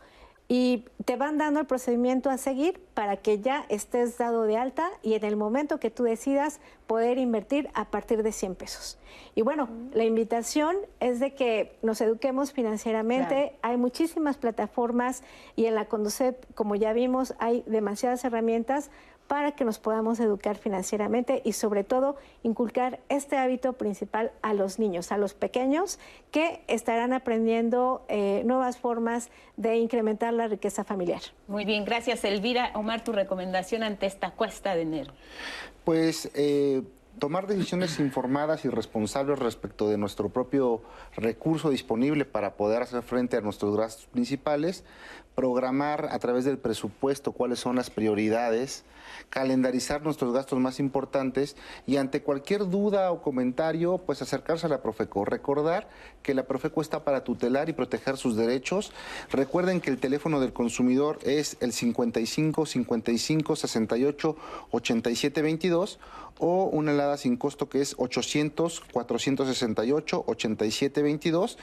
y 0.47 0.85
te 1.05 1.17
van 1.17 1.39
dando 1.39 1.61
el 1.61 1.67
procedimiento 1.67 2.29
a 2.29 2.37
seguir 2.37 2.81
para 2.93 3.17
que 3.17 3.41
ya 3.41 3.65
estés 3.69 4.19
dado 4.19 4.43
de 4.43 4.59
alta 4.59 4.91
y 5.03 5.15
en 5.15 5.25
el 5.25 5.37
momento 5.37 5.81
que 5.81 5.91
tú 5.91 6.03
decidas 6.03 6.61
poder 6.87 7.17
invertir 7.19 7.71
a 7.73 7.87
partir 7.87 8.23
de 8.23 8.31
100 8.31 8.55
pesos. 8.55 8.99
Y 9.35 9.43
bueno, 9.43 9.69
la 9.95 10.05
invitación 10.05 10.77
es 11.01 11.19
de 11.19 11.35
que 11.35 11.77
nos 11.83 12.01
eduquemos 12.03 12.53
financieramente. 12.53 13.55
Hay 13.63 13.79
muchísimas 13.79 14.37
plataformas 14.37 15.23
y 15.57 15.65
en 15.65 15.75
la 15.75 15.87
Conducet, 15.87 16.47
como 16.55 16.75
ya 16.75 16.93
vimos, 16.93 17.35
hay 17.39 17.63
demasiadas 17.67 18.25
herramientas 18.25 18.91
para 19.27 19.53
que 19.53 19.65
nos 19.65 19.79
podamos 19.79 20.21
educar 20.21 20.57
financieramente 20.57 21.43
y 21.45 21.53
sobre 21.53 21.85
todo 21.85 22.17
inculcar 22.43 23.01
este 23.09 23.37
hábito 23.37 23.75
principal 23.75 24.33
a 24.43 24.55
los 24.55 24.79
niños, 24.79 25.13
a 25.13 25.19
los 25.19 25.35
pequeños 25.35 25.99
que 26.31 26.63
estarán 26.67 27.13
aprendiendo 27.13 28.05
eh, 28.09 28.43
nuevas 28.45 28.77
formas 28.77 29.31
de 29.57 29.77
incrementar 29.77 30.33
la 30.35 30.49
riqueza 30.49 30.85
familiar. 30.85 31.23
Muy 31.49 31.65
bien, 31.65 31.85
gracias 31.85 32.25
Elvira. 32.25 32.71
Omar, 32.75 33.05
tu 33.05 33.13
recomendación 33.13 33.83
ante 33.83 34.07
esta 34.07 34.33
cuesta 34.33 34.75
de 34.75 34.83
enero. 34.83 35.13
Pues 35.85 36.31
eh, 36.35 36.83
tomar 37.19 37.47
decisiones 37.47 37.99
informadas 38.01 38.65
y 38.65 38.69
responsables 38.69 39.39
respecto 39.39 39.89
de 39.89 39.99
nuestro 39.99 40.29
propio 40.29 40.83
recurso 41.17 41.71
disponible 41.71 42.25
para 42.25 42.57
poder 42.57 42.83
hacer 42.83 43.03
frente 43.03 43.37
a 43.37 43.41
nuestros 43.41 43.77
gastos 43.77 44.07
principales, 44.07 44.85
programar 45.35 46.09
a 46.11 46.19
través 46.19 46.45
del 46.45 46.59
presupuesto 46.59 47.33
cuáles 47.33 47.59
son 47.59 47.77
las 47.77 47.91
prioridades, 47.91 48.85
calendarizar 49.31 50.03
nuestros 50.03 50.33
gastos 50.33 50.59
más 50.59 50.81
importantes 50.81 51.57
y 51.87 51.97
ante 51.97 52.23
cualquier 52.23 52.69
duda 52.69 53.11
o 53.13 53.23
comentario, 53.23 53.99
pues 53.99 54.23
acercarse 54.23 54.67
a 54.67 54.69
la 54.69 54.83
Profeco. 54.83 55.25
Recordar 55.25 55.89
que 56.23 56.35
la 56.35 56.45
Profeco 56.45 56.81
está 56.81 57.05
para 57.05 57.25
tutelar 57.25 57.69
y 57.69 57.73
proteger 57.73 58.17
sus 58.17 58.37
derechos. 58.37 58.93
Recuerden 59.31 59.81
que 59.81 59.91
el 59.91 59.99
teléfono 59.99 60.41
del 60.41 60.53
consumidor 60.53 61.19
es 61.23 61.57
el 61.61 61.73
55 61.73 62.67
55 62.67 63.57
68 63.57 64.37
87 64.71 65.43
22 65.43 65.99
o 66.39 66.65
una 66.65 66.93
helada 66.93 67.17
sin 67.17 67.37
costo 67.37 67.69
que 67.69 67.81
es 67.81 67.95
800 67.97 68.83
468 68.93 70.25
87 70.27 71.03
22 71.03 71.59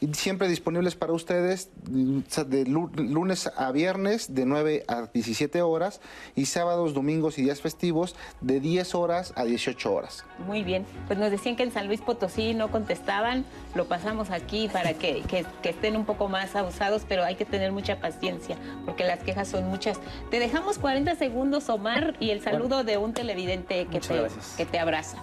y 0.00 0.14
siempre 0.14 0.48
disponibles 0.48 0.96
para 0.96 1.12
ustedes 1.12 1.70
de 1.84 2.64
lunes 2.64 3.50
a 3.56 3.72
viernes 3.72 4.34
de 4.34 4.46
9 4.46 4.84
a 4.88 5.06
17 5.12 5.62
horas 5.62 6.00
y 6.34 6.46
sábados, 6.46 6.93
domingos 6.94 7.38
y 7.38 7.42
días 7.42 7.60
festivos 7.60 8.16
de 8.40 8.60
10 8.60 8.94
horas 8.94 9.32
a 9.36 9.44
18 9.44 9.92
horas. 9.92 10.24
Muy 10.46 10.62
bien, 10.62 10.86
pues 11.06 11.18
nos 11.18 11.30
decían 11.30 11.56
que 11.56 11.64
en 11.64 11.72
San 11.72 11.86
Luis 11.86 12.00
Potosí 12.00 12.54
no 12.54 12.70
contestaban, 12.70 13.44
lo 13.74 13.86
pasamos 13.86 14.30
aquí 14.30 14.68
para 14.72 14.94
que, 14.94 15.22
que, 15.22 15.44
estén 15.68 15.96
un 15.96 16.04
poco 16.04 16.28
más 16.28 16.54
abusados, 16.56 17.02
pero 17.08 17.24
hay 17.24 17.34
que 17.34 17.44
tener 17.44 17.72
mucha 17.72 18.00
paciencia 18.00 18.56
porque 18.86 19.04
las 19.04 19.20
quejas 19.20 19.48
son 19.48 19.68
muchas. 19.68 20.00
Te 20.30 20.38
dejamos 20.38 20.78
40 20.78 21.16
segundos, 21.16 21.68
Omar, 21.68 22.14
y 22.20 22.30
el 22.30 22.40
saludo 22.42 22.84
de 22.84 22.96
un 22.96 23.12
televidente 23.12 23.86
que 23.86 24.00
te, 24.00 24.26
que 24.56 24.66
te 24.66 24.78
abraza. 24.78 25.18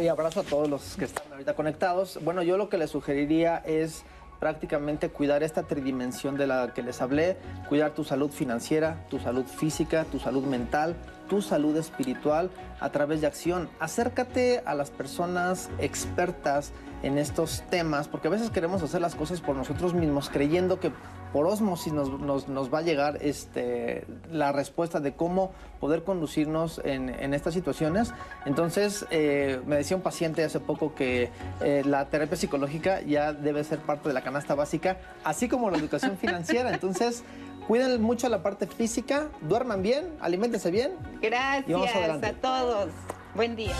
Y 0.00 0.08
abrazo 0.08 0.40
a 0.40 0.42
todos 0.44 0.68
los 0.68 0.96
que 0.96 1.04
están 1.04 1.24
ahorita 1.32 1.54
conectados. 1.54 2.18
Bueno, 2.22 2.42
yo 2.42 2.56
lo 2.56 2.68
que 2.68 2.78
les 2.78 2.90
sugeriría 2.90 3.58
es 3.58 4.04
prácticamente 4.38 5.10
cuidar 5.10 5.42
esta 5.42 5.64
tridimensión 5.64 6.36
de 6.36 6.46
la 6.46 6.72
que 6.74 6.82
les 6.82 7.00
hablé, 7.00 7.36
cuidar 7.68 7.92
tu 7.92 8.04
salud 8.04 8.30
financiera, 8.30 9.04
tu 9.08 9.18
salud 9.18 9.44
física, 9.44 10.04
tu 10.04 10.18
salud 10.18 10.44
mental, 10.44 10.96
tu 11.28 11.42
salud 11.42 11.76
espiritual 11.76 12.50
a 12.80 12.90
través 12.90 13.20
de 13.20 13.26
acción. 13.26 13.68
Acércate 13.80 14.62
a 14.64 14.74
las 14.74 14.90
personas 14.90 15.70
expertas 15.78 16.72
en 17.02 17.18
estos 17.18 17.62
temas, 17.70 18.08
porque 18.08 18.28
a 18.28 18.30
veces 18.30 18.50
queremos 18.50 18.82
hacer 18.82 19.00
las 19.00 19.14
cosas 19.14 19.40
por 19.40 19.54
nosotros 19.54 19.94
mismos, 19.94 20.30
creyendo 20.30 20.80
que 20.80 20.90
por 21.32 21.46
osmosis 21.46 21.92
nos, 21.92 22.48
nos, 22.48 22.72
va 22.72 22.78
a 22.78 22.82
llegar 22.82 23.18
este, 23.20 24.06
la 24.30 24.50
respuesta 24.50 24.98
de 24.98 25.12
cómo 25.12 25.52
poder 25.78 26.02
conducirnos 26.02 26.80
en, 26.84 27.10
en 27.10 27.34
estas 27.34 27.54
situaciones. 27.54 28.12
Entonces, 28.46 29.06
eh, 29.10 29.60
me 29.66 29.76
decía 29.76 29.96
un 29.96 30.02
paciente 30.02 30.42
hace 30.42 30.58
poco 30.58 30.94
que 30.94 31.30
eh, 31.60 31.82
la 31.84 32.06
terapia 32.06 32.36
psicológica 32.36 33.02
ya 33.02 33.32
debe 33.32 33.62
ser 33.62 33.78
parte 33.80 34.08
de 34.08 34.14
la 34.14 34.22
canasta 34.22 34.54
básica, 34.54 34.96
así 35.22 35.48
como 35.48 35.70
la 35.70 35.76
educación 35.76 36.16
financiera. 36.20 36.72
Entonces, 36.72 37.22
cuiden 37.68 38.00
mucho 38.00 38.30
la 38.30 38.42
parte 38.42 38.66
física, 38.66 39.28
duerman 39.42 39.82
bien, 39.82 40.16
aliméntense 40.20 40.70
bien. 40.70 40.92
Gracias 41.20 42.24
a 42.24 42.32
todos. 42.32 42.88
Buen 43.34 43.54
día. 43.56 43.74